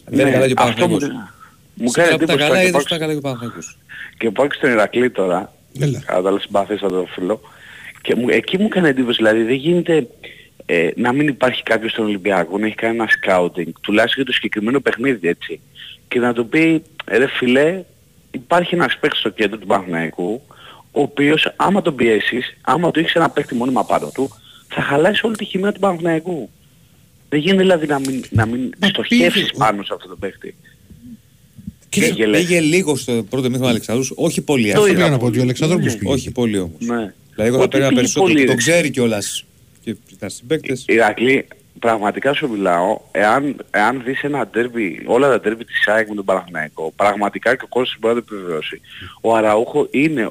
Δεν 0.05 0.15
Ναι, 0.15 0.21
είναι 0.21 0.31
καλά 0.31 0.47
και 0.47 0.53
ο 0.57 0.63
αυτό 0.63 0.87
μου- 0.87 0.97
Παναθηναϊκός. 0.97 1.33
Μου 1.73 1.89
Σήμερα 1.89 2.09
κάνει 2.09 2.19
που 2.19 2.25
τα 2.25 2.33
εντύπωση 2.33 2.49
καλά 2.49 2.61
και 2.61 2.67
είδες 2.67 2.71
πάω- 2.71 2.83
που 2.83 2.89
τα 2.89 2.97
καλά 2.97 3.11
και 3.11 3.17
ο 3.17 3.21
Παναθηναϊκός. 3.21 3.77
και 4.17 4.31
πάω 4.31 4.47
και 4.47 4.55
στον 4.55 4.69
Ηρακλή 4.71 5.09
τώρα, 5.09 5.53
κατά 6.05 6.21
τα 6.21 6.29
άλλα 6.29 6.39
συμπαθήσα 6.39 6.87
το 6.87 7.07
φίλο, 7.13 7.41
και 8.01 8.15
μου, 8.15 8.29
εκεί 8.29 8.57
μου 8.57 8.65
έκανε 8.65 8.87
εντύπωση, 8.89 9.17
δηλαδή 9.17 9.43
δεν 9.43 9.53
γίνεται 9.55 10.07
ε, 10.65 10.89
να 10.95 11.13
μην 11.13 11.27
υπάρχει 11.27 11.63
κάποιος 11.63 11.91
στον 11.91 12.05
Ολυμπιακό, 12.05 12.57
να 12.57 12.65
έχει 12.65 12.75
κάνει 12.75 12.95
ένα 12.95 13.07
scouting, 13.09 13.71
τουλάχιστον 13.81 14.23
για 14.23 14.25
το 14.25 14.31
συγκεκριμένο 14.31 14.79
παιχνίδι, 14.79 15.27
έτσι. 15.27 15.59
Και 16.07 16.19
να 16.19 16.33
του 16.33 16.47
πει, 16.47 16.83
ρε 17.07 17.27
φιλέ, 17.27 17.83
υπάρχει 18.31 18.75
ένας 18.75 18.97
παίκτης 18.99 19.19
στο 19.19 19.29
κέντρο 19.29 19.57
του 19.57 19.67
Παναθηναϊκού, 19.67 20.41
ο 20.91 21.01
οποίος 21.01 21.53
άμα 21.55 21.81
τον 21.81 21.95
πιέσεις, 21.95 22.57
άμα 22.61 22.91
του 22.91 22.99
έχεις 22.99 23.13
ένα 23.13 23.29
παίκτη 23.29 23.55
μόνιμα 23.55 23.85
πάνω 23.85 24.09
του, 24.13 24.29
θα 24.67 24.81
χαλάσει 24.81 25.25
όλη 25.25 25.35
τη 25.35 25.45
χημεία 25.45 25.71
του 25.71 25.79
Παναθηναϊκού. 25.79 26.49
Δεν 27.29 27.39
γίνεται 27.39 27.61
δηλαδή 27.61 27.87
να 27.87 27.99
μην, 27.99 28.23
να 28.29 28.45
μην 28.45 28.71
στοχεύσεις 28.81 29.51
πάνω 29.57 29.83
σε 29.83 29.93
αυτό 29.93 30.07
το 30.07 30.15
παίκτη. 30.15 30.55
Πήγε, 31.99 32.27
πήγε 32.27 32.59
λίγο 32.59 32.95
στο 32.95 33.25
πρώτο 33.29 33.47
μήχρονο 33.49 33.69
Αλεξανδρούς, 33.69 34.11
όχι 34.15 34.41
πολύ. 34.41 34.63
Το 34.63 34.69
εύκολα. 34.69 34.93
πήγα 34.93 35.09
να 35.09 35.17
πω 35.17 35.25
ότι 35.25 35.39
ο 35.39 35.41
Αλεξανδρόπουλος 35.41 35.95
πήγε. 35.97 36.11
Όχι 36.11 36.31
πολύ 36.31 36.57
όμως. 36.57 36.77
Ναι. 36.79 37.13
Δηλαδή 37.35 37.49
εγώ 37.49 37.57
θα 37.57 37.63
Ότι 37.63 37.67
πέρανα 37.69 37.87
πήγε 37.89 37.99
περισσότερο. 38.01 38.25
πολύ, 38.33 38.45
Τον 38.45 38.55
ρε. 38.55 38.61
ξέρει 38.61 38.89
κιόλας. 38.89 39.45
Και 39.83 39.95
ήταν 40.13 40.29
συμπαίκτες. 40.29 40.83
Ηρακλή, 40.87 41.47
πραγματικά 41.79 42.33
σου 42.33 42.49
μιλάω, 42.49 42.97
εάν, 43.11 43.55
εάν 43.71 44.01
δεις 44.05 44.21
ένα 44.23 44.47
ντέρμπι, 44.47 45.01
όλα 45.05 45.29
τα 45.29 45.39
ντέρμπι 45.39 45.65
της 45.65 45.87
ΑΕΚ 45.87 46.07
με 46.09 46.15
τον 46.15 46.25
Παναθηναϊκό, 46.25 46.93
πραγματικά 46.95 47.55
και 47.55 47.61
ο 47.63 47.67
κόσμος 47.67 47.97
μπορεί 47.99 48.15
να 48.15 48.21
το 48.21 48.25
επιβεβαιώσει. 48.33 48.81
Ο 49.21 49.35
Αραούχο 49.35 49.87
είναι 49.91 50.29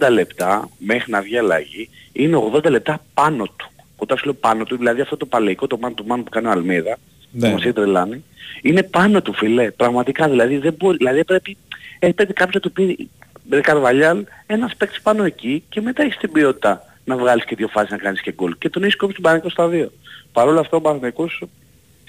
80 0.00 0.10
λεπτά 0.10 0.70
μέχρι 0.78 1.10
να 1.10 1.20
βγει 1.20 1.38
αλλαγή, 1.38 1.88
είναι 2.12 2.36
80 2.54 2.70
λεπτά 2.70 3.04
πάνω 3.14 3.44
του. 3.56 3.70
Όταν 3.96 4.16
σου 4.18 4.24
λέω 4.24 4.34
πάνω 4.34 4.64
του, 4.64 4.76
δηλαδή 4.76 5.00
αυτό 5.00 5.16
το 5.16 5.26
παλαιικό, 5.26 5.66
το 5.66 5.78
man 5.82 5.88
to 5.88 6.12
man 6.12 6.20
που 6.24 6.30
κάνει 6.30 6.46
ο 6.46 6.50
Αλμίδα, 6.50 6.98
Ναι. 7.30 7.46
που 7.48 7.52
μας 7.54 7.62
έχει 7.64 7.72
τρελάνει, 7.72 8.24
είναι 8.62 8.82
πάνω 8.82 9.22
του 9.22 9.32
φιλέ. 9.34 9.70
Πραγματικά 9.70 10.28
δηλαδή 10.28 10.58
δεν 10.58 10.74
μπορεί, 10.78 10.96
δηλαδή 10.96 11.24
πρέπει, 11.24 11.56
ε, 11.98 12.12
πρέπει 12.12 12.32
κάποιος 12.32 12.54
να 12.54 12.60
του 12.60 12.72
πει, 12.72 13.10
ρε 13.50 13.60
Καρβαλιάλ, 13.60 14.24
ένας 14.46 14.76
παίκτης 14.76 15.00
πάνω 15.00 15.24
εκεί 15.24 15.64
και 15.68 15.80
μετά 15.80 16.02
έχεις 16.02 16.16
την 16.16 16.32
ποιότητα 16.32 16.82
να 17.04 17.16
βγάλεις 17.16 17.44
και 17.44 17.54
δύο 17.54 17.68
φάσεις 17.68 17.90
να 17.90 17.96
κάνεις 17.96 18.20
και 18.20 18.32
γκολ. 18.32 18.54
Και 18.58 18.68
τον 18.68 18.82
έχεις 18.82 18.96
κόψει 18.96 19.14
τον 19.14 19.24
Παναθηναϊκό 19.24 19.48
στα 19.48 19.68
δύο. 19.68 19.92
Παρ' 20.32 20.48
όλα 20.48 20.60
αυτά 20.60 20.76
ο 20.76 20.80
Παναθηναϊκός, 20.80 21.42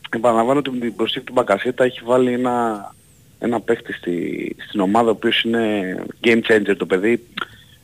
επαναλαμβάνω 0.09 0.59
ότι 0.59 0.69
με 0.69 0.79
την 0.79 0.95
προσθήκη 0.95 1.25
του 1.25 1.33
Μπακασέτα 1.33 1.83
έχει 1.83 2.01
βάλει 2.03 2.33
ένα, 2.33 2.95
ένα 3.39 3.59
παίκτη 3.59 3.93
στη, 3.93 4.55
στην 4.67 4.79
ομάδα 4.79 5.07
ο 5.07 5.11
οποίος 5.11 5.41
είναι 5.41 5.95
game 6.23 6.41
changer 6.47 6.75
το 6.77 6.85
παιδί. 6.85 7.27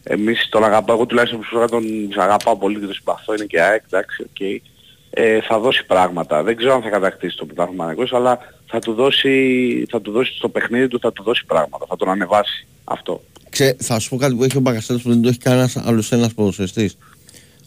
Εμείς 0.04 0.50
τον 0.50 0.64
αγαπάω, 0.64 0.96
εγώ 0.96 1.06
τουλάχιστον 1.06 1.40
προσωπικά 1.40 1.68
τον 1.68 1.84
αγαπάω 2.24 2.58
πολύ 2.58 2.80
και 2.80 2.86
τον 2.86 2.94
συμπαθώ, 2.94 3.34
είναι 3.34 3.46
και 3.46 3.62
ΑΕΚ, 3.62 3.84
εντάξει, 3.86 4.22
οκ. 4.24 4.62
Ε, 5.18 5.42
θα 5.42 5.60
δώσει 5.60 5.86
πράγματα. 5.86 6.44
Δεν 6.44 6.56
ξέρω 6.56 6.74
αν 6.74 6.82
θα 6.82 6.90
κατακτήσει 6.90 7.38
το 7.38 7.46
πρωτάθλημα 7.46 7.96
αλλά 8.12 8.40
θα 8.66 8.80
του 8.80 8.94
δώσει, 8.94 9.86
θα 9.90 10.02
του 10.02 10.12
δώσει 10.12 10.36
στο 10.36 10.50
παιχνίδι 10.50 10.88
του, 10.88 11.00
θα 11.00 11.14
του 11.14 11.24
δώσει 11.24 11.46
πράγματα, 11.46 11.86
θα 11.90 11.96
τον 11.96 12.10
ανεβάσει 12.10 12.68
αυτό. 12.84 13.24
Ξέ, 13.50 13.76
θα 13.80 14.00
σου 14.00 14.10
πω 14.10 14.18
κάτι 14.18 14.36
που 14.36 14.44
έχει 14.44 14.58
ο 14.58 14.60
Μπακασέτας 14.60 15.02
που 15.02 15.10
δεν 15.10 15.22
το 15.22 15.28
έχει 15.28 15.38
κανένας 15.38 15.78
άλλος 15.78 16.12
ένας 16.12 16.34
ποδοσφαιριστής. 16.34 16.98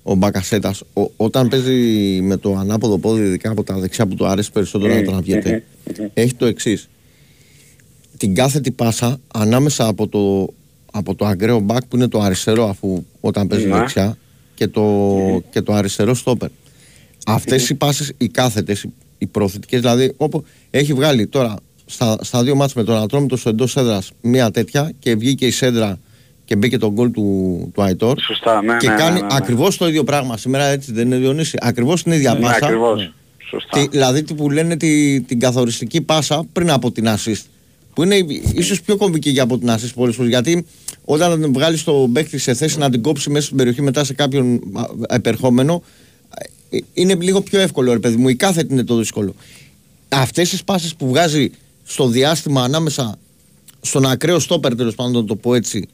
Ο 0.03 0.15
Μπακασέτας, 0.15 0.83
όταν 1.17 1.49
παίζει 1.49 1.75
με 2.23 2.37
το 2.37 2.55
ανάποδο 2.55 2.99
πόδι, 2.99 3.21
ειδικά 3.21 3.51
από 3.51 3.63
τα 3.63 3.79
δεξιά 3.79 4.07
που 4.07 4.15
του 4.15 4.27
αρέσει 4.27 4.53
περισσότερο 4.53 4.95
να 4.95 5.03
τραβιέται, 5.03 5.65
έχει 6.15 6.35
το 6.35 6.47
εξής. 6.47 6.89
Την 8.17 8.35
κάθετη 8.35 8.71
πάσα 8.71 9.21
ανάμεσα 9.35 9.87
από 9.87 10.09
το, 10.09 10.53
από 10.93 11.15
το 11.15 11.27
αγκραίο 11.27 11.59
μπακ 11.61 11.85
που 11.85 11.97
είναι 11.97 12.09
το 12.09 12.21
αριστερό, 12.21 12.69
αφού 12.69 13.05
όταν 13.21 13.47
παίζει 13.47 13.67
Ναι. 13.67 13.79
δεξιά, 13.79 14.17
και 14.55 14.69
το, 14.69 15.43
και 15.51 15.61
το 15.61 15.73
αριστερό 15.73 16.15
στόπερ. 16.15 16.49
Αυτές 17.35 17.69
οι 17.69 17.75
πάσες, 17.75 18.13
οι 18.19 18.29
κάθετες, 18.29 18.83
οι, 18.83 18.93
οι 19.19 19.27
προωθητικές, 19.27 19.81
δηλαδή 19.81 20.13
όπου 20.17 20.45
έχει 20.71 20.93
βγάλει 20.93 21.27
τώρα 21.27 21.57
στα, 21.87 22.19
στα 22.21 22.43
δύο 22.43 22.55
μάτς 22.55 22.75
με 22.75 22.85
τον 22.85 22.97
Ατρόμητο 22.97 23.37
στο 23.37 23.49
εντός 23.49 23.77
έδρας 23.77 24.11
μία 24.21 24.51
τέτοια 24.51 24.93
και 24.99 25.17
βγήκε 25.17 25.47
η 25.47 25.51
σέντρα 25.51 25.99
και 26.45 26.57
μπήκε 26.57 26.79
το 26.79 26.93
γκολ 26.93 27.11
του, 27.11 27.71
του 27.75 27.83
Αϊτόρ. 27.83 28.21
Σωστά, 28.21 28.63
ναι, 28.63 28.77
και 28.77 28.89
ναι, 28.89 28.95
κάνει 28.95 29.15
ναι, 29.15 29.21
ναι, 29.21 29.27
ναι. 29.27 29.37
ακριβώς 29.37 29.77
το 29.77 29.89
ίδιο 29.89 30.05
πράγμα. 30.05 30.37
Σήμερα 30.37 30.65
έτσι 30.65 30.93
δεν 30.93 31.07
είναι 31.07 31.17
Διονύση. 31.17 31.59
Ακριβώς 31.61 32.03
την 32.03 32.13
ίδια 32.13 32.35
Ναι, 32.35 32.41
πάσα. 32.41 32.67
ακριβώς. 32.67 33.13
Σωστά. 33.51 33.79
Τι- 33.79 33.89
δηλαδή 33.89 34.23
τι 34.23 34.35
που 34.35 34.51
λένε 34.51 34.77
τη, 34.77 35.21
την 35.21 35.41
καθοριστική 35.41 36.01
πάσα 36.01 36.45
πριν 36.53 36.71
από 36.71 36.91
την 36.93 37.05
assist. 37.09 37.43
Που 37.95 38.03
είναι 38.03 38.17
ίσως 38.55 38.81
πιο 38.83 38.97
κομβική 38.97 39.31
για 39.31 39.43
από 39.43 39.59
την 39.59 39.71
assist 39.71 39.91
πολλές 39.95 40.15
φορές. 40.15 40.31
Γιατί 40.31 40.67
όταν 41.05 41.53
βγάλεις 41.53 41.85
τον 41.85 42.13
παίκτη 42.13 42.39
σε 42.39 42.55
θέση 42.55 42.79
να 42.79 42.91
την 42.91 43.03
κόψει 43.03 43.31
μέσα 43.31 43.45
στην 43.45 43.57
περιοχή 43.57 43.83
μετά 43.83 44.05
σε 44.05 44.15
κάποιον 44.15 44.55
α, 44.55 45.15
επερχόμενο, 45.15 45.75
ε, 45.75 45.81
είναι 46.93 47.15
λίγο 47.15 47.41
πιο 47.41 47.61
εύκολο, 47.61 47.93
ρε 47.93 47.99
παιδί 47.99 48.17
μου. 48.17 48.29
Η 48.29 48.35
κάθετη 48.35 48.73
είναι 48.73 48.85
το 48.85 48.97
δύσκολο. 48.97 49.35
Αυτές 50.09 50.49
τις 50.51 50.65
πάσει 50.65 50.97
που 50.97 51.09
βγάζει 51.09 51.51
στο 51.85 52.09
διάστημα 52.09 52.63
ανάμεσα 52.63 53.19
στον 53.81 54.07
ακραίο 54.07 54.39
στόπερ, 54.39 54.75
τέλος 54.75 54.95
πάντων, 54.95 55.13
να 55.13 55.25
το 55.25 55.37
πω 55.37 55.55
έτσι, 55.55 55.89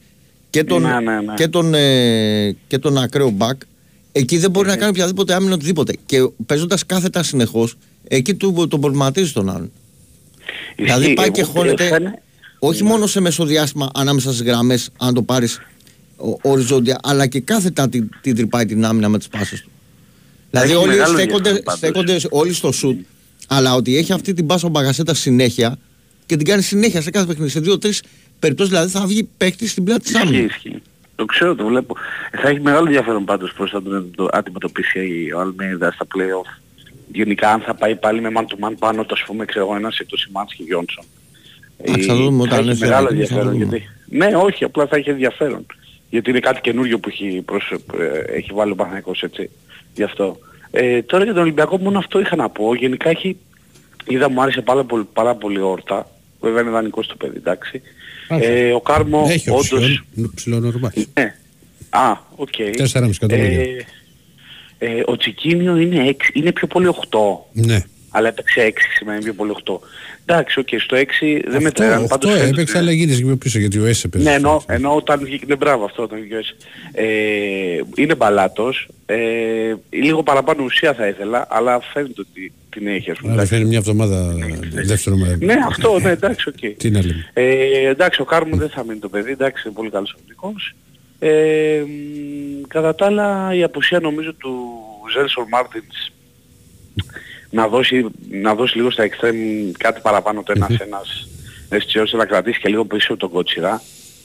και 0.50 0.64
τον, 0.64 0.82
Ναι, 0.82 1.00
ναι, 1.00 1.20
ναι. 1.20 1.34
Και 1.34 1.48
τον, 1.48 1.74
ε, 1.74 2.56
και 2.66 2.78
τον 2.78 2.98
ακραίο 2.98 3.30
μπακ, 3.30 3.60
εκεί 4.12 4.38
δεν 4.38 4.50
μπορεί 4.50 4.68
να 4.68 4.76
κάνει 4.76 4.90
οποιαδήποτε 4.90 5.34
άμυνα 5.34 5.54
οτιδήποτε. 5.54 5.96
Και 6.06 6.18
παίζοντας 6.46 6.86
κάθετα 6.86 7.22
συνεχώς, 7.22 7.76
εκεί 8.08 8.34
του, 8.34 8.66
τον 8.68 8.80
προβληματίζει 8.80 9.32
τον 9.32 9.48
άλλον. 9.50 9.70
Δηλαδή 10.76 11.12
πάει 11.14 11.24
Εγώ 11.26 11.34
και 11.34 11.42
χώνεται 11.42 11.84
φαίνε- 11.88 12.18
όχι 12.58 12.84
μόνο 12.84 13.06
σε 13.06 13.20
μεσοδιάστημα 13.20 13.90
ανάμεσα 13.94 14.32
στις 14.32 14.46
γραμμές, 14.46 14.90
αν 14.98 15.14
το 15.14 15.22
πάρεις 15.22 15.60
οριζόντια, 16.42 16.98
αλλά 17.02 17.26
και 17.26 17.40
κάθετα 17.40 17.88
την, 17.88 18.08
την 18.20 18.34
τρυπάει 18.36 18.64
την 18.66 18.84
άμυνα 18.84 19.08
με 19.08 19.18
τις 19.18 19.28
πάσει 19.28 19.62
του. 19.62 19.70
Δηλαδή 20.54 20.72
Έχει 20.72 20.82
όλοι 20.82 20.88
μεγάλο 20.96 21.12
στέκονται, 21.16 21.48
ενδιαφέρον 21.48 21.62
πάντως. 21.64 21.78
στέκονται 21.78 22.16
όλοι 22.30 22.52
στο 22.52 22.72
σουτ, 22.72 22.98
αλλά 23.48 23.74
ότι 23.74 23.96
έχει 23.96 24.12
αυτή 24.12 24.32
την 24.32 24.46
πάσα 24.46 24.66
ο 24.66 24.70
Μπαγκασέτα 24.70 25.14
συνέχεια 25.14 25.78
και 26.26 26.36
την 26.36 26.46
κάνει 26.46 26.62
συνέχεια 26.62 27.00
σε 27.02 27.10
κάθε 27.10 27.26
παιχνίδι. 27.26 27.50
Σε 27.50 27.60
δύο-τρει 27.60 27.92
περιπτώσεις 28.38 28.72
δηλαδή 28.72 28.90
θα 28.90 29.06
βγει 29.06 29.28
παίκτης 29.36 29.70
στην 29.70 29.84
πλάτη 29.84 30.00
της 30.02 30.10
Ισχύει, 30.12 30.26
άμυνας. 30.26 30.50
ισχύει. 30.54 30.82
Το 31.16 31.24
ξέρω, 31.24 31.54
το 31.54 31.64
βλέπω. 31.66 31.96
Ε, 32.30 32.38
Θα 32.40 32.48
έχει 32.48 32.60
μεγάλο 32.60 32.86
ενδιαφέρον 32.86 33.24
πάντως 33.24 33.52
πώς 33.52 33.70
θα 33.70 33.82
τον 33.82 34.10
το 34.16 34.28
αντιμετωπίσει 34.32 35.30
ο 35.36 35.40
Αλμέιδα 35.40 35.92
στα 35.92 36.06
play-off. 36.14 36.60
Γενικά 37.12 37.50
αν 37.50 37.60
θα 37.60 37.74
πάει 37.74 37.96
πάλι 37.96 38.20
με 38.20 38.28
man 38.36 38.40
to 38.40 38.68
man 38.68 38.72
πάνω 38.78 39.04
του, 39.04 39.14
ας 39.14 39.22
πούμε, 39.26 39.44
ξέρω 39.44 39.64
εγώ, 39.64 39.76
ένας 39.76 39.98
εκτός 39.98 40.20
Σιμάνς 40.20 40.54
και 40.54 40.62
Γιόνσον. 40.66 41.04
Εντάξει, 41.78 42.08
θα 42.08 42.14
δούμε 42.16 42.42
όταν 42.42 42.58
έχει 42.58 42.68
έρθει 42.68 42.80
μεγάλο 42.80 43.06
ο 43.06 43.08
Ρακλής, 43.08 43.28
θα 43.28 43.34
ενδιαφέρον 43.34 43.60
δούμε. 43.60 43.76
γιατί... 43.76 43.88
Ναι, 44.08 44.36
όχι, 44.36 44.64
απλά 44.64 44.86
θα 44.86 44.96
έχει 44.96 45.10
ενδιαφέρον. 45.10 45.66
Γιατί 46.10 46.30
είναι 46.30 46.40
κάτι 46.40 46.60
καινούριο 46.60 46.98
που 46.98 47.08
έχει, 47.08 47.42
προς, 47.44 47.72
ε, 47.98 48.34
έχει 48.36 48.50
βάλει 48.54 48.72
ο 48.72 48.74
Παναγικός 48.74 49.22
έτσι. 49.22 49.50
Γι' 49.94 50.02
αυτό. 50.02 50.38
Ε, 50.70 51.02
τώρα 51.02 51.24
για 51.24 51.32
τον 51.32 51.42
Ολυμπιακό 51.42 51.78
μόνο 51.78 51.98
αυτό 51.98 52.20
είχα 52.20 52.36
να 52.36 52.48
πω. 52.48 52.74
Γενικά 52.74 53.08
έχει... 53.10 53.36
Είδα 54.06 54.30
μου 54.30 54.42
άρεσε 54.42 54.60
πάρα 54.60 54.84
πολύ, 54.84 55.04
πάρα 55.12 55.34
πολύ 55.34 55.60
όρτα. 55.60 56.08
Βέβαια 56.40 56.60
είναι 56.62 56.70
δανεικός 56.70 57.06
το 57.06 57.16
παιδί, 57.16 57.36
εντάξει. 57.36 57.82
Ε, 58.28 58.72
ο 58.72 58.80
Κάρμο 58.80 59.26
Έχει 59.30 59.50
όντως... 59.50 59.72
οψιόν, 59.72 60.32
ψηλό 60.34 60.58
νορμάλ. 60.60 60.90
Ναι. 61.14 61.34
Α, 61.90 62.10
οκ. 62.36 62.48
4,5 62.58 63.10
εκατομμύρια. 63.10 63.60
Ε, 63.60 63.86
ε, 64.78 65.02
ο 65.06 65.16
Τσικίνιο 65.16 65.76
είναι, 65.76 66.08
έξι- 66.08 66.36
είναι 66.36 66.52
πιο 66.52 66.66
πολύ 66.66 66.88
8. 67.10 67.18
Ναι. 67.52 67.84
Αλλά 68.10 68.28
έπαιξε 68.28 68.72
6 68.74 68.78
σήμερα, 68.96 69.16
είναι 69.16 69.24
πιο 69.24 69.34
πολύ 69.34 69.52
8. 69.64 69.74
Εντάξει, 70.26 70.58
οκ, 70.58 70.68
στο 70.78 70.96
6 70.96 71.02
δεν 71.46 71.62
μετράει. 71.62 71.92
Αυτό, 71.92 72.14
αυτό 72.14 72.30
έπαιξε, 72.30 72.78
αλλά 72.78 72.92
γύρισε 72.92 73.18
και 73.18 73.24
πιο 73.24 73.36
πίσω 73.36 73.58
γιατί 73.58 73.78
ο 73.78 73.84
Έσε 73.84 74.06
έπαιζε. 74.06 74.28
Ναι, 74.28 74.34
ενώ, 74.34 74.64
ενώ 74.68 74.94
όταν 74.96 75.20
βγήκε, 75.24 75.44
ναι 75.48 75.56
μπράβο 75.56 75.84
αυτό 75.84 76.02
όταν 76.02 76.18
βγήκε 76.18 76.34
ο 76.34 76.38
Έσε. 76.38 76.54
ε, 76.92 77.80
είναι 77.96 78.14
μπαλάτος, 78.14 78.88
ε, 79.06 79.16
λίγο 79.90 80.22
παραπάνω 80.22 80.64
ουσία 80.64 80.94
θα 80.94 81.06
ήθελα, 81.06 81.46
αλλά 81.50 81.80
φαίνεται 81.92 82.20
ότι 82.20 82.52
την 82.70 82.86
έχει 82.86 83.10
ας 83.10 83.18
πούμε. 83.18 83.32
Αλλά 83.32 83.42
εντάξει. 83.42 83.52
φαίνεται 83.54 83.68
μια 83.68 83.78
εβδομάδα 83.78 84.34
δεύτερο 84.70 85.16
μέρο. 85.16 85.36
Ναι, 85.40 85.54
αυτό, 85.66 85.98
ναι, 85.98 86.10
εντάξει, 86.10 86.48
οκ. 86.48 86.76
Τι 86.76 86.90
να 86.90 87.00
λέμε. 87.00 87.30
Ε, 87.32 87.88
εντάξει, 87.88 88.20
ο 88.20 88.24
Κάρμο 88.24 88.56
δεν 88.56 88.68
θα 88.68 88.84
μείνει 88.84 88.98
το 88.98 89.08
παιδί, 89.08 89.30
εντάξει, 89.30 89.62
είναι 89.66 89.74
πολύ 89.76 89.90
καλός 89.90 90.16
οπτικός. 90.20 90.74
Ε, 91.18 91.82
μ, 91.86 92.60
κατά 92.68 92.94
τα 92.94 93.06
άλλα, 93.06 93.54
η 93.54 93.62
απουσία 93.62 94.00
νομίζω 94.00 94.32
του 94.34 94.54
Ζέλσον 95.12 95.46
Μάρτινς 95.50 96.12
να 97.54 97.68
δώσει, 97.68 98.06
να 98.30 98.54
δώσει 98.54 98.76
λίγο 98.76 98.90
στα 98.90 99.02
εξτρέμ 99.02 99.36
κάτι 99.78 100.00
παραπάνω 100.00 100.42
το 100.42 100.52
ένας 100.56 100.80
ένας 100.80 101.28
έτσι 101.68 101.98
ώστε 101.98 102.16
να 102.16 102.24
κρατήσει 102.24 102.60
και 102.60 102.68
λίγο 102.68 102.84
πίσω 102.84 103.16
τον 103.16 103.30
Κότσιρα. 103.30 103.82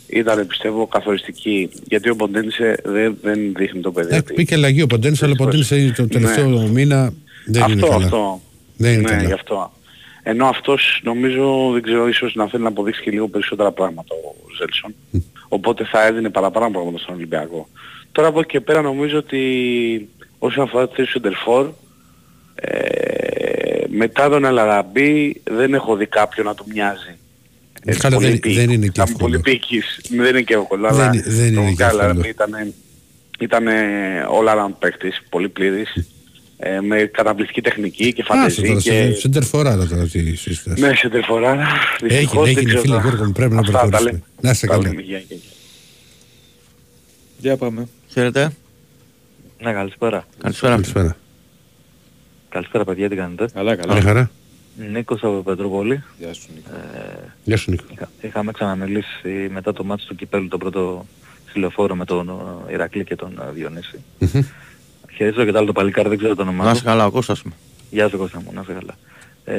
Ήταν 0.08 0.48
πιστεύω 0.48 0.88
καθοριστική 0.88 1.70
γιατί 1.88 2.10
ο 2.10 2.16
Ποντένσε 2.16 2.82
δεν, 2.84 3.18
δεν 3.22 3.54
δείχνει 3.56 3.82
το 3.82 3.92
παιδί. 3.92 4.16
Ε, 4.16 4.22
Πήγε 4.36 4.56
αλλαγή 4.56 4.82
ο 4.82 4.88
Ποντένσε, 4.88 5.26
αλλά 5.26 5.34
ο 5.40 5.44
Ποντένσε 5.44 5.94
το 5.96 6.08
τελευταίο 6.08 6.48
Ναι. 6.48 6.70
μήνα 6.70 7.14
δεν 7.46 7.64
είναι 7.70 7.74
αυτό, 7.74 7.88
καλά. 7.88 8.06
αυτό. 8.06 8.42
Δεν 8.78 8.94
είναι 8.94 9.02
ναι, 9.02 9.10
καλά. 9.10 9.24
γι' 9.24 9.34
αυτό. 9.34 9.72
Ενώ 10.24 10.46
αυτός 10.46 11.02
νομίζω, 11.04 11.70
δεν 11.74 11.82
ξέρω, 11.82 12.08
ίσως 12.08 12.36
να 12.36 12.48
θέλει 12.48 12.64
να 12.64 12.70
αποδείξει 12.70 13.02
και 13.02 13.12
λίγο 13.12 13.28
περισσότερα 13.28 13.72
πράγματα 13.72 14.14
ο 14.16 14.36
Ζέλσον. 14.58 14.96
Οπότε 15.48 15.86
θα 15.86 16.06
έδινε 16.06 16.30
παραπάνω 16.30 16.70
πράγματα 16.70 16.98
στον 16.98 17.16
Ολυμπιακό. 17.16 17.68
Τώρα 18.12 18.28
από 18.28 18.40
εκεί 18.40 18.50
και 18.50 18.62
πέρα 18.62 18.82
νομίζω 18.82 19.18
ότι 19.18 19.42
όσον 20.40 20.64
αφορά 20.64 20.88
τη 20.88 20.96
θέση 20.96 21.06
του 21.06 21.12
Σεντερφόρ, 21.12 21.70
ε, 22.62 23.84
μετά 23.90 24.30
τον 24.30 24.46
Αλαραμπή 24.46 25.42
δεν 25.44 25.74
έχω 25.74 25.96
δει 25.96 26.06
κάποιον 26.06 26.46
να 26.46 26.56
του 26.56 26.66
μοιάζει. 26.74 27.18
Ε, 27.86 27.96
Καλά, 27.96 28.16
πολύ 28.16 28.28
δεν- 28.30 28.40
πι- 28.40 28.56
δεν 28.56 28.70
είναι 28.70 28.86
και 28.86 28.86
ήταν 28.86 29.06
εύκολο. 29.10 29.40
Πολύ 29.40 29.40
πίκης. 29.40 30.00
Δεν 30.10 30.26
είναι 30.30 30.42
και 30.42 30.54
εύκολο. 30.54 30.82
Δεν 30.90 31.00
αλλά 31.00 31.06
είναι- 31.14 31.24
δεν 31.28 31.46
είναι 31.48 31.56
το 31.70 31.74
και 31.76 31.84
εύκολο. 31.84 32.02
Αλαραμπή 32.02 32.30
ήταν, 32.30 32.74
ήταν 33.40 33.66
all 34.42 34.48
around 34.56 34.74
παίκτης, 34.80 35.22
πολύ 35.30 35.50
πλήρης. 35.50 36.08
Ε, 36.62 36.80
με 36.80 37.02
καταπληκτική 37.14 37.62
τεχνική 37.62 38.14
και 38.14 38.22
Άστο 38.22 38.34
φανταζή 38.34 38.62
τώρα, 38.62 38.80
και... 38.80 38.92
σε 38.92 39.14
σεντερφοράρα 39.20 39.86
τώρα 39.88 40.08
τι 40.08 40.36
σύσταση. 40.36 40.82
Ναι, 40.82 40.96
σε 40.96 41.10
τερφοράρα. 41.10 41.68
Έγινε, 42.08 42.50
έγινε 42.50 42.80
φίλε 42.80 43.00
Γιώργο 43.02 43.26
μου, 43.26 43.32
πρέπει 43.32 43.54
να 43.54 43.60
Αυτά 43.60 43.72
τα 43.72 43.78
προχωρήσουμε. 43.80 44.12
λέμε. 44.12 44.24
Να 44.42 44.50
είστε 44.50 44.68
Τα 44.68 44.74
καλά. 44.74 44.88
λέμε. 44.88 45.02
Γεια, 45.02 45.18
γεια, 45.18 45.26
γεια. 45.38 45.52
Για 47.38 47.58
πάμε. 47.58 47.88
Χαίρετε. 48.08 48.52
Ναι, 49.62 49.74
καλησπέρα. 49.74 50.26
Καλησπέρα. 50.42 50.74
Καλησπέρα. 50.74 51.18
Καλησπέρα 52.50 52.84
παιδιά, 52.84 53.10
τι 53.10 53.16
κάνετε; 53.16 53.48
Καλά, 53.54 53.76
καλά. 53.76 53.94
Μια 53.94 54.02
χαρά. 54.02 54.30
Νίκος 54.92 55.24
από 55.24 55.42
Πετροπόλη. 55.42 56.04
Γεια 56.20 56.34
σου 56.34 56.48
Νίκο. 56.56 56.70
Ε, 56.96 57.34
Γεια 57.44 57.58
σου 57.58 57.72
Νίκο. 57.72 57.84
είχα- 57.92 58.10
είχαμε 58.22 58.52
ξαναμιλήσει 58.52 59.50
μετά 59.52 59.74
το 59.74 59.84
μάτι 59.84 60.06
του 60.08 60.16
Κυπέλου 60.16 60.48
το 60.48 60.58
πρώτο 60.58 61.06
συλλοφόρο 61.52 61.96
με 61.96 62.06
τον 62.06 62.30
ε, 62.70 62.74
Ηρακλή 62.74 63.04
και 63.04 63.16
τον 63.16 63.42
ε, 63.48 63.52
Διονύση. 63.52 64.04
Μμμ. 64.20 64.42
Χαιρετίζω 65.16 65.46
και 65.46 65.52
το 65.52 65.58
άλλο 65.58 65.68
το 65.68 65.72
παλικάρι, 65.74 66.10
δεν 66.10 66.18
ξέρω 66.18 66.36
το 66.36 66.42
όνομά 66.42 66.64
Να 66.64 66.70
του. 66.70 66.76
είσαι 66.76 66.86
καλά, 66.86 67.06
ο 67.06 67.12
Κώστας 67.12 67.44
μου. 67.44 67.54
Γεια 67.90 68.10
σου 68.10 68.18
Κώστα 68.18 68.42
μου, 68.46 68.52
να 68.54 68.62
είσαι 68.62 68.74
καλά. 68.74 68.96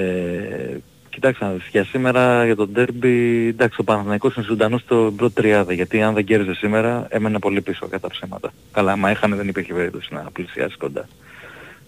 Ε, 0.00 0.76
κοιτάξτε 1.10 1.44
να 1.44 1.52
δεις, 1.52 1.66
για 1.70 1.84
σήμερα 1.84 2.44
για 2.44 2.56
τον 2.56 2.70
ντέρμπι, 2.72 3.46
εντάξει 3.48 3.80
ο 3.80 3.84
Παναθηναϊκός 3.84 4.34
είναι 4.36 4.44
ζωντανός 4.48 4.80
στο 4.80 5.12
πρώτο 5.16 5.34
τριάδα, 5.40 5.72
γιατί 5.72 6.02
αν 6.02 6.14
δεν 6.14 6.24
κέρδιζε 6.24 6.54
σήμερα 6.54 7.06
έμενε 7.10 7.38
πολύ 7.38 7.60
πίσω 7.60 7.86
κατά 7.88 8.08
ψέματα. 8.08 8.52
Καλά, 8.72 8.92
άμα 8.92 9.10
έχανε 9.10 9.36
δεν 9.36 9.48
υπήρχε 9.48 9.72
περίπτωση 9.74 10.14
να 10.14 10.20
πλησιάσει 10.32 10.76
κοντά. 10.76 11.08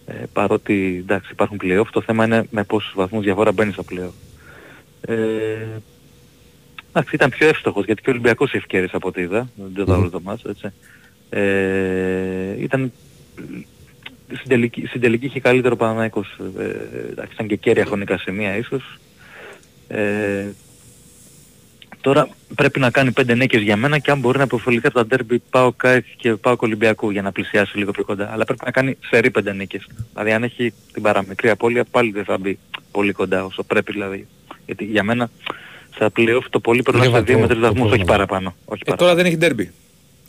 Ε, 0.07 0.13
παρότι 0.33 0.97
εντάξει 1.05 1.29
υπάρχουν 1.33 1.61
playoff, 1.63 1.87
το 1.93 2.01
θέμα 2.01 2.25
είναι 2.25 2.47
με 2.51 2.65
πόσους 2.65 2.93
βαθμούς 2.95 3.25
διαφορά 3.25 3.53
μπαίνεις 3.53 3.75
στο 3.75 3.85
playoff. 3.91 4.13
Ε, 5.01 5.15
εντάξει 6.89 7.15
ήταν 7.15 7.31
πιο 7.31 7.49
εύστοχος, 7.49 7.85
γιατί 7.85 8.03
και 8.03 8.09
ο 8.09 8.13
Ολυμπιακός 8.13 8.53
ευκαιρίες 8.53 8.95
από 8.95 9.09
ό,τι 9.09 9.21
είδα, 9.21 9.49
δεν 9.75 9.85
το 9.85 9.93
Μμμ. 9.93 10.01
όλο 10.01 10.11
το 10.11 10.21
μάτς, 10.21 10.45
έτσι. 10.45 10.73
Ε, 11.31 12.63
ήταν 12.63 12.93
στην 14.35 14.49
τελική, 14.49 14.87
στην 14.87 15.01
τελική 15.01 15.27
είχε 15.27 15.41
καλύτερο 15.41 15.77
Παναναϊκός. 15.77 16.39
Ε, 16.59 16.65
εντάξει, 17.11 17.33
ήταν 17.33 17.47
και 17.47 17.57
κέρια 17.57 17.85
χρονικά 17.85 18.19
σημεία 18.19 18.57
ίσως. 18.57 18.99
Ε, 19.89 20.47
τώρα 22.03 22.29
πρέπει 22.55 22.79
να 22.81 22.91
κάνει 22.91 23.11
πέντε 23.13 23.35
νίκες 23.35 23.63
για 23.63 23.77
μένα 23.77 23.99
και 23.99 24.11
αν 24.11 24.19
μπορεί 24.19 24.39
να 24.39 24.45
υποφεληθεί 24.45 24.87
από 24.87 24.95
τα 24.99 25.07
ντέρμπι 25.07 25.43
πάω 25.51 25.73
ΚΑΕΚ 25.73 26.05
και 26.17 26.35
πάω 26.35 26.57
Ολυμπιακού 26.59 27.11
για 27.11 27.23
να 27.23 27.33
πλησιάσει 27.33 27.79
λίγο 27.79 27.91
πιο 27.91 28.05
κοντά. 28.05 28.31
Αλλά 28.33 28.45
πρέπει 28.45 28.61
να 28.65 28.71
κάνει 28.71 28.97
σερή 29.11 29.31
πέντε 29.31 29.53
νίκες. 29.53 29.87
Δηλαδή 30.13 30.33
αν 30.33 30.43
έχει 30.43 30.73
την 30.93 31.03
παραμικρή 31.03 31.51
απώλεια 31.51 31.85
πάλι 31.91 32.11
δεν 32.11 32.25
θα 32.25 32.39
μπει 32.39 32.59
πολύ 32.91 33.13
κοντά 33.13 33.45
όσο 33.45 33.63
πρέπει 33.63 33.93
δηλαδή. 33.93 34.27
Γιατί 34.67 34.85
για 34.85 35.03
μένα 35.03 35.31
στα 35.95 36.11
play-off 36.17 36.45
το 36.51 36.61
πολύ 36.61 36.83
πρέπει 36.83 36.99
να 36.99 37.05
Λίγο 37.05 37.17
σε 37.17 37.23
δύο 37.23 37.35
το- 37.35 37.41
με 37.41 37.47
τρεις 37.47 37.61
το 37.61 37.67
βαθμούς, 37.67 37.81
όχι 37.93 37.97
πρόγραμμα. 38.05 38.13
παραπάνω. 38.27 38.55
Όχι 38.65 38.81
Ε, 38.83 38.85
παραπάνω. 38.85 38.97
τώρα 39.11 39.15
δεν 39.15 39.27
έχει 39.27 39.37
ντέρμπι. 39.37 39.71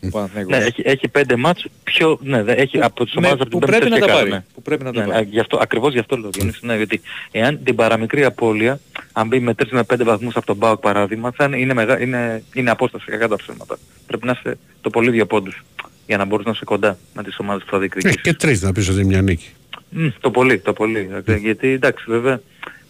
Ο 0.05 0.09
Παναθηναϊκός. 0.09 0.57
Ναι, 0.57 0.63
έχει, 0.65 0.81
έχει 0.85 1.07
πέντε 1.07 1.35
μάτς 1.35 1.65
πιο... 1.84 2.19
Ναι, 2.21 2.43
δεν- 2.43 2.57
έχει 2.59 2.81
από 2.81 3.03
τις 3.05 3.13
Με- 3.13 3.19
ομάδες 3.27 3.41
από 3.41 3.49
που 3.49 3.57
την 3.59 3.67
πρέπει 3.67 3.84
πέμπτη 3.89 3.99
να 3.99 3.99
τα 3.99 4.05
και 4.05 4.11
κάτω, 4.11 4.17
πάρει. 4.19 4.30
ναι. 4.31 4.43
Που 4.53 4.61
πρέπει 4.61 4.84
να 4.84 4.91
τα 4.93 4.99
Ναι, 5.05 5.07
πάρει. 5.11 5.25
ναι, 5.25 5.31
γι' 5.31 5.39
αυτό, 5.39 5.57
ακριβώς 5.61 5.93
γι' 5.93 5.99
αυτό 5.99 6.17
λέω 6.17 6.30
Διονύση, 6.30 6.65
ναι, 6.65 6.75
γιατί 6.75 7.01
εάν 7.31 7.63
την 7.63 7.75
παραμικρή 7.75 8.23
απώλεια, 8.23 8.80
αν 9.11 9.27
μπει 9.27 9.39
με 9.39 9.53
3 9.53 9.65
με 9.71 9.84
5 9.84 10.03
βαθμούς 10.03 10.35
από 10.35 10.45
τον 10.45 10.57
ΠΑΟΚ 10.57 10.80
παράδειγμα, 10.80 11.31
θα 11.31 11.43
είναι, 11.45 11.57
είναι, 11.57 11.73
μεγα, 11.73 12.01
είναι, 12.01 12.43
είναι 12.53 12.69
απόσταση 12.69 13.05
κακά 13.05 13.27
τα 13.27 13.35
ψέματα. 13.35 13.77
Πρέπει 14.07 14.25
να 14.25 14.31
είσαι 14.39 14.57
το 14.81 14.89
πολύ 14.89 15.09
δύο 15.11 15.25
πόντους 15.25 15.63
για 16.07 16.17
να 16.17 16.25
μπορείς 16.25 16.45
να 16.45 16.51
είσαι 16.51 16.65
κοντά 16.65 16.97
με 17.13 17.23
τις 17.23 17.38
ομάδες 17.39 17.63
που 17.63 17.69
θα 17.69 17.75
Ε, 17.75 17.80
διεκδικήσεις. 17.80 18.21
και 18.21 18.34
τρεις 18.34 18.61
να 18.61 18.71
πεις 18.71 18.89
ότι 18.89 18.97
είναι 18.97 19.07
μια 19.07 19.21
νίκη. 19.21 19.49
Μμ, 19.89 20.07
το 20.19 20.31
πολύ, 20.31 20.57
το 20.59 20.73
πολύ. 20.73 21.09
Γιατί 21.41 21.67
εντάξει 21.67 22.05
βέβαια 22.07 22.41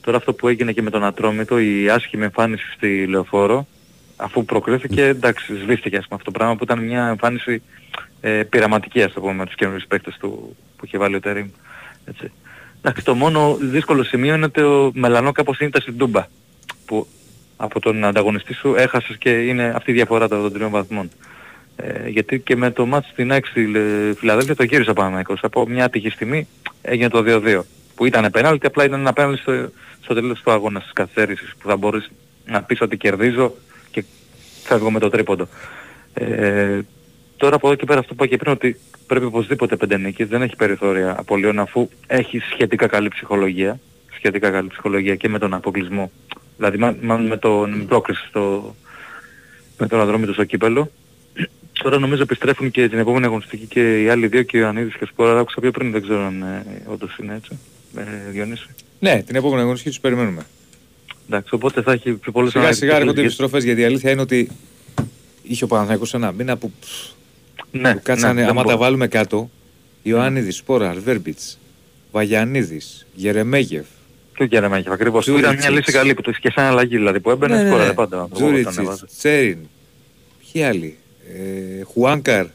τώρα 0.02 0.18
αυτό 0.18 0.34
που 0.34 0.48
έγινε 0.48 0.72
και 0.72 0.82
με 0.82 0.90
τον 0.90 1.04
Ατρόμητο, 1.04 1.60
η 1.60 1.90
άσχημη 1.90 2.24
εμφάνιση 2.24 2.64
στη 2.76 3.06
Λεωφόρο, 3.08 3.68
αφού 4.16 4.46
προκρίθηκε, 4.46 5.04
εντάξει, 5.04 5.56
σβήστηκε 5.56 5.98
ας 5.98 6.04
πούμε 6.08 6.16
αυτό 6.20 6.32
το 6.32 6.38
πράγμα 6.38 6.56
που 6.56 6.64
ήταν 6.64 6.80
μια 6.80 7.08
εμφάνιση 7.08 7.62
ε, 8.22 8.44
πειραματική 8.44 9.04
ας 9.04 9.14
το 9.14 9.20
πούμε 9.20 9.34
με 9.34 9.46
τους 9.46 9.56
καινούριους 9.56 9.86
παίκτες 9.88 10.18
του 10.20 10.56
που 10.78 10.86
είχε 10.86 10.98
βάλει 10.98 11.16
ο 11.16 11.20
Τερίμ. 11.20 11.48
Έτσι. 12.06 12.32
Εντάξει, 12.78 13.04
το 13.04 13.16
μόνο 13.16 13.58
δύσκολο 13.62 14.04
σημείο 14.04 14.36
είναι 14.36 14.48
το 14.50 14.92
μελανό 14.94 15.32
κάπως 15.32 15.60
είναι 15.60 15.70
στην 15.82 15.98
Τούμπα 15.98 16.26
που 16.86 17.08
από 17.58 17.80
τον 17.80 18.04
ανταγωνιστή 18.04 18.54
σου 18.54 18.76
έχασες 18.78 19.18
και 19.18 19.30
είναι 19.30 19.74
αυτή 19.76 19.92
η 19.92 19.94
διαφορά 19.94 20.28
των 20.28 20.54
τριών 20.54 20.70
βαθμών. 20.70 21.10
Ε, 21.76 22.10
γιατί 22.10 22.40
και 22.40 22.56
με 22.56 22.72
το 22.72 22.86
μάτς 22.86 23.08
στην 23.10 23.32
ΑΕΚ 23.32 23.46
στη 23.46 23.68
Λε- 23.68 24.16
Φιλαδέλφια 24.18 24.56
το 24.56 24.64
γύρισε 24.64 24.90
ο 24.90 24.94
Παναθηναϊκός. 24.94 25.40
Από 25.44 25.68
μια 25.68 25.86
ατυχή 25.86 26.10
στιγμή 26.10 26.48
έγινε 26.82 27.10
το 27.10 27.24
2-2. 27.26 27.62
Που 27.96 28.06
ήταν 28.06 28.32
πέναλτι, 28.32 28.66
απλά 28.66 28.84
ήταν 28.84 29.00
ένα 29.00 29.14
πέναλτι 29.14 29.42
στο, 29.42 29.70
στο 30.02 30.14
τέλος 30.14 30.42
του 30.42 30.52
αγώνα 30.52 30.80
της 30.82 30.94
καθυστέρησης 30.94 31.54
που 31.60 31.68
θα 31.68 31.78
μπορείς 31.78 32.12
να 32.46 32.62
πεις 32.64 32.82
ότι 32.82 32.98
κερδίζω 32.98 33.54
και 33.54 33.54
φεύγω 34.64 34.92
με 34.92 35.00
το 35.00 35.10
τρίποντο. 35.10 35.48
Ε, 36.14 36.80
τώρα 37.38 37.56
από 37.56 37.68
εδώ 37.68 37.76
και 37.76 37.86
πέρα 37.86 38.00
αυτό 38.00 38.16
που 38.16 38.24
είπα 38.24 38.32
και 38.36 38.38
πριν 38.40 38.52
ότι 38.54 38.80
πρέπει 39.08 39.26
οπωσδήποτε 39.26 39.76
πέντε 39.76 39.98
νίκες, 39.98 40.28
δεν 40.28 40.42
έχει 40.42 40.56
περιθώρια 40.56 41.16
απολύων 41.20 41.60
αφού 41.60 41.90
έχει 42.08 42.40
σχετικά 42.40 42.88
καλή 42.88 43.08
ψυχολογία, 43.10 43.80
σχετικά 44.16 44.50
καλή 44.50 44.68
ψυχολογία 44.68 45.16
και 45.16 45.30
με 45.30 45.40
τον 45.40 45.54
αποκλεισμό. 45.54 46.12
Δηλαδή 46.58 46.78
μα- 46.78 46.96
μάλλον 47.02 47.26
με 47.26 47.38
τον 47.38 47.86
πρόκριση 47.88 48.26
στο, 48.28 48.76
με 49.78 49.88
τον 49.88 50.00
αδρόμητο 50.00 50.34
στο 50.34 50.44
κύπελο. 50.44 50.92
Τώρα 51.84 52.00
νομίζω 52.00 52.22
επιστρέφουν 52.22 52.72
και 52.72 52.90
την 52.90 53.00
επόμενη 53.00 53.26
αγωνιστική 53.26 53.66
και 53.66 54.02
οι 54.04 54.10
άλλοι 54.10 54.28
δύο 54.28 54.44
και 54.44 54.58
ο 54.58 54.60
Ιωαννίδης 54.60 54.94
και 54.96 55.04
ο 55.04 55.08
Σπόρα. 55.08 55.40
Άκουσα 55.40 55.62
πιο 55.62 55.72
πριν, 55.72 55.92
δεν 55.92 56.02
ξέρω 56.02 56.26
αν 56.26 56.42
ε, 56.42 56.66
όντως 56.86 57.18
είναι 57.22 57.34
έτσι. 57.36 57.60
Ε, 57.98 58.32
Διονύση. 58.32 58.68
Ναι, 59.00 59.24
την 59.24 59.36
επόμενη 59.36 59.62
αγωνιστική 59.62 59.90
τους 59.90 60.00
περιμένουμε. 60.00 60.42
Εντάξει, 61.28 61.56
οπότε 61.56 61.82
θα 61.82 61.92
έχει 61.92 62.12
πιο 62.14 62.32
πολλές 62.32 62.52
Σιγά 62.52 62.64
σιγά 62.74 62.74
έρχονται 62.74 62.92
οι 62.92 62.96
αναλυτικές- 63.02 63.24
επιστροφές 63.26 63.64
γιατί 63.64 63.82
η 63.82 63.84
αλήθεια 63.84 64.12
είναι 64.12 64.22
ότι 64.22 64.50
είχε 65.44 65.64
ο 65.64 65.68
Παναθηναϊκός 65.68 66.14
ένα 66.14 66.32
μήνα 66.32 66.58
που, 66.58 66.72
Ναι, 67.72 67.94
που 67.94 68.00
κάτσανε, 68.04 68.34
ναι, 68.34 68.40
δεν 68.42 68.50
άμα 68.50 68.62
μπορώ. 68.64 68.76
τα 68.76 68.82
βάλουμε 68.84 69.08
κάτω, 69.08 69.50
Ιωάννιδης, 70.04 70.56
Σπόραρ, 70.56 71.00
Βέρμπιτς, 71.00 71.58
Βαγιανίδης, 72.12 73.06
Γερεμέγεφ, 73.16 73.86
Και 74.36 74.44
ο 74.44 74.46
Γερεμέγεφ 74.46 74.92
ακριβώς. 74.92 75.26
Που 75.26 75.32
Ήταν 75.32 75.42
μια 75.42 75.60
Τζούριτσιτς. 75.60 75.88
λύση 75.88 75.98
καλή 75.98 76.14
που 76.14 76.22
το 76.22 76.30
είχε 76.32 76.40
και 76.42 76.52
σαν 76.56 76.66
αλλαγή 76.66 76.96
δηλαδή 76.98 77.20
που 77.20 77.30
έμπαινε, 77.32 77.56
Ναι, 77.56 77.62
ναι, 77.62 77.68
σκόραρε 77.68 77.88
ναι. 77.90 77.96
πάντα. 77.96 78.18
ο- 78.18 78.24
όταν 78.24 78.38
Τζούριτσιτς, 78.38 78.78
έβαζε. 78.78 79.06
Τσέριν, 79.18 79.58
ποιοι 80.52 80.64
άλλοι, 80.64 80.98
ε, 81.80 81.84
Χουάνκαρ. 81.84 82.46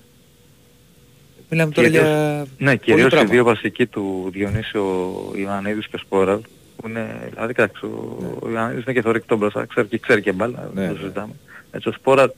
Μιλάμε 1.51 1.73
τώρα 1.73 1.89
Κυρίως- 1.89 2.07
για 2.07 2.47
Ναι, 2.59 2.67
πολύ 2.67 2.79
κυρίως 2.79 3.07
οι 3.07 3.11
πράγμα. 3.11 3.31
δύο 3.31 3.45
βασικοί 3.45 3.87
του 3.87 4.29
Διονύση, 4.33 4.77
ο 4.77 5.33
Ιωαννίδης 5.37 5.87
και 5.87 5.97
ο 5.97 5.99
Σπόραρ, 5.99 6.39
που 6.81 6.89
είναι, 6.89 7.29
δηλαδή 7.31 7.53
κοιτάξτε, 7.55 7.87
ο 7.87 8.19
ο 8.43 8.51
Ιωαννίδης 8.51 8.85
είναι 8.85 8.93
και 8.93 9.03
θωρεκτός 9.03 9.39
μπροστά, 9.39 9.65
ξέρει 9.67 9.87
και, 9.87 9.99
ξέρει 9.99 10.21
και 10.23 10.33
μπάλα, 10.33 10.71
Ναι, 10.75 10.81
δεν 10.81 10.87
το 10.87 10.93
ναι. 10.93 10.99
συζητάμε. 10.99 11.33
Έτσι, 11.71 11.89
ο 11.89 11.93
Σπόραρ 11.93 12.29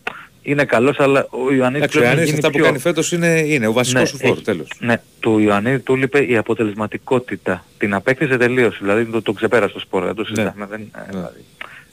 είναι 0.42 0.64
καλός, 0.64 1.00
αλλά 1.00 1.26
ο 1.30 1.36
Ιωαννίδης 1.52 1.64
Εντάξει, 1.76 1.96
ο 1.98 2.00
πρέπει 2.00 2.00
να 2.00 2.04
Ιωάννης 2.04 2.24
γίνει 2.24 2.36
αυτά 2.38 2.50
που 2.50 2.56
πιο... 2.56 2.64
κάνει 2.64 2.78
φέτος 2.78 3.12
είναι, 3.12 3.38
είναι 3.46 3.66
ο 3.66 3.72
βασικός 3.72 4.00
Ναι, 4.02 4.06
σου 4.08 4.16
φόρ, 4.26 4.30
έχει- 4.36 4.42
τέλος. 4.44 4.68
Ναι, 4.78 5.00
του 5.20 5.38
Ιωαννίδη 5.38 5.78
του 5.78 5.96
λείπε 5.96 6.24
η 6.24 6.36
αποτελεσματικότητα. 6.36 7.64
Την 7.78 7.94
απέκτησε 7.94 8.36
τελείως, 8.36 8.78
δηλαδή 8.80 9.04
το, 9.04 9.22
το 9.22 9.32
ξεπέρασε 9.32 9.72
το 9.72 9.78
Σπόρα, 9.80 10.06
δεν 10.06 10.14
το 10.14 10.24
συζητάμε. 10.24 10.66
Δεν, 10.70 10.80
ε, 10.80 11.10
δηλαδή, 11.10 11.44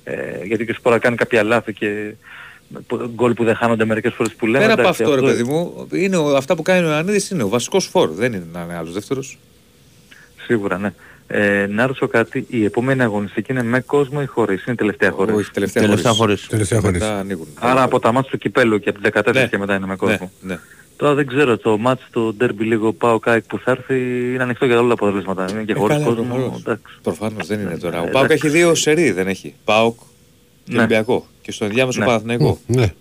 ε, 0.03 0.43
γιατί 0.45 0.65
και 0.65 0.71
ο 0.71 0.73
Σπόρα 0.73 0.97
κάνει 0.97 1.15
κάποια 1.15 1.43
λάθη 1.43 1.73
και 1.73 2.13
που- 2.87 3.11
γκολ 3.15 3.33
που 3.33 3.43
δεν 3.43 3.55
χάνονται 3.55 3.85
μερικές 3.85 4.13
φορές 4.13 4.33
που 4.33 4.45
λέμε. 4.45 4.59
Πέρα 4.59 4.73
από 4.73 4.81
εντάξει, 4.81 5.03
αυτό, 5.03 5.15
ρε 5.15 5.21
παιδί 5.21 5.43
μου, 5.43 5.87
είναι 5.91 6.17
ο, 6.17 6.35
αυτά 6.35 6.55
που 6.55 6.61
κάνει 6.61 6.85
ο 6.85 6.89
Ιωαννίδης 6.89 7.29
είναι 7.29 7.43
ο 7.43 7.49
βασικός 7.49 7.85
φόρ, 7.85 8.09
δεν 8.11 8.33
είναι 8.33 8.45
να 8.53 8.61
είναι 8.61 8.75
άλλος 8.75 8.93
δεύτερος. 8.93 9.37
Σίγουρα, 10.45 10.77
ναι. 10.77 10.93
Ε, 11.29 11.65
να 11.69 11.85
ρωτήσω 11.87 12.07
κάτι, 12.07 12.45
η 12.49 12.63
επόμενη 12.63 13.01
αγωνιστική 13.01 13.51
είναι 13.51 13.63
με 13.63 13.79
κόσμο 13.79 14.19
ή 14.23 14.25
χωρίς, 14.25 14.63
είναι 14.63 14.71
η 14.73 14.75
τελευταία 14.75 15.11
χωρίς; 15.11 15.35
Όχι, 15.35 15.51
τελευταία, 15.51 15.83
Τελευταία 15.83 16.11
χωρίς. 16.11 16.39
χωρίς. 16.39 16.47
Τελευταία 16.49 16.79
χωρίς. 16.79 16.99
Μετά 17.01 17.19
ανοίγουν. 17.19 17.47
Άρα 17.59 17.83
από 17.83 17.99
τα 17.99 18.11
μάτια 18.11 18.29
του 18.31 18.37
κυπέλου 18.37 18.79
και 18.79 18.89
από 18.89 18.99
τις 19.01 19.11
14 19.13 19.31
Ναι. 19.33 19.47
και 19.47 19.57
μετά 19.57 19.75
είναι 19.75 19.85
με 19.85 19.95
κόσμο. 19.95 20.31
Ναι, 20.41 20.53
ναι. 20.53 20.59
Τώρα 20.97 21.13
δεν 21.13 21.27
ξέρω, 21.27 21.57
το 21.57 21.77
μάτς 21.77 22.01
του 22.11 22.37
Derby 22.41 22.57
λίγο 22.59 22.93
πάω 22.93 23.19
κάκι 23.19 23.47
που 23.47 23.59
θα 23.59 23.71
έρθει 23.71 23.95
είναι 24.33 24.43
ανοιχτό 24.43 24.65
για 24.65 24.79
όλα 24.79 24.87
τα 24.87 24.93
αποτελέσματα. 24.93 25.45
Είναι 25.51 25.63
και 25.63 25.71
Ε, 25.71 25.75
χωρίς 25.75 25.95
καλά, 25.97 26.07
κόσμο. 26.07 26.23
προφανώς. 26.23 26.59
εντάξει. 26.59 26.83
Προφανώς 27.01 27.47
δεν 27.47 27.59
είναι 27.59 27.77
τώρα. 27.77 28.01
Ο 28.01 28.05
Ε, 28.05 28.09
Πάοκ 28.09 28.25
εντάξει. 28.25 28.47
έχει 28.47 28.57
δύο 28.57 28.75
σερί, 28.75 29.11
δεν 29.11 29.27
έχει. 29.27 29.53
Πάοκ 29.65 29.97
και 30.63 30.71
Ναι. 30.73 30.77
Ολυμπιακό. 30.77 31.25
Και 31.41 31.51
στον 31.51 31.67
ενδιάμεσο 31.67 31.99
Ναι. 31.99 32.05
Παναθηναϊκό. 32.05 32.59
Ναι. 32.67 32.93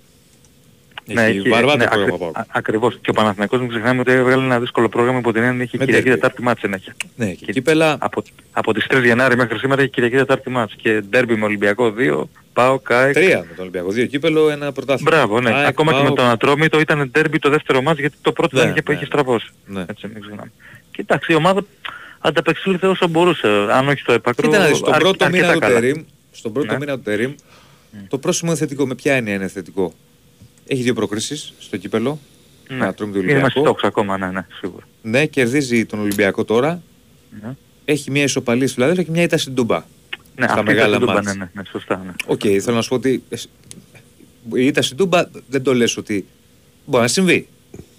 Έχει 1.08 1.48
βαρβάτε 1.48 1.76
ναι, 1.76 1.84
πρόγραμμα 1.86 2.04
ακρι- 2.14 2.18
Πάοκ. 2.18 2.36
α- 2.38 2.46
Ακριβώς. 2.48 2.98
Και 3.00 3.10
ο 3.10 3.12
Παναθηναϊκός 3.12 3.60
μην 3.60 3.68
ξεχνάμε 3.68 4.00
ότι 4.00 4.12
έβγαλε 4.12 4.42
ένα 4.44 4.60
δύσκολο 4.60 4.88
πρόγραμμα 4.88 5.18
από 5.18 5.32
την 5.32 5.42
έννοια 5.42 5.62
έχει 5.62 5.78
Με 5.78 5.84
Κυριακή 5.84 6.08
Derby. 6.08 6.12
Τετάρτη 6.12 6.42
μάτς 6.42 6.60
συνέχεια. 6.60 6.94
Ναι, 7.16 7.30
και 7.32 7.52
κύπελα 7.52 7.96
Από, 8.00 8.22
από 8.52 8.72
τις 8.74 8.86
3 8.90 9.04
Γενάρη 9.04 9.36
μέχρι 9.36 9.58
σήμερα 9.58 9.82
έχει 9.82 9.90
Κυριακή 9.90 10.16
Τετάρτη 10.16 10.50
μάτς 10.50 10.74
και 10.74 11.00
ντέρμπι 11.00 11.34
με 11.36 11.44
Ολυμπιακό 11.44 11.94
2, 11.98 12.28
πάω 12.52 12.78
ΚΑΕΚ. 12.78 13.14
Τρία 13.14 13.38
με 13.38 13.44
τον 13.54 13.58
Ολυμπιακό. 13.58 13.90
Δύο 13.90 14.06
κύπελο, 14.06 14.50
ένα 14.50 14.72
πρωτάθλημα. 14.72 15.10
Μπράβο, 15.16 15.40
ναι. 15.40 15.50
ΑΕΚ, 15.50 15.66
Ακόμα 15.66 15.90
και 15.92 15.98
με 15.98 16.04
ΠΑΟΚ. 16.04 16.16
τον 16.16 16.26
Ατρόμητο 16.26 16.80
ήταν 16.80 17.08
ντέρμπι 17.10 17.38
το 17.38 17.48
δεύτερο 17.50 17.82
μάτς 17.82 17.98
γιατί 18.00 18.16
το 18.22 18.32
πρώτο 18.32 18.56
Ναι, 18.56 18.62
δεν 18.62 18.70
είχε, 18.70 18.82
ναι, 18.88 18.94
είχε 18.94 19.04
στραβώσει. 19.04 19.46
Ναι. 19.66 19.84
Έτσι, 19.88 20.06
μην 20.12 20.20
ξεχνάμε. 20.20 20.52
Κοιτάξτε, 20.90 21.32
η 21.32 21.36
ομάδα 21.36 21.64
ανταπεξήλθε 22.20 22.86
όσο 22.86 23.08
μπορούσε. 23.08 23.46
Αν 23.70 23.88
όχι 23.88 24.00
στο 24.00 24.12
έπακρο, 24.12 24.46
Κοίτα 24.48 24.58
να 24.62 24.66
δεις, 24.66 24.76
στον 24.76 24.92
αρ- 24.92 25.00
πρώτο 25.00 25.24
αρκετά 25.24 25.42
μήνα 25.42 25.52
του 25.54 25.58
καλά. 25.60 25.80
Τερίμ, 25.80 26.02
στον 26.32 26.52
πρώτο 26.52 26.72
Ναι. 26.72 26.78
μήνα 26.78 26.96
του 26.96 27.02
Τερίμ, 27.02 27.32
το 28.08 28.18
πρόσημο 28.18 28.50
είναι 28.50 28.60
θετικό. 28.60 28.86
Με 28.86 28.94
ποια 28.94 29.14
έννοια 29.14 29.34
είναι 29.34 29.48
θετικό; 29.48 29.94
Έχει 30.66 30.82
δύο 30.82 30.94
προκρίσεις 30.94 31.52
στο 31.58 31.76
κύπελο. 31.76 32.18
Ναι. 32.68 32.76
Να 32.76 32.94
τρώμε 32.94 33.12
το 33.12 33.18
Είναι 33.18 33.26
μέσα 33.26 33.36
Ολυμπιακό. 33.42 33.60
στο 33.60 33.70
όξο 33.70 33.86
ακόμα, 33.86 34.18
ναι, 34.18 34.26
ναι, 34.30 34.46
σίγουρα. 34.60 34.86
Ναι, 35.02 35.26
κερδίζει 35.26 35.84
τον 35.86 35.98
Ολυμπιακό 36.00 36.44
τώρα. 36.44 36.82
Ναι. 37.42 37.54
Έχει 37.84 38.10
μια 38.10 38.22
ισοπαλία 38.22 38.64
στη 38.66 38.74
Φιλαδέλφια 38.74 39.04
και 39.04 39.10
μια 39.10 39.22
ήττα 39.22 39.38
στην 39.38 39.54
Τούμπα. 39.54 39.76
Ναι, 40.36 40.44
στα 40.44 40.52
αυτή 40.52 40.64
μεγάλα 40.64 40.96
ήταν 40.96 41.06
το 41.08 41.12
ματς. 41.12 41.26
ναι, 41.26 41.32
ναι, 41.32 41.50
ναι, 41.52 41.62
σωστά, 41.70 42.02
ναι. 42.06 42.12
Οκ, 42.26 42.40
θέλω 42.60 42.76
να 42.76 42.82
σου 42.82 42.88
πω 42.88 42.94
ότι 42.94 43.22
εσύ- 43.28 43.48
η 44.54 44.66
ήττα 44.66 44.82
στην 44.82 44.96
Τούμπα 44.96 45.24
δεν 45.48 45.62
το 45.62 45.74
λες 45.74 45.96
ότι 45.96 46.26
μπορεί 46.84 47.02
να 47.02 47.08
συμβεί. 47.08 47.48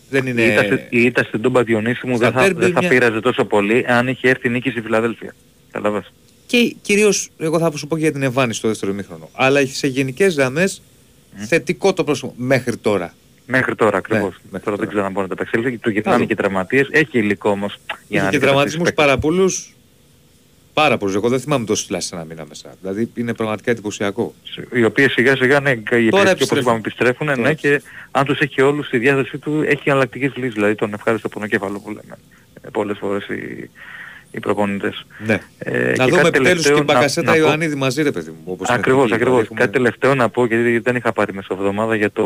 Δεν 0.10 0.26
είναι... 0.26 0.42
Η 0.42 0.46
ήττα 0.54 0.64
στη- 0.64 0.88
Η 0.90 1.02
ήττα 1.02 1.24
στην 1.24 1.42
Τούμπα 1.42 1.64
Διονύση 1.64 2.08
μου 2.08 2.16
Στα 2.16 2.32
δεν 2.32 2.42
θα, 2.42 2.48
ντέρμπι 2.50 2.56
δεν 2.56 2.72
θα 2.72 2.80
μια- 2.80 2.90
πείραζε 2.90 3.20
τόσο 3.20 3.46
πολύ 3.46 3.86
αν 3.88 4.08
είχε 4.08 4.30
έρθει 4.30 4.50
νίκη 4.50 4.70
στη 4.70 4.82
Φιλαδέλφια. 4.82 5.36
Καταλαβες. 5.72 6.12
Και 6.46 6.76
κυρίως, 6.82 7.30
εγώ 7.38 7.60
θα 7.60 7.72
σου 7.78 7.88
πω 7.88 7.96
και 7.96 8.02
για 8.02 8.12
την 8.12 8.22
εμφάνιση 8.24 8.58
στο 8.60 8.68
δεύτερο 8.68 8.92
ημίχρονο. 8.92 9.30
Αλλά 9.34 9.66
σε 9.66 9.88
γενικές 9.88 10.36
γραμμές 10.36 10.82
θετικό 11.46 11.94
το 11.94 12.04
πρόσωπο 12.04 12.34
μέχρι 12.38 12.78
τώρα. 12.78 13.14
Μέχρι 13.50 13.76
τώρα 13.76 13.98
ακριβώς. 13.98 14.36
μέχρι 14.52 14.66
τώρα 14.66 14.78
δεν 14.78 14.78
τώρα. 14.78 14.88
ξέρω 14.88 15.06
αν 15.06 15.12
μπορεί 15.12 15.28
να 15.30 15.36
τα 15.36 15.42
επεξέλθει. 15.44 15.78
Του 15.78 15.90
γυρνάνε 15.90 16.16
Άλλο. 16.18 16.26
και 16.26 16.36
τραυματίες. 16.36 16.88
Έχει 16.92 17.18
υλικό 17.20 17.50
όμως. 17.50 17.74
για 17.74 17.96
Είχε 17.98 17.98
και 18.08 18.18
αντικαταστήσει 18.18 18.40
τραυματισμούς 18.46 18.88
παίκτες. 18.88 19.06
πάρα 19.06 19.18
πολλού. 19.18 19.52
Πάρα 20.74 20.98
πολλού. 20.98 21.14
Εγώ 21.16 21.30
δεν 21.30 21.40
θυμάμαι 21.40 21.66
τόσο 21.66 21.86
τουλάχιστον 21.86 22.18
ένα 22.20 22.28
μήνα 22.28 22.46
μέσα. 22.48 22.76
Δηλαδή 22.82 23.12
είναι 23.16 23.34
πραγματικά 23.34 23.72
εντυπωσιακό. 23.72 24.34
οι 24.74 24.84
οποίες 24.84 25.12
σιγά 25.12 25.36
σιγά 25.36 25.60
ναι, 25.60 25.70
οι 25.70 25.74
επιθετικοί 25.74 26.08
όπως 26.16 26.30
επιστρέφουν. 26.32 26.58
είπαμε 26.62 26.78
επιστρέφουν, 26.78 27.28
Τώρα 27.28 27.42
ναι, 27.42 27.54
και 27.54 27.82
αν 28.12 28.26
τους 28.26 28.40
έχει 28.40 28.62
όλους 28.62 28.86
στη 28.88 28.98
διάθεσή 28.98 29.38
του 29.38 29.62
έχει 29.68 29.82
εναλλακτικές 29.90 30.32
λύσεις, 30.36 30.54
δηλαδή 30.54 30.76
τον 30.76 30.94
ευχάριστο 30.94 31.30
πονοκέφαλο 31.30 31.80
που 31.80 31.90
λέμε 31.90 32.18
ε, 32.62 32.70
πολλές 32.72 32.98
φορές 32.98 33.26
οι, 33.28 33.70
οι 34.38 34.42
προπονητές. 34.42 35.06
Ναι. 35.26 35.40
Ε, 35.58 35.72
να 35.98 36.04
και 36.04 36.10
δούμε 36.10 36.10
κάτι 36.10 36.28
επιτέλους 36.28 36.44
τελευταίο 36.44 36.74
και 36.78 36.84
να- 36.84 36.94
Μπακασέτα 36.94 37.26
να 37.32 37.38
πω- 37.38 37.40
Ιωαννίδη 37.46 37.76
μαζί, 37.76 38.02
ρε 38.04 38.12
παιδί 38.12 38.30
μου. 38.30 38.38
Όπως 38.46 38.68
είναι 38.68 38.78
Ακριβώς, 38.78 39.04
εθνική, 39.04 39.22
ακριβώς. 39.24 39.42
δηλαδή 39.48 39.60
Κάτι 39.62 39.72
τελευταίο 39.72 40.16
να 40.16 40.30
πω 40.30 40.46
γιατί 40.46 40.80
δεν 40.80 40.96
είχα 40.96 41.12
πάρει 41.14 41.34
μεσοβδομάδα 41.34 41.96
για 41.96 42.12
το, 42.12 42.26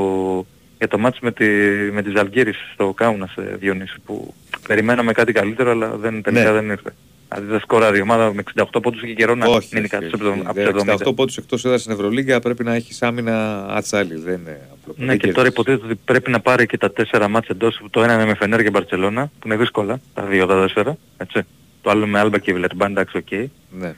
για 0.78 0.88
το 0.88 0.98
μάτς 0.98 1.20
με, 1.20 1.32
τη, 1.32 1.46
με 1.92 2.02
τις 2.02 2.14
Ζαλγκύρης 2.14 2.58
στο 2.74 2.94
Κάουνας 2.94 3.36
ε, 3.36 3.56
Διονύση 3.60 3.96
που 4.06 4.34
περιμέναμε 4.68 5.12
κάτι 5.12 5.32
καλύτερο 5.32 5.72
αλλά 5.72 5.88
δεν, 5.96 6.22
τελικά 6.22 6.44
Ναι. 6.44 6.52
δεν 6.52 6.70
ήρθε. 6.70 6.94
Δηλαδή 7.34 7.52
δεν 7.52 7.60
σκοράρει 7.60 7.98
η 7.98 8.02
ομάδα 8.02 8.34
με 8.34 8.44
68 8.56 8.64
πόντους 8.82 9.02
είχε 9.04 9.14
καιρό 9.14 9.36
να 9.36 9.46
Όχι, 9.46 9.70
μείνει 9.72 9.86
όχι, 9.86 9.94
κάτι 9.96 10.06
όχι. 10.06 10.14
από 10.16 10.24
Δεν- 10.54 10.72
τους 10.74 10.82
70. 10.84 10.94
68 10.94 11.14
πόντους 11.16 11.38
εκτός 11.38 11.66
έδρας 11.66 11.82
στην 11.82 11.94
Ευρωλίγκα 11.94 12.40
πρέπει 12.40 12.64
να 12.64 12.74
έχεις 12.76 13.02
άμυνα 13.02 13.66
ατσάλι. 13.70 14.16
Δεν 14.16 14.34
είναι 14.34 14.60
απλό. 14.82 14.94
Ναι 14.98 15.06
Δεν 15.06 15.18
και 15.18 15.32
τώρα 15.32 15.34
κερδίζεις. 15.34 15.54
υποτίθεται 15.54 15.86
ότι 15.86 16.00
πρέπει 16.06 16.32
να 16.32 16.40
πάρει 16.40 16.66
και 16.66 16.78
τα 16.78 16.92
τέσσερα 16.92 17.28
μάτς 17.28 17.48
εντός, 17.48 17.82
το 17.90 18.04
ένα 18.04 18.14
είναι 18.14 18.26
με 18.26 18.36
Φενέρ 18.36 18.64
και 18.64 18.70
Μπαρτσελώνα, 18.70 19.26
που 19.40 19.48
είναι 19.48 19.56
δύσκολα, 19.58 20.00
τα 20.14 20.24
δύο 20.24 20.46
τα 20.46 20.62
τέσσερα, 20.62 20.98
έτσι. 21.18 21.42
Το 21.82 21.90
άλλο 21.90 22.08
με 22.08 22.20
Άλμπα 22.20 22.38
και 22.40 22.53
Βιλερμπάν, 22.53 22.91
εντάξει, 22.91 23.18
οκ. 23.18 23.32
Ναι. 23.80 23.94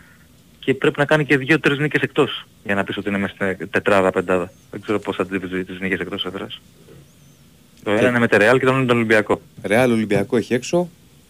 Και 0.59 0.73
πρέπει 0.73 0.99
να 0.99 1.05
κάνει 1.05 1.25
και 1.25 1.37
δύο-τρεις 1.37 1.77
νίκες 1.79 2.01
εκτός, 2.01 2.45
για 2.63 2.75
να 2.75 2.83
πεις 2.83 2.97
ότι 2.97 3.09
είναι 3.09 3.17
μέσα 3.17 3.33
στην 3.35 3.69
τετράδα, 3.69 4.11
πεντάδα. 4.11 4.51
Δεν 4.71 4.81
ξέρω 4.81 4.99
πώς 4.99 5.15
θα 5.15 5.21
αντιληφθεί 5.23 5.63
τις 5.63 5.79
νίκες 5.79 5.99
εκτός 5.99 6.25
έδρας. 6.25 6.61
Το 7.83 7.91
ένα 7.91 8.07
είναι 8.07 8.19
με 8.19 8.27
τη 8.27 8.37
Ρεάλ 8.37 8.59
και 8.59 8.63
το 8.65 8.69
άλλο 8.69 8.79
είναι 8.79 8.87
τον 8.87 8.97
Ολυμπιακό. 8.97 9.41
Ρεάλ 9.63 9.91
Ολυμπιακό 9.91 10.37
έχει 10.37 10.53
έξω. 10.53 10.89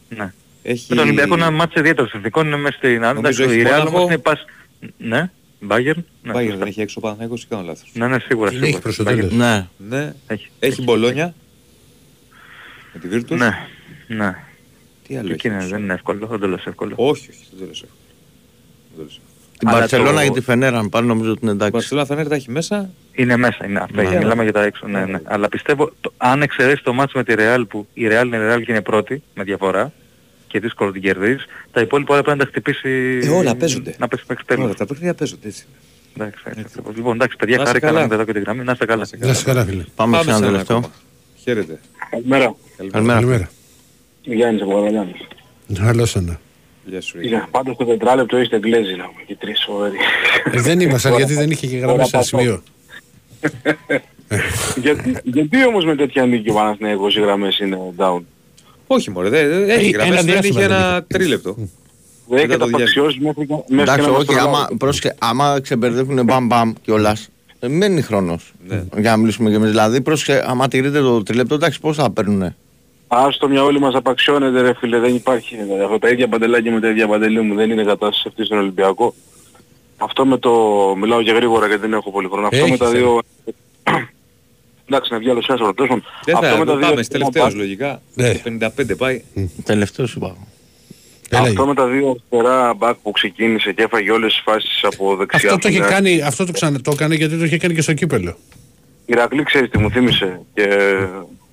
Ναι. 0.10 0.34
Έχει... 0.64 0.86
Με 0.90 0.96
τον 0.96 1.06
Ολυμπιακό 1.06 1.34
είναι 1.36 1.44
ένα 1.44 1.52
ματς 1.52 1.76
ιδιαίτερων 1.76 2.10
συνθηκών, 2.10 2.46
είναι 2.48 2.58
μέσα 2.58 2.78
στην... 2.78 3.00
Νομίζω 3.00 3.20
Εντάξει, 3.20 3.44
έχει 3.44 3.58
η 3.58 3.62
Ρεάλ 3.62 3.78
Μόναχο. 3.78 3.98
όμως 3.98 4.10
είναι 4.10 4.18
πας... 4.18 4.46
Ναι, 4.98 5.32
Bayern. 5.68 6.04
Ναι, 6.22 6.32
Μπάγερν 6.32 6.42
σωστά. 6.44 6.58
δεν 6.58 6.68
έχει 6.68 6.82
έξω 6.82 7.00
πάνω, 7.00 7.18
έχω 7.20 7.38
κάνω 7.50 7.64
λάθος. 7.64 7.90
Ναι, 7.94 8.08
ναι, 8.08 8.20
σίγουρα, 8.20 8.50
Την 8.50 8.60
σίγουρα. 8.60 8.68
έχει 8.68 8.82
προς 8.82 8.96
το 8.96 9.04
τέλος. 9.04 9.26
Bayern. 9.34 9.36
Ναι. 9.36 9.68
Ναι. 9.78 10.14
Έχει. 10.28 10.50
Έχει 10.60 10.84
Μπολόνια. 10.84 11.34
Με 12.94 13.00
τη 13.00 13.08
Βίρτους. 13.08 13.40
Ναι, 13.40 13.50
ναι. 14.08 14.36
Τι 15.14 15.20
άλλο 15.20 15.28
Και 15.28 15.34
έχεις; 15.34 15.44
εκεί 15.44 15.48
είναι, 15.48 15.58
έξω; 15.58 15.70
δεν 15.70 15.82
είναι 15.84 15.94
εύκολο, 15.94 16.28
δεν 16.28 16.40
το 16.40 16.48
λες 16.48 16.66
εύκολο. 16.66 16.94
Όχι, 16.96 17.30
όχι, 17.30 17.44
δεν 17.50 17.60
το 17.60 17.66
λες 17.66 17.82
εύκολο. 17.82 18.00
Δεν 18.90 18.98
το 18.98 19.04
λες 19.04 19.12
εύκολο. 19.12 19.28
Την 19.60 19.68
Αλλά 19.68 19.80
Παρσελώνα 19.80 20.22
το- 20.22 20.28
και 20.28 20.40
τη 20.40 20.42
Φενέρα, 20.42 20.78
αν 20.78 20.90
πάλι 20.90 21.08
νομίζω 21.08 21.32
ότι 21.32 21.40
είναι 21.42 21.52
Η 21.52 21.54
εντάξει. 21.56 21.72
Μπαρσελόνα 21.74 22.06
Φενέρ 22.08 22.28
τα 22.28 22.36
έχει 22.36 22.52
μέσα. 22.52 22.90
Είναι 23.12 23.38
μέσα, 23.38 23.66
είναι 23.68 23.80
αυτά. 23.80 24.02
Ναι. 24.04 24.18
Μιλάμε 24.18 24.44
για 24.44 24.52
τα 24.52 24.64
έξω, 24.64 24.88
ναι, 24.88 25.06
ναι. 25.06 25.20
Αλλά 25.24 25.50
πιστεύω, 25.50 25.92
το, 26.02 26.14
αν 26.18 26.42
εξαιρέσεις 26.42 26.82
το 26.82 26.94
μάτς 26.94 27.14
με 27.14 27.24
τη 27.24 27.34
Real 27.38 27.64
που 27.68 27.88
η 27.94 28.08
Real 28.12 28.24
είναι 28.26 28.54
Real 28.54 28.62
και 28.66 28.72
είναι 28.72 28.82
πρώτη 28.82 29.24
με 29.36 29.44
διαφορά 29.44 29.92
και 30.48 30.60
δύσκολο 30.60 30.92
την 30.92 31.02
κερδίζεις, 31.02 31.46
τα 31.72 31.82
υπόλοιπα 31.82 32.14
όλα 32.14 32.24
πρέπει 32.24 32.38
να 32.38 32.44
τα 32.44 32.50
χτυπήσει... 32.50 33.20
Ε, 33.24 33.30
όλα 33.30 33.56
παίζονται. 33.56 33.96
Να 34.00 34.08
πέσει 34.08 34.24
μέχρι 34.28 34.44
τέλος. 34.46 34.66
Όλα 34.66 34.74
τα 34.74 34.86
παιχνίδια 34.86 35.14
παίζονται 35.14 35.48
έτσι. 35.48 35.66
Εντάξει, 36.18 36.44
έτσι, 36.46 36.64
ακριβώς. 36.68 36.96
Λοιπόν, 36.96 37.14
εντάξει, 37.16 37.36
παιδιά, 37.38 37.56
Να 37.58 37.62
είστε 37.64 37.72
χάρηκα 37.80 37.88
καλά. 37.88 38.00
να 38.00 38.06
είμαι 38.06 38.16
εδώ 38.16 38.24
και 38.24 38.34
τη 38.34 38.40
γραμμή. 38.40 38.64
Να 38.64 38.72
είστε 38.72 38.86
καλά. 38.86 39.08
Να 39.20 39.30
είσαι 39.30 39.44
καλά 39.44 39.66
φίλε. 39.66 39.84
Πάμε 39.96 40.18
σε 40.18 40.24
ένα 40.24 40.38
ένα 40.38 40.46
τελευταίο. 40.46 40.78
ακόμα. 40.78 40.94
Χαίρετε. 41.44 41.80
Καλημέρα. 42.10 42.56
Καλημέρα. 42.92 43.50
Καλημέρα. 44.26 44.50
Γιάννης 44.50 44.62
από 44.62 44.72
Καραγιάννης. 44.74 45.28
Καλώς 45.86 46.16
ένα. 46.16 46.40
Γεια 46.86 47.02
σου. 47.02 47.18
Ρίγη. 47.18 47.28
Είδα, 47.34 47.48
πάντως 47.52 47.76
το 47.78 47.86
τετράλεπτο 47.86 48.38
είστε 48.38 48.60
γκλέζι 48.60 48.96
να 48.96 49.04
πούμε 49.06 49.22
και 49.28 49.36
τρεις 49.40 49.64
φοβεροί. 49.68 49.96
Ε, 50.52 50.62
δεν 50.62 50.80
ήμασταν 50.80 51.16
γιατί 51.16 51.34
δεν 51.34 51.52
είχε 51.52 51.68
και 51.68 51.78
γραμμές 51.78 52.08
σε 52.08 52.16
ένα 52.16 52.26
σημείο. 52.26 52.64
γιατί, 54.82 55.16
γιατί 55.24 55.66
όμως 55.66 55.86
με 55.86 55.96
τέτοια 55.96 56.26
νίκη 56.26 56.50
ο 56.50 56.54
Παναθηναϊκός 56.54 57.16
οι 57.16 57.20
γραμμές 57.20 57.60
είναι 57.60 57.78
down; 57.98 58.20
Όχι 58.88 59.10
μωρέ, 59.12 59.30
δεν 59.30 59.50
δεν 59.50 59.70
έχει 59.70 59.86
Ε, 59.86 59.90
γραμμές, 59.90 60.08
ένα 60.14 60.16
δεν 60.16 60.26
διάστημα 60.26 60.60
είχε 60.60 60.68
δεν 60.68 60.78
ένα 60.78 61.04
τρίλεπτο. 61.08 61.54
Δεν 62.28 62.38
έχει 62.38 62.48
Μετά 62.48 62.58
το 62.58 62.66
απαξιώσει 62.66 63.20
μέχρι 63.20 63.46
και 63.46 63.54
μέχρι 63.68 63.82
Εντάξει, 63.82 64.02
και 64.02 64.08
να 64.08 64.12
μας 64.18 64.22
όχι, 64.28 64.40
άμα, 64.40 64.52
προλάβει. 64.52 64.76
πρόσεχε, 64.78 65.16
άμα 65.20 65.60
ξεμπερδεύουν 65.62 66.24
μπαμ 66.24 66.46
μπαμ 66.48 66.74
κιόλας, 66.82 67.30
δεν 67.60 67.72
μένει 67.72 68.02
χρόνος 68.02 68.54
Ναι. 68.68 68.84
για 68.98 69.12
να 69.12 69.18
μιλήσουμε 69.18 69.50
κι 69.50 69.56
εμείς. 69.56 69.70
Δηλαδή, 69.70 70.02
πρόσεχε, 70.02 70.44
άμα 70.46 70.68
τηρείτε 70.68 71.00
το 71.00 71.24
τριλεπτό, 71.24 71.56
εντάξει, 71.56 71.80
πώς 71.80 71.96
θα 71.96 72.12
παίρνουνε; 72.12 72.56
Ας 73.16 73.38
το 73.38 73.50
μια 73.50 73.64
όλοι 73.64 73.80
μας 73.80 73.96
απαξιώνεται 73.96 74.62
ρε 74.62 74.74
φίλε, 74.74 75.00
δεν 75.00 75.16
υπάρχει. 75.16 75.56
Δηλαδή, 75.56 75.84
αυτό 75.84 76.00
τα 76.00 76.10
ίδια 76.10 76.28
παντελάκια 76.28 76.72
με 76.72 76.80
τα 76.80 76.90
ίδια 76.90 77.08
παντελή 77.08 77.42
μου 77.42 77.56
δεν 77.56 77.72
είναι 77.72 77.84
κατάσταση 77.84 78.26
αυτή 78.28 78.46
στον 78.46 78.58
Ολυμπιακό. 78.58 79.14
Αυτό 79.98 80.26
με 80.26 80.38
το... 80.38 80.52
Μιλάω 80.98 81.24
και 81.24 81.32
γρήγορα 81.32 81.68
γιατί 81.68 81.82
δεν 81.82 81.94
έχω 81.94 82.12
πολύ 82.12 82.28
χρόνο. 82.32 82.48
Αυτό 82.48 82.60
με 82.60 82.68
Έχεις, 82.68 82.80
τα 82.80 82.88
ε. 82.88 82.90
δύο... 82.90 83.20
Εντάξει, 84.90 85.14
να 85.14 85.20
βγει 85.20 85.30
άλλος 85.30 85.48
ένας 85.48 85.62
ρωτήσεων. 85.62 86.04
Δεν 86.26 86.36
Αυτό 86.36 86.48
θα 86.48 86.58
με 86.58 86.66
τα 86.66 86.78
δύο... 86.78 86.88
πάμε 86.88 87.04
τελευταίος 87.04 87.56
λογικά. 87.56 88.02
Ναι. 88.14 88.34
Το 88.34 88.40
55 88.86 88.98
πάει. 88.98 89.24
Τελευταίος 89.64 90.14
είπα. 90.14 90.36
Έλα, 91.30 91.42
Αυτό 91.42 91.66
με 91.66 91.74
τα 91.74 91.88
δύο 91.88 92.10
αριστερά 92.10 92.74
μπακ 92.74 92.96
που 92.96 93.12
ξεκίνησε 93.12 93.72
και 93.72 93.84
έφαγε 93.84 94.12
όλες 94.12 94.34
τις 94.34 94.42
φάσεις 94.46 94.84
από 94.84 95.16
δεξιά. 95.16 95.50
Αυτό 95.50 95.62
το 95.62 95.68
είχε 95.68 95.78
αριστερά. 95.78 96.02
κάνει, 96.02 96.22
αυτό 96.22 96.46
το 96.46 96.52
ξανά 96.52 96.82
το 96.82 96.92
έκανε 96.94 97.16
γιατί 97.16 97.38
το 97.38 97.44
είχε 97.44 97.58
κάνει 97.58 97.74
και 97.74 97.82
στο 97.82 97.94
κύπελο. 97.94 98.38
Ηρακλή 99.14 99.44
ξέρεις 99.44 99.70
τι 99.70 99.78
μου 99.78 99.90
θύμισε 99.90 100.42
και 100.54 100.68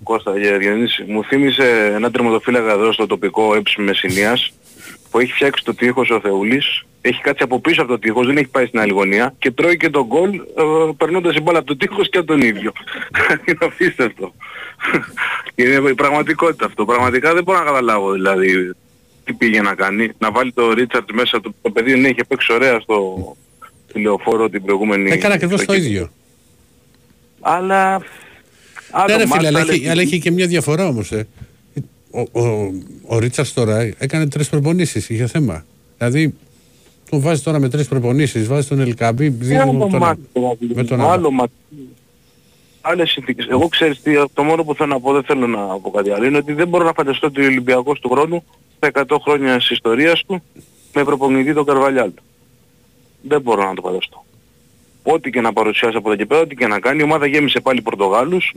Κώστα 0.03 0.39
για 0.39 0.59
Διονύση. 0.59 1.05
Μου 1.09 1.25
θύμισε 1.25 1.93
ένα 1.95 2.11
τερματοφύλακα 2.11 2.73
εδώ 2.73 2.93
στο 2.93 3.07
τοπικό 3.07 3.55
έψη 3.55 3.81
Μεσσηνίας 3.81 4.53
που 5.11 5.19
έχει 5.19 5.33
φτιάξει 5.33 5.65
το 5.65 5.75
τείχος 5.75 6.11
ο 6.11 6.21
Θεούλης, 6.21 6.85
έχει 7.01 7.21
κάτσει 7.21 7.43
από 7.43 7.61
πίσω 7.61 7.83
από 7.83 7.91
το 7.91 7.99
τείχος, 7.99 8.27
δεν 8.27 8.37
έχει 8.37 8.49
πάει 8.49 8.67
στην 8.67 8.81
άλλη 8.81 8.93
γωνία 8.93 9.35
και 9.39 9.51
τρώει 9.51 9.77
και 9.77 9.91
τον 9.91 10.07
γκολ 10.07 10.35
ε, 10.35 10.41
περνώντας 10.97 11.37
η 11.37 11.41
μπάλα 11.41 11.59
από 11.59 11.67
το 11.67 11.77
τείχος 11.77 12.09
και 12.09 12.19
από 12.19 12.27
τον 12.27 12.41
ίδιο. 12.41 12.73
Είναι 13.47 13.59
απίστευτο. 13.61 14.35
Είναι 15.55 15.91
η 15.91 15.95
πραγματικότητα 15.95 16.67
αυτό. 16.67 16.85
Πραγματικά 16.85 17.35
δεν 17.35 17.43
μπορώ 17.43 17.59
να 17.59 17.65
καταλάβω 17.65 18.13
δηλαδή 18.13 18.73
τι 19.25 19.33
πήγε 19.33 19.61
να 19.61 19.75
κάνει. 19.75 20.11
Να 20.19 20.31
βάλει 20.31 20.53
το 20.53 20.73
Ρίτσαρτ 20.73 21.11
μέσα 21.13 21.41
του. 21.41 21.55
Το 21.63 21.71
παιδί 21.71 21.97
ναι, 21.97 22.09
είχε 22.09 22.25
παίξει 22.25 22.53
ωραία 22.53 22.81
στο 22.81 23.37
τηλεοφόρο 23.93 24.49
την 24.49 24.65
προηγούμενη... 24.65 25.11
Έκανε 25.11 25.35
ακριβώς 25.35 25.61
στο 25.61 25.67
το 25.67 25.73
κύπελλο. 25.73 25.95
ίδιο. 25.95 26.11
Αλλά... 27.41 27.99
Ναι 27.99 28.05
άλλο 28.91 29.17
ρε 29.17 29.27
μάτς, 29.27 29.37
φίλε, 29.37 29.47
αλλά 29.47 29.61
άλλο 29.61 29.73
έχει, 29.73 29.89
αλλά 29.89 30.01
έχει 30.01 30.19
και 30.19 30.31
μια 30.31 30.47
διαφορά 30.47 30.87
όμως. 30.87 31.13
Ε. 31.13 31.27
Ο, 32.11 32.41
ο, 32.41 32.73
ο 33.07 33.19
Ρίτσαρτς 33.19 33.53
τώρα 33.53 33.81
έκανε 33.99 34.29
τρεις 34.29 34.49
προπονήσεις, 34.49 35.09
είχε 35.09 35.27
θέμα. 35.27 35.65
Δηλαδή, 35.99 36.35
τον 37.11 37.21
βάζει 37.21 37.43
τώρα 37.43 37.59
με 37.59 37.69
τρεις 37.69 37.89
προπονήσεις, 37.89 38.47
βάζει 38.47 38.69
τον 38.69 38.81
Ελκαμπή, 38.81 39.29
δύο 39.29 39.63
Άλλο 39.63 39.73
με 39.73 39.89
τον, 39.89 39.97
μάτι, 39.99 40.21
δηλαδή, 40.33 40.67
με 40.75 40.85
τον 40.85 41.01
άλλο. 41.01 41.11
άλλο 41.11 41.31
μάτι. 41.31 41.53
Άλλες 42.81 43.11
συνθήκες. 43.11 43.47
Εγώ 43.51 43.69
ξέρεις 43.69 44.01
τι, 44.03 44.13
το 44.35 44.43
μόνο 44.43 44.65
που 44.65 44.75
θέλω 44.75 44.89
να 44.89 45.01
πω, 45.01 45.13
δεν 45.13 45.23
θέλω 45.23 45.47
να 45.47 45.67
πω 45.67 45.91
κάτι 45.91 46.11
άλλο, 46.11 46.27
είναι 46.27 46.37
ότι 46.37 46.53
δεν 46.53 46.69
μπορώ 46.69 46.85
να 46.85 46.93
φανταστώ 46.93 47.27
ότι 47.27 47.43
ο 47.43 47.45
Ολυμπιακός 47.45 48.01
του 48.01 48.09
χρόνου, 48.09 48.45
στα 48.77 48.91
100 49.09 49.17
χρόνια 49.23 49.57
της 49.57 49.71
ιστορίας 49.71 50.23
του, 50.27 50.43
με 50.95 51.05
προπονητή 51.05 51.55
τον 51.55 51.65
Καρβαλιάλ. 51.65 52.11
Δεν 53.23 53.41
μπορώ 53.41 53.65
να 53.65 53.75
το 53.75 53.83
φανταστώ. 53.83 54.25
Ό,τι 55.03 55.31
και 55.31 55.41
να 55.41 55.53
παρουσιάσει 55.53 55.97
από 55.97 56.09
εδώ 56.09 56.19
και 56.19 56.27
πέρα, 56.27 56.41
ό,τι 56.41 56.55
και 56.55 56.67
να 56.67 56.79
κάνει, 56.81 57.01
η 57.01 57.03
ομάδα 57.03 57.27
γέμισε 57.27 57.61
πάλι 57.61 57.83
Πορτογάλους, 57.83 58.55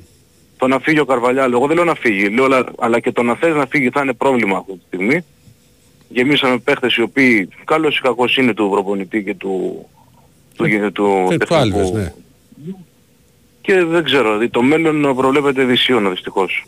το 0.57 0.67
να 0.67 0.79
φύγει 0.79 0.99
ο 0.99 1.05
Καρβαλιάλ, 1.05 1.51
εγώ 1.51 1.67
δεν 1.67 1.75
λέω 1.75 1.85
να 1.85 1.95
φύγει, 1.95 2.29
λέω, 2.29 2.45
αλλά, 2.45 2.63
αλλά 2.79 2.99
και 2.99 3.11
το 3.11 3.23
να 3.23 3.35
θες 3.35 3.55
να 3.55 3.65
φύγει 3.65 3.89
θα 3.89 4.01
είναι 4.01 4.13
πρόβλημα 4.13 4.57
αυτή 4.57 4.73
τη 4.73 4.79
στιγμή. 4.87 5.25
Γεμίσαμε 6.09 6.57
παίχτες 6.57 6.95
οι 6.95 7.01
οποίοι 7.01 7.49
καλός 7.63 7.97
ή 7.97 8.01
κακός 8.01 8.37
είναι 8.37 8.53
του 8.53 8.69
προπονητή 8.69 9.23
και 9.23 9.35
του, 9.35 9.85
του, 10.55 10.65
του, 10.65 10.91
του 10.91 11.25
Και 11.29 11.35
το 11.37 11.37
τεχνικού 11.37 11.55
Άλβες, 11.55 11.91
ναι. 11.91 12.13
και 13.61 13.83
δεν 13.83 14.03
ξέρω, 14.03 14.23
δηλαδή 14.23 14.49
το 14.49 14.61
μέλλον 14.61 15.15
προβλέπεται 15.15 15.63
δυσίωνο 15.63 16.09
δυστυχώς. 16.09 16.65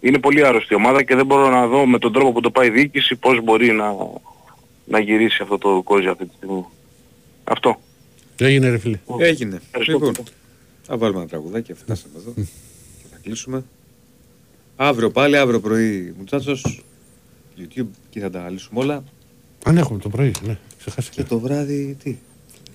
Είναι 0.00 0.18
πολύ 0.18 0.46
άρρωστη 0.46 0.72
η 0.72 0.76
ομάδα 0.76 1.02
και 1.02 1.14
δεν 1.14 1.26
μπορώ 1.26 1.50
να 1.50 1.66
δω 1.66 1.86
με 1.86 1.98
τον 1.98 2.12
τρόπο 2.12 2.32
που 2.32 2.40
το 2.40 2.50
πάει 2.50 2.66
η 2.66 2.70
διοίκηση 2.70 3.16
πώς 3.16 3.40
μπορεί 3.42 3.72
να, 3.72 3.94
να 4.84 4.98
γυρίσει 4.98 5.38
αυτό 5.42 5.58
το 5.58 5.82
κόζι 5.84 6.08
αυτή 6.08 6.26
τη 6.26 6.34
στιγμή. 6.36 6.64
Αυτό. 7.44 7.80
Έγινε 8.38 8.68
ρε 8.68 8.78
φίλε. 8.78 8.98
Έγινε. 9.18 9.56
Ευχαριστώ 9.64 9.92
Λοιπόν, 9.92 10.12
πολύ. 10.12 10.28
θα 10.86 10.96
βάλουμε 10.98 11.18
ένα 11.20 11.28
τραγουδάκι, 11.28 11.72
φτάσαμε 11.74 12.14
εδώ 12.18 12.32
και 12.36 13.04
θα 13.10 13.16
κλείσουμε. 13.22 13.64
Αύριο 14.76 15.10
πάλι, 15.10 15.36
αύριο 15.36 15.60
πρωί, 15.60 16.14
Μουτσάτσος, 16.18 16.84
YouTube, 17.58 17.86
εκεί 18.08 18.20
θα 18.20 18.30
τα 18.30 18.38
αναλύσουμε 18.40 18.80
όλα. 18.80 19.04
Αν 19.64 19.76
έχουμε 19.76 19.98
το 19.98 20.08
πρωί, 20.08 20.32
ναι. 20.46 20.58
Ξεχάστηκε. 20.78 21.22
Και 21.22 21.28
το 21.28 21.38
βράδυ, 21.38 21.96
τι; 22.02 22.16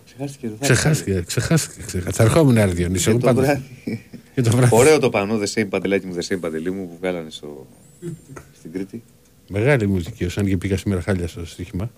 Ξεχάστηκε 0.05 0.47
το 0.47 0.53
Ξεχάστηκε, 0.59 1.23
ξεχάστηκε. 1.27 1.81
ξεχάστηκε. 1.85 2.11
Θα 2.15 2.23
ερχόμουν 2.23 2.57
ένα 2.57 2.71
Διονύση. 2.71 3.03
Και 3.03 3.09
εγώ 3.09 3.19
το 3.19 3.25
πάντα. 3.25 3.41
βράδυ. 3.41 3.63
Και 4.35 4.41
το 4.41 4.51
βράδυ. 4.51 4.75
Ωραίο 4.75 4.99
το 4.99 5.09
πανό, 5.09 5.39
The 5.43 5.59
Same 5.61 5.67
Παντελάκι 5.69 6.05
μου, 6.05 6.15
The 6.19 6.33
Same 6.33 6.39
Παντελή 6.39 6.71
μου 6.71 6.87
που 6.87 6.97
βγάλανε 6.99 7.29
στο... 7.29 7.67
στην 8.57 8.71
Κρήτη. 8.71 9.03
Μεγάλη 9.47 9.87
μουσική, 9.87 10.25
ως 10.25 10.37
αν 10.37 10.45
και 10.45 10.57
πήγα 10.57 10.77
σήμερα 10.77 11.01
χάλια 11.01 11.27
στο 11.27 11.45
στοίχημα. 11.45 11.91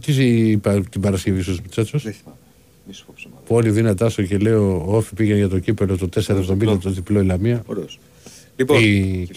Τι 0.00 0.24
είπα 0.50 0.80
την 0.80 1.00
Παρασκευή 1.00 1.42
στους 1.42 1.60
Μητσάτσος. 1.60 2.02
Δεν 2.02 2.12
θυμάμαι. 2.12 2.38
Μη 2.86 2.94
σου 2.94 3.04
πω 3.06 3.12
ψέματα. 3.16 3.40
Που 3.46 3.54
όλοι 3.54 3.70
δύνατά 3.70 4.08
σου 4.08 4.26
και 4.26 4.38
λέω 4.38 4.84
ο 4.86 4.96
Όφη 4.96 5.14
πήγε 5.14 5.34
για 5.34 5.48
το 5.48 5.58
κύπελο 5.58 5.96
το 5.96 6.08
470 6.14 6.78
το 6.82 6.90
διπλό 6.90 7.20
η 7.20 7.24
Λαμία. 7.24 7.62
Ωραίος. 7.66 7.98
Λοιπόν, 8.56 8.82
η 8.82 9.26